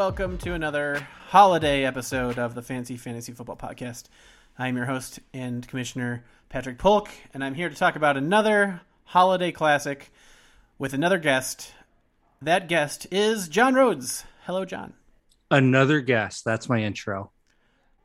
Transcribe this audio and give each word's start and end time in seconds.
welcome 0.00 0.38
to 0.38 0.54
another 0.54 1.06
holiday 1.28 1.84
episode 1.84 2.38
of 2.38 2.54
the 2.54 2.62
Fancy 2.62 2.96
Fantasy 2.96 3.32
Football 3.32 3.58
Podcast. 3.58 4.04
I'm 4.58 4.74
your 4.74 4.86
host 4.86 5.20
and 5.34 5.68
commissioner, 5.68 6.24
Patrick 6.48 6.78
Polk, 6.78 7.10
and 7.34 7.44
I'm 7.44 7.52
here 7.52 7.68
to 7.68 7.74
talk 7.74 7.96
about 7.96 8.16
another 8.16 8.80
holiday 9.04 9.52
classic 9.52 10.10
with 10.78 10.94
another 10.94 11.18
guest. 11.18 11.74
That 12.40 12.66
guest 12.66 13.08
is 13.10 13.46
John 13.46 13.74
Rhodes. 13.74 14.24
Hello, 14.46 14.64
John. 14.64 14.94
Another 15.50 16.00
guest. 16.00 16.46
That's 16.46 16.66
my 16.66 16.82
intro. 16.82 17.30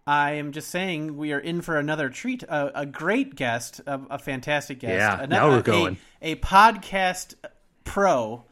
I 0.05 0.32
am 0.32 0.52
just 0.52 0.68
saying 0.68 1.16
we 1.16 1.32
are 1.32 1.39
in 1.39 1.62
for 1.62 1.77
another 1.77 2.09
treat. 2.09 2.43
A, 2.43 2.82
a 2.82 2.86
great 2.86 3.38
guest, 3.38 3.80
a, 3.88 4.02
a, 4.09 4.20
fantastic 4.20 4.80
guest. 4.80 5.00
Yeah, 5.00 5.21
a, 5.21 5.27
now 5.27 5.47
we're 5.47 5.61
going. 5.61 5.97
A, 6.21 6.33
a 6.33 6.36
podcast 6.36 7.36
pro. 7.86 8.43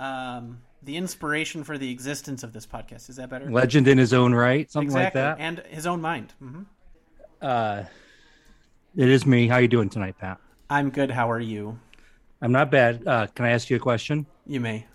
Um, 0.00 0.62
the 0.84 0.96
inspiration 0.96 1.64
for 1.64 1.78
the 1.78 1.90
existence 1.90 2.42
of 2.42 2.52
this 2.52 2.66
podcast. 2.66 3.08
Is 3.08 3.16
that 3.16 3.30
better? 3.30 3.50
Legend 3.50 3.88
in 3.88 3.98
his 3.98 4.12
own 4.12 4.34
right, 4.34 4.70
something 4.70 4.88
exactly. 4.88 5.20
like 5.20 5.38
that, 5.38 5.42
and 5.42 5.58
his 5.70 5.86
own 5.86 6.00
mind. 6.00 6.32
Mm-hmm. 6.42 6.62
Uh, 7.40 7.84
it 8.96 9.08
is 9.08 9.26
me. 9.26 9.48
How 9.48 9.56
are 9.56 9.62
you 9.62 9.68
doing 9.68 9.88
tonight, 9.88 10.16
Pat? 10.18 10.38
I'm 10.70 10.90
good. 10.90 11.10
How 11.10 11.30
are 11.30 11.40
you? 11.40 11.78
I'm 12.40 12.52
not 12.52 12.70
bad. 12.70 13.06
Uh, 13.06 13.26
can 13.28 13.44
I 13.46 13.50
ask 13.50 13.70
you 13.70 13.76
a 13.76 13.80
question? 13.80 14.26
You 14.46 14.60
may. 14.60 14.86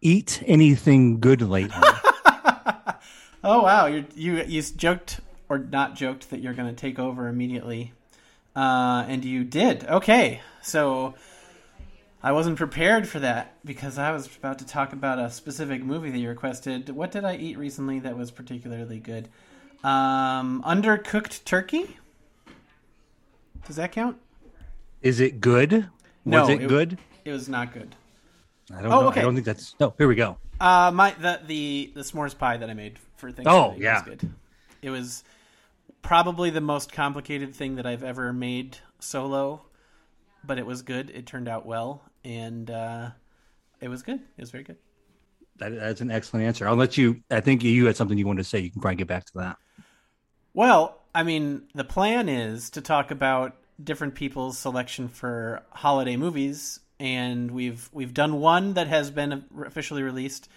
Eat 0.00 0.42
anything 0.46 1.20
good 1.20 1.42
lately? 1.42 1.74
oh 3.44 3.62
wow, 3.62 3.86
you 3.86 4.04
you 4.14 4.42
you 4.44 4.62
joked 4.62 5.20
or 5.48 5.58
not 5.58 5.96
joked 5.96 6.30
that 6.30 6.40
you're 6.40 6.54
going 6.54 6.68
to 6.68 6.80
take 6.80 6.98
over 6.98 7.28
immediately, 7.28 7.92
uh, 8.54 9.04
and 9.08 9.24
you 9.24 9.44
did. 9.44 9.84
Okay, 9.84 10.40
so 10.62 11.14
I 12.24 12.32
wasn't 12.32 12.56
prepared 12.56 13.06
for 13.06 13.18
that 13.18 13.54
because 13.66 13.98
I 13.98 14.10
was 14.10 14.34
about 14.34 14.58
to 14.60 14.66
talk 14.66 14.94
about 14.94 15.18
a 15.18 15.28
specific 15.28 15.84
movie 15.84 16.10
that 16.10 16.16
you 16.16 16.30
requested. 16.30 16.88
What 16.88 17.12
did 17.12 17.22
I 17.22 17.36
eat 17.36 17.58
recently 17.58 17.98
that 17.98 18.16
was 18.16 18.30
particularly 18.30 18.98
good? 18.98 19.28
Um, 19.84 20.64
undercooked 20.66 21.44
turkey. 21.44 21.98
Does 23.66 23.76
that 23.76 23.92
count? 23.92 24.16
Is 25.02 25.20
it 25.20 25.42
good? 25.42 25.72
Was 25.72 25.90
no, 26.24 26.48
it, 26.48 26.66
good? 26.66 26.96
It 27.26 27.30
was 27.30 27.46
not 27.46 27.74
good. 27.74 27.94
I 28.74 28.80
don't 28.80 28.90
oh, 28.90 29.02
know. 29.02 29.08
Okay. 29.08 29.20
I 29.20 29.24
don't 29.24 29.34
think 29.34 29.44
that's. 29.44 29.74
No, 29.78 29.92
here 29.98 30.08
we 30.08 30.14
go. 30.14 30.38
Uh, 30.58 30.90
my 30.94 31.10
the 31.20 31.42
the 31.46 31.92
the 31.94 32.00
s'mores 32.00 32.36
pie 32.36 32.56
that 32.56 32.70
I 32.70 32.74
made 32.74 32.98
for 33.16 33.32
Thanksgiving. 33.32 33.52
Oh 33.52 33.74
yeah, 33.76 33.96
was 33.96 34.02
good. 34.02 34.32
It 34.80 34.88
was 34.88 35.24
probably 36.00 36.48
the 36.48 36.62
most 36.62 36.90
complicated 36.90 37.54
thing 37.54 37.76
that 37.76 37.84
I've 37.84 38.02
ever 38.02 38.32
made 38.32 38.78
solo, 38.98 39.66
but 40.42 40.58
it 40.58 40.64
was 40.64 40.80
good. 40.80 41.10
It 41.10 41.26
turned 41.26 41.48
out 41.48 41.66
well, 41.66 42.00
and 42.24 42.70
uh, 42.70 43.10
it 43.80 43.88
was 43.88 44.02
good. 44.02 44.20
It 44.36 44.40
was 44.40 44.50
very 44.50 44.64
good. 44.64 44.76
That, 45.58 45.74
that's 45.74 46.00
an 46.00 46.10
excellent 46.10 46.46
answer. 46.46 46.66
I'll 46.66 46.74
let 46.74 46.98
you. 46.98 47.22
I 47.30 47.40
think 47.40 47.62
you 47.62 47.86
had 47.86 47.96
something 47.96 48.18
you 48.18 48.26
wanted 48.26 48.42
to 48.42 48.48
say. 48.48 48.58
You 48.60 48.70
can 48.70 48.80
probably 48.80 48.96
get 48.96 49.06
back 49.06 49.26
to 49.26 49.32
that. 49.38 49.56
Well, 50.52 51.00
I 51.14 51.22
mean, 51.22 51.62
the 51.74 51.84
plan 51.84 52.28
is 52.28 52.70
to 52.70 52.80
talk 52.80 53.10
about 53.10 53.56
different 53.82 54.14
people's 54.14 54.58
selection 54.58 55.08
for 55.08 55.62
holiday 55.70 56.16
movies, 56.16 56.80
and 56.98 57.50
we've 57.50 57.88
we've 57.92 58.14
done 58.14 58.40
one 58.40 58.74
that 58.74 58.88
has 58.88 59.10
been 59.10 59.44
officially 59.64 60.02
released. 60.02 60.48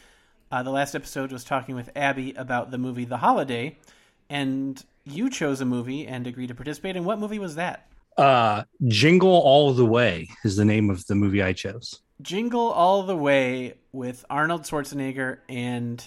Uh, 0.52 0.64
the 0.64 0.72
last 0.72 0.96
episode 0.96 1.32
was 1.32 1.44
talking 1.44 1.76
with 1.76 1.90
Abby 1.96 2.34
about 2.34 2.72
the 2.72 2.78
movie 2.78 3.06
The 3.06 3.18
Holiday, 3.18 3.78
and 4.30 4.84
you 5.04 5.30
chose 5.30 5.62
a 5.62 5.66
movie 5.66 6.08
and 6.08 6.26
agreed 6.26 6.48
to 6.48 6.56
participate. 6.56 6.96
And 6.96 7.06
what 7.06 7.20
movie 7.20 7.40
was 7.40 7.56
that? 7.56 7.88
Uh, 8.18 8.64
Jingle 8.88 9.30
All 9.30 9.74
the 9.74 9.86
Way 9.86 10.30
is 10.44 10.56
the 10.56 10.66
name 10.66 10.90
of 10.90 11.06
the 11.06 11.16
movie 11.16 11.44
I 11.44 11.54
chose. 11.54 12.02
Jingle 12.22 12.72
All 12.72 13.04
the 13.04 13.16
Way 13.16 13.76
with 13.92 14.26
Arnold 14.30 14.64
Schwarzenegger 14.64 15.40
and 15.48 16.04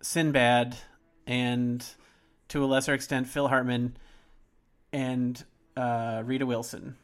Sinbad, 0.00 0.76
and 1.26 1.84
to 2.48 2.64
a 2.64 2.66
lesser 2.66 2.94
extent 2.94 3.28
Phil 3.28 3.48
Hartman 3.48 3.96
and 4.92 5.44
uh, 5.76 6.22
Rita 6.24 6.46
Wilson, 6.46 6.96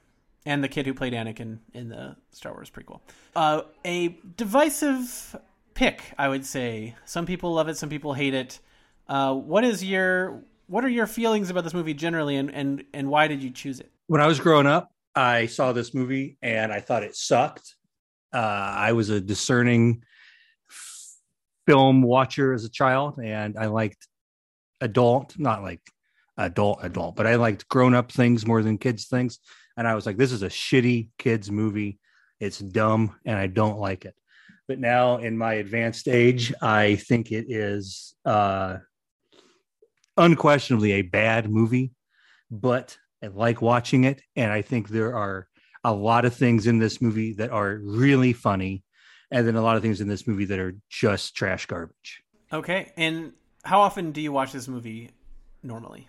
and 0.47 0.65
the 0.65 0.69
kid 0.69 0.87
who 0.87 0.95
played 0.95 1.13
Anakin 1.13 1.59
in 1.75 1.91
the 1.91 2.17
Star 2.33 2.53
Wars 2.53 2.71
prequel. 2.71 3.01
Uh, 3.35 3.63
a 3.85 4.17
divisive 4.37 5.37
pick, 5.75 6.03
I 6.19 6.29
would 6.29 6.47
say. 6.47 6.95
Some 7.05 7.27
people 7.27 7.53
love 7.53 7.69
it, 7.69 7.77
some 7.77 7.91
people 7.91 8.15
hate 8.15 8.33
it. 8.33 8.59
Uh, 9.07 9.35
what 9.35 9.65
is 9.65 9.85
your 9.85 10.43
what 10.67 10.83
are 10.85 10.89
your 10.89 11.07
feelings 11.07 11.51
about 11.51 11.65
this 11.65 11.75
movie 11.75 11.95
generally, 11.95 12.37
and 12.37 12.51
and 12.53 12.85
and 12.95 13.11
why 13.11 13.29
did 13.29 13.43
you 13.43 13.51
choose 13.51 13.81
it? 13.81 13.91
When 14.09 14.21
I 14.21 14.27
was 14.29 14.39
growing 14.39 14.67
up, 14.67 14.91
I 15.17 15.47
saw 15.47 15.73
this 15.73 15.93
movie 15.93 16.37
and 16.41 16.73
I 16.73 16.81
thought 16.81 17.03
it 17.03 17.17
sucked. 17.17 17.75
Uh, 18.33 18.37
I 18.39 18.93
was 18.93 19.11
a 19.11 19.21
discerning 19.21 20.05
film 21.67 22.03
watcher 22.03 22.53
as 22.53 22.65
a 22.65 22.71
child, 22.71 23.19
and 23.19 23.57
I 23.59 23.67
liked 23.67 24.07
adult, 24.81 25.37
not 25.39 25.63
like 25.63 25.81
adult 26.37 26.81
adult, 26.83 27.17
but 27.17 27.27
I 27.27 27.35
liked 27.35 27.69
grown 27.69 27.95
up 27.95 28.13
things 28.13 28.47
more 28.47 28.63
than 28.63 28.79
kids 28.79 29.07
things. 29.07 29.41
And 29.77 29.89
I 29.89 29.95
was 29.95 30.07
like, 30.07 30.17
this 30.17 30.33
is 30.33 30.43
a 30.43 30.49
shitty 30.49 31.09
kids 31.19 31.51
movie. 31.51 31.99
It's 32.39 32.59
dumb, 32.59 33.17
and 33.25 33.37
I 33.37 33.49
don't 33.49 33.79
like 33.79 34.05
it. 34.05 34.15
But 34.69 34.79
now 34.79 35.17
in 35.17 35.37
my 35.37 35.55
advanced 35.55 36.07
age, 36.07 36.53
I 36.63 36.97
think 36.97 37.33
it 37.33 37.47
is 37.49 38.15
uh, 38.25 38.79
unquestionably 40.17 40.93
a 40.93 41.03
bad 41.03 41.51
movie, 41.51 41.93
but 42.51 42.97
I 43.23 43.29
like 43.29 43.63
watching 43.63 44.05
it. 44.05 44.23
And 44.35 44.53
I 44.53 44.63
think 44.63 44.89
there 44.89 45.17
are 45.17 45.49
a 45.85 45.93
lot 45.93 46.25
of 46.25 46.35
things 46.35 46.67
in 46.67 46.79
this 46.79 47.01
movie 47.01 47.33
that 47.35 47.51
are 47.51 47.79
really 47.83 48.33
funny, 48.33 48.83
and 49.31 49.47
then 49.47 49.57
a 49.57 49.63
lot 49.63 49.77
of 49.77 49.83
things 49.83 50.01
in 50.01 50.09
this 50.09 50.27
movie 50.27 50.45
that 50.47 50.59
are 50.59 50.75
just 50.89 51.35
trash 51.37 51.67
garbage. 51.67 52.23
Okay. 52.53 52.93
And 52.97 53.33
how 53.65 53.81
often 53.81 54.13
do 54.13 54.21
you 54.21 54.33
watch 54.33 54.53
this 54.53 54.69
movie 54.69 55.11
normally 55.63 56.09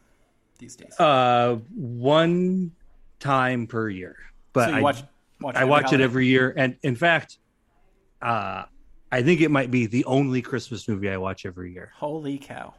these 0.60 0.76
days? 0.76 1.00
Uh, 1.00 1.58
one 1.76 2.72
time 3.20 3.68
per 3.68 3.90
year. 3.90 4.16
But 4.54 4.70
so 4.70 4.76
I 4.76 4.82
watch, 4.82 5.04
watch 5.42 5.56
I 5.56 5.66
watch 5.66 5.86
holiday? 5.86 6.04
it 6.04 6.06
every 6.06 6.28
year, 6.28 6.54
and 6.56 6.78
in 6.84 6.96
fact, 6.96 7.38
uh, 8.22 8.64
I 9.12 9.22
think 9.22 9.42
it 9.42 9.52
might 9.52 9.72
be 9.72 9.86
the 9.86 10.06
only 10.06 10.42
Christmas 10.42 10.88
movie 10.88 11.10
I 11.10 11.18
watch 11.18 11.46
every 11.46 11.74
year. 11.74 11.92
Holy 11.96 12.38
cow! 12.38 12.74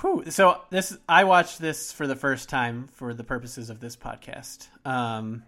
Whew. 0.00 0.24
So 0.30 0.60
this 0.70 0.96
I 1.08 1.24
watched 1.24 1.60
this 1.60 1.92
for 1.92 2.06
the 2.06 2.16
first 2.16 2.48
time 2.48 2.88
for 2.92 3.14
the 3.14 3.24
purposes 3.24 3.70
of 3.70 3.80
this 3.80 3.96
podcast. 3.96 4.68
Um, 4.86 5.44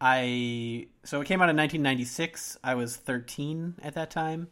I 0.00 0.86
so 1.04 1.20
it 1.20 1.26
came 1.26 1.40
out 1.40 1.50
in 1.50 1.56
1996. 1.56 2.58
I 2.62 2.74
was 2.74 2.96
13 2.96 3.74
at 3.82 3.94
that 3.94 4.10
time, 4.10 4.48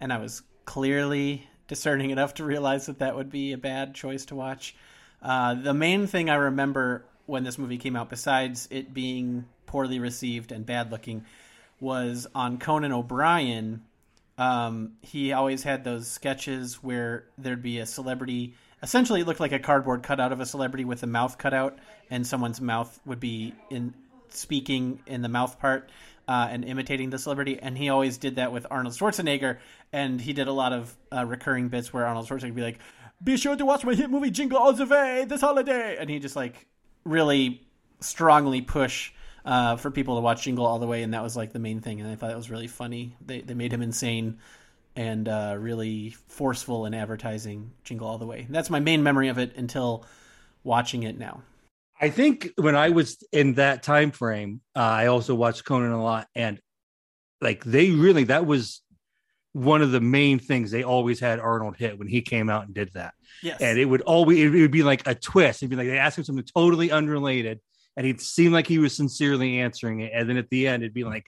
and 0.00 0.12
I 0.12 0.18
was 0.18 0.42
clearly 0.64 1.48
discerning 1.68 2.10
enough 2.10 2.34
to 2.34 2.44
realize 2.44 2.86
that 2.86 2.98
that 2.98 3.16
would 3.16 3.30
be 3.30 3.52
a 3.52 3.58
bad 3.58 3.94
choice 3.94 4.24
to 4.26 4.34
watch. 4.34 4.74
Uh, 5.22 5.54
the 5.54 5.74
main 5.74 6.06
thing 6.06 6.30
I 6.30 6.36
remember 6.36 7.04
when 7.26 7.44
this 7.44 7.58
movie 7.58 7.78
came 7.78 7.96
out, 7.96 8.08
besides 8.08 8.68
it 8.70 8.94
being 8.94 9.46
poorly 9.66 9.98
received 9.98 10.52
and 10.52 10.64
bad 10.64 10.92
looking, 10.92 11.24
was 11.80 12.26
on 12.34 12.58
Conan 12.58 12.92
O'Brien 12.92 13.82
um, 14.38 14.92
he 15.02 15.32
always 15.32 15.62
had 15.62 15.84
those 15.84 16.08
sketches 16.08 16.82
where 16.82 17.24
there'd 17.38 17.62
be 17.62 17.78
a 17.78 17.86
celebrity. 17.86 18.54
Essentially, 18.82 19.22
it 19.22 19.26
looked 19.26 19.40
like 19.40 19.52
a 19.52 19.58
cardboard 19.58 20.02
cutout 20.02 20.32
of 20.32 20.40
a 20.40 20.46
celebrity 20.46 20.84
with 20.84 21.02
a 21.02 21.06
mouth 21.06 21.38
cut 21.38 21.54
out, 21.54 21.78
and 22.10 22.26
someone's 22.26 22.60
mouth 22.60 23.00
would 23.06 23.20
be 23.20 23.54
in 23.70 23.94
speaking 24.28 25.00
in 25.06 25.22
the 25.22 25.28
mouth 25.28 25.58
part 25.58 25.90
uh, 26.28 26.48
and 26.50 26.64
imitating 26.64 27.10
the 27.10 27.18
celebrity. 27.18 27.58
And 27.60 27.78
he 27.78 27.88
always 27.88 28.18
did 28.18 28.36
that 28.36 28.52
with 28.52 28.66
Arnold 28.70 28.94
Schwarzenegger, 28.94 29.58
and 29.92 30.20
he 30.20 30.32
did 30.32 30.48
a 30.48 30.52
lot 30.52 30.72
of 30.72 30.94
uh, 31.10 31.24
recurring 31.24 31.68
bits 31.68 31.92
where 31.92 32.06
Arnold 32.06 32.28
Schwarzenegger 32.28 32.44
would 32.44 32.54
be 32.54 32.62
like, 32.62 32.78
"Be 33.22 33.36
sure 33.38 33.56
to 33.56 33.64
watch 33.64 33.84
my 33.84 33.94
hit 33.94 34.10
movie 34.10 34.30
Jingle 34.30 34.58
All 34.58 34.72
the 34.72 34.84
Way 34.84 35.24
this 35.26 35.40
holiday," 35.40 35.96
and 35.98 36.10
he 36.10 36.18
just 36.18 36.36
like 36.36 36.66
really 37.04 37.62
strongly 38.00 38.60
push 38.60 39.12
uh, 39.46 39.76
for 39.76 39.90
people 39.90 40.16
to 40.16 40.20
watch 40.20 40.42
Jingle 40.42 40.66
all 40.66 40.78
the 40.78 40.86
way, 40.86 41.02
and 41.02 41.14
that 41.14 41.22
was 41.22 41.36
like 41.36 41.52
the 41.52 41.58
main 41.58 41.80
thing. 41.80 42.00
And 42.00 42.10
I 42.10 42.16
thought 42.16 42.32
it 42.32 42.36
was 42.36 42.50
really 42.50 42.66
funny. 42.66 43.16
They 43.24 43.40
they 43.40 43.54
made 43.54 43.72
him 43.72 43.80
insane 43.80 44.38
and 44.96 45.28
uh, 45.28 45.56
really 45.58 46.16
forceful 46.26 46.86
in 46.86 46.94
advertising 46.94 47.70
Jingle 47.84 48.08
all 48.08 48.18
the 48.18 48.26
way. 48.26 48.46
That's 48.50 48.70
my 48.70 48.80
main 48.80 49.02
memory 49.02 49.28
of 49.28 49.38
it 49.38 49.54
until 49.56 50.04
watching 50.64 51.04
it 51.04 51.18
now. 51.18 51.42
I 52.00 52.10
think 52.10 52.50
when 52.56 52.74
I 52.74 52.90
was 52.90 53.22
in 53.32 53.54
that 53.54 53.82
time 53.82 54.10
frame, 54.10 54.60
uh, 54.74 54.80
I 54.80 55.06
also 55.06 55.34
watched 55.34 55.64
Conan 55.64 55.92
a 55.92 56.02
lot, 56.02 56.26
and 56.34 56.60
like 57.40 57.62
they 57.64 57.90
really 57.90 58.24
that 58.24 58.46
was 58.46 58.82
one 59.52 59.80
of 59.80 59.90
the 59.90 60.00
main 60.00 60.38
things 60.38 60.70
they 60.70 60.82
always 60.82 61.20
had 61.20 61.38
Arnold 61.38 61.76
hit 61.76 61.98
when 61.98 62.08
he 62.08 62.20
came 62.20 62.50
out 62.50 62.66
and 62.66 62.74
did 62.74 62.92
that. 62.94 63.14
Yes, 63.42 63.60
and 63.60 63.78
it 63.78 63.84
would 63.84 64.02
always 64.02 64.38
it 64.38 64.50
would 64.50 64.72
be 64.72 64.82
like 64.82 65.06
a 65.06 65.14
twist. 65.14 65.62
It'd 65.62 65.70
be 65.70 65.76
like 65.76 65.86
they 65.86 65.98
asked 65.98 66.18
him 66.18 66.24
something 66.24 66.44
totally 66.52 66.90
unrelated, 66.90 67.60
and 67.96 68.06
he'd 68.06 68.20
seem 68.20 68.52
like 68.52 68.66
he 68.66 68.78
was 68.78 68.94
sincerely 68.94 69.60
answering 69.60 70.00
it. 70.00 70.12
And 70.14 70.28
then 70.28 70.36
at 70.36 70.48
the 70.50 70.68
end, 70.68 70.82
it'd 70.82 70.94
be 70.94 71.04
like 71.04 71.26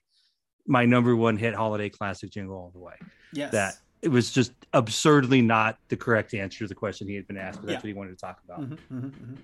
my 0.67 0.85
number 0.85 1.17
one 1.17 1.37
hit 1.37 1.55
holiday 1.55 1.89
classic 1.89 2.31
jingle 2.31 2.57
all 2.57 2.71
the 2.73 2.79
way. 2.79 2.95
Yes. 3.33 3.53
That 3.53 3.75
it 4.03 4.09
was 4.09 4.31
just 4.31 4.53
absurdly 4.73 5.43
not 5.43 5.79
the 5.89 5.97
correct 5.97 6.35
answer 6.35 6.59
to 6.59 6.69
the 6.69 6.75
question 6.75 7.09
he 7.09 7.15
had 7.15 7.27
been 7.27 7.37
asked, 7.37 7.61
but 7.61 7.67
that's 7.67 7.77
yeah. 7.77 7.79
what 7.79 7.87
he 7.89 7.95
wanted 7.95 8.11
to 8.11 8.17
talk 8.17 8.41
about. 8.45 8.61
Mm-hmm, 8.61 8.75
mm-hmm, 8.75 9.07
mm-hmm. 9.07 9.35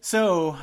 So 0.00 0.56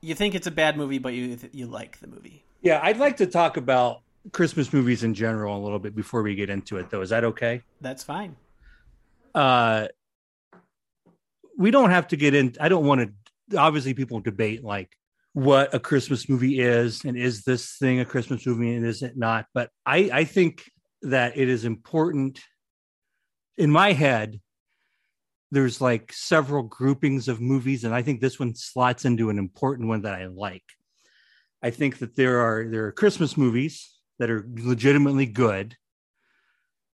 you 0.00 0.14
think 0.14 0.34
it's 0.34 0.46
a 0.46 0.50
bad 0.50 0.76
movie, 0.76 0.98
but 0.98 1.12
you 1.12 1.38
you 1.52 1.66
like 1.66 2.00
the 2.00 2.06
movie? 2.06 2.44
Yeah, 2.62 2.80
I'd 2.82 2.98
like 2.98 3.18
to 3.18 3.26
talk 3.26 3.56
about 3.56 4.00
Christmas 4.32 4.72
movies 4.72 5.04
in 5.04 5.14
general 5.14 5.56
a 5.56 5.62
little 5.62 5.78
bit 5.78 5.94
before 5.94 6.22
we 6.22 6.34
get 6.34 6.50
into 6.50 6.78
it, 6.78 6.90
though. 6.90 7.02
Is 7.02 7.10
that 7.10 7.24
okay? 7.24 7.62
That's 7.80 8.02
fine. 8.02 8.36
Uh, 9.34 9.88
we 11.60 11.70
don't 11.70 11.90
have 11.90 12.08
to 12.08 12.16
get 12.16 12.34
in. 12.34 12.54
I 12.58 12.70
don't 12.70 12.86
want 12.86 13.02
to. 13.02 13.58
Obviously, 13.58 13.92
people 13.92 14.20
debate 14.20 14.64
like 14.64 14.96
what 15.34 15.74
a 15.74 15.78
Christmas 15.78 16.26
movie 16.26 16.58
is, 16.58 17.04
and 17.04 17.18
is 17.18 17.44
this 17.44 17.76
thing 17.76 18.00
a 18.00 18.04
Christmas 18.04 18.46
movie, 18.46 18.74
and 18.74 18.86
is 18.86 19.02
it 19.02 19.16
not? 19.16 19.44
But 19.52 19.68
I, 19.84 20.10
I 20.10 20.24
think 20.24 20.70
that 21.02 21.36
it 21.36 21.50
is 21.50 21.66
important. 21.66 22.40
In 23.58 23.70
my 23.70 23.92
head, 23.92 24.40
there's 25.50 25.82
like 25.82 26.14
several 26.14 26.62
groupings 26.62 27.28
of 27.28 27.42
movies, 27.42 27.84
and 27.84 27.94
I 27.94 28.00
think 28.00 28.20
this 28.20 28.40
one 28.40 28.54
slots 28.54 29.04
into 29.04 29.28
an 29.28 29.38
important 29.38 29.86
one 29.86 30.02
that 30.02 30.14
I 30.14 30.26
like. 30.26 30.64
I 31.62 31.68
think 31.68 31.98
that 31.98 32.16
there 32.16 32.38
are 32.40 32.70
there 32.70 32.86
are 32.86 32.92
Christmas 32.92 33.36
movies 33.36 33.98
that 34.18 34.30
are 34.30 34.48
legitimately 34.56 35.26
good, 35.26 35.76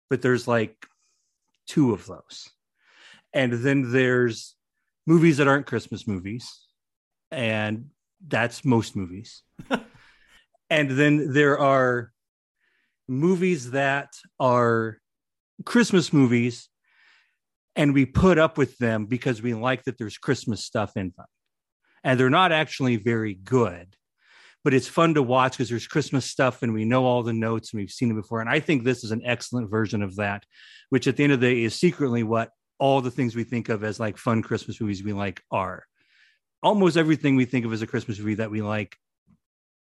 but 0.07 0.21
there's 0.21 0.47
like 0.47 0.85
two 1.65 1.93
of 1.93 2.05
those. 2.05 2.47
And 3.33 3.53
then 3.53 3.91
there's 3.91 4.55
movies 5.07 5.37
that 5.37 5.47
aren't 5.47 5.65
Christmas 5.65 6.07
movies, 6.07 6.65
and 7.31 7.89
that's 8.25 8.65
most 8.65 8.95
movies. 8.95 9.43
and 10.69 10.91
then 10.91 11.33
there 11.33 11.59
are 11.59 12.11
movies 13.07 13.71
that 13.71 14.09
are 14.39 14.97
Christmas 15.65 16.11
movies, 16.11 16.69
and 17.75 17.93
we 17.93 18.05
put 18.05 18.37
up 18.37 18.57
with 18.57 18.77
them 18.77 19.05
because 19.05 19.41
we 19.41 19.53
like 19.53 19.83
that 19.85 19.97
there's 19.97 20.17
Christmas 20.17 20.63
stuff 20.63 20.97
in 20.97 21.13
them. 21.15 21.25
And 22.03 22.19
they're 22.19 22.29
not 22.29 22.51
actually 22.51 22.97
very 22.97 23.35
good 23.35 23.95
but 24.63 24.73
it's 24.73 24.87
fun 24.87 25.13
to 25.15 25.23
watch 25.23 25.53
because 25.53 25.69
there's 25.69 25.87
Christmas 25.87 26.25
stuff 26.25 26.61
and 26.61 26.73
we 26.73 26.85
know 26.85 27.05
all 27.05 27.23
the 27.23 27.33
notes 27.33 27.71
and 27.71 27.79
we've 27.79 27.91
seen 27.91 28.11
it 28.11 28.15
before. 28.15 28.41
And 28.41 28.49
I 28.49 28.59
think 28.59 28.83
this 28.83 29.03
is 29.03 29.11
an 29.11 29.21
excellent 29.25 29.69
version 29.69 30.01
of 30.01 30.15
that, 30.17 30.45
which 30.89 31.07
at 31.07 31.17
the 31.17 31.23
end 31.23 31.33
of 31.33 31.39
the 31.39 31.53
day 31.53 31.63
is 31.63 31.75
secretly 31.75 32.23
what 32.23 32.49
all 32.81 32.99
the 32.99 33.11
things 33.11 33.35
we 33.35 33.43
think 33.43 33.69
of 33.69 33.83
as 33.83 33.99
like 33.99 34.17
fun 34.17 34.41
Christmas 34.41 34.81
movies 34.81 35.03
we 35.03 35.13
like 35.13 35.43
are. 35.51 35.85
Almost 36.63 36.97
everything 36.97 37.35
we 37.35 37.45
think 37.45 37.63
of 37.63 37.71
as 37.71 37.83
a 37.83 37.87
Christmas 37.87 38.17
movie 38.17 38.33
that 38.35 38.49
we 38.49 38.63
like 38.63 38.97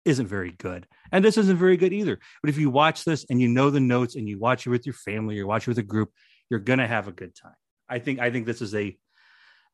isn't 0.05 0.27
very 0.27 0.53
good. 0.53 0.87
And 1.11 1.25
this 1.25 1.39
isn't 1.39 1.57
very 1.57 1.79
good 1.79 1.95
either. 1.95 2.19
But 2.43 2.51
if 2.51 2.59
you 2.59 2.69
watch 2.69 3.05
this 3.07 3.25
and 3.31 3.41
you 3.41 3.49
know 3.49 3.71
the 3.71 3.81
notes 3.81 4.17
and 4.17 4.29
you 4.29 4.39
watch 4.39 4.67
it 4.67 4.71
with 4.71 4.85
your 4.85 4.93
family 4.93 5.41
or 5.41 5.47
watch 5.47 5.67
it 5.67 5.71
with 5.71 5.79
a 5.79 5.83
group, 5.83 6.11
you're 6.51 6.61
gonna 6.61 6.87
have 6.87 7.09
a 7.09 7.13
good 7.13 7.35
time. 7.35 7.55
I 7.89 8.01
think 8.01 8.21
I 8.21 8.31
think 8.31 8.45
this 8.45 8.61
is 8.61 8.75
a 8.75 8.95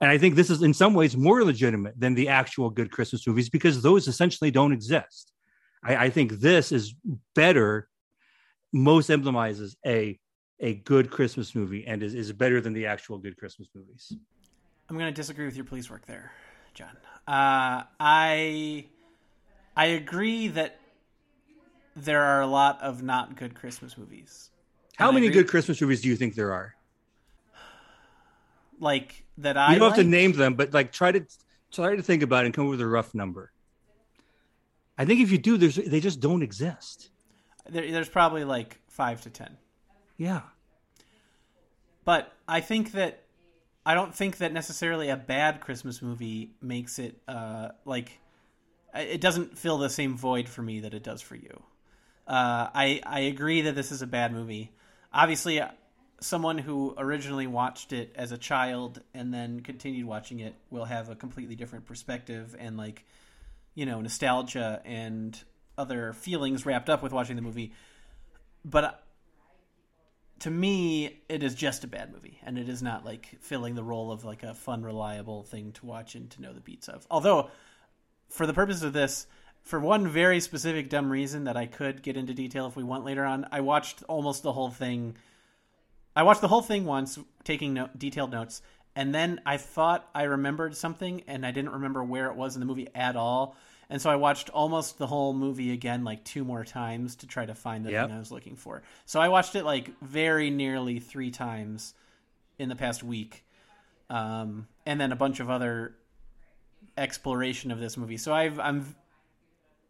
and 0.01 0.11
I 0.11 0.19
think 0.19 0.37
this 0.37 0.51
is 0.51 0.63
in 0.63 0.73
some 0.73 0.95
ways 0.95 1.17
more 1.17 1.43
legitimate 1.43 1.99
than 1.99 2.15
the 2.15 2.29
actual 2.29 2.71
good 2.71 2.93
Christmas 2.93 3.27
movies 3.27 3.51
because 3.51 3.83
those 3.83 4.07
essentially 4.07 4.53
don't 4.53 4.73
exist. 4.73 5.33
I, 5.83 5.97
I 5.97 6.11
think 6.11 6.33
this 6.33 6.71
is 6.71 6.95
better, 7.35 7.89
most 8.73 9.11
emblemizes 9.11 9.77
a 9.85 10.21
a 10.61 10.75
good 10.75 11.11
Christmas 11.11 11.55
movie 11.55 11.87
and 11.87 12.03
is, 12.03 12.15
is 12.15 12.33
better 12.33 12.61
than 12.61 12.73
the 12.73 12.87
actual 12.87 13.19
good 13.19 13.37
Christmas 13.37 13.69
movies. 13.75 14.15
I'm 14.89 14.97
going 14.97 15.13
to 15.13 15.17
disagree 15.17 15.45
with 15.47 15.57
your 15.57 15.65
police 15.65 15.91
work 15.91 16.07
there, 16.07 16.33
John. 16.75 16.97
Uh, 17.27 17.83
I 18.01 18.87
I 19.77 19.87
agree 19.87 20.49
that 20.49 20.79
there 21.95 22.23
are 22.23 22.41
a 22.41 22.47
lot 22.47 22.81
of 22.81 23.03
not 23.03 23.37
good 23.37 23.55
Christmas 23.55 23.99
movies. 23.99 24.51
How 24.97 25.13
many 25.13 25.29
good 25.29 25.49
Christmas 25.49 25.81
movies 25.81 26.01
do 26.01 26.09
you 26.09 26.17
think 26.17 26.35
there 26.35 26.53
are? 26.53 26.75
like 28.81 29.25
that 29.39 29.57
I 29.57 29.73
you 29.73 29.79
don't 29.79 29.89
like? 29.89 29.97
have 29.97 30.05
to 30.05 30.11
name 30.11 30.33
them, 30.33 30.55
but 30.55 30.73
like 30.73 30.93
try 30.93 31.13
to 31.13 31.25
try 31.73 31.97
to 31.97 32.03
think 32.03 32.23
about 32.23 32.45
it 32.45 32.47
and 32.47 32.55
come 32.55 32.67
up 32.67 32.71
with 32.71 32.81
a 32.81 32.87
rough 32.87 33.15
number. 33.15 33.53
I 34.99 35.05
think 35.05 35.21
if 35.21 35.31
you 35.31 35.39
do, 35.39 35.57
there's 35.57 35.77
they 35.77 36.01
just 36.01 36.21
don't 36.21 36.43
exist. 36.43 37.11
There, 37.69 37.91
there's 37.91 38.09
probably 38.09 38.45
like 38.45 38.79
five 38.89 39.21
to 39.23 39.31
ten. 39.31 39.57
Yeah, 40.17 40.43
but 42.05 42.33
I 42.49 42.61
think 42.61 42.93
that 42.93 43.25
I 43.85 43.95
don't 43.95 44.15
think 44.15 44.39
that 44.39 44.53
necessarily 44.53 45.11
a 45.11 45.17
bad 45.17 45.61
Christmas 45.61 46.01
movie 46.03 46.53
makes 46.63 46.99
it 46.99 47.21
uh, 47.29 47.71
like 47.85 48.19
it 48.95 49.21
doesn't 49.21 49.59
fill 49.59 49.79
the 49.79 49.91
same 49.91 50.17
void 50.17 50.49
for 50.49 50.63
me 50.63 50.81
that 50.81 50.95
it 50.95 51.03
does 51.03 51.21
for 51.21 51.37
you. 51.37 51.63
Uh, 52.27 52.71
I 52.75 53.01
I 53.05 53.21
agree 53.21 53.63
that 53.63 53.75
this 53.75 53.93
is 53.93 54.03
a 54.03 54.07
bad 54.07 54.33
movie. 54.33 54.73
Obviously, 55.13 55.61
someone 56.21 56.59
who 56.59 56.95
originally 56.99 57.47
watched 57.47 57.93
it 57.93 58.13
as 58.17 58.33
a 58.33 58.39
child 58.39 59.01
and 59.15 59.33
then 59.33 59.61
continued 59.61 60.07
watching 60.07 60.41
it 60.41 60.55
will 60.71 60.85
have 60.87 61.09
a 61.09 61.15
completely 61.15 61.55
different 61.55 61.87
perspective 61.87 62.57
and 62.59 62.77
like 62.77 63.05
you 63.75 63.85
know 63.85 64.01
nostalgia 64.01 64.81
and 64.85 65.43
other 65.77 66.13
feelings 66.15 66.65
wrapped 66.65 66.89
up 66.89 67.03
with 67.03 67.13
watching 67.13 67.37
the 67.37 67.43
movie 67.43 67.73
but 68.65 68.85
uh, 68.85 68.93
to 70.41 70.51
me 70.51 71.21
it 71.29 71.43
is 71.43 71.55
just 71.55 71.85
a 71.85 71.87
bad 71.87 72.13
movie 72.13 72.39
and 72.45 72.59
it 72.59 72.69
is 72.69 72.83
not 72.83 73.05
like 73.05 73.37
filling 73.41 73.75
the 73.75 73.83
role 73.83 74.13
of 74.13 74.25
like 74.25 74.43
a 74.43 74.55
fun 74.55 74.83
reliable 74.83 75.43
thing 75.43 75.73
to 75.73 75.87
watch 75.87 76.15
and 76.15 76.31
to 76.31 76.43
know 76.43 76.53
the 76.53 76.61
beats 76.61 76.89
of 76.89 77.07
although 77.11 77.51
for 78.29 78.47
the 78.47 78.53
purpose 78.53 78.83
of 78.83 78.93
this 78.93 79.27
for 79.67 79.81
one 79.81 80.07
very 80.07 80.39
specific 80.39 80.89
dumb 80.89 81.11
reason 81.11 81.45
that 81.45 81.57
I 81.57 81.67
could 81.67 82.01
get 82.01 82.17
into 82.17 82.33
detail 82.33 82.69
if 82.69 82.77
we 82.77 82.85
want 82.85 83.05
later 83.05 83.25
on, 83.25 83.49
I 83.51 83.61
watched 83.63 84.05
almost 84.05 84.45
the 84.45 84.53
whole 84.53 84.71
thing 84.71 85.17
I 86.15 86.23
watched 86.23 86.41
the 86.41 86.49
whole 86.49 86.63
thing 86.63 86.87
once, 86.87 87.19
taking 87.45 87.75
no- 87.75 87.91
detailed 87.99 88.31
notes, 88.31 88.63
and 88.95 89.15
then 89.15 89.41
I 89.45 89.59
thought 89.59 90.09
I 90.15 90.23
remembered 90.23 90.75
something, 90.75 91.23
and 91.27 91.45
I 91.45 91.51
didn't 91.51 91.73
remember 91.73 92.03
where 92.03 92.31
it 92.31 92.37
was 92.37 92.57
in 92.57 92.61
the 92.61 92.67
movie 92.67 92.89
at 92.95 93.17
all. 93.17 93.55
And 93.89 94.03
so 94.03 94.11
I 94.11 94.17
watched 94.17 94.51
almost 94.51 94.99
the 94.99 95.07
whole 95.07 95.33
movie 95.33 95.73
again, 95.73 96.03
like 96.03 96.25
two 96.25 96.45
more 96.45 96.65
times, 96.65 97.17
to 97.17 97.27
try 97.27 97.47
to 97.47 97.55
find 97.55 97.85
the 97.87 97.93
Yep. 97.93 98.09
thing 98.09 98.17
I 98.17 98.19
was 98.19 98.33
looking 98.33 98.57
for. 98.57 98.83
So 99.05 99.21
I 99.21 99.29
watched 99.29 99.55
it 99.55 99.65
like 99.65 99.99
very 100.01 100.51
nearly 100.51 100.99
three 100.99 101.31
times 101.31 101.95
in 102.59 102.69
the 102.69 102.77
past 102.77 103.03
week, 103.05 103.45
um, 104.11 104.67
and 104.85 105.01
then 105.01 105.13
a 105.13 105.17
bunch 105.17 105.41
of 105.41 105.51
other 105.51 105.95
exploration 106.97 107.71
of 107.71 107.79
this 107.79 107.97
movie. 107.97 108.17
So 108.17 108.35
I've, 108.35 108.59
I'm 108.59 108.97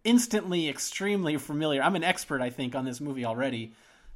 instantly 0.05 0.69
extremely 0.69 1.37
familiar. 1.37 1.83
I'm 1.83 1.97
an 1.97 2.05
expert, 2.05 2.41
I 2.41 2.51
think, 2.51 2.75
on 2.75 2.85
this 2.85 3.01
movie 3.01 3.25
already. 3.25 3.73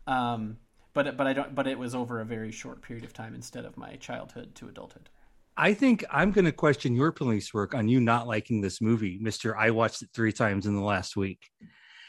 Um, 0.07 0.59
but 0.93 1.17
but 1.17 1.27
I 1.27 1.33
don't. 1.33 1.55
But 1.55 1.67
it 1.67 1.79
was 1.79 1.95
over 1.95 2.21
a 2.21 2.25
very 2.25 2.51
short 2.51 2.83
period 2.83 3.05
of 3.05 3.13
time 3.13 3.35
instead 3.35 3.65
of 3.65 3.77
my 3.77 3.97
childhood 3.97 4.55
to 4.57 4.69
adulthood. 4.69 5.09
I 5.57 5.75
think 5.75 6.05
I'm 6.11 6.33
going 6.33 6.45
to 6.47 6.53
question 6.53 6.95
your 6.95 7.13
police 7.13 7.53
work 7.53 7.75
on 7.75 7.89
you 7.89 8.01
not 8.01 8.27
liking 8.27 8.61
this 8.61 8.81
movie, 8.81 9.19
Mister. 9.21 9.57
I 9.57 9.71
watched 9.71 10.03
it 10.03 10.09
three 10.15 10.33
times 10.33 10.67
in 10.67 10.75
the 10.75 10.83
last 10.83 11.17
week. 11.17 11.51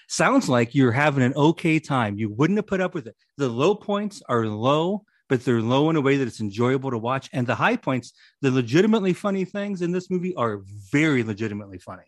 Sounds 0.07 0.47
like 0.49 0.75
you're 0.75 0.91
having 0.91 1.23
an 1.23 1.33
okay 1.35 1.79
time. 1.79 2.17
You 2.17 2.29
wouldn't 2.29 2.57
have 2.57 2.67
put 2.67 2.81
up 2.81 2.93
with 2.93 3.07
it. 3.07 3.15
The 3.37 3.47
low 3.49 3.75
points 3.75 4.21
are 4.27 4.45
low, 4.45 5.03
but 5.29 5.43
they're 5.45 5.61
low 5.61 5.89
in 5.89 5.95
a 5.95 6.01
way 6.01 6.17
that 6.17 6.27
it's 6.27 6.41
enjoyable 6.41 6.91
to 6.91 6.97
watch. 6.97 7.29
And 7.33 7.47
the 7.47 7.55
high 7.55 7.77
points, 7.77 8.13
the 8.41 8.51
legitimately 8.51 9.13
funny 9.13 9.45
things 9.45 9.81
in 9.81 9.91
this 9.91 10.09
movie, 10.09 10.35
are 10.35 10.61
very 10.91 11.23
legitimately 11.23 11.77
funny. 11.79 12.03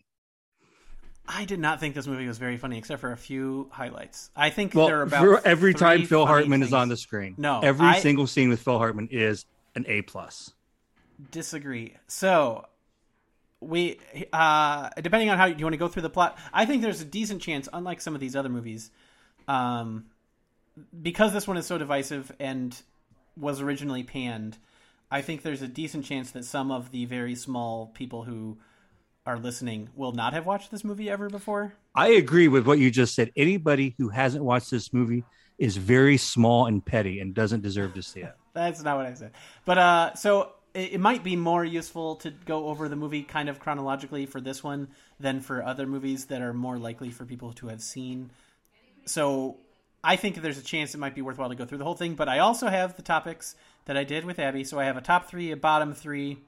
I 1.26 1.46
did 1.46 1.58
not 1.58 1.80
think 1.80 1.94
this 1.94 2.06
movie 2.06 2.26
was 2.26 2.36
very 2.36 2.58
funny, 2.58 2.76
except 2.76 3.00
for 3.00 3.12
a 3.12 3.16
few 3.16 3.68
highlights. 3.72 4.30
I 4.36 4.50
think 4.50 4.74
Well, 4.74 4.86
there 4.86 5.00
are 5.00 5.02
about 5.04 5.46
every 5.46 5.72
time 5.72 6.04
Phil 6.04 6.26
Hartman 6.26 6.62
is 6.62 6.74
on 6.74 6.90
the 6.90 6.98
screen, 6.98 7.34
No, 7.38 7.60
every 7.60 7.86
I- 7.86 8.00
single 8.00 8.26
scene 8.26 8.50
with 8.50 8.60
Phil 8.60 8.76
Hartman 8.78 9.08
is 9.10 9.46
an 9.74 9.86
A 9.88 10.02
plus. 10.02 10.52
Disagree. 11.30 11.96
So 12.06 12.66
we 13.60 13.98
uh 14.32 14.90
depending 15.00 15.30
on 15.30 15.38
how 15.38 15.46
you 15.46 15.64
want 15.64 15.72
to 15.72 15.78
go 15.78 15.88
through 15.88 16.02
the 16.02 16.10
plot, 16.10 16.38
I 16.52 16.66
think 16.66 16.82
there's 16.82 17.00
a 17.00 17.06
decent 17.06 17.42
chance, 17.42 17.68
unlike 17.72 18.00
some 18.00 18.14
of 18.14 18.20
these 18.20 18.36
other 18.36 18.48
movies, 18.48 18.90
um, 19.48 20.06
because 21.02 21.32
this 21.32 21.46
one 21.46 21.56
is 21.56 21.66
so 21.66 21.78
divisive 21.78 22.32
and 22.38 22.76
was 23.36 23.60
originally 23.60 24.02
panned. 24.02 24.58
I 25.10 25.22
think 25.22 25.42
there's 25.42 25.62
a 25.62 25.68
decent 25.68 26.04
chance 26.04 26.32
that 26.32 26.44
some 26.44 26.70
of 26.70 26.90
the 26.90 27.04
very 27.04 27.34
small 27.34 27.86
people 27.94 28.24
who 28.24 28.58
are 29.26 29.38
listening 29.38 29.88
will 29.94 30.12
not 30.12 30.32
have 30.32 30.46
watched 30.46 30.70
this 30.70 30.84
movie 30.84 31.08
ever 31.08 31.30
before. 31.30 31.74
I 31.94 32.08
agree 32.08 32.48
with 32.48 32.66
what 32.66 32.78
you 32.78 32.90
just 32.90 33.14
said. 33.14 33.30
Anybody 33.36 33.94
who 33.96 34.08
hasn't 34.08 34.44
watched 34.44 34.70
this 34.70 34.92
movie 34.92 35.24
is 35.58 35.76
very 35.76 36.16
small 36.16 36.66
and 36.66 36.84
petty 36.84 37.20
and 37.20 37.34
doesn't 37.34 37.62
deserve 37.62 37.94
to 37.94 38.02
see 38.02 38.20
it. 38.20 38.34
That's 38.54 38.82
not 38.82 38.96
what 38.96 39.06
I 39.06 39.14
said. 39.14 39.32
But 39.64 39.78
uh, 39.78 40.14
so 40.14 40.52
it, 40.74 41.00
might 41.00 41.22
be 41.22 41.36
more 41.36 41.64
useful 41.64 42.16
to 42.16 42.30
go 42.30 42.66
over 42.66 42.88
the 42.88 42.96
movie 42.96 43.22
kind 43.22 43.48
of 43.48 43.60
chronologically 43.60 44.26
for 44.26 44.40
this 44.40 44.62
one 44.62 44.88
than 45.20 45.40
for 45.40 45.64
other 45.64 45.86
movies 45.86 46.26
that 46.26 46.42
are 46.42 46.52
more 46.52 46.78
likely 46.78 47.10
for 47.10 47.24
people 47.24 47.52
to 47.54 47.68
have 47.68 47.80
seen. 47.80 48.30
So 49.04 49.58
I 50.02 50.16
think 50.16 50.36
there's 50.36 50.58
a 50.58 50.62
chance 50.62 50.94
it 50.94 50.98
might 50.98 51.14
be 51.14 51.22
worthwhile 51.22 51.48
to 51.48 51.54
go 51.54 51.64
through 51.64 51.78
the 51.78 51.84
whole 51.84 51.94
thing. 51.94 52.14
But 52.14 52.28
I 52.28 52.40
also 52.40 52.66
have 52.66 52.96
the 52.96 53.02
topics 53.02 53.54
that 53.84 53.96
I 53.96 54.04
did 54.04 54.24
with 54.24 54.38
Abby. 54.38 54.64
So 54.64 54.78
I 54.78 54.84
have 54.84 54.96
a 54.96 55.00
top 55.00 55.28
three, 55.28 55.52
a 55.52 55.56
bottom 55.56 55.94
three, 55.94 56.38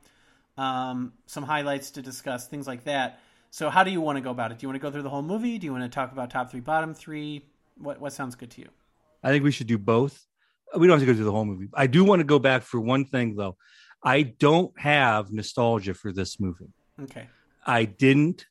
um, 0.58 1.12
some 1.26 1.44
highlights 1.44 1.92
to 1.92 2.02
discuss, 2.02 2.48
things 2.48 2.66
like 2.66 2.84
that. 2.84 3.20
So 3.50 3.70
how 3.70 3.84
do 3.84 3.90
you 3.90 4.00
want 4.00 4.16
to 4.16 4.22
go 4.22 4.30
about 4.30 4.50
it? 4.50 4.58
Do 4.58 4.64
you 4.64 4.68
want 4.68 4.80
to 4.80 4.82
go 4.82 4.90
through 4.90 5.02
the 5.02 5.10
whole 5.10 5.22
movie? 5.22 5.58
Do 5.58 5.66
you 5.66 5.72
want 5.72 5.84
to 5.84 5.88
talk 5.88 6.12
about 6.12 6.30
top 6.30 6.50
three, 6.50 6.60
bottom 6.60 6.94
three? 6.94 7.44
What 7.78 8.00
what 8.00 8.12
sounds 8.12 8.34
good 8.34 8.50
to 8.52 8.60
you? 8.62 8.68
I 9.22 9.30
think 9.30 9.44
we 9.44 9.50
should 9.50 9.66
do 9.66 9.78
both. 9.78 10.26
We 10.76 10.86
don't 10.86 10.98
have 10.98 11.06
to 11.06 11.06
go 11.06 11.16
through 11.16 11.24
the 11.24 11.32
whole 11.32 11.44
movie. 11.44 11.68
I 11.72 11.86
do 11.86 12.04
want 12.04 12.20
to 12.20 12.24
go 12.24 12.38
back 12.38 12.62
for 12.62 12.80
one 12.80 13.04
thing 13.04 13.36
though. 13.36 13.56
I 14.02 14.22
don't 14.22 14.78
have 14.78 15.32
nostalgia 15.32 15.94
for 15.94 16.12
this 16.12 16.38
movie. 16.38 16.72
Okay. 17.02 17.28
I 17.66 17.84
didn't. 17.84 18.46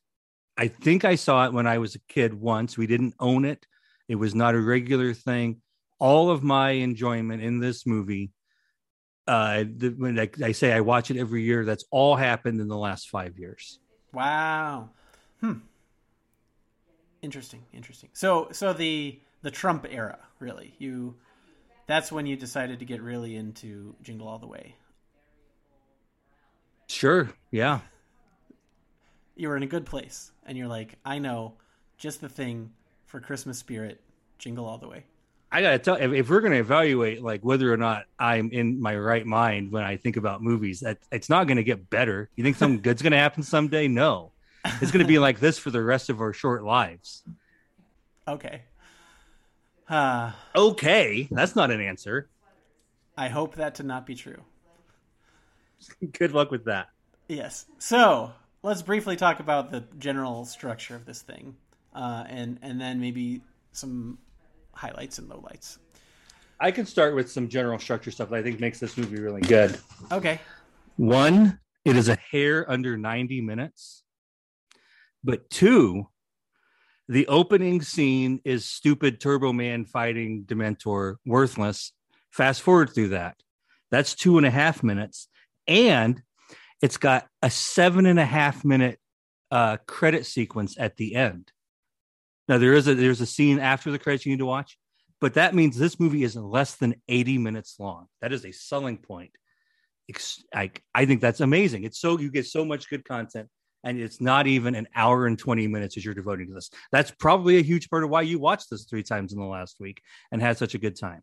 I 0.58 0.68
think 0.68 1.04
I 1.04 1.16
saw 1.16 1.46
it 1.46 1.52
when 1.52 1.66
I 1.66 1.78
was 1.78 1.94
a 1.94 2.00
kid 2.08 2.34
once. 2.34 2.78
We 2.78 2.86
didn't 2.86 3.14
own 3.20 3.44
it 3.44 3.66
It 4.08 4.16
was 4.16 4.34
not 4.34 4.54
a 4.54 4.60
regular 4.60 5.14
thing. 5.14 5.60
All 5.98 6.30
of 6.30 6.42
my 6.42 6.70
enjoyment 6.70 7.42
in 7.42 7.60
this 7.60 7.86
movie, 7.86 8.32
uh, 9.26 9.64
the, 9.64 9.94
when 9.96 10.18
I, 10.18 10.30
I 10.42 10.52
say 10.52 10.72
I 10.72 10.80
watch 10.80 11.10
it 11.10 11.16
every 11.18 11.42
year, 11.42 11.64
that's 11.64 11.84
all 11.90 12.16
happened 12.16 12.60
in 12.60 12.68
the 12.68 12.76
last 12.76 13.08
five 13.08 13.38
years. 13.38 13.78
Wow. 14.12 14.90
Hmm. 15.40 15.60
Interesting. 17.22 17.64
Interesting. 17.72 18.10
So, 18.12 18.48
so 18.52 18.72
the 18.72 19.18
the 19.42 19.50
Trump 19.50 19.86
era, 19.88 20.18
really, 20.38 20.74
you 20.78 21.16
that's 21.86 22.10
when 22.10 22.26
you 22.26 22.36
decided 22.36 22.78
to 22.80 22.84
get 22.84 23.00
really 23.00 23.36
into 23.36 23.94
Jingle 24.02 24.28
All 24.28 24.38
the 24.38 24.46
Way. 24.46 24.76
Sure. 26.86 27.30
Yeah. 27.50 27.80
You 29.34 29.48
were 29.48 29.56
in 29.56 29.62
a 29.62 29.66
good 29.68 29.84
place, 29.84 30.32
and 30.46 30.56
you're 30.56 30.68
like, 30.68 30.96
I 31.04 31.18
know 31.18 31.54
just 31.98 32.20
the 32.20 32.28
thing 32.28 32.72
for 33.06 33.20
Christmas 33.20 33.58
spirit. 33.58 34.00
Jingle 34.38 34.66
All 34.66 34.78
the 34.78 34.88
Way. 34.88 35.04
I 35.50 35.62
gotta 35.62 35.78
tell 35.78 35.94
if, 35.94 36.12
if 36.12 36.28
we're 36.28 36.40
gonna 36.40 36.56
evaluate 36.56 37.22
like 37.22 37.42
whether 37.42 37.72
or 37.72 37.76
not 37.76 38.04
I'm 38.18 38.50
in 38.50 38.80
my 38.80 38.96
right 38.96 39.24
mind 39.24 39.70
when 39.70 39.84
I 39.84 39.96
think 39.96 40.16
about 40.16 40.42
movies, 40.42 40.80
that 40.80 40.98
it's 41.12 41.30
not 41.30 41.46
gonna 41.46 41.62
get 41.62 41.88
better. 41.88 42.28
You 42.36 42.44
think 42.44 42.56
something 42.56 42.80
good's 42.82 43.02
gonna 43.02 43.16
happen 43.16 43.42
someday? 43.42 43.88
No, 43.88 44.32
it's 44.80 44.90
gonna 44.90 45.06
be 45.06 45.18
like 45.20 45.38
this 45.38 45.58
for 45.58 45.70
the 45.70 45.82
rest 45.82 46.10
of 46.10 46.20
our 46.20 46.32
short 46.32 46.64
lives. 46.64 47.22
Okay. 48.26 48.62
Uh, 49.88 50.32
okay, 50.56 51.28
that's 51.30 51.54
not 51.54 51.70
an 51.70 51.80
answer. 51.80 52.28
I 53.16 53.28
hope 53.28 53.54
that 53.54 53.76
to 53.76 53.82
not 53.82 54.04
be 54.04 54.14
true. 54.14 54.42
Good 56.18 56.32
luck 56.32 56.50
with 56.50 56.64
that. 56.64 56.88
Yes. 57.28 57.66
So 57.78 58.32
let's 58.62 58.82
briefly 58.82 59.16
talk 59.16 59.40
about 59.40 59.70
the 59.70 59.84
general 59.98 60.44
structure 60.44 60.94
of 60.94 61.04
this 61.04 61.22
thing, 61.22 61.56
uh, 61.94 62.24
and 62.28 62.58
and 62.62 62.80
then 62.80 63.00
maybe 63.00 63.42
some 63.72 64.18
highlights 64.72 65.18
and 65.18 65.28
lowlights. 65.30 65.78
I 66.58 66.70
can 66.70 66.86
start 66.86 67.14
with 67.14 67.30
some 67.30 67.48
general 67.48 67.78
structure 67.78 68.10
stuff 68.10 68.30
that 68.30 68.36
I 68.36 68.42
think 68.42 68.60
makes 68.60 68.80
this 68.80 68.96
movie 68.96 69.20
really 69.20 69.42
good. 69.42 69.78
Okay. 70.10 70.40
One, 70.96 71.58
it 71.84 71.96
is 71.96 72.08
a 72.08 72.16
hair 72.16 72.70
under 72.70 72.96
90 72.96 73.42
minutes. 73.42 74.02
But 75.22 75.50
two, 75.50 76.08
the 77.08 77.26
opening 77.26 77.82
scene 77.82 78.40
is 78.44 78.64
stupid 78.64 79.20
Turbo 79.20 79.52
Man 79.52 79.84
fighting 79.84 80.44
Dementor, 80.44 81.16
worthless. 81.26 81.92
Fast 82.30 82.62
forward 82.62 82.90
through 82.94 83.08
that. 83.08 83.36
That's 83.90 84.14
two 84.14 84.38
and 84.38 84.46
a 84.46 84.50
half 84.50 84.82
minutes. 84.82 85.28
And 85.66 86.22
it's 86.82 86.96
got 86.96 87.26
a 87.42 87.50
seven 87.50 88.06
and 88.06 88.18
a 88.18 88.24
half 88.24 88.64
minute 88.64 88.98
uh, 89.50 89.78
credit 89.86 90.26
sequence 90.26 90.76
at 90.78 90.96
the 90.96 91.14
end. 91.14 91.52
Now 92.48 92.58
there 92.58 92.74
is 92.74 92.86
a 92.86 92.94
there's 92.94 93.20
a 93.20 93.26
scene 93.26 93.58
after 93.58 93.90
the 93.90 93.98
credits 93.98 94.24
you 94.24 94.32
need 94.32 94.38
to 94.38 94.46
watch, 94.46 94.78
but 95.20 95.34
that 95.34 95.54
means 95.54 95.76
this 95.76 95.98
movie 95.98 96.22
is 96.22 96.36
less 96.36 96.76
than 96.76 96.94
80 97.08 97.38
minutes 97.38 97.76
long. 97.78 98.06
That 98.20 98.32
is 98.32 98.44
a 98.44 98.52
selling 98.52 98.98
point. 98.98 99.32
I, 100.54 100.70
I 100.94 101.04
think 101.06 101.20
that's 101.20 101.40
amazing. 101.40 101.82
It's 101.82 101.98
so 101.98 102.18
you 102.18 102.30
get 102.30 102.46
so 102.46 102.64
much 102.64 102.88
good 102.88 103.04
content 103.04 103.48
and 103.82 104.00
it's 104.00 104.20
not 104.20 104.46
even 104.46 104.74
an 104.74 104.86
hour 104.94 105.26
and 105.26 105.38
20 105.38 105.66
minutes 105.66 105.96
as 105.96 106.04
you're 106.04 106.14
devoting 106.14 106.48
to 106.48 106.54
this. 106.54 106.70
That's 106.92 107.10
probably 107.10 107.58
a 107.58 107.62
huge 107.62 107.90
part 107.90 108.04
of 108.04 108.10
why 108.10 108.22
you 108.22 108.38
watched 108.38 108.70
this 108.70 108.84
three 108.84 109.02
times 109.02 109.32
in 109.32 109.40
the 109.40 109.46
last 109.46 109.80
week 109.80 110.00
and 110.30 110.40
had 110.40 110.58
such 110.58 110.74
a 110.74 110.78
good 110.78 110.98
time. 110.98 111.22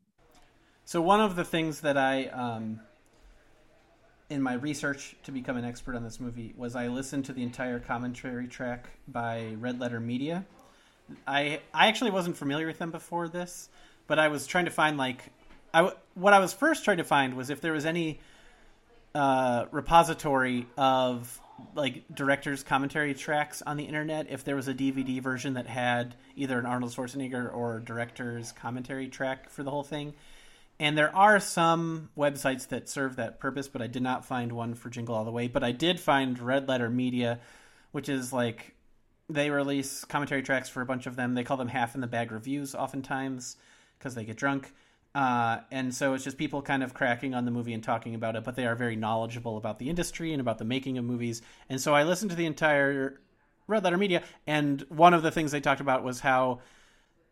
So 0.85 1.01
one 1.01 1.21
of 1.21 1.37
the 1.37 1.45
things 1.45 1.79
that 1.81 1.97
I 1.97 2.25
um, 2.27 2.81
in 4.33 4.41
my 4.41 4.53
research 4.53 5.15
to 5.23 5.31
become 5.31 5.55
an 5.55 5.63
expert 5.63 5.95
on 5.95 6.03
this 6.03 6.19
movie 6.19 6.53
was 6.57 6.75
I 6.75 6.87
listened 6.87 7.25
to 7.25 7.33
the 7.33 7.43
entire 7.43 7.79
commentary 7.79 8.47
track 8.47 8.89
by 9.07 9.55
Red 9.59 9.79
Letter 9.79 9.99
Media. 9.99 10.45
I 11.27 11.61
I 11.73 11.87
actually 11.87 12.11
wasn't 12.11 12.35
familiar 12.35 12.67
with 12.67 12.79
them 12.79 12.91
before 12.91 13.27
this, 13.27 13.69
but 14.07 14.19
I 14.19 14.27
was 14.29 14.47
trying 14.47 14.65
to 14.65 14.71
find 14.71 14.97
like 14.97 15.31
I 15.73 15.91
what 16.15 16.33
I 16.33 16.39
was 16.39 16.51
first 16.51 16.83
trying 16.83 16.97
to 16.97 17.03
find 17.03 17.35
was 17.35 17.49
if 17.49 17.61
there 17.61 17.73
was 17.73 17.85
any 17.85 18.19
uh, 19.15 19.65
repository 19.71 20.67
of 20.77 21.39
like 21.75 22.03
director's 22.13 22.63
commentary 22.63 23.13
tracks 23.13 23.61
on 23.61 23.77
the 23.77 23.83
internet. 23.83 24.27
If 24.29 24.43
there 24.43 24.55
was 24.55 24.67
a 24.67 24.73
DVD 24.73 25.21
version 25.21 25.53
that 25.53 25.67
had 25.67 26.15
either 26.35 26.57
an 26.57 26.65
Arnold 26.65 26.91
Schwarzenegger 26.91 27.53
or 27.53 27.79
director's 27.79 28.51
commentary 28.51 29.07
track 29.07 29.49
for 29.49 29.63
the 29.63 29.69
whole 29.69 29.83
thing, 29.83 30.13
and 30.79 30.97
there 30.97 31.15
are 31.15 31.39
some 31.39 32.09
websites 32.17 32.67
that 32.69 32.89
serve 32.89 33.15
that 33.15 33.39
purpose, 33.39 33.67
but 33.67 33.81
I 33.81 33.87
did 33.87 34.03
not 34.03 34.25
find 34.25 34.51
one 34.51 34.73
for 34.73 34.89
Jingle 34.89 35.15
All 35.15 35.25
the 35.25 35.31
Way. 35.31 35.47
But 35.47 35.63
I 35.63 35.71
did 35.71 35.99
find 35.99 36.39
Red 36.39 36.67
Letter 36.67 36.89
Media, 36.89 37.39
which 37.91 38.09
is 38.09 38.33
like 38.33 38.75
they 39.29 39.49
release 39.49 40.03
commentary 40.05 40.43
tracks 40.43 40.69
for 40.69 40.81
a 40.81 40.85
bunch 40.85 41.05
of 41.05 41.15
them. 41.15 41.35
They 41.35 41.43
call 41.43 41.57
them 41.57 41.69
half 41.69 41.95
in 41.95 42.01
the 42.01 42.07
bag 42.07 42.31
reviews 42.31 42.75
oftentimes 42.75 43.57
because 43.97 44.15
they 44.15 44.25
get 44.25 44.37
drunk. 44.37 44.73
Uh, 45.15 45.59
and 45.71 45.93
so 45.93 46.15
it's 46.15 46.23
just 46.23 46.37
people 46.37 46.61
kind 46.61 46.81
of 46.81 46.93
cracking 46.93 47.35
on 47.35 47.45
the 47.45 47.51
movie 47.51 47.73
and 47.73 47.83
talking 47.83 48.15
about 48.15 48.35
it, 48.35 48.43
but 48.43 48.55
they 48.55 48.65
are 48.65 48.75
very 48.75 48.95
knowledgeable 48.95 49.57
about 49.57 49.77
the 49.77 49.89
industry 49.89 50.31
and 50.31 50.41
about 50.41 50.57
the 50.57 50.65
making 50.65 50.97
of 50.97 51.05
movies. 51.05 51.41
And 51.69 51.79
so 51.79 51.93
I 51.93 52.03
listened 52.03 52.31
to 52.31 52.37
the 52.37 52.47
entire 52.47 53.21
Red 53.67 53.83
Letter 53.83 53.97
Media, 53.97 54.23
and 54.47 54.81
one 54.89 55.13
of 55.13 55.21
the 55.21 55.31
things 55.31 55.51
they 55.51 55.61
talked 55.61 55.81
about 55.81 56.03
was 56.03 56.19
how 56.19 56.59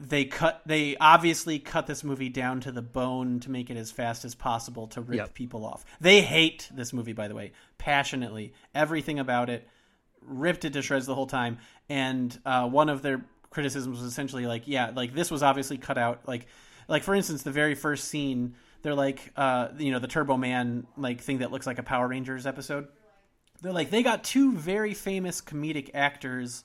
they 0.02 0.26
cut 0.26 0.62
they 0.66 0.98
obviously 0.98 1.60
cut 1.60 1.86
this 1.86 2.04
movie 2.04 2.30
down 2.30 2.60
to 2.62 2.72
the 2.72 2.82
bone 2.82 3.40
to 3.42 3.52
make 3.52 3.70
it 3.70 3.78
as 3.78 3.92
fast 3.92 4.26
as 4.26 4.34
possible 4.34 4.88
to 4.88 5.02
rip 5.02 5.18
yep. 5.18 5.34
people 5.34 5.66
off. 5.66 5.86
They 6.00 6.22
hate 6.22 6.70
this 6.74 6.92
movie 6.92 7.14
by 7.14 7.28
the 7.28 7.36
way, 7.36 7.52
passionately. 7.78 8.54
Everything 8.74 9.20
about 9.20 9.50
it 9.50 9.68
ripped 10.22 10.66
it 10.66 10.74
to 10.74 10.82
shreds 10.82 11.06
the 11.06 11.16
whole 11.16 11.28
time 11.28 11.60
and 11.90 12.40
uh, 12.46 12.68
one 12.68 12.90
of 12.90 13.02
their 13.02 13.26
criticisms 13.52 14.00
was 14.00 14.08
essentially 14.08 14.48
like 14.48 14.64
yeah, 14.68 14.92
like 14.96 15.14
this 15.14 15.30
was 15.30 15.44
obviously 15.44 15.78
cut 15.78 15.98
out 15.98 16.28
like 16.28 16.48
like 16.88 17.04
for 17.04 17.14
instance 17.14 17.44
the 17.44 17.52
very 17.52 17.76
first 17.76 18.06
scene 18.06 18.56
they're 18.82 18.96
like 18.96 19.32
uh 19.36 19.68
you 19.78 19.92
know 19.92 20.00
the 20.00 20.08
Turbo 20.08 20.36
Man 20.36 20.88
like 20.98 21.22
thing 21.22 21.40
that 21.40 21.52
looks 21.52 21.68
like 21.68 21.78
a 21.78 21.84
Power 21.84 22.08
Rangers 22.08 22.48
episode. 22.48 22.88
They're 23.62 23.74
like 23.74 23.92
they 23.92 24.02
got 24.02 24.24
two 24.24 24.56
very 24.56 24.96
famous 24.96 25.42
comedic 25.42 25.92
actors 25.94 26.64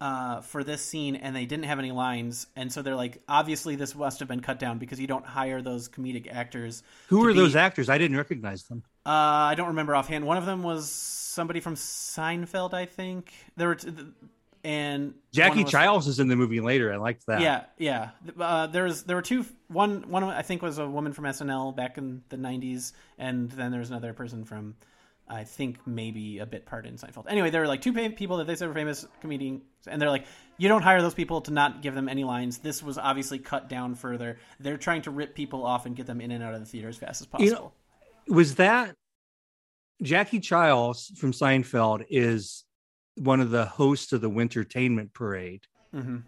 uh, 0.00 0.40
for 0.42 0.62
this 0.62 0.82
scene 0.82 1.16
and 1.16 1.34
they 1.34 1.46
didn't 1.46 1.64
have 1.64 1.78
any 1.78 1.90
lines 1.90 2.46
and 2.54 2.70
so 2.70 2.82
they're 2.82 2.94
like 2.94 3.22
obviously 3.28 3.76
this 3.76 3.94
must 3.94 4.18
have 4.18 4.28
been 4.28 4.40
cut 4.40 4.58
down 4.58 4.78
because 4.78 5.00
you 5.00 5.06
don't 5.06 5.24
hire 5.24 5.62
those 5.62 5.88
comedic 5.88 6.30
actors 6.30 6.82
who 7.08 7.20
were 7.20 7.32
be... 7.32 7.38
those 7.38 7.56
actors? 7.56 7.88
I 7.88 7.96
didn't 7.96 8.16
recognize 8.16 8.64
them. 8.64 8.82
Uh, 9.06 9.10
i 9.10 9.54
don't 9.54 9.68
remember 9.68 9.94
offhand. 9.94 10.26
One 10.26 10.36
of 10.36 10.44
them 10.44 10.62
was 10.62 10.90
somebody 10.90 11.60
from 11.60 11.74
seinfeld 11.76 12.74
i 12.74 12.84
think. 12.84 13.32
There 13.56 13.68
were 13.68 13.76
t- 13.76 13.90
and 14.62 15.14
jackie 15.32 15.62
was... 15.62 15.72
Chiles 15.72 16.08
is 16.08 16.18
in 16.20 16.28
the 16.28 16.36
movie 16.36 16.60
later. 16.60 16.92
I 16.92 16.96
liked 16.96 17.26
that. 17.26 17.40
Yeah 17.40 17.64
yeah. 17.78 18.10
Uh, 18.38 18.68
was 18.72 19.04
there 19.04 19.16
were 19.16 19.22
two 19.22 19.46
one 19.68 20.10
one 20.10 20.24
i 20.24 20.42
think 20.42 20.60
was 20.60 20.76
a 20.78 20.86
woman 20.86 21.14
from 21.14 21.24
snl 21.24 21.74
back 21.74 21.96
in 21.96 22.22
the 22.28 22.36
90s 22.36 22.92
and 23.18 23.50
then 23.52 23.70
there 23.70 23.80
was 23.80 23.90
another 23.90 24.12
person 24.12 24.44
from 24.44 24.74
I 25.28 25.44
think 25.44 25.84
maybe 25.86 26.38
a 26.38 26.46
bit 26.46 26.66
part 26.66 26.86
in 26.86 26.94
Seinfeld. 26.94 27.24
Anyway, 27.28 27.50
there 27.50 27.60
were 27.60 27.66
like 27.66 27.82
two 27.82 27.92
people 28.10 28.36
that 28.36 28.46
they 28.46 28.54
said 28.54 28.68
were 28.68 28.74
famous 28.74 29.06
comedians, 29.20 29.62
and 29.86 30.00
they're 30.00 30.10
like, 30.10 30.24
you 30.56 30.68
don't 30.68 30.82
hire 30.82 31.02
those 31.02 31.14
people 31.14 31.40
to 31.42 31.50
not 31.50 31.82
give 31.82 31.94
them 31.94 32.08
any 32.08 32.22
lines. 32.22 32.58
This 32.58 32.82
was 32.82 32.96
obviously 32.96 33.38
cut 33.38 33.68
down 33.68 33.94
further. 33.96 34.38
They're 34.60 34.76
trying 34.76 35.02
to 35.02 35.10
rip 35.10 35.34
people 35.34 35.66
off 35.66 35.84
and 35.84 35.96
get 35.96 36.06
them 36.06 36.20
in 36.20 36.30
and 36.30 36.44
out 36.44 36.54
of 36.54 36.60
the 36.60 36.66
theater 36.66 36.88
as 36.88 36.96
fast 36.96 37.20
as 37.20 37.26
possible. 37.26 37.44
You 37.44 37.52
know, 37.52 37.72
was 38.28 38.54
that 38.54 38.94
Jackie 40.02 40.40
Chiles 40.40 41.12
from 41.16 41.32
Seinfeld 41.32 42.04
is 42.08 42.64
one 43.16 43.40
of 43.40 43.50
the 43.50 43.64
hosts 43.64 44.12
of 44.12 44.20
the 44.20 44.30
Wintertainment 44.30 45.12
Parade? 45.12 45.64
Mm-hmm. 45.94 46.18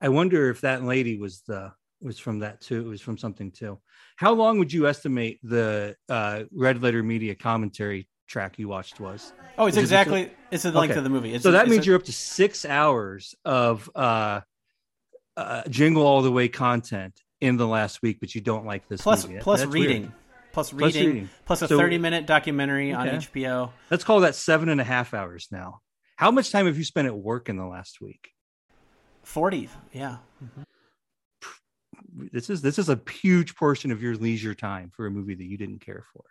I 0.00 0.08
wonder 0.08 0.50
if 0.50 0.60
that 0.62 0.82
lady 0.82 1.16
was 1.16 1.42
the 1.46 1.72
was 2.04 2.18
from 2.18 2.40
that 2.40 2.60
too. 2.60 2.80
It 2.80 2.88
was 2.88 3.00
from 3.00 3.18
something 3.18 3.50
too. 3.50 3.78
How 4.16 4.32
long 4.32 4.58
would 4.58 4.72
you 4.72 4.86
estimate 4.86 5.40
the 5.42 5.96
uh, 6.08 6.44
Red 6.52 6.82
Letter 6.82 7.02
Media 7.02 7.34
commentary 7.34 8.08
track 8.26 8.58
you 8.58 8.68
watched 8.68 9.00
was? 9.00 9.32
Oh, 9.58 9.66
it's 9.66 9.76
exactly 9.76 10.22
it 10.22 10.36
it's 10.50 10.62
the 10.64 10.72
length 10.72 10.92
okay. 10.92 10.98
of 10.98 11.04
the 11.04 11.10
movie. 11.10 11.34
It's, 11.34 11.42
so 11.42 11.52
that 11.52 11.68
means 11.68 11.84
a, 11.84 11.86
you're 11.86 11.96
up 11.96 12.04
to 12.04 12.12
six 12.12 12.64
hours 12.64 13.34
of 13.44 13.90
uh, 13.94 14.40
uh, 15.36 15.62
Jingle 15.68 16.04
All 16.04 16.22
the 16.22 16.32
Way 16.32 16.48
content 16.48 17.20
in 17.40 17.56
the 17.56 17.66
last 17.66 18.02
week, 18.02 18.18
but 18.20 18.34
you 18.34 18.40
don't 18.40 18.66
like 18.66 18.88
this 18.88 19.02
plus, 19.02 19.26
movie. 19.26 19.40
Plus 19.40 19.64
reading. 19.64 20.12
Plus 20.52 20.70
reading, 20.74 20.90
plus 20.90 20.94
reading, 20.94 21.30
plus 21.46 21.62
a 21.62 21.68
so, 21.68 21.78
30 21.78 21.96
minute 21.96 22.26
documentary 22.26 22.94
okay. 22.94 23.08
on 23.10 23.20
HBO. 23.20 23.70
Let's 23.90 24.04
call 24.04 24.20
that 24.20 24.34
seven 24.34 24.68
and 24.68 24.82
a 24.82 24.84
half 24.84 25.14
hours 25.14 25.48
now. 25.50 25.80
How 26.16 26.30
much 26.30 26.50
time 26.50 26.66
have 26.66 26.76
you 26.76 26.84
spent 26.84 27.06
at 27.06 27.16
work 27.16 27.48
in 27.48 27.56
the 27.56 27.64
last 27.64 28.02
week? 28.02 28.28
40, 29.22 29.70
yeah. 29.94 30.18
Mm-hmm 30.44 30.62
this 32.14 32.50
is 32.50 32.62
this 32.62 32.78
is 32.78 32.88
a 32.88 33.00
huge 33.10 33.54
portion 33.56 33.90
of 33.90 34.02
your 34.02 34.14
leisure 34.16 34.54
time 34.54 34.90
for 34.94 35.06
a 35.06 35.10
movie 35.10 35.34
that 35.34 35.44
you 35.44 35.56
didn't 35.56 35.80
care 35.80 36.04
for. 36.12 36.24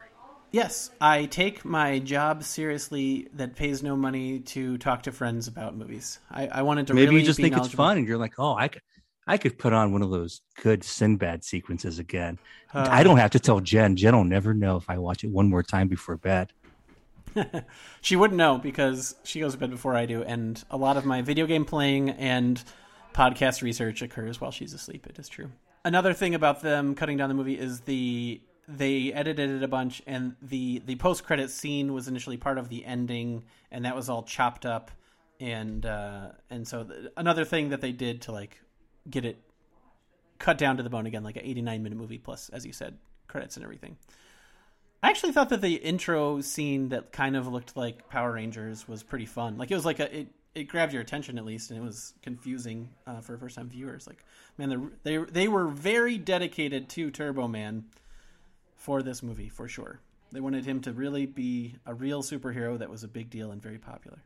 Yes, 0.52 0.92
I 1.00 1.26
take 1.26 1.64
my 1.64 2.00
job 2.00 2.44
seriously 2.44 3.30
that 3.36 3.56
pays 3.56 3.82
no 3.82 3.96
money 3.96 4.40
to 4.40 4.78
talk 4.78 5.04
to 5.04 5.12
friends 5.12 5.48
about 5.48 5.78
movies. 5.78 6.20
I, 6.30 6.48
I 6.48 6.62
wanted 6.64 6.88
to 6.88 6.94
maybe 6.94 7.08
really 7.08 7.20
you 7.22 7.26
just 7.26 7.40
think 7.40 7.56
it's 7.56 7.70
fun 7.70 7.98
and 7.98 8.06
you're 8.06 8.18
like, 8.18 8.34
oh, 8.38 8.56
I 8.56 8.68
could, 8.68 8.82
I 9.28 9.38
could 9.38 9.58
put 9.58 9.72
on 9.72 9.94
one 9.94 10.02
of 10.02 10.12
those 10.12 10.42
good 10.62 10.84
Sinbad 10.84 11.46
sequences 11.46 12.00
again. 12.00 12.38
Uh, 12.74 12.86
I 12.90 13.04
don't 13.04 13.18
have 13.18 13.32
to 13.32 13.40
tell 13.40 13.62
Jen. 13.62 13.96
Jen 13.96 14.14
will 14.14 14.26
never 14.26 14.54
know 14.54 14.76
if 14.76 14.90
I 14.90 14.98
watch 14.98 15.24
it 15.24 15.30
one 15.30 15.50
more 15.50 15.64
time 15.64 15.88
before 15.88 16.18
bed. 16.18 16.52
she 18.02 18.18
wouldn't 18.18 18.38
know 18.38 18.58
because 18.58 19.16
she 19.24 19.40
goes 19.40 19.54
to 19.54 19.58
bed 19.58 19.72
before 19.72 19.96
I 19.96 20.06
do, 20.06 20.22
and 20.22 20.62
a 20.70 20.76
lot 20.76 20.98
of 20.98 21.06
my 21.06 21.22
video 21.22 21.46
game 21.46 21.64
playing 21.64 22.10
and 22.10 22.62
podcast 23.14 23.62
research 23.62 24.02
occurs 24.02 24.42
while 24.42 24.52
she's 24.52 24.74
asleep. 24.74 25.08
It 25.08 25.18
is 25.18 25.30
true. 25.30 25.50
Another 25.84 26.14
thing 26.14 26.36
about 26.36 26.62
them 26.62 26.96
cutting 26.96 27.18
down 27.18 27.30
the 27.30 27.36
movie 27.36 27.58
is 27.58 27.82
the 27.82 28.42
they 28.68 29.12
edited 29.12 29.50
it 29.50 29.64
a 29.64 29.68
bunch, 29.68 30.02
and 30.06 30.36
the 30.42 30.82
the 30.86 30.96
post 30.96 31.24
credit 31.24 31.50
scene 31.50 31.94
was 31.94 32.08
initially 32.08 32.38
part 32.38 32.58
of 32.58 32.70
the 32.70 32.86
ending, 32.86 33.44
and 33.72 33.86
that 33.86 33.96
was 33.96 34.10
all 34.10 34.24
chopped 34.24 34.66
up, 34.66 34.92
and 35.40 35.86
uh, 35.86 36.30
and 36.50 36.68
so 36.68 36.84
the, 36.84 37.12
another 37.18 37.46
thing 37.46 37.70
that 37.70 37.82
they 37.82 37.92
did 37.92 38.22
to 38.24 38.32
like 38.32 38.62
get 39.10 39.26
it 39.26 39.42
cut 40.38 40.58
down 40.58 40.78
to 40.78 40.84
the 40.84 40.90
bone 40.90 41.06
again, 41.06 41.24
like 41.24 41.36
an 41.36 41.44
89 41.46 41.84
minute 41.84 41.98
movie 41.98 42.18
plus, 42.18 42.50
as 42.50 42.66
you 42.66 42.74
said, 42.74 42.98
credits 43.28 43.56
and 43.56 43.64
everything. 43.64 43.98
I 45.04 45.10
actually 45.10 45.32
thought 45.32 45.50
that 45.50 45.62
the 45.62 45.76
intro 45.76 46.42
scene 46.42 46.90
that 46.90 47.12
kind 47.12 47.36
of 47.36 47.48
looked 47.48 47.76
like 47.76 48.08
Power 48.10 48.34
Rangers 48.34 48.88
was 48.88 49.02
pretty 49.02 49.26
fun. 49.26 49.58
Like 49.58 49.72
it 49.72 49.76
was 49.76 49.86
like 49.86 50.00
a 50.00 50.20
it, 50.20 50.28
it 50.54 50.66
grabbed 50.66 50.94
your 50.94 51.02
attention 51.02 51.38
at 51.38 51.46
least, 51.46 51.72
and 51.72 51.80
it 51.80 51.84
was 51.84 52.14
confusing 52.22 52.90
uh, 53.08 53.22
for 53.22 53.38
first 53.38 53.56
time 53.56 53.70
viewers. 53.70 54.08
Like 54.08 54.24
man, 54.58 54.92
they 55.04 55.18
they 55.18 55.48
were 55.48 55.68
very 55.68 56.18
dedicated 56.18 56.90
to 56.90 57.12
Turbo 57.12 57.48
Man 57.48 57.86
for 58.76 59.02
this 59.02 59.22
movie 59.24 59.50
for 59.50 59.68
sure. 59.68 60.00
They 60.32 60.40
wanted 60.40 60.66
him 60.66 60.82
to 60.82 60.94
really 60.94 61.26
be 61.26 61.76
a 61.86 61.94
real 61.94 62.24
superhero 62.24 62.80
that 62.80 62.90
was 62.90 63.04
a 63.04 63.08
big 63.08 63.30
deal 63.30 63.52
and 63.52 63.62
very 63.62 63.78
popular. 63.78 64.20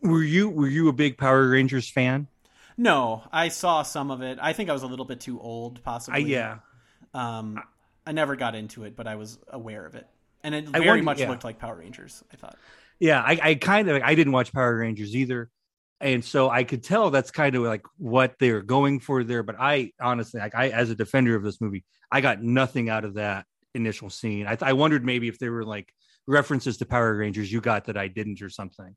Were 0.00 0.22
you 0.22 0.48
were 0.48 0.68
you 0.68 0.88
a 0.88 0.92
big 0.92 1.18
Power 1.18 1.48
Rangers 1.48 1.88
fan? 1.88 2.28
No, 2.76 3.22
I 3.32 3.48
saw 3.48 3.82
some 3.82 4.10
of 4.10 4.22
it. 4.22 4.38
I 4.40 4.52
think 4.52 4.70
I 4.70 4.72
was 4.72 4.82
a 4.82 4.86
little 4.86 5.04
bit 5.04 5.20
too 5.20 5.40
old, 5.40 5.82
possibly. 5.82 6.22
I, 6.22 6.26
yeah. 6.26 6.58
Um, 7.14 7.62
I 8.06 8.12
never 8.12 8.34
got 8.34 8.54
into 8.54 8.84
it, 8.84 8.96
but 8.96 9.06
I 9.06 9.16
was 9.16 9.38
aware 9.48 9.84
of 9.84 9.94
it, 9.94 10.06
and 10.42 10.54
it 10.54 10.68
very 10.68 10.86
wonder, 10.86 11.02
much 11.04 11.20
yeah. 11.20 11.28
looked 11.28 11.44
like 11.44 11.58
Power 11.58 11.76
Rangers. 11.76 12.24
I 12.32 12.36
thought. 12.36 12.56
Yeah, 12.98 13.20
I, 13.20 13.38
I 13.42 13.54
kind 13.56 13.88
of 13.88 14.02
I 14.02 14.14
didn't 14.14 14.32
watch 14.32 14.52
Power 14.52 14.76
Rangers 14.78 15.14
either, 15.14 15.50
and 16.02 16.24
so 16.24 16.50
I 16.50 16.64
could 16.64 16.82
tell 16.82 17.10
that's 17.10 17.30
kind 17.30 17.54
of 17.54 17.62
like 17.62 17.82
what 17.96 18.34
they're 18.40 18.62
going 18.62 19.00
for 19.00 19.22
there. 19.22 19.42
But 19.42 19.56
I 19.58 19.92
honestly, 20.00 20.40
like 20.40 20.54
I 20.54 20.70
as 20.70 20.90
a 20.90 20.94
defender 20.94 21.36
of 21.36 21.44
this 21.44 21.60
movie, 21.60 21.84
I 22.10 22.20
got 22.20 22.42
nothing 22.42 22.90
out 22.90 23.04
of 23.04 23.14
that 23.14 23.46
initial 23.74 24.10
scene. 24.10 24.46
I, 24.46 24.58
I 24.60 24.72
wondered 24.72 25.04
maybe 25.04 25.28
if 25.28 25.38
there 25.38 25.52
were 25.52 25.64
like 25.64 25.92
references 26.26 26.78
to 26.78 26.86
Power 26.86 27.16
Rangers 27.16 27.50
you 27.50 27.60
got 27.60 27.86
that 27.86 27.96
I 27.96 28.08
didn't 28.08 28.42
or 28.42 28.50
something. 28.50 28.96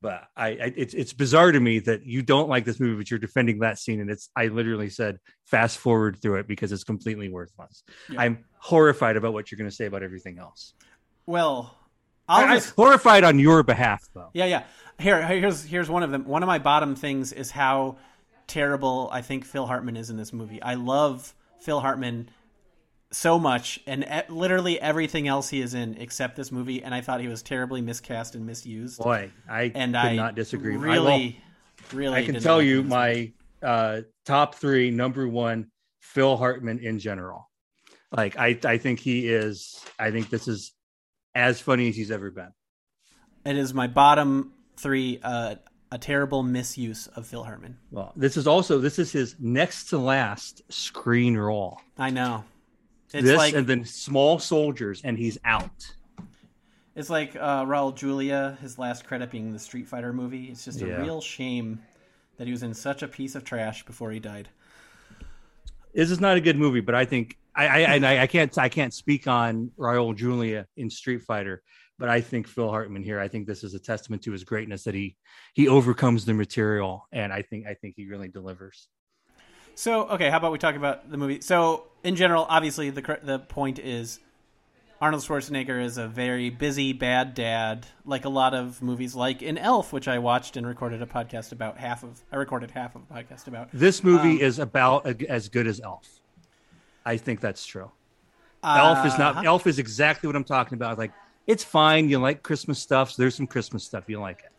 But 0.00 0.24
I, 0.36 0.48
I, 0.48 0.72
it's 0.76 0.94
it's 0.94 1.12
bizarre 1.12 1.52
to 1.52 1.60
me 1.60 1.78
that 1.80 2.04
you 2.04 2.22
don't 2.22 2.48
like 2.48 2.64
this 2.64 2.80
movie, 2.80 2.96
but 2.96 3.10
you're 3.10 3.18
defending 3.18 3.60
that 3.60 3.78
scene, 3.78 4.00
and 4.00 4.10
it's 4.10 4.30
I 4.36 4.46
literally 4.46 4.90
said 4.90 5.18
fast 5.46 5.78
forward 5.78 6.18
through 6.20 6.36
it 6.40 6.48
because 6.48 6.72
it's 6.72 6.84
completely 6.84 7.28
worthless. 7.28 7.82
Yeah. 8.10 8.20
I'm 8.20 8.44
horrified 8.58 9.16
about 9.16 9.32
what 9.34 9.50
you're 9.50 9.58
going 9.58 9.70
to 9.70 9.76
say 9.76 9.86
about 9.86 10.02
everything 10.02 10.38
else. 10.38 10.74
Well, 11.26 11.74
i 12.28 12.54
am 12.54 12.62
horrified 12.76 13.24
on 13.24 13.38
your 13.38 13.62
behalf, 13.62 14.08
though. 14.14 14.30
Yeah, 14.32 14.46
yeah. 14.46 14.62
Here, 14.98 15.26
here's 15.26 15.64
here's 15.64 15.90
one 15.90 16.02
of 16.02 16.10
them. 16.10 16.24
One 16.24 16.42
of 16.42 16.46
my 16.46 16.58
bottom 16.58 16.94
things 16.94 17.32
is 17.32 17.50
how 17.50 17.96
terrible 18.46 19.08
I 19.12 19.22
think 19.22 19.44
Phil 19.44 19.66
Hartman 19.66 19.96
is 19.96 20.10
in 20.10 20.16
this 20.16 20.32
movie. 20.32 20.62
I 20.62 20.74
love 20.74 21.34
Phil 21.60 21.80
Hartman 21.80 22.30
so 23.14 23.38
much 23.38 23.80
and 23.86 24.04
e- 24.04 24.32
literally 24.32 24.80
everything 24.80 25.28
else 25.28 25.48
he 25.48 25.60
is 25.60 25.72
in 25.74 25.96
except 25.98 26.34
this 26.34 26.50
movie 26.50 26.82
and 26.82 26.92
i 26.92 27.00
thought 27.00 27.20
he 27.20 27.28
was 27.28 27.42
terribly 27.42 27.80
miscast 27.80 28.34
and 28.34 28.44
misused 28.44 28.98
boy 28.98 29.30
i 29.48 29.70
and 29.74 29.96
i 29.96 30.16
not 30.16 30.34
disagree 30.34 30.76
really 30.76 31.40
I 31.92 31.94
really 31.94 32.16
i 32.16 32.24
can 32.24 32.40
tell 32.40 32.60
you 32.60 32.82
my 32.82 33.32
uh, 33.62 34.00
top 34.26 34.56
three 34.56 34.90
number 34.90 35.28
one 35.28 35.70
phil 36.00 36.36
hartman 36.36 36.80
in 36.80 36.98
general 36.98 37.48
like 38.10 38.36
i 38.36 38.58
i 38.64 38.78
think 38.78 38.98
he 38.98 39.28
is 39.28 39.80
i 39.98 40.10
think 40.10 40.28
this 40.28 40.48
is 40.48 40.72
as 41.34 41.60
funny 41.60 41.88
as 41.88 41.96
he's 41.96 42.10
ever 42.10 42.30
been 42.30 42.52
it 43.44 43.56
is 43.56 43.74
my 43.74 43.86
bottom 43.86 44.52
three 44.76 45.20
uh 45.22 45.54
a 45.94 45.98
terrible 45.98 46.42
misuse 46.42 47.06
of 47.06 47.24
Phil 47.24 47.44
Hartman. 47.44 47.78
Well, 47.92 48.12
this 48.16 48.36
is 48.36 48.48
also 48.48 48.80
this 48.80 48.98
is 48.98 49.12
his 49.12 49.36
next 49.38 49.90
to 49.90 49.98
last 49.98 50.62
screen 50.68 51.36
role. 51.36 51.80
I 51.96 52.10
know. 52.10 52.42
It's 53.12 53.24
this 53.24 53.38
like, 53.38 53.54
and 53.54 53.64
then 53.64 53.84
Small 53.84 54.40
Soldiers, 54.40 55.02
and 55.04 55.16
he's 55.16 55.38
out. 55.44 55.94
It's 56.96 57.10
like 57.10 57.36
uh, 57.36 57.64
Raul 57.64 57.94
Julia, 57.94 58.58
his 58.60 58.76
last 58.76 59.06
credit 59.06 59.30
being 59.30 59.52
the 59.52 59.58
Street 59.60 59.86
Fighter 59.86 60.12
movie. 60.12 60.46
It's 60.46 60.64
just 60.64 60.82
a 60.82 60.86
real 60.86 61.20
shame 61.20 61.80
that 62.38 62.48
he 62.48 62.50
was 62.50 62.64
in 62.64 62.74
such 62.74 63.04
a 63.04 63.08
piece 63.08 63.36
of 63.36 63.44
trash 63.44 63.84
before 63.84 64.10
he 64.10 64.18
died. 64.18 64.48
This 65.94 66.10
is 66.10 66.20
not 66.20 66.36
a 66.36 66.40
good 66.40 66.56
movie, 66.56 66.80
but 66.80 66.96
I 66.96 67.04
think 67.04 67.38
I 67.54 67.84
I, 67.84 67.94
I, 67.98 68.22
I 68.22 68.26
can't 68.26 68.56
I 68.58 68.68
can't 68.68 68.92
speak 68.92 69.26
on 69.26 69.70
Raul 69.78 70.16
Julia 70.16 70.66
in 70.76 70.90
Street 70.90 71.22
Fighter, 71.22 71.62
but 71.98 72.08
I 72.08 72.20
think 72.20 72.48
Phil 72.48 72.68
Hartman 72.68 73.02
here. 73.02 73.20
I 73.20 73.28
think 73.28 73.46
this 73.46 73.64
is 73.64 73.74
a 73.74 73.78
testament 73.78 74.22
to 74.22 74.32
his 74.32 74.44
greatness 74.44 74.84
that 74.84 74.94
he 74.94 75.16
he 75.54 75.68
overcomes 75.68 76.24
the 76.24 76.34
material, 76.34 77.06
and 77.12 77.32
I 77.32 77.42
think 77.42 77.66
I 77.66 77.74
think 77.74 77.94
he 77.96 78.06
really 78.06 78.28
delivers. 78.28 78.88
So 79.74 80.08
okay, 80.08 80.30
how 80.30 80.38
about 80.38 80.52
we 80.52 80.58
talk 80.58 80.76
about 80.76 81.10
the 81.10 81.16
movie? 81.16 81.40
So 81.40 81.84
in 82.02 82.16
general, 82.16 82.46
obviously 82.48 82.90
the 82.90 83.18
the 83.22 83.38
point 83.38 83.78
is 83.78 84.20
Arnold 85.00 85.22
Schwarzenegger 85.22 85.82
is 85.82 85.98
a 85.98 86.08
very 86.08 86.50
busy 86.50 86.92
bad 86.92 87.34
dad, 87.34 87.86
like 88.06 88.24
a 88.24 88.28
lot 88.28 88.54
of 88.54 88.80
movies, 88.80 89.14
like 89.14 89.42
in 89.42 89.58
Elf, 89.58 89.92
which 89.92 90.08
I 90.08 90.18
watched 90.18 90.56
and 90.56 90.66
recorded 90.66 91.02
a 91.02 91.06
podcast 91.06 91.52
about. 91.52 91.78
Half 91.78 92.04
of 92.04 92.22
I 92.32 92.36
recorded 92.36 92.70
half 92.70 92.94
of 92.94 93.02
a 93.10 93.14
podcast 93.14 93.46
about. 93.46 93.68
This 93.72 94.02
movie 94.02 94.36
um, 94.36 94.40
is 94.40 94.58
about 94.58 95.06
as 95.24 95.48
good 95.48 95.66
as 95.66 95.80
Elf. 95.80 96.20
I 97.04 97.16
think 97.16 97.40
that's 97.40 97.64
true. 97.66 97.90
Uh, 98.62 98.76
Elf 98.78 99.06
is 99.06 99.18
not. 99.18 99.44
Elf 99.44 99.66
is 99.66 99.78
exactly 99.78 100.26
what 100.26 100.36
I'm 100.36 100.44
talking 100.44 100.76
about. 100.76 100.98
Like 100.98 101.12
it's 101.46 101.62
fine. 101.62 102.08
You 102.08 102.18
like 102.18 102.42
Christmas 102.42 102.78
stuff. 102.78 103.12
So 103.12 103.22
there's 103.22 103.34
some 103.34 103.46
Christmas 103.46 103.84
stuff 103.84 104.04
you 104.08 104.20
like 104.20 104.40
it. 104.40 104.50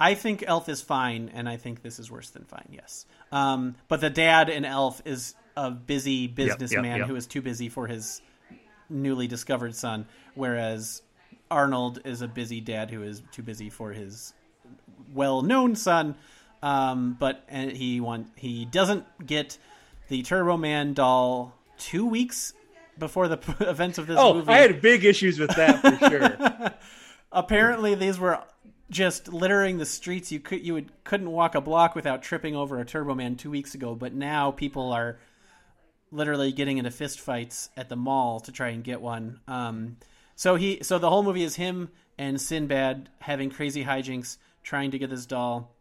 I 0.00 0.14
think 0.14 0.42
Elf 0.46 0.68
is 0.68 0.82
fine, 0.82 1.30
and 1.32 1.48
I 1.48 1.56
think 1.56 1.82
this 1.82 1.98
is 1.98 2.10
worse 2.10 2.30
than 2.30 2.44
fine. 2.44 2.68
Yes, 2.72 3.06
um, 3.30 3.76
but 3.88 4.00
the 4.00 4.10
dad 4.10 4.48
in 4.48 4.64
Elf 4.64 5.00
is 5.04 5.36
a 5.56 5.70
busy 5.70 6.26
businessman 6.26 6.84
yep, 6.84 6.92
yep, 6.92 6.98
yep. 6.98 7.08
who 7.08 7.16
is 7.16 7.26
too 7.28 7.40
busy 7.40 7.68
for 7.68 7.86
his 7.86 8.20
newly 8.90 9.28
discovered 9.28 9.76
son, 9.76 10.06
whereas 10.34 11.02
Arnold 11.48 12.00
is 12.04 12.22
a 12.22 12.28
busy 12.28 12.60
dad 12.60 12.90
who 12.90 13.02
is 13.04 13.22
too 13.30 13.42
busy 13.42 13.70
for 13.70 13.92
his 13.92 14.34
well-known 15.12 15.76
son. 15.76 16.16
Um, 16.62 17.16
but 17.20 17.44
and 17.48 17.70
he 17.70 18.00
want 18.00 18.28
he 18.36 18.64
doesn't 18.64 19.04
get 19.24 19.58
the 20.08 20.22
Turbo 20.22 20.56
Man 20.56 20.94
doll 20.94 21.54
two 21.78 22.06
weeks 22.06 22.52
before 22.98 23.28
the 23.28 23.38
events 23.60 23.98
of 23.98 24.06
this 24.06 24.16
oh, 24.18 24.34
movie. 24.34 24.52
I 24.52 24.58
had 24.58 24.80
big 24.80 25.04
issues 25.04 25.38
with 25.38 25.54
that 25.56 25.80
for 25.80 26.08
sure. 26.08 26.74
Apparently, 27.32 27.94
these 27.94 28.18
were 28.18 28.42
just 28.90 29.32
littering 29.32 29.78
the 29.78 29.86
streets. 29.86 30.30
You 30.30 30.40
could 30.40 30.64
you 30.64 30.74
would 30.74 31.04
couldn't 31.04 31.30
walk 31.30 31.54
a 31.54 31.60
block 31.60 31.94
without 31.94 32.22
tripping 32.22 32.54
over 32.54 32.78
a 32.78 32.84
Turbo 32.84 33.14
Man 33.14 33.36
two 33.36 33.50
weeks 33.50 33.74
ago, 33.74 33.94
but 33.94 34.14
now 34.14 34.50
people 34.50 34.92
are 34.92 35.18
literally 36.12 36.52
getting 36.52 36.78
into 36.78 36.90
fist 36.90 37.20
fights 37.20 37.70
at 37.76 37.88
the 37.88 37.96
mall 37.96 38.40
to 38.40 38.52
try 38.52 38.68
and 38.68 38.84
get 38.84 39.00
one. 39.00 39.40
Um, 39.48 39.96
so 40.36 40.54
he 40.54 40.78
so 40.82 40.98
the 40.98 41.10
whole 41.10 41.22
movie 41.22 41.42
is 41.42 41.56
him 41.56 41.90
and 42.18 42.40
Sinbad 42.40 43.08
having 43.18 43.50
crazy 43.50 43.84
hijinks 43.84 44.36
trying 44.62 44.92
to 44.92 44.98
get 44.98 45.10
this 45.10 45.26
doll. 45.26 45.74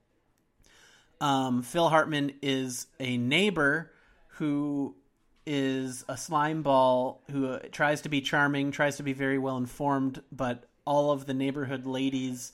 Um, 1.21 1.61
Phil 1.61 1.87
Hartman 1.87 2.33
is 2.41 2.87
a 2.99 3.17
neighbor 3.17 3.91
who 4.37 4.95
is 5.45 6.05
a 6.07 6.17
slime 6.17 6.61
ball 6.61 7.21
who 7.31 7.47
uh, 7.47 7.59
tries 7.71 8.01
to 8.01 8.09
be 8.09 8.21
charming, 8.21 8.71
tries 8.71 8.97
to 8.97 9.03
be 9.03 9.13
very 9.13 9.37
well 9.37 9.57
informed, 9.57 10.21
but 10.31 10.65
all 10.85 11.11
of 11.11 11.25
the 11.25 11.33
neighborhood 11.33 11.85
ladies 11.85 12.53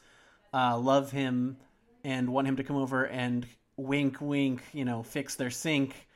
uh, 0.53 0.77
love 0.77 1.11
him 1.11 1.57
and 2.03 2.29
want 2.29 2.47
him 2.47 2.55
to 2.55 2.63
come 2.63 2.75
over 2.75 3.05
and 3.05 3.45
wink, 3.77 4.17
wink, 4.21 4.61
you 4.73 4.85
know, 4.85 5.03
fix 5.03 5.35
their 5.35 5.49
sink. 5.49 6.07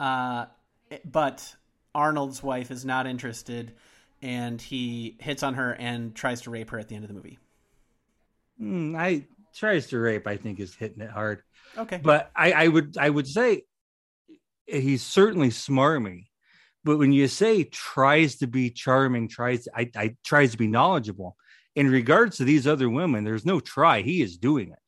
Uh, 0.00 0.46
but 1.04 1.54
Arnold's 1.94 2.42
wife 2.42 2.70
is 2.70 2.84
not 2.84 3.06
interested, 3.06 3.72
and 4.22 4.60
he 4.60 5.16
hits 5.20 5.42
on 5.42 5.54
her 5.54 5.74
and 5.74 6.14
tries 6.14 6.42
to 6.42 6.50
rape 6.50 6.70
her 6.70 6.78
at 6.78 6.88
the 6.88 6.94
end 6.94 7.04
of 7.04 7.08
the 7.08 7.14
movie. 7.14 7.38
Mm, 8.60 8.96
I 8.96 9.26
tries 9.54 9.88
to 9.88 9.98
rape. 9.98 10.26
I 10.26 10.36
think 10.36 10.60
is 10.60 10.74
hitting 10.74 11.02
it 11.02 11.10
hard. 11.10 11.42
Okay, 11.76 12.00
but 12.02 12.30
I, 12.36 12.52
I 12.52 12.68
would 12.68 12.96
I 12.98 13.10
would 13.10 13.26
say 13.26 13.62
he's 14.66 15.02
certainly 15.02 15.48
smarmy. 15.48 16.24
But 16.84 16.98
when 16.98 17.12
you 17.12 17.28
say 17.28 17.64
tries 17.64 18.36
to 18.36 18.46
be 18.46 18.70
charming, 18.70 19.28
tries 19.28 19.66
I, 19.74 19.90
I 19.96 20.16
tries 20.24 20.52
to 20.52 20.58
be 20.58 20.66
knowledgeable, 20.66 21.36
in 21.74 21.90
regards 21.90 22.36
to 22.36 22.44
these 22.44 22.66
other 22.66 22.88
women, 22.88 23.24
there's 23.24 23.46
no 23.46 23.60
try. 23.60 24.02
He 24.02 24.22
is 24.22 24.36
doing 24.36 24.70
it. 24.70 24.78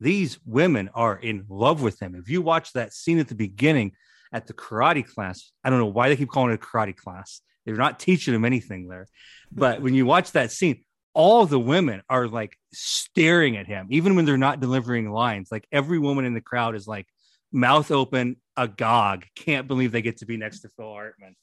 These 0.00 0.38
women 0.44 0.90
are 0.94 1.16
in 1.16 1.44
love 1.48 1.82
with 1.82 2.00
him. 2.00 2.14
If 2.14 2.28
you 2.28 2.42
watch 2.42 2.72
that 2.72 2.92
scene 2.92 3.18
at 3.18 3.28
the 3.28 3.34
beginning 3.34 3.92
at 4.32 4.46
the 4.46 4.52
karate 4.52 5.06
class, 5.06 5.52
I 5.62 5.70
don't 5.70 5.78
know 5.78 5.86
why 5.86 6.08
they 6.08 6.16
keep 6.16 6.30
calling 6.30 6.52
it 6.52 6.62
a 6.62 6.66
karate 6.66 6.96
class. 6.96 7.40
They're 7.64 7.76
not 7.76 8.00
teaching 8.00 8.34
him 8.34 8.44
anything 8.44 8.88
there. 8.88 9.06
But 9.52 9.80
when 9.80 9.94
you 9.94 10.06
watch 10.06 10.32
that 10.32 10.50
scene, 10.50 10.82
all 11.14 11.46
the 11.46 11.60
women 11.60 12.02
are 12.10 12.26
like 12.26 12.56
staring 12.72 13.56
at 13.56 13.66
him, 13.66 13.86
even 13.90 14.16
when 14.16 14.24
they're 14.24 14.36
not 14.36 14.60
delivering 14.60 15.10
lines. 15.10 15.48
Like 15.52 15.66
every 15.70 15.98
woman 15.98 16.24
in 16.24 16.34
the 16.34 16.40
crowd 16.40 16.74
is 16.74 16.88
like 16.88 17.06
mouth 17.52 17.90
open, 17.92 18.36
agog, 18.56 19.26
can't 19.34 19.68
believe 19.68 19.92
they 19.92 20.02
get 20.02 20.18
to 20.18 20.26
be 20.26 20.36
next 20.36 20.60
to 20.60 20.68
Phil 20.68 20.90
Hartman. 20.92 21.36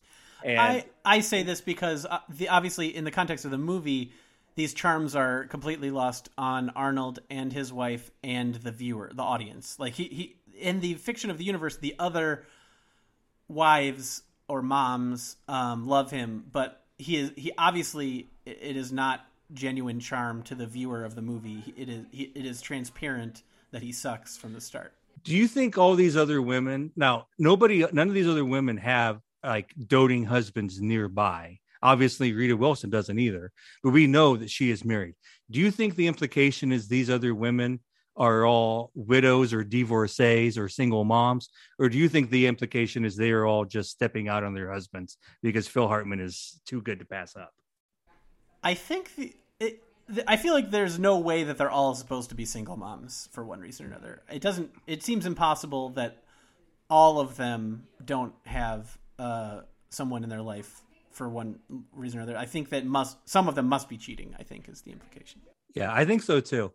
And 0.43 0.59
I, 0.59 0.85
I 1.05 1.19
say 1.21 1.43
this 1.43 1.61
because 1.61 2.05
uh, 2.05 2.19
the, 2.29 2.49
obviously, 2.49 2.95
in 2.95 3.03
the 3.03 3.11
context 3.11 3.45
of 3.45 3.51
the 3.51 3.57
movie, 3.57 4.11
these 4.55 4.73
charms 4.73 5.15
are 5.15 5.45
completely 5.45 5.91
lost 5.91 6.29
on 6.37 6.71
Arnold 6.71 7.19
and 7.29 7.53
his 7.53 7.71
wife 7.71 8.11
and 8.23 8.55
the 8.55 8.71
viewer, 8.71 9.11
the 9.13 9.21
audience. 9.21 9.77
Like 9.79 9.93
he, 9.93 10.03
he 10.05 10.35
in 10.59 10.79
the 10.79 10.95
fiction 10.95 11.29
of 11.29 11.37
the 11.37 11.43
universe, 11.43 11.77
the 11.77 11.95
other 11.99 12.45
wives 13.47 14.23
or 14.47 14.61
moms 14.61 15.37
um, 15.47 15.87
love 15.87 16.11
him, 16.11 16.45
but 16.51 16.83
he 16.97 17.17
is 17.17 17.31
he 17.35 17.51
obviously 17.57 18.29
it 18.45 18.75
is 18.75 18.91
not 18.91 19.25
genuine 19.53 19.99
charm 19.99 20.43
to 20.43 20.55
the 20.55 20.65
viewer 20.65 21.03
of 21.03 21.15
the 21.15 21.21
movie. 21.21 21.73
It 21.77 21.89
is 21.89 22.05
it 22.11 22.45
is 22.45 22.61
transparent 22.61 23.43
that 23.71 23.81
he 23.81 23.91
sucks 23.91 24.37
from 24.37 24.53
the 24.53 24.61
start. 24.61 24.93
Do 25.23 25.35
you 25.35 25.47
think 25.47 25.77
all 25.77 25.95
these 25.95 26.17
other 26.17 26.41
women 26.41 26.91
now 26.95 27.27
nobody 27.37 27.85
none 27.91 28.07
of 28.07 28.13
these 28.13 28.27
other 28.27 28.45
women 28.45 28.77
have 28.77 29.19
like 29.43 29.73
doting 29.87 30.23
husbands 30.23 30.81
nearby? 30.81 31.59
Obviously, 31.83 32.31
Rita 32.33 32.55
Wilson 32.55 32.91
doesn't 32.91 33.17
either, 33.17 33.51
but 33.83 33.89
we 33.89 34.05
know 34.05 34.37
that 34.37 34.51
she 34.51 34.69
is 34.69 34.85
married. 34.85 35.15
Do 35.49 35.59
you 35.59 35.71
think 35.71 35.95
the 35.95 36.07
implication 36.07 36.71
is 36.71 36.87
these 36.87 37.09
other 37.09 37.33
women 37.33 37.79
are 38.15 38.45
all 38.45 38.91
widows 38.93 39.53
or 39.53 39.63
divorcees 39.63 40.57
or 40.57 40.69
single 40.69 41.03
moms? 41.03 41.49
Or 41.79 41.89
do 41.89 41.97
you 41.97 42.07
think 42.07 42.29
the 42.29 42.45
implication 42.45 43.05
is 43.05 43.15
they 43.15 43.31
are 43.31 43.45
all 43.45 43.65
just 43.65 43.89
stepping 43.89 44.27
out 44.27 44.43
on 44.43 44.53
their 44.53 44.71
husbands 44.71 45.17
because 45.41 45.67
Phil 45.67 45.87
Hartman 45.87 46.19
is 46.19 46.61
too 46.65 46.81
good 46.81 46.99
to 46.99 47.05
pass 47.05 47.35
up? 47.35 47.53
I 48.63 48.75
think 48.75 49.15
the, 49.15 49.35
it, 49.59 49.81
I 50.27 50.37
feel 50.37 50.53
like 50.53 50.71
there's 50.71 50.99
no 50.99 51.19
way 51.19 51.43
that 51.43 51.57
they're 51.57 51.71
all 51.71 51.95
supposed 51.95 52.29
to 52.29 52.35
be 52.35 52.45
single 52.45 52.77
moms 52.77 53.29
for 53.31 53.43
one 53.43 53.59
reason 53.59 53.85
or 53.85 53.89
another. 53.89 54.21
It 54.31 54.41
doesn't. 54.41 54.71
It 54.87 55.03
seems 55.03 55.25
impossible 55.25 55.89
that 55.91 56.23
all 56.89 57.19
of 57.19 57.37
them 57.37 57.87
don't 58.03 58.33
have 58.45 58.97
uh, 59.17 59.61
someone 59.89 60.23
in 60.23 60.29
their 60.29 60.41
life 60.41 60.81
for 61.11 61.29
one 61.29 61.59
reason 61.93 62.19
or 62.19 62.23
other. 62.23 62.37
I 62.37 62.45
think 62.45 62.69
that 62.69 62.85
must 62.85 63.17
some 63.29 63.47
of 63.47 63.55
them 63.55 63.67
must 63.67 63.89
be 63.89 63.97
cheating. 63.97 64.35
I 64.39 64.43
think 64.43 64.67
is 64.69 64.81
the 64.81 64.91
implication. 64.91 65.41
Yeah, 65.75 65.93
I 65.93 66.05
think 66.05 66.21
so 66.23 66.39
too. 66.39 66.71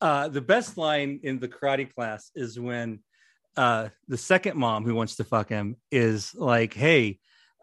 Uh, 0.00 0.28
the 0.28 0.40
best 0.40 0.76
line 0.78 1.20
in 1.22 1.38
the 1.38 1.48
karate 1.48 1.92
class 1.92 2.30
is 2.34 2.58
when 2.58 3.00
uh, 3.56 3.88
the 4.08 4.16
second 4.16 4.56
mom 4.56 4.84
who 4.84 4.94
wants 4.94 5.16
to 5.16 5.24
fuck 5.24 5.48
him 5.48 5.76
is 5.90 6.34
like, 6.34 6.74
"Hey, 6.74 7.18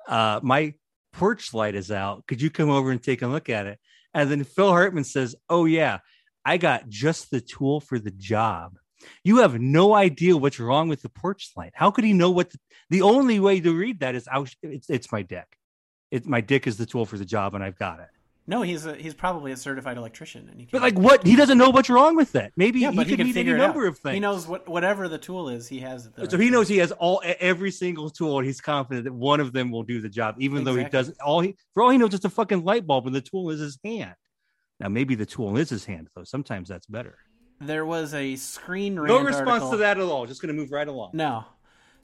uh, 0.07 0.39
my 0.43 0.73
porch 1.13 1.53
light 1.53 1.75
is 1.75 1.91
out. 1.91 2.25
Could 2.27 2.41
you 2.41 2.49
come 2.49 2.69
over 2.69 2.91
and 2.91 3.01
take 3.01 3.21
a 3.21 3.27
look 3.27 3.49
at 3.49 3.65
it?" 3.65 3.79
And 4.17 4.31
then 4.31 4.43
Phil 4.43 4.69
Hartman 4.69 5.03
says, 5.03 5.35
"Oh 5.47 5.65
yeah, 5.65 5.99
I 6.43 6.57
got 6.57 6.89
just 6.89 7.29
the 7.29 7.41
tool 7.41 7.79
for 7.79 7.99
the 7.99 8.11
job." 8.11 8.77
You 9.23 9.37
have 9.37 9.61
no 9.61 9.93
idea 9.93 10.35
what's 10.35 10.59
wrong 10.59 10.89
with 10.89 11.03
the 11.03 11.09
porch 11.09 11.51
light. 11.55 11.73
How 11.75 11.91
could 11.91 12.03
he 12.03 12.13
know 12.13 12.31
what? 12.31 12.49
The, 12.49 12.57
the 12.89 13.01
only 13.03 13.39
way 13.39 13.59
to 13.59 13.77
read 13.77 13.99
that 13.99 14.15
is, 14.15 14.27
it's, 14.63 14.89
it's 14.89 15.11
my 15.11 15.21
dick 15.21 15.57
my 16.25 16.41
dick 16.41 16.67
is 16.67 16.77
the 16.77 16.85
tool 16.85 17.05
for 17.05 17.17
the 17.17 17.25
job 17.25 17.55
and 17.55 17.63
I've 17.63 17.77
got 17.77 17.99
it. 17.99 18.09
No, 18.49 18.61
he's 18.61 18.85
a, 18.85 18.95
he's 18.95 19.13
probably 19.13 19.51
a 19.51 19.57
certified 19.57 19.97
electrician, 19.97 20.47
and 20.49 20.61
he. 20.61 20.69
But 20.71 20.81
like, 20.81 20.97
what? 20.97 21.27
He 21.27 21.35
doesn't 21.35 21.57
know 21.57 21.69
what's 21.69 21.89
wrong 21.89 22.15
with 22.15 22.31
that. 22.31 22.53
Maybe 22.55 22.79
yeah, 22.79 22.91
he, 22.91 23.03
he 23.03 23.17
can 23.17 23.33
figure 23.33 23.55
any 23.55 23.61
number 23.61 23.81
out. 23.81 23.89
of 23.89 23.99
things. 23.99 24.13
He 24.13 24.19
knows 24.21 24.47
what 24.47 24.69
whatever 24.69 25.09
the 25.09 25.17
tool 25.17 25.49
is, 25.49 25.67
he 25.67 25.79
has 25.81 26.05
it. 26.05 26.31
So 26.31 26.37
he 26.37 26.49
knows 26.49 26.69
he 26.69 26.77
has 26.77 26.93
all 26.93 27.21
every 27.25 27.71
single 27.71 28.09
tool, 28.09 28.37
and 28.37 28.47
he's 28.47 28.61
confident 28.61 29.03
that 29.03 29.13
one 29.13 29.41
of 29.41 29.51
them 29.51 29.69
will 29.69 29.83
do 29.83 29.99
the 29.99 30.07
job, 30.07 30.35
even 30.39 30.59
exactly. 30.59 30.81
though 30.81 30.85
he 30.85 30.89
doesn't. 30.89 31.19
All 31.19 31.41
he 31.41 31.57
for 31.73 31.83
all 31.83 31.89
he 31.89 31.97
knows, 31.97 32.13
it's 32.13 32.23
a 32.23 32.29
fucking 32.29 32.63
light 32.63 32.87
bulb, 32.87 33.05
and 33.05 33.13
the 33.13 33.21
tool 33.21 33.49
is 33.49 33.59
his 33.59 33.77
hand. 33.83 34.15
Now, 34.79 34.87
maybe 34.87 35.15
the 35.15 35.25
tool 35.25 35.57
is 35.57 35.69
his 35.69 35.83
hand, 35.83 36.07
though. 36.15 36.23
Sometimes 36.23 36.69
that's 36.69 36.85
better. 36.85 37.17
There 37.59 37.85
was 37.85 38.13
a 38.13 38.37
screen 38.37 38.97
rant. 38.97 39.09
No 39.09 39.19
response 39.19 39.47
article. 39.47 39.71
to 39.71 39.77
that 39.77 39.97
at 39.97 40.03
all. 40.03 40.25
Just 40.25 40.41
going 40.41 40.55
to 40.55 40.59
move 40.59 40.71
right 40.71 40.87
along. 40.87 41.11
No, 41.13 41.43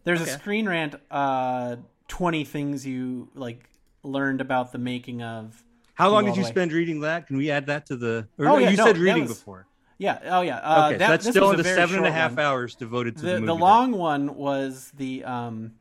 there's 0.04 0.22
okay. 0.22 0.32
a 0.32 0.34
screen 0.34 0.68
rant. 0.68 0.96
Uh, 1.10 1.78
Twenty 2.10 2.44
things 2.44 2.86
you 2.86 3.30
like 3.34 3.70
learned 4.04 4.42
about 4.42 4.74
the 4.74 4.78
making 4.78 5.22
of. 5.22 5.64
How 5.94 6.10
long 6.10 6.26
did 6.26 6.36
you 6.36 6.44
spend 6.44 6.72
reading 6.72 7.02
that? 7.02 7.28
Can 7.28 7.38
we 7.38 7.52
add 7.52 7.68
that 7.68 7.86
to 7.88 7.96
the? 7.96 8.28
Or 8.38 8.48
oh, 8.48 8.58
yeah, 8.58 8.70
you 8.70 8.78
no, 8.78 8.86
said 8.86 8.98
reading 8.98 9.24
was, 9.24 9.38
before. 9.38 9.68
Yeah. 9.98 10.20
Oh, 10.24 10.42
yeah. 10.42 10.58
Uh, 10.58 10.88
okay, 10.88 10.98
that, 10.98 11.06
so 11.06 11.12
that's 11.12 11.30
still 11.30 11.52
in 11.52 11.58
the 11.58 11.64
seven 11.64 11.98
and 11.98 12.06
a 12.06 12.12
half 12.12 12.32
one. 12.32 12.40
hours 12.40 12.76
devoted 12.76 13.18
to 13.18 13.26
the, 13.26 13.40
the, 13.40 13.46
the 13.48 13.56
long 13.56 13.92
one 13.92 14.36
was 14.36 14.92
the. 14.98 15.24
Um, 15.24 15.74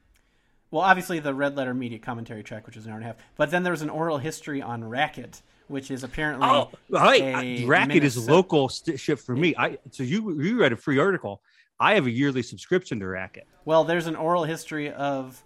well, 0.70 0.82
obviously 0.82 1.18
the 1.18 1.34
Red 1.34 1.54
Letter 1.56 1.74
Media 1.74 1.98
commentary 1.98 2.42
track, 2.42 2.66
which 2.66 2.76
is 2.76 2.86
an 2.86 2.92
hour 2.92 2.96
and 2.96 3.04
a 3.04 3.08
half. 3.08 3.16
But 3.36 3.50
then 3.50 3.62
there 3.62 3.72
was 3.72 3.82
an 3.82 3.90
oral 3.90 4.16
history 4.18 4.62
on 4.62 4.82
Racket, 4.82 5.42
which 5.68 5.90
is 5.90 6.02
apparently. 6.02 6.48
Oh, 6.48 6.70
right. 6.88 7.64
Racket 7.66 8.04
is 8.04 8.28
local 8.28 8.68
st- 8.68 8.98
ship 8.98 9.18
for 9.18 9.34
me. 9.34 9.54
I 9.56 9.78
so 9.90 10.02
you 10.02 10.40
you 10.40 10.60
read 10.60 10.72
a 10.72 10.76
free 10.76 10.98
article. 10.98 11.42
I 11.80 11.94
have 11.94 12.06
a 12.06 12.10
yearly 12.10 12.42
subscription 12.42 13.00
to 13.00 13.06
Racket. 13.06 13.46
Well, 13.64 13.82
there's 13.84 14.06
an 14.06 14.16
oral 14.16 14.44
history 14.44 14.92
of 14.92 15.42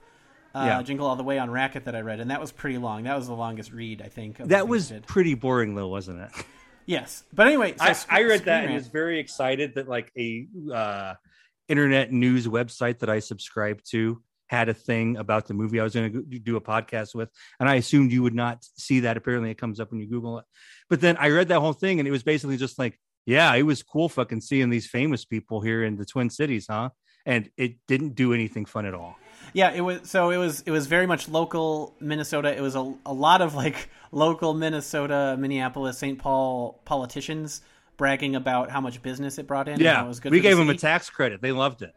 uh, 0.57 0.65
yeah. 0.65 0.83
Jingle 0.83 1.07
All 1.07 1.17
the 1.17 1.23
Way 1.23 1.39
on 1.39 1.51
Racket 1.51 1.85
that 1.85 1.95
I 1.95 2.01
read, 2.01 2.21
and 2.21 2.31
that 2.31 2.41
was 2.41 2.51
pretty 2.51 2.79
long. 2.79 3.03
That 3.03 3.17
was 3.17 3.27
the 3.27 3.35
longest 3.35 3.73
read, 3.73 4.01
I 4.01 4.09
think. 4.09 4.39
That 4.39 4.67
was 4.67 4.93
pretty 5.07 5.35
boring, 5.35 5.75
though, 5.75 5.89
wasn't 5.89 6.21
it? 6.21 6.31
Yes, 6.89 7.25
but 7.35 7.49
anyway, 7.49 7.75
so 7.77 7.85
I, 7.85 7.93
sc- 7.95 8.13
I, 8.13 8.23
read 8.23 8.45
that 8.45 8.65
and 8.65 8.73
was 8.73 8.87
very 8.87 9.19
excited 9.19 9.75
that 9.75 9.89
like 9.89 10.13
a 10.17 10.47
uh, 10.73 11.15
internet 11.67 12.13
news 12.13 12.47
website 12.47 13.01
that 13.01 13.11
I 13.11 13.19
subscribed 13.19 13.91
to 13.91 14.23
had 14.47 14.69
a 14.69 14.75
thing 14.75 15.17
about 15.17 15.49
the 15.49 15.55
movie 15.55 15.81
I 15.81 15.83
was 15.83 15.95
going 15.95 16.13
to 16.13 16.39
do 16.39 16.55
a 16.55 16.61
podcast 16.61 17.13
with, 17.13 17.29
and 17.59 17.69
I 17.69 17.75
assumed 17.75 18.13
you 18.13 18.23
would 18.23 18.37
not 18.37 18.65
see 18.79 19.01
that. 19.01 19.17
Apparently, 19.17 19.51
it 19.51 19.59
comes 19.59 19.81
up 19.81 19.91
when 19.91 19.99
you 19.99 20.07
Google 20.07 20.39
it. 20.39 20.45
But 20.89 21.01
then 21.01 21.17
I 21.17 21.31
read 21.31 21.49
that 21.49 21.59
whole 21.59 21.73
thing, 21.73 21.99
and 21.99 22.07
it 22.07 22.13
was 22.13 22.23
basically 22.23 22.57
just 22.57 22.79
like, 22.79 23.01
yeah, 23.25 23.53
it 23.57 23.65
was 23.65 23.83
cool 23.83 24.09
fucking 24.09 24.41
seeing 24.41 24.71
these 24.71 24.87
famous 24.87 25.25
people 25.25 25.61
here 25.61 25.83
in 25.83 25.97
the 25.97 26.05
Twin 26.05 26.31
Cities, 26.31 26.67
huh? 26.71 26.91
And 27.27 27.51
it 27.57 27.87
didn't 27.87 28.15
do 28.15 28.33
anything 28.33 28.65
fun 28.65 28.87
at 28.87 28.95
all. 28.95 29.19
Yeah, 29.53 29.73
it 29.73 29.81
was 29.81 30.09
so 30.09 30.31
it 30.31 30.37
was 30.37 30.61
it 30.63 30.71
was 30.71 30.87
very 30.87 31.07
much 31.07 31.29
local 31.29 31.95
Minnesota. 32.01 32.57
It 32.57 32.61
was 32.61 32.77
a, 32.77 32.95
a 33.05 33.13
lot 33.13 33.43
of 33.43 33.55
like 33.55 33.89
local 34.13 34.55
Minnesota, 34.55 35.37
Minneapolis, 35.39 35.99
St. 35.99 36.19
Paul 36.19 36.81
politicians 36.85 37.63
bragging 37.97 38.37
about 38.37 38.71
how 38.71 38.81
much 38.81 39.03
business 39.03 39.39
it 39.39 39.47
brought 39.47 39.69
in. 39.69 39.81
Yeah, 39.81 40.05
it 40.05 40.09
was 40.09 40.21
good 40.21 40.33
we 40.33 40.41
gave 40.41 40.57
the 40.57 40.65
them 40.65 40.71
a 40.71 40.79
tax 40.79 41.11
credit. 41.11 41.41
They 41.41 41.53
loved 41.53 41.83
it. 41.83 41.95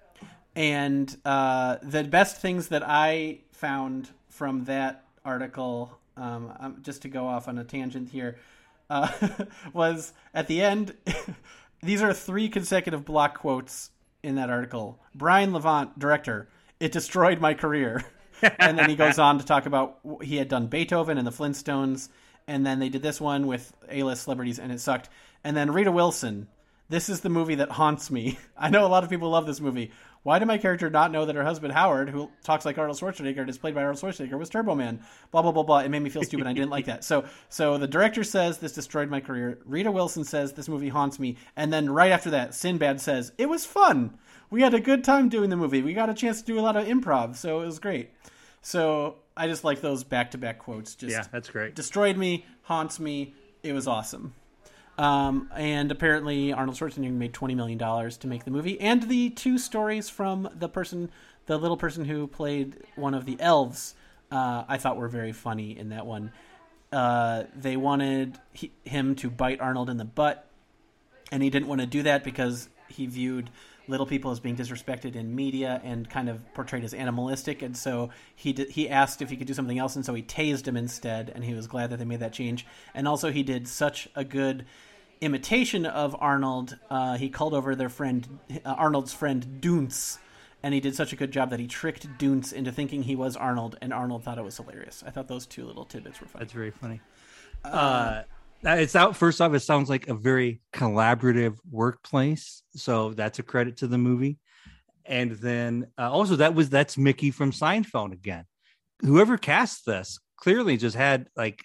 And 0.55 1.15
uh, 1.25 1.77
the 1.83 2.03
best 2.03 2.41
things 2.41 2.69
that 2.69 2.83
I 2.85 3.41
found 3.51 4.09
from 4.29 4.65
that 4.65 5.03
article, 5.23 5.97
um, 6.17 6.77
just 6.81 7.03
to 7.03 7.09
go 7.09 7.27
off 7.27 7.47
on 7.47 7.57
a 7.57 7.63
tangent 7.63 8.09
here, 8.09 8.37
uh, 8.89 9.11
was 9.73 10.13
at 10.33 10.47
the 10.47 10.61
end. 10.61 10.95
these 11.83 12.01
are 12.01 12.13
three 12.13 12.49
consecutive 12.49 13.05
block 13.05 13.39
quotes 13.39 13.91
in 14.23 14.35
that 14.35 14.49
article. 14.49 14.99
Brian 15.15 15.53
Levant, 15.53 15.97
director 15.97 16.47
it 16.79 16.91
destroyed 16.91 17.39
my 17.39 17.53
career. 17.53 18.03
and 18.59 18.77
then 18.77 18.89
he 18.89 18.95
goes 18.95 19.19
on 19.19 19.37
to 19.39 19.45
talk 19.45 19.65
about 19.65 19.99
he 20.23 20.37
had 20.37 20.47
done 20.47 20.67
Beethoven 20.67 21.17
and 21.17 21.27
the 21.27 21.31
Flintstones, 21.31 22.09
and 22.47 22.65
then 22.65 22.79
they 22.79 22.89
did 22.89 23.01
this 23.01 23.19
one 23.19 23.47
with 23.47 23.73
A-list 23.89 24.23
celebrities, 24.23 24.59
and 24.59 24.71
it 24.71 24.79
sucked. 24.79 25.09
And 25.43 25.55
then 25.55 25.71
Rita 25.71 25.91
Wilson, 25.91 26.47
this 26.87 27.09
is 27.09 27.21
the 27.21 27.29
movie 27.29 27.55
that 27.55 27.71
haunts 27.71 28.09
me. 28.09 28.39
I 28.57 28.69
know 28.69 28.85
a 28.85 28.87
lot 28.87 29.03
of 29.03 29.09
people 29.09 29.29
love 29.29 29.45
this 29.45 29.59
movie. 29.59 29.91
Why 30.23 30.37
did 30.39 30.47
my 30.47 30.57
character 30.57 30.89
not 30.89 31.11
know 31.11 31.25
that 31.25 31.35
her 31.35 31.43
husband 31.43 31.73
Howard, 31.73 32.09
who 32.09 32.29
talks 32.43 32.65
like 32.65 32.77
Arnold 32.77 32.99
Schwarzenegger 32.99 33.39
and 33.39 33.49
is 33.49 33.57
played 33.57 33.73
by 33.73 33.81
Arnold 33.81 33.99
Schwarzenegger, 33.99 34.37
was 34.37 34.49
Turbo 34.49 34.75
Man? 34.75 34.99
Blah 35.31 35.41
blah 35.41 35.51
blah 35.51 35.63
blah. 35.63 35.79
It 35.79 35.89
made 35.89 36.01
me 36.01 36.09
feel 36.09 36.23
stupid. 36.23 36.47
I 36.47 36.53
didn't 36.53 36.69
like 36.69 36.85
that. 36.85 37.03
So 37.03 37.25
so 37.47 37.77
the 37.77 37.87
director 37.87 38.23
says 38.23 38.57
this 38.57 38.73
destroyed 38.73 39.09
my 39.09 39.21
career. 39.21 39.59
Rita 39.65 39.91
Wilson 39.91 40.23
says 40.23 40.53
this 40.53 40.69
movie 40.69 40.89
haunts 40.89 41.19
me, 41.19 41.37
and 41.55 41.71
then 41.71 41.89
right 41.89 42.11
after 42.11 42.29
that, 42.31 42.53
Sinbad 42.53 43.01
says 43.01 43.31
it 43.37 43.47
was 43.47 43.65
fun 43.65 44.17
we 44.49 44.61
had 44.61 44.73
a 44.73 44.79
good 44.79 45.03
time 45.03 45.29
doing 45.29 45.49
the 45.49 45.55
movie. 45.55 45.81
We 45.81 45.93
got 45.93 46.09
a 46.09 46.13
chance 46.13 46.41
to 46.41 46.45
do 46.45 46.59
a 46.59 46.61
lot 46.61 46.75
of 46.75 46.87
improv, 46.87 47.35
so 47.35 47.61
it 47.61 47.65
was 47.65 47.79
great. 47.79 48.11
So 48.61 49.17
I 49.37 49.47
just 49.47 49.63
like 49.63 49.81
those 49.81 50.03
back 50.03 50.31
to 50.31 50.37
back 50.37 50.59
quotes. 50.59 50.95
Just 50.95 51.11
yeah, 51.11 51.25
that's 51.31 51.49
great. 51.49 51.75
Destroyed 51.75 52.17
me, 52.17 52.45
haunts 52.63 52.99
me. 52.99 53.33
It 53.63 53.73
was 53.73 53.87
awesome. 53.87 54.33
Um, 54.99 55.49
and 55.55 55.89
apparently 55.93 56.51
Arnold 56.51 56.77
Schwarzenegger 56.77 57.13
made 57.13 57.31
twenty 57.31 57.55
million 57.55 57.77
dollars 57.77 58.17
to 58.17 58.27
make 58.27 58.43
the 58.43 58.51
movie, 58.51 58.79
and 58.81 59.03
the 59.03 59.29
two 59.29 59.57
stories 59.57 60.09
from 60.09 60.49
the 60.53 60.67
person, 60.67 61.09
the 61.45 61.57
little 61.57 61.77
person 61.77 62.03
who 62.03 62.27
played 62.27 62.75
one 62.97 63.13
of 63.13 63.25
the 63.25 63.37
elves, 63.39 63.95
uh, 64.29 64.65
I 64.67 64.77
thought 64.77 64.97
were 64.97 65.07
very 65.07 65.31
funny 65.31 65.77
in 65.77 65.89
that 65.89 66.05
one. 66.05 66.33
Uh, 66.91 67.43
they 67.55 67.77
wanted 67.77 68.37
he, 68.51 68.73
him 68.83 69.15
to 69.15 69.29
bite 69.29 69.61
Arnold 69.61 69.89
in 69.89 69.95
the 69.95 70.03
butt, 70.03 70.45
and 71.31 71.41
he 71.41 71.49
didn't 71.49 71.69
want 71.69 71.79
to 71.79 71.87
do 71.87 72.03
that 72.03 72.25
because 72.25 72.67
he 72.89 73.05
viewed 73.05 73.49
little 73.87 74.05
people 74.05 74.31
as 74.31 74.41
being 74.41 74.57
disrespected 74.57 75.15
in 75.15 75.33
media 75.33 75.79
and 75.83 76.09
kind 76.09 76.27
of 76.27 76.53
portrayed 76.53 76.83
as 76.83 76.93
animalistic. 76.93 77.61
And 77.61 77.77
so 77.77 78.09
he 78.35 78.51
he 78.69 78.89
asked 78.89 79.21
if 79.21 79.29
he 79.29 79.37
could 79.37 79.47
do 79.47 79.53
something 79.53 79.79
else, 79.79 79.95
and 79.95 80.05
so 80.05 80.13
he 80.13 80.23
tased 80.23 80.67
him 80.67 80.75
instead. 80.75 81.31
And 81.33 81.45
he 81.45 81.53
was 81.53 81.67
glad 81.67 81.89
that 81.91 81.99
they 81.99 82.05
made 82.05 82.19
that 82.19 82.33
change. 82.33 82.65
And 82.93 83.07
also, 83.07 83.31
he 83.31 83.43
did 83.43 83.65
such 83.65 84.09
a 84.13 84.25
good 84.25 84.65
imitation 85.21 85.85
of 85.85 86.15
Arnold. 86.19 86.77
Uh, 86.89 87.17
he 87.17 87.29
called 87.29 87.53
over 87.53 87.75
their 87.75 87.89
friend 87.89 88.39
uh, 88.65 88.69
Arnold's 88.71 89.13
friend 89.13 89.61
Dunce. 89.61 90.19
And 90.61 90.73
he 90.73 90.81
did 90.81 90.93
such 90.93 91.13
a 91.13 91.15
good 91.15 91.31
job 91.31 91.51
that 91.51 91.59
he 91.59 91.67
tricked 91.67 92.17
Dunce 92.17 92.51
into 92.51 92.71
thinking 92.71 93.03
he 93.03 93.15
was 93.15 93.37
Arnold, 93.37 93.77
and 93.81 93.93
Arnold 93.93 94.25
thought 94.25 94.37
it 94.37 94.43
was 94.43 94.57
hilarious. 94.57 95.03
I 95.07 95.09
thought 95.09 95.29
those 95.29 95.45
two 95.45 95.65
little 95.65 95.85
tidbits 95.85 96.19
were 96.19 96.27
funny. 96.27 96.43
That's 96.43 96.53
very 96.53 96.71
funny. 96.71 96.99
Uh, 97.63 97.67
uh 97.67 98.23
it's 98.63 98.95
out 98.95 99.15
first 99.15 99.39
off 99.39 99.53
it 99.53 99.61
sounds 99.61 99.89
like 99.89 100.07
a 100.07 100.13
very 100.13 100.61
collaborative 100.73 101.57
workplace 101.69 102.61
so 102.75 103.13
that's 103.13 103.39
a 103.39 103.43
credit 103.43 103.77
to 103.77 103.87
the 103.87 103.97
movie 103.97 104.37
and 105.05 105.31
then 105.31 105.87
uh, 105.97 106.11
also 106.11 106.35
that 106.35 106.53
was 106.53 106.69
that's 106.69 106.97
mickey 106.97 107.31
from 107.31 107.51
seinfeld 107.51 108.11
again 108.11 108.45
whoever 109.01 109.37
cast 109.37 109.85
this 109.85 110.19
clearly 110.37 110.77
just 110.77 110.95
had 110.95 111.27
like 111.35 111.63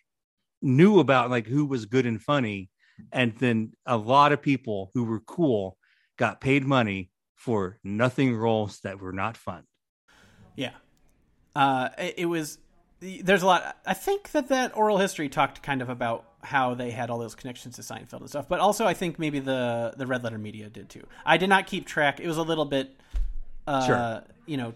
knew 0.63 0.99
about 0.99 1.31
like 1.31 1.47
who 1.47 1.67
was 1.67 1.87
good 1.87 2.07
and 2.07 2.23
funny 2.23 2.71
and 3.13 3.37
then 3.39 3.73
a 3.87 3.97
lot 3.97 4.33
of 4.33 4.41
people 4.43 4.91
who 4.95 5.05
were 5.05 5.21
cool 5.21 5.77
got 6.17 6.41
paid 6.41 6.65
money 6.65 7.11
for 7.35 7.79
nothing 7.85 8.37
roles 8.37 8.81
that 8.81 9.01
were 9.01 9.13
not 9.13 9.37
fun. 9.37 9.65
Yeah. 10.57 10.71
Uh, 11.55 11.89
it, 11.99 12.15
it 12.19 12.27
was. 12.27 12.59
There's 13.01 13.43
a 13.43 13.47
lot. 13.47 13.77
I 13.85 13.93
think 13.95 14.31
that 14.33 14.49
that 14.49 14.77
oral 14.77 14.99
history 14.99 15.29
talked 15.29 15.63
kind 15.63 15.83
of 15.83 15.89
about 15.91 16.25
how 16.43 16.75
they 16.75 16.91
had 16.91 17.11
all 17.11 17.19
those 17.19 17.35
connections 17.35 17.77
to 17.77 17.83
Seinfeld 17.83 18.21
and 18.21 18.29
stuff, 18.29 18.49
but 18.49 18.61
also 18.61 18.87
I 18.87 18.95
think 18.95 19.19
maybe 19.19 19.41
the 19.41 19.93
the 19.97 20.07
Red 20.07 20.23
Letter 20.25 20.39
Media 20.39 20.71
did 20.71 20.89
too. 20.89 21.07
I 21.27 21.37
did 21.37 21.49
not 21.49 21.67
keep 21.67 21.87
track. 21.87 22.19
It 22.21 22.27
was 22.29 22.39
a 22.39 22.43
little 22.43 22.65
bit, 22.65 22.97
uh, 23.67 23.87
Sure. 23.87 24.23
you 24.47 24.57
know, 24.57 24.73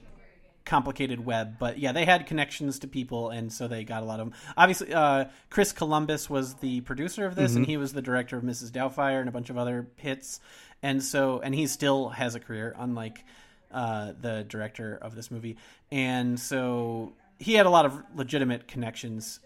complicated 0.68 1.24
web, 1.24 1.58
but 1.58 1.78
yeah, 1.78 1.92
they 1.92 2.04
had 2.04 2.26
connections 2.26 2.78
to 2.80 2.86
people, 2.86 3.30
and 3.30 3.50
so 3.50 3.66
they 3.66 3.84
got 3.84 4.02
a 4.02 4.06
lot 4.06 4.20
of 4.20 4.26
them. 4.26 4.34
Obviously, 4.54 4.92
uh, 4.92 5.24
Chris 5.48 5.72
Columbus 5.72 6.28
was 6.28 6.54
the 6.56 6.82
producer 6.82 7.24
of 7.24 7.34
this, 7.34 7.56
and 7.56 7.64
he 7.66 7.78
was 7.78 7.94
the 7.94 8.02
director 8.02 8.36
of 8.36 8.44
Mrs. 8.44 8.70
Doubtfire 8.70 9.18
and 9.20 9.30
a 9.30 9.32
bunch 9.32 9.48
of 9.48 9.56
other 9.56 9.88
hits, 9.96 10.40
and 10.82 11.02
so 11.02 11.40
and 11.40 11.54
he 11.54 11.66
still 11.66 12.10
has 12.10 12.34
a 12.34 12.40
career, 12.40 12.74
unlike 12.78 13.24
uh, 13.72 14.12
the 14.20 14.44
director 14.46 14.98
of 15.00 15.14
this 15.16 15.30
movie, 15.30 15.56
and 15.90 16.38
so 16.38 17.14
he 17.38 17.54
had 17.54 17.64
a 17.64 17.70
lot 17.70 17.86
of 17.86 18.00
legitimate 18.14 18.68
connections. 18.68 19.40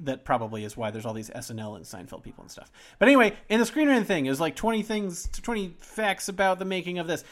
That 0.00 0.24
probably 0.24 0.64
is 0.64 0.76
why 0.76 0.90
there's 0.90 1.06
all 1.06 1.14
these 1.14 1.30
SNL 1.30 1.76
and 1.76 1.84
Seinfeld 1.84 2.24
people 2.24 2.42
and 2.42 2.50
stuff. 2.50 2.72
But 2.98 3.06
anyway, 3.06 3.34
in 3.48 3.60
the 3.60 3.66
screenwriting 3.66 4.04
thing, 4.04 4.26
it 4.26 4.30
was 4.30 4.40
like 4.40 4.56
20 4.56 4.82
things, 4.82 5.28
20 5.30 5.76
facts 5.78 6.28
about 6.28 6.58
the 6.58 6.64
making 6.64 6.98
of 6.98 7.06
this. 7.06 7.22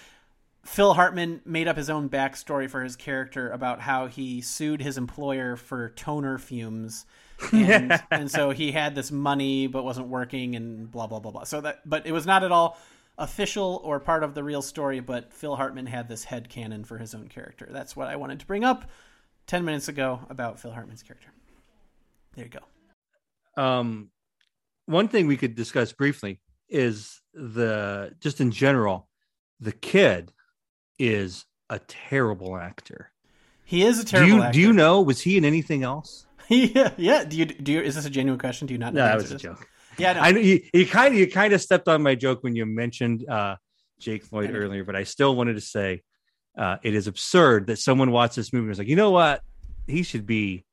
Phil 0.64 0.94
Hartman 0.94 1.40
made 1.44 1.68
up 1.68 1.76
his 1.76 1.88
own 1.88 2.08
backstory 2.08 2.68
for 2.68 2.82
his 2.82 2.94
character 2.94 3.50
about 3.50 3.80
how 3.80 4.06
he 4.06 4.40
sued 4.40 4.82
his 4.82 4.98
employer 4.98 5.56
for 5.56 5.90
toner 5.90 6.38
fumes. 6.38 7.06
And, 7.54 7.98
and 8.10 8.30
so 8.30 8.50
he 8.50 8.70
had 8.70 8.94
this 8.94 9.10
money 9.10 9.66
but 9.66 9.82
wasn't 9.82 10.08
working 10.08 10.56
and 10.56 10.90
blah 10.90 11.06
blah 11.06 11.20
blah 11.20 11.30
blah. 11.30 11.44
So 11.44 11.62
that 11.62 11.80
but 11.88 12.06
it 12.06 12.12
was 12.12 12.26
not 12.26 12.44
at 12.44 12.52
all 12.52 12.76
official 13.16 13.80
or 13.82 13.98
part 13.98 14.22
of 14.22 14.34
the 14.34 14.44
real 14.44 14.60
story, 14.60 15.00
but 15.00 15.32
Phil 15.32 15.56
Hartman 15.56 15.86
had 15.86 16.06
this 16.06 16.24
head 16.24 16.50
canon 16.50 16.84
for 16.84 16.98
his 16.98 17.14
own 17.14 17.28
character. 17.28 17.66
That's 17.70 17.96
what 17.96 18.08
I 18.08 18.16
wanted 18.16 18.40
to 18.40 18.46
bring 18.46 18.62
up 18.62 18.90
10 19.46 19.64
minutes 19.64 19.88
ago 19.88 20.20
about 20.28 20.60
Phil 20.60 20.70
Hartman's 20.70 21.02
character. 21.02 21.28
There 22.34 22.44
you 22.44 22.50
go. 22.50 23.62
Um, 23.62 24.10
one 24.84 25.08
thing 25.08 25.26
we 25.26 25.38
could 25.38 25.54
discuss 25.54 25.92
briefly 25.92 26.40
is 26.68 27.22
the 27.32 28.14
just 28.20 28.42
in 28.42 28.50
general, 28.50 29.08
the 29.60 29.72
kid 29.72 30.32
is 31.00 31.44
a 31.68 31.78
terrible 31.78 32.56
actor. 32.56 33.10
He 33.64 33.84
is 33.84 33.98
a 34.00 34.04
Do 34.04 34.10
terrible 34.10 34.28
you 34.34 34.42
actor. 34.42 34.52
do 34.54 34.60
you 34.60 34.72
know 34.72 35.00
was 35.02 35.20
he 35.20 35.36
in 35.36 35.44
anything 35.44 35.82
else? 35.82 36.26
yeah, 36.48 36.90
yeah. 36.96 37.24
Do 37.24 37.36
you 37.36 37.46
do 37.46 37.72
you 37.72 37.80
is 37.80 37.94
this 37.94 38.04
a 38.06 38.10
genuine 38.10 38.38
question? 38.38 38.66
Do 38.66 38.74
you 38.74 38.78
not 38.78 38.92
know 38.94 39.00
No, 39.02 39.06
that 39.06 39.16
was 39.16 39.30
a 39.30 39.34
this? 39.34 39.42
joke. 39.42 39.66
Yeah, 39.98 40.14
no. 40.14 40.20
I 40.20 40.32
know 40.32 40.40
you, 40.40 40.60
you 40.72 40.86
kind 40.86 41.14
of 41.14 41.20
you 41.20 41.30
kind 41.30 41.52
of 41.52 41.60
stepped 41.60 41.88
on 41.88 42.02
my 42.02 42.14
joke 42.14 42.42
when 42.42 42.54
you 42.56 42.66
mentioned 42.66 43.28
uh, 43.28 43.56
Jake 44.00 44.24
Lloyd 44.32 44.54
earlier, 44.54 44.84
but 44.84 44.96
I 44.96 45.04
still 45.04 45.36
wanted 45.36 45.54
to 45.54 45.60
say 45.60 46.02
uh, 46.58 46.76
it 46.82 46.94
is 46.94 47.06
absurd 47.06 47.66
that 47.68 47.78
someone 47.78 48.10
watched 48.10 48.36
this 48.36 48.52
movie 48.52 48.62
and 48.62 48.68
was 48.70 48.78
like, 48.78 48.88
you 48.88 48.96
know 48.96 49.10
what, 49.10 49.42
he 49.86 50.02
should 50.02 50.26
be 50.26 50.64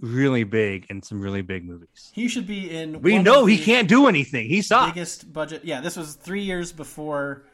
really 0.00 0.42
big 0.44 0.86
in 0.90 1.02
some 1.02 1.20
really 1.20 1.42
big 1.42 1.64
movies. 1.64 2.10
He 2.12 2.26
should 2.28 2.46
be 2.46 2.74
in. 2.74 3.02
We 3.02 3.18
know 3.18 3.46
he 3.46 3.58
can't 3.58 3.88
do 3.88 4.08
anything. 4.08 4.48
He 4.48 4.62
sucks. 4.62 4.92
Biggest 4.92 5.32
budget. 5.32 5.64
Yeah, 5.64 5.80
this 5.80 5.96
was 5.96 6.14
three 6.14 6.42
years 6.42 6.72
before 6.72 7.44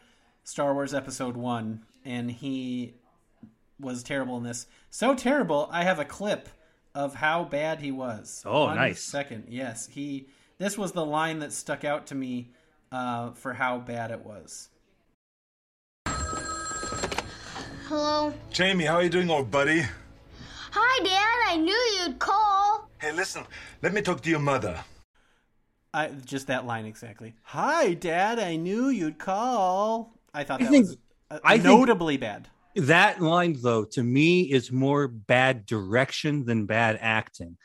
Star 0.44 0.72
Wars 0.72 0.94
Episode 0.94 1.37
One, 1.37 1.83
and 2.09 2.31
he 2.31 2.94
was 3.79 4.03
terrible 4.03 4.38
in 4.38 4.42
this. 4.42 4.66
So 4.90 5.14
terrible. 5.14 5.68
I 5.71 5.85
have 5.85 5.99
a 5.99 6.05
clip 6.05 6.49
of 6.94 7.14
how 7.16 7.44
bad 7.44 7.81
he 7.81 7.92
was. 7.92 8.42
Oh, 8.47 8.64
One 8.64 8.77
nice. 8.77 9.01
Second, 9.01 9.44
yes, 9.49 9.87
he. 9.92 10.27
This 10.57 10.77
was 10.77 10.90
the 10.92 11.05
line 11.07 11.38
that 11.40 11.53
stuck 11.53 11.85
out 11.85 12.07
to 12.09 12.14
me 12.16 12.51
uh, 12.90 13.31
for 13.33 13.53
how 13.55 13.79
bad 13.79 14.11
it 14.11 14.25
was. 14.25 14.71
Hello. 17.88 18.35
Jamie, 18.51 18.85
how 18.85 18.97
are 18.97 19.03
you 19.03 19.09
doing, 19.11 19.31
old 19.31 19.51
buddy? 19.51 19.83
Hi, 20.73 21.05
Dad. 21.05 21.53
I 21.53 21.57
knew 21.57 22.01
you'd 22.01 22.18
call. 22.18 22.90
Hey, 23.01 23.12
listen, 23.12 23.44
let 23.83 23.92
me 23.94 24.03
talk 24.03 24.21
to 24.23 24.31
your 24.31 24.40
mother. 24.40 24.83
I 25.94 26.09
just 26.09 26.49
that 26.49 26.66
line 26.66 26.85
exactly. 26.85 27.35
Hi, 27.44 27.94
Dad. 27.94 28.38
I 28.38 28.57
knew 28.57 28.88
you'd 28.88 29.18
call. 29.18 30.12
I 30.35 30.44
thought 30.44 30.61
I 30.61 30.64
that 30.64 30.71
think- 30.71 30.87
was 30.87 30.97
uh, 31.31 31.38
I 31.45 31.57
notably 31.59 32.17
bad. 32.17 32.49
that 32.77 33.21
line 33.21 33.57
though 33.61 33.85
to 33.85 34.03
me 34.03 34.43
is 34.43 34.73
more 34.73 35.09
bad 35.09 35.67
direction 35.67 36.45
than 36.45 36.67
bad 36.67 36.99
acting 37.01 37.57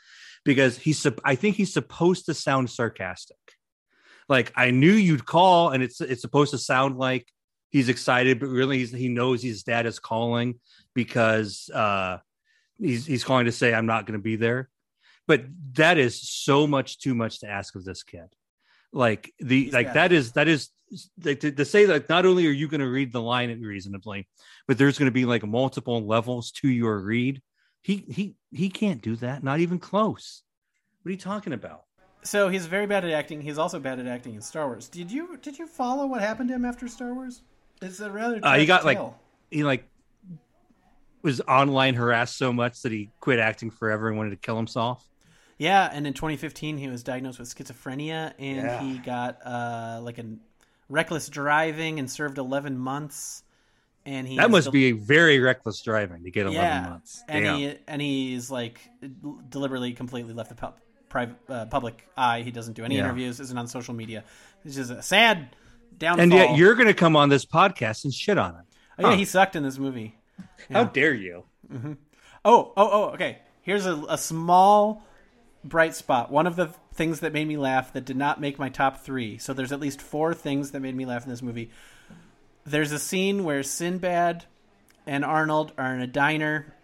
because 0.44 0.76
he's 0.76 1.06
i 1.24 1.34
think 1.34 1.56
he's 1.56 1.72
supposed 1.72 2.26
to 2.26 2.34
sound 2.34 2.70
sarcastic. 2.70 3.36
Like 4.28 4.52
i 4.56 4.70
knew 4.70 4.92
you'd 4.92 5.26
call 5.26 5.70
and 5.70 5.82
it's 5.82 6.00
it's 6.00 6.22
supposed 6.22 6.52
to 6.52 6.58
sound 6.58 6.96
like 6.98 7.26
he's 7.70 7.88
excited 7.88 8.40
but 8.40 8.48
really 8.48 8.78
he's, 8.78 8.92
he 8.92 9.08
knows 9.08 9.42
his 9.42 9.62
dad 9.62 9.86
is 9.86 9.98
calling 9.98 10.60
because 10.94 11.68
uh 11.74 12.18
he's 12.78 13.04
he's 13.06 13.24
calling 13.24 13.46
to 13.46 13.52
say 13.52 13.74
i'm 13.74 13.86
not 13.86 14.06
going 14.06 14.18
to 14.18 14.22
be 14.22 14.36
there. 14.36 14.68
But 15.26 15.44
that 15.74 15.96
is 15.96 16.20
so 16.20 16.66
much 16.66 16.98
too 16.98 17.14
much 17.14 17.40
to 17.40 17.48
ask 17.48 17.74
of 17.76 17.84
this 17.84 18.02
kid. 18.02 18.28
Like 18.92 19.32
the 19.38 19.64
He's 19.64 19.72
like 19.72 19.94
that 19.94 20.12
is 20.12 20.32
that 20.32 20.48
is 20.48 20.70
like 21.24 21.40
to, 21.40 21.50
to 21.50 21.64
say 21.64 21.84
that 21.86 22.08
not 22.08 22.26
only 22.26 22.46
are 22.46 22.50
you 22.50 22.68
going 22.68 22.80
to 22.80 22.88
read 22.88 23.12
the 23.12 23.20
line 23.20 23.50
reasonably 23.60 24.26
but 24.66 24.78
there's 24.78 24.98
going 24.98 25.06
to 25.06 25.12
be 25.12 25.24
like 25.24 25.44
multiple 25.44 26.04
levels 26.06 26.50
to 26.50 26.68
your 26.68 26.98
read 26.98 27.40
he 27.82 28.04
he 28.08 28.34
he 28.52 28.68
can't 28.68 29.02
do 29.02 29.16
that 29.16 29.42
not 29.42 29.60
even 29.60 29.78
close 29.78 30.42
what 31.02 31.10
are 31.10 31.12
you 31.12 31.18
talking 31.18 31.52
about 31.52 31.84
So 32.22 32.48
he's 32.48 32.66
very 32.66 32.86
bad 32.86 33.04
at 33.04 33.10
acting. 33.10 33.42
He's 33.42 33.58
also 33.58 33.78
bad 33.78 33.98
at 34.00 34.06
acting 34.06 34.34
in 34.34 34.40
Star 34.40 34.66
Wars. 34.66 34.88
Did 34.88 35.10
you 35.10 35.36
did 35.42 35.58
you 35.58 35.66
follow 35.66 36.06
what 36.06 36.20
happened 36.22 36.48
to 36.48 36.54
him 36.54 36.64
after 36.64 36.88
Star 36.88 37.12
Wars? 37.12 37.42
It's 37.82 38.00
a 38.00 38.10
rather 38.10 38.40
Uh, 38.42 38.56
he 38.56 38.64
got, 38.64 38.84
like, 38.86 38.98
he 39.50 39.62
like 39.64 39.84
was 41.22 41.40
online 41.42 41.94
harassed 41.94 42.36
so 42.38 42.52
much 42.52 42.82
that 42.82 42.92
he 42.92 43.10
quit 43.20 43.38
acting 43.38 43.70
forever 43.70 44.08
and 44.08 44.16
wanted 44.16 44.30
to 44.30 44.36
kill 44.36 44.56
himself 44.56 45.06
yeah, 45.56 45.88
and 45.92 46.04
in 46.04 46.14
2015 46.14 46.78
he 46.78 46.88
was 46.88 47.04
diagnosed 47.04 47.38
with 47.38 47.48
schizophrenia 47.54 48.32
and 48.40 48.66
Yeah. 48.66 48.82
he 48.82 48.98
got 48.98 49.38
uh, 49.46 50.00
like 50.02 50.18
a 50.18 50.24
reckless 50.88 51.28
driving 51.28 51.98
and 51.98 52.10
served 52.10 52.38
11 52.38 52.78
months. 52.78 53.42
And 54.06 54.28
he 54.28 54.36
that 54.36 54.50
must 54.50 54.70
be 54.70 54.92
very 54.92 55.38
reckless 55.40 55.80
driving 55.80 56.24
to 56.24 56.30
get 56.30 56.46
11 56.46 56.60
yeah, 56.62 56.88
months 56.90 57.22
and 57.26 57.46
he 57.46 57.74
and 57.88 58.02
he's 58.02 58.50
like 58.50 58.78
deliberately 59.48 59.94
completely 59.94 60.34
left 60.34 60.50
the 60.50 60.54
pub, 60.54 60.76
private 61.08 61.36
uh, 61.48 61.64
public 61.66 62.06
eye. 62.14 62.42
He 62.42 62.50
doesn't 62.50 62.74
do 62.74 62.84
any 62.84 62.96
Yeah. 62.96 63.04
interviews. 63.04 63.40
Isn't 63.40 63.56
on 63.56 63.66
social 63.66 63.94
media. 63.94 64.22
It's 64.62 64.76
is 64.76 64.90
a 64.90 65.00
sad 65.02 65.56
downfall. 65.96 66.22
and 66.22 66.32
yet 66.32 66.58
you're 66.58 66.74
going 66.74 66.88
to 66.88 66.94
come 66.94 67.16
on 67.16 67.30
this 67.30 67.46
podcast 67.46 68.04
and 68.04 68.12
shit 68.12 68.36
on 68.36 68.56
him 68.56 68.64
oh, 68.98 69.10
yeah, 69.10 69.16
he 69.16 69.24
sucked 69.24 69.56
in 69.56 69.62
this 69.62 69.78
movie. 69.78 70.16
how 70.70 70.84
dare 70.84 71.14
you 71.14 71.44
Oh, 72.44 72.72
oh, 72.76 72.90
oh, 72.92 73.04
okay. 73.14 73.38
Here's 73.62 73.86
a, 73.86 73.94
a 74.08 74.18
small 74.18 75.02
bright 75.64 75.94
spot. 75.94 76.30
One 76.30 76.46
of 76.46 76.56
the 76.56 76.66
things 76.92 77.20
that 77.20 77.32
made 77.32 77.48
me 77.48 77.56
laugh 77.56 77.92
that 77.92 78.04
did 78.04 78.16
not 78.16 78.40
make 78.40 78.58
my 78.58 78.68
top 78.68 79.02
three. 79.02 79.38
So 79.38 79.52
there's 79.52 79.72
at 79.72 79.80
least 79.80 80.00
four 80.00 80.34
things 80.34 80.70
that 80.70 80.80
made 80.80 80.94
me 80.94 81.06
laugh 81.06 81.24
in 81.24 81.30
this 81.30 81.42
movie. 81.42 81.70
There's 82.64 82.92
a 82.92 82.98
scene 82.98 83.44
where 83.44 83.62
Sinbad 83.62 84.44
and 85.06 85.24
Arnold 85.24 85.72
are 85.76 85.94
in 85.94 86.00
a 86.00 86.06
diner. 86.06 86.74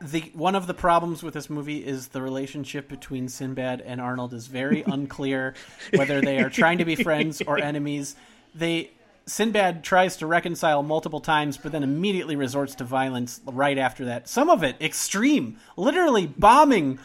The 0.00 0.30
one 0.34 0.54
of 0.54 0.66
the 0.66 0.74
problems 0.74 1.22
with 1.22 1.32
this 1.34 1.48
movie 1.48 1.84
is 1.84 2.08
the 2.08 2.20
relationship 2.20 2.88
between 2.88 3.28
Sinbad 3.28 3.80
and 3.80 4.00
Arnold 4.00 4.34
is 4.34 4.46
very 4.46 4.82
unclear 4.86 5.54
whether 5.94 6.20
they 6.20 6.38
are 6.38 6.50
trying 6.50 6.78
to 6.78 6.84
be 6.84 6.96
friends 6.96 7.40
or 7.40 7.58
enemies. 7.58 8.14
They 8.54 8.90
Sinbad 9.28 9.82
tries 9.82 10.18
to 10.18 10.26
reconcile 10.26 10.84
multiple 10.84 11.18
times, 11.18 11.56
but 11.56 11.72
then 11.72 11.82
immediately 11.82 12.36
resorts 12.36 12.76
to 12.76 12.84
violence 12.84 13.40
right 13.44 13.76
after 13.76 14.04
that. 14.04 14.28
Some 14.28 14.48
of 14.48 14.62
it 14.62 14.76
extreme, 14.80 15.58
literally 15.76 16.28
bombing 16.28 17.00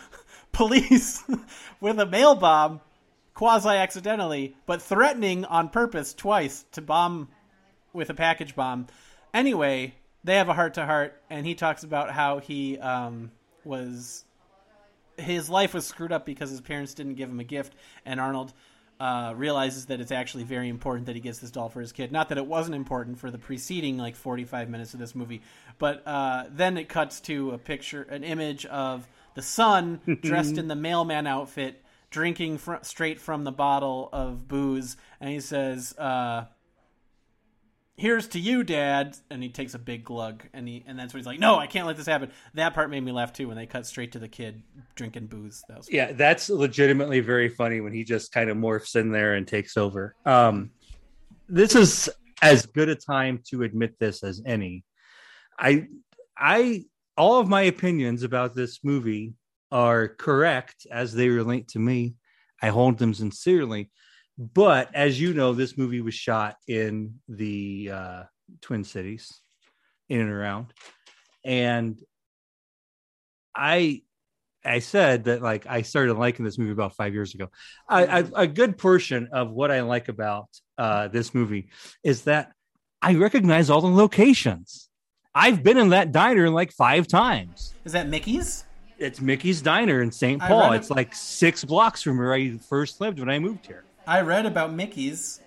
police 0.61 1.23
with 1.79 1.99
a 1.99 2.05
mail 2.05 2.35
bomb, 2.35 2.81
quasi 3.33 3.69
accidentally, 3.69 4.55
but 4.65 4.81
threatening 4.81 5.45
on 5.45 5.69
purpose 5.69 6.13
twice 6.13 6.65
to 6.71 6.81
bomb 6.81 7.29
with 7.93 8.09
a 8.09 8.13
package 8.13 8.55
bomb. 8.55 8.87
Anyway, 9.33 9.95
they 10.23 10.35
have 10.35 10.49
a 10.49 10.53
heart 10.53 10.75
to 10.75 10.85
heart, 10.85 11.21
and 11.29 11.45
he 11.45 11.55
talks 11.55 11.83
about 11.83 12.11
how 12.11 12.39
he 12.39 12.77
um, 12.79 13.31
was 13.63 14.25
his 15.17 15.49
life 15.49 15.73
was 15.73 15.85
screwed 15.85 16.11
up 16.11 16.25
because 16.25 16.49
his 16.49 16.61
parents 16.61 16.93
didn't 16.93 17.15
give 17.15 17.29
him 17.29 17.39
a 17.39 17.43
gift, 17.43 17.73
and 18.05 18.19
Arnold 18.19 18.53
uh, 18.99 19.33
realizes 19.35 19.87
that 19.87 19.99
it's 19.99 20.11
actually 20.11 20.43
very 20.43 20.69
important 20.69 21.07
that 21.07 21.15
he 21.15 21.21
gets 21.21 21.39
this 21.39 21.49
doll 21.49 21.69
for 21.69 21.81
his 21.81 21.91
kid. 21.91 22.11
Not 22.11 22.29
that 22.29 22.37
it 22.37 22.45
wasn't 22.45 22.75
important 22.75 23.17
for 23.17 23.31
the 23.31 23.37
preceding 23.39 23.97
like 23.97 24.15
45 24.15 24.69
minutes 24.69 24.93
of 24.93 24.99
this 24.99 25.15
movie, 25.15 25.41
but 25.79 26.05
uh, 26.05 26.45
then 26.51 26.77
it 26.77 26.87
cuts 26.87 27.19
to 27.21 27.51
a 27.51 27.57
picture, 27.57 28.03
an 28.03 28.23
image 28.23 28.65
of 28.67 29.07
the 29.35 29.41
son 29.41 30.01
dressed 30.21 30.57
in 30.57 30.67
the 30.67 30.75
mailman 30.75 31.27
outfit, 31.27 31.83
drinking 32.09 32.57
fr- 32.57 32.75
straight 32.81 33.19
from 33.19 33.43
the 33.43 33.51
bottle 33.51 34.09
of 34.11 34.47
booze, 34.47 34.97
and 35.19 35.29
he 35.29 35.39
says. 35.39 35.97
Uh, 35.97 36.45
Here's 37.97 38.29
to 38.29 38.39
you, 38.39 38.63
Dad, 38.63 39.15
and 39.29 39.43
he 39.43 39.49
takes 39.49 39.75
a 39.75 39.77
big 39.77 40.03
glug, 40.03 40.47
and 40.53 40.67
he 40.67 40.83
and 40.87 40.97
that's 40.97 41.13
when 41.13 41.19
he's 41.19 41.27
like, 41.27 41.39
"No, 41.39 41.59
I 41.59 41.67
can't 41.67 41.85
let 41.85 41.97
this 41.97 42.07
happen." 42.07 42.31
That 42.55 42.73
part 42.73 42.89
made 42.89 43.03
me 43.03 43.11
laugh 43.11 43.31
too 43.31 43.47
when 43.47 43.57
they 43.57 43.67
cut 43.67 43.85
straight 43.85 44.13
to 44.13 44.19
the 44.19 44.29
kid 44.29 44.63
drinking 44.95 45.27
booze. 45.27 45.63
That 45.67 45.77
was 45.77 45.91
yeah 45.91 46.11
that's 46.13 46.49
legitimately 46.49 47.19
very 47.19 47.47
funny 47.47 47.79
when 47.79 47.93
he 47.93 48.03
just 48.03 48.31
kind 48.31 48.49
of 48.49 48.57
morphs 48.57 48.95
in 48.95 49.11
there 49.11 49.35
and 49.35 49.47
takes 49.47 49.77
over 49.77 50.15
um 50.25 50.71
this 51.51 51.75
is 51.75 52.09
as 52.41 52.65
good 52.65 52.89
a 52.89 52.95
time 52.95 53.41
to 53.49 53.63
admit 53.63 53.99
this 53.99 54.23
as 54.23 54.41
any. 54.45 54.83
I, 55.59 55.87
I, 56.37 56.85
all 57.17 57.39
of 57.39 57.47
my 57.47 57.63
opinions 57.63 58.23
about 58.23 58.55
this 58.55 58.79
movie 58.83 59.33
are 59.71 60.07
correct 60.07 60.87
as 60.91 61.13
they 61.13 61.29
relate 61.29 61.69
to 61.69 61.79
me. 61.79 62.15
I 62.61 62.69
hold 62.69 62.97
them 62.97 63.13
sincerely. 63.13 63.89
But 64.37 64.93
as 64.93 65.19
you 65.19 65.33
know, 65.33 65.53
this 65.53 65.77
movie 65.77 66.01
was 66.01 66.13
shot 66.13 66.55
in 66.67 67.15
the 67.27 67.91
uh, 67.93 68.23
Twin 68.61 68.83
Cities, 68.83 69.41
in 70.09 70.21
and 70.21 70.31
around, 70.31 70.73
and 71.43 71.99
I 73.55 74.01
I 74.63 74.79
said 74.79 75.25
that 75.25 75.41
like 75.41 75.65
I 75.67 75.81
started 75.81 76.15
liking 76.15 76.45
this 76.45 76.57
movie 76.57 76.71
about 76.71 76.95
five 76.95 77.13
years 77.13 77.33
ago. 77.33 77.49
I, 77.87 78.05
I, 78.05 78.23
a 78.35 78.47
good 78.47 78.77
portion 78.77 79.29
of 79.31 79.51
what 79.51 79.71
I 79.71 79.81
like 79.81 80.07
about 80.07 80.47
uh, 80.77 81.07
this 81.07 81.33
movie 81.33 81.69
is 82.03 82.23
that 82.23 82.51
I 83.01 83.15
recognize 83.15 83.69
all 83.69 83.81
the 83.81 83.87
locations. 83.87 84.89
I've 85.33 85.63
been 85.63 85.77
in 85.77 85.89
that 85.89 86.11
diner 86.11 86.49
like 86.49 86.71
five 86.71 87.07
times. 87.07 87.73
Is 87.85 87.93
that 87.93 88.07
Mickey's? 88.09 88.65
It's 88.97 89.19
Mickey's 89.21 89.61
Diner 89.61 90.01
in 90.01 90.11
St. 90.11 90.39
Paul. 90.41 90.73
It's 90.73 90.91
it- 90.91 90.95
like 90.95 91.15
six 91.15 91.63
blocks 91.63 92.01
from 92.03 92.17
where 92.17 92.33
I 92.33 92.57
first 92.57 93.01
lived 93.01 93.19
when 93.19 93.29
I 93.29 93.39
moved 93.39 93.65
here. 93.65 93.83
I 94.05 94.21
read 94.21 94.45
about 94.45 94.73
Mickey's. 94.73 95.39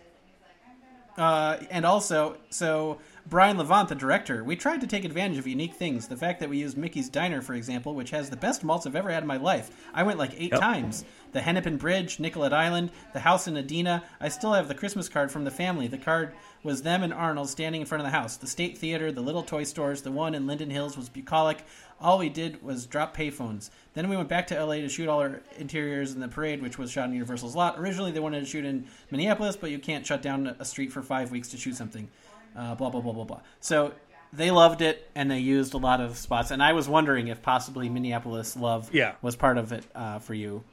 Uh, 1.16 1.58
and 1.70 1.84
also, 1.84 2.36
so 2.50 2.98
Brian 3.26 3.56
Levant, 3.56 3.88
the 3.88 3.94
director, 3.94 4.44
we 4.44 4.54
tried 4.54 4.82
to 4.82 4.86
take 4.86 5.02
advantage 5.04 5.38
of 5.38 5.46
unique 5.46 5.72
things. 5.74 6.08
The 6.08 6.16
fact 6.16 6.40
that 6.40 6.50
we 6.50 6.58
used 6.58 6.76
Mickey's 6.76 7.08
Diner, 7.08 7.40
for 7.40 7.54
example, 7.54 7.94
which 7.94 8.10
has 8.10 8.28
the 8.28 8.36
best 8.36 8.62
malts 8.62 8.86
I've 8.86 8.94
ever 8.94 9.10
had 9.10 9.22
in 9.22 9.26
my 9.26 9.38
life. 9.38 9.70
I 9.94 10.02
went 10.02 10.18
like 10.18 10.34
eight 10.36 10.52
Yep. 10.52 10.60
times. 10.60 11.04
The 11.32 11.40
Hennepin 11.40 11.78
Bridge, 11.78 12.20
Nicollet 12.20 12.52
Island, 12.52 12.90
the 13.14 13.20
house 13.20 13.48
in 13.48 13.56
Edina. 13.56 14.04
I 14.20 14.28
still 14.28 14.52
have 14.52 14.68
the 14.68 14.74
Christmas 14.74 15.08
card 15.08 15.32
from 15.32 15.44
the 15.44 15.50
family. 15.50 15.88
The 15.88 15.96
card 15.98 16.32
was 16.62 16.82
them 16.82 17.02
and 17.02 17.14
Arnold 17.14 17.48
standing 17.48 17.80
in 17.80 17.86
front 17.86 18.00
of 18.00 18.06
the 18.06 18.16
house. 18.16 18.36
The 18.36 18.46
State 18.46 18.76
Theater, 18.76 19.10
the 19.10 19.22
little 19.22 19.42
toy 19.42 19.64
stores, 19.64 20.02
the 20.02 20.12
one 20.12 20.34
in 20.34 20.46
Linden 20.46 20.70
Hills 20.70 20.96
was 20.96 21.08
bucolic. 21.08 21.64
All 22.00 22.18
we 22.18 22.28
did 22.28 22.62
was 22.62 22.86
drop 22.86 23.16
payphones. 23.16 23.70
Then 23.94 24.08
we 24.10 24.16
went 24.16 24.28
back 24.28 24.46
to 24.48 24.54
LA 24.54 24.76
to 24.76 24.88
shoot 24.88 25.08
all 25.08 25.20
our 25.20 25.40
interiors 25.58 26.12
in 26.12 26.20
the 26.20 26.28
parade, 26.28 26.60
which 26.60 26.78
was 26.78 26.90
shot 26.90 27.06
in 27.08 27.14
Universal's 27.14 27.56
lot. 27.56 27.78
Originally, 27.78 28.12
they 28.12 28.20
wanted 28.20 28.40
to 28.40 28.46
shoot 28.46 28.64
in 28.66 28.86
Minneapolis, 29.10 29.56
but 29.56 29.70
you 29.70 29.78
can't 29.78 30.06
shut 30.06 30.20
down 30.20 30.54
a 30.58 30.64
street 30.64 30.92
for 30.92 31.02
five 31.02 31.30
weeks 31.30 31.48
to 31.48 31.56
shoot 31.56 31.74
something. 31.76 32.08
Uh, 32.56 32.74
blah 32.74 32.90
blah 32.90 33.00
blah 33.00 33.12
blah 33.12 33.24
blah. 33.24 33.40
So 33.60 33.92
they 34.32 34.50
loved 34.50 34.82
it, 34.82 35.08
and 35.14 35.30
they 35.30 35.38
used 35.38 35.74
a 35.74 35.78
lot 35.78 36.00
of 36.00 36.16
spots. 36.16 36.50
And 36.50 36.62
I 36.62 36.72
was 36.72 36.88
wondering 36.88 37.28
if 37.28 37.42
possibly 37.42 37.88
Minneapolis 37.88 38.56
love 38.56 38.90
Yeah. 38.92 39.14
was 39.22 39.36
part 39.36 39.58
of 39.58 39.72
it 39.72 39.84
uh, 39.94 40.18
for 40.18 40.34
you. 40.34 40.64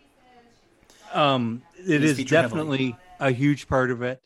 Um, 1.13 1.61
It's 1.77 2.19
is 2.19 2.25
definitely 2.25 2.95
a 3.19 3.31
huge 3.31 3.67
part 3.67 3.91
of 3.91 4.01
it. 4.01 4.19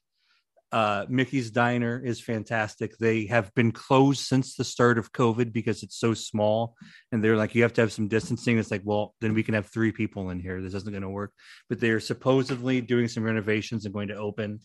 Uh, 0.72 1.06
Mickey's 1.08 1.52
Diner 1.52 2.02
is 2.04 2.20
fantastic. 2.20 2.98
They 2.98 3.28
have 3.28 3.54
been 3.56 3.72
closed 3.72 4.22
since 4.26 4.56
the 4.56 4.64
start 4.64 4.98
of 4.98 5.14
COVID 5.14 5.54
because 5.54 5.84
it's 5.84 5.98
so 5.98 6.14
small, 6.14 6.76
and 7.12 7.24
they're 7.24 7.38
like, 7.38 7.56
you 7.56 7.62
have 7.64 7.74
to 7.74 7.82
have 7.82 7.94
some 7.94 8.08
distancing. 8.08 8.58
It's 8.58 8.72
like, 8.72 8.82
well, 8.84 9.16
then 9.22 9.34
we 9.34 9.44
can 9.44 9.54
have 9.54 9.68
three 9.68 9.92
people 9.92 10.32
in 10.32 10.40
here. 10.40 10.62
This 10.62 10.74
isn't 10.74 10.92
going 10.92 11.02
to 11.02 11.10
work. 11.10 11.32
But 11.70 11.80
they 11.80 11.92
are 11.92 12.00
supposedly 12.00 12.82
doing 12.82 13.08
some 13.08 13.24
renovations 13.24 13.86
and 13.86 13.94
going 13.94 14.10
to 14.10 14.18
open 14.18 14.60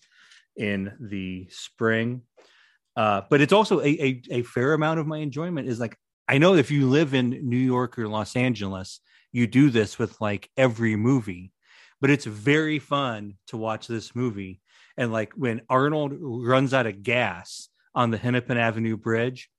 in 0.56 0.92
the 1.00 1.48
spring. 1.50 2.22
Uh, 2.96 3.22
but 3.30 3.40
it's 3.40 3.52
also 3.52 3.80
a, 3.80 3.88
a 3.88 4.22
a 4.30 4.42
fair 4.42 4.74
amount 4.74 5.00
of 5.00 5.06
my 5.06 5.18
enjoyment 5.18 5.68
is 5.68 5.78
like 5.80 5.96
I 6.28 6.38
know 6.38 6.54
if 6.54 6.70
you 6.70 6.88
live 6.88 7.14
in 7.14 7.48
New 7.48 7.56
York 7.56 7.98
or 7.98 8.08
Los 8.08 8.36
Angeles, 8.36 9.00
you 9.32 9.46
do 9.46 9.70
this 9.70 9.98
with 9.98 10.20
like 10.20 10.50
every 10.56 10.96
movie 10.96 11.52
but 12.00 12.10
it's 12.10 12.24
very 12.24 12.78
fun 12.78 13.34
to 13.48 13.56
watch 13.56 13.86
this 13.86 14.14
movie. 14.16 14.60
And 14.96 15.12
like 15.12 15.32
when 15.34 15.62
Arnold 15.68 16.14
runs 16.18 16.74
out 16.74 16.86
of 16.86 17.02
gas 17.02 17.68
on 17.94 18.10
the 18.10 18.18
Hennepin 18.18 18.56
Avenue 18.56 18.96
Bridge, 18.96 19.50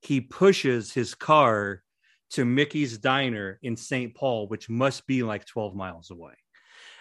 he 0.00 0.20
pushes 0.20 0.92
his 0.92 1.14
car 1.14 1.82
to 2.30 2.44
Mickey's 2.44 2.98
Diner 2.98 3.58
in 3.62 3.76
St. 3.76 4.14
Paul, 4.14 4.48
which 4.48 4.70
must 4.70 5.06
be 5.06 5.22
like 5.22 5.44
12 5.44 5.74
miles 5.74 6.10
away. 6.10 6.32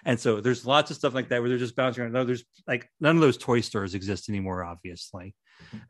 And 0.04 0.20
so 0.20 0.42
there's 0.42 0.66
lots 0.66 0.92
of 0.92 0.98
stuff 0.98 1.14
like 1.14 1.30
that 1.30 1.40
where 1.42 1.50
they're 1.50 1.58
just 1.58 1.76
bouncing 1.76 2.04
around. 2.04 2.14
No, 2.14 2.24
there's 2.26 2.44
like 2.68 2.90
none 3.00 3.16
of 3.16 3.22
those 3.22 3.38
toy 3.38 3.62
stores 3.62 3.96
exist 3.96 4.30
anymore, 4.30 4.64
obviously. 4.64 5.36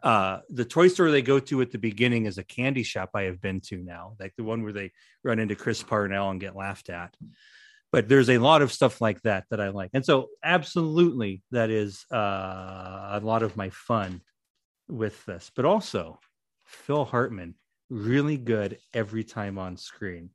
Uh, 0.04 0.40
the 0.50 0.66
toy 0.66 0.88
store 0.88 1.12
they 1.12 1.22
go 1.22 1.40
to 1.40 1.62
at 1.62 1.72
the 1.72 1.78
beginning 1.78 2.26
is 2.26 2.38
a 2.38 2.44
candy 2.44 2.84
shop 2.84 3.12
I 3.14 3.24
have 3.24 3.42
been 3.42 3.62
to 3.62 3.78
now, 3.78 4.16
like 4.20 4.34
the 4.36 4.44
one 4.44 4.64
where 4.64 4.74
they 4.74 4.92
run 5.24 5.40
into 5.40 5.56
Chris 5.56 5.82
Parnell 5.84 6.30
and 6.30 6.40
get 6.40 6.56
laughed 6.56 6.90
at 6.90 7.16
but 7.92 8.08
there's 8.08 8.30
a 8.30 8.38
lot 8.38 8.62
of 8.62 8.72
stuff 8.72 9.02
like 9.02 9.22
that 9.24 9.46
that 9.50 9.60
I 9.60 9.70
like. 9.70 9.92
And 9.94 10.06
so 10.06 10.30
absolutely 10.44 11.44
that 11.52 11.70
is 11.70 12.06
uh, 12.12 12.16
a 12.16 13.20
lot 13.22 13.44
of 13.44 13.58
my 13.58 13.70
fun 13.70 14.22
with 14.88 15.24
this. 15.26 15.52
But 15.56 15.66
also 15.66 16.20
Phil 16.66 17.04
Hartman 17.04 17.56
really 17.90 18.38
good 18.38 18.78
every 18.94 19.24
time 19.24 19.58
on 19.58 19.76
screen. 19.76 20.30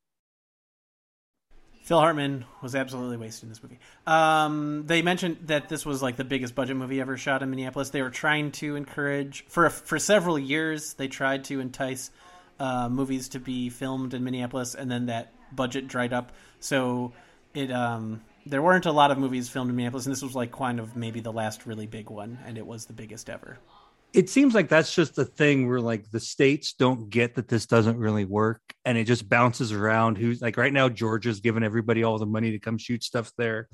Phil 1.87 2.01
Hartman 2.01 2.45
was 2.63 2.75
absolutely 2.75 3.17
wasted 3.17 3.45
in 3.45 3.49
this 3.51 3.63
movie. 3.63 3.79
Um, 4.09 4.87
they 4.87 5.03
mentioned 5.03 5.37
that 5.43 5.69
this 5.69 5.87
was 5.87 6.03
like 6.03 6.17
the 6.17 6.25
biggest 6.25 6.57
budget 6.57 6.77
movie 6.77 7.01
ever 7.01 7.17
shot 7.17 7.45
in 7.45 7.51
Minneapolis. 7.51 7.91
They 7.91 8.03
were 8.03 8.11
trying 8.11 8.51
to 8.53 8.75
encourage 8.75 9.45
for 9.47 9.71
for 9.71 10.01
several 10.01 10.37
years. 10.37 10.95
They 10.95 11.07
tried 11.07 11.45
to 11.45 11.61
entice 11.61 12.11
uh, 12.59 12.89
movies 12.89 13.29
to 13.31 13.39
be 13.39 13.71
filmed 13.71 14.15
in 14.15 14.25
Minneapolis, 14.25 14.75
and 14.75 14.91
then 14.91 15.07
that 15.07 15.33
budget 15.55 15.87
dried 15.87 16.13
up. 16.13 16.33
So 16.59 17.13
it 17.55 17.71
um, 17.71 18.23
there 18.47 18.63
weren't 18.63 18.87
a 18.87 18.93
lot 18.93 19.13
of 19.13 19.19
movies 19.19 19.49
filmed 19.49 19.71
in 19.71 19.77
Minneapolis, 19.77 20.07
and 20.07 20.13
this 20.13 20.23
was 20.23 20.35
like 20.35 20.51
kind 20.51 20.81
of 20.81 20.97
maybe 20.97 21.21
the 21.21 21.33
last 21.33 21.67
really 21.67 21.87
big 21.87 22.11
one, 22.11 22.41
and 22.45 22.59
it 22.59 22.67
was 22.67 22.87
the 22.87 22.95
biggest 22.95 23.31
ever. 23.31 23.59
It 24.13 24.31
seems 24.31 24.55
like 24.55 24.69
that's 24.69 24.95
just 24.95 25.15
the 25.15 25.25
thing 25.25 25.69
where 25.69 25.81
like 25.81 26.11
the 26.11 26.21
states 26.21 26.73
don't 26.73 27.11
get 27.11 27.35
that 27.35 27.49
this 27.49 27.67
doesn't 27.67 27.99
really 27.99 28.25
work 28.25 28.63
and 28.85 28.97
it 28.97 29.05
just 29.05 29.29
bounces 29.29 29.73
around. 29.73 30.17
Who's 30.17 30.41
like 30.41 30.57
right 30.57 30.73
now, 30.73 30.89
Georgia's 30.89 31.41
giving 31.41 31.63
everybody 31.63 32.03
all 32.03 32.19
the 32.19 32.25
money 32.25 32.53
to 32.53 32.59
come 32.59 32.79
shoot 32.79 33.05
stuff 33.05 33.31
there. 33.37 33.69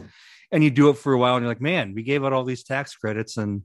And 0.50 0.64
you 0.64 0.70
do 0.70 0.88
it 0.90 0.98
for 0.98 1.12
a 1.12 1.18
while 1.18 1.36
and 1.36 1.44
you're 1.44 1.50
like, 1.50 1.60
man, 1.60 1.94
we 1.94 2.02
gave 2.02 2.24
out 2.24 2.32
all 2.32 2.44
these 2.44 2.64
tax 2.64 2.96
credits 2.96 3.36
and 3.36 3.62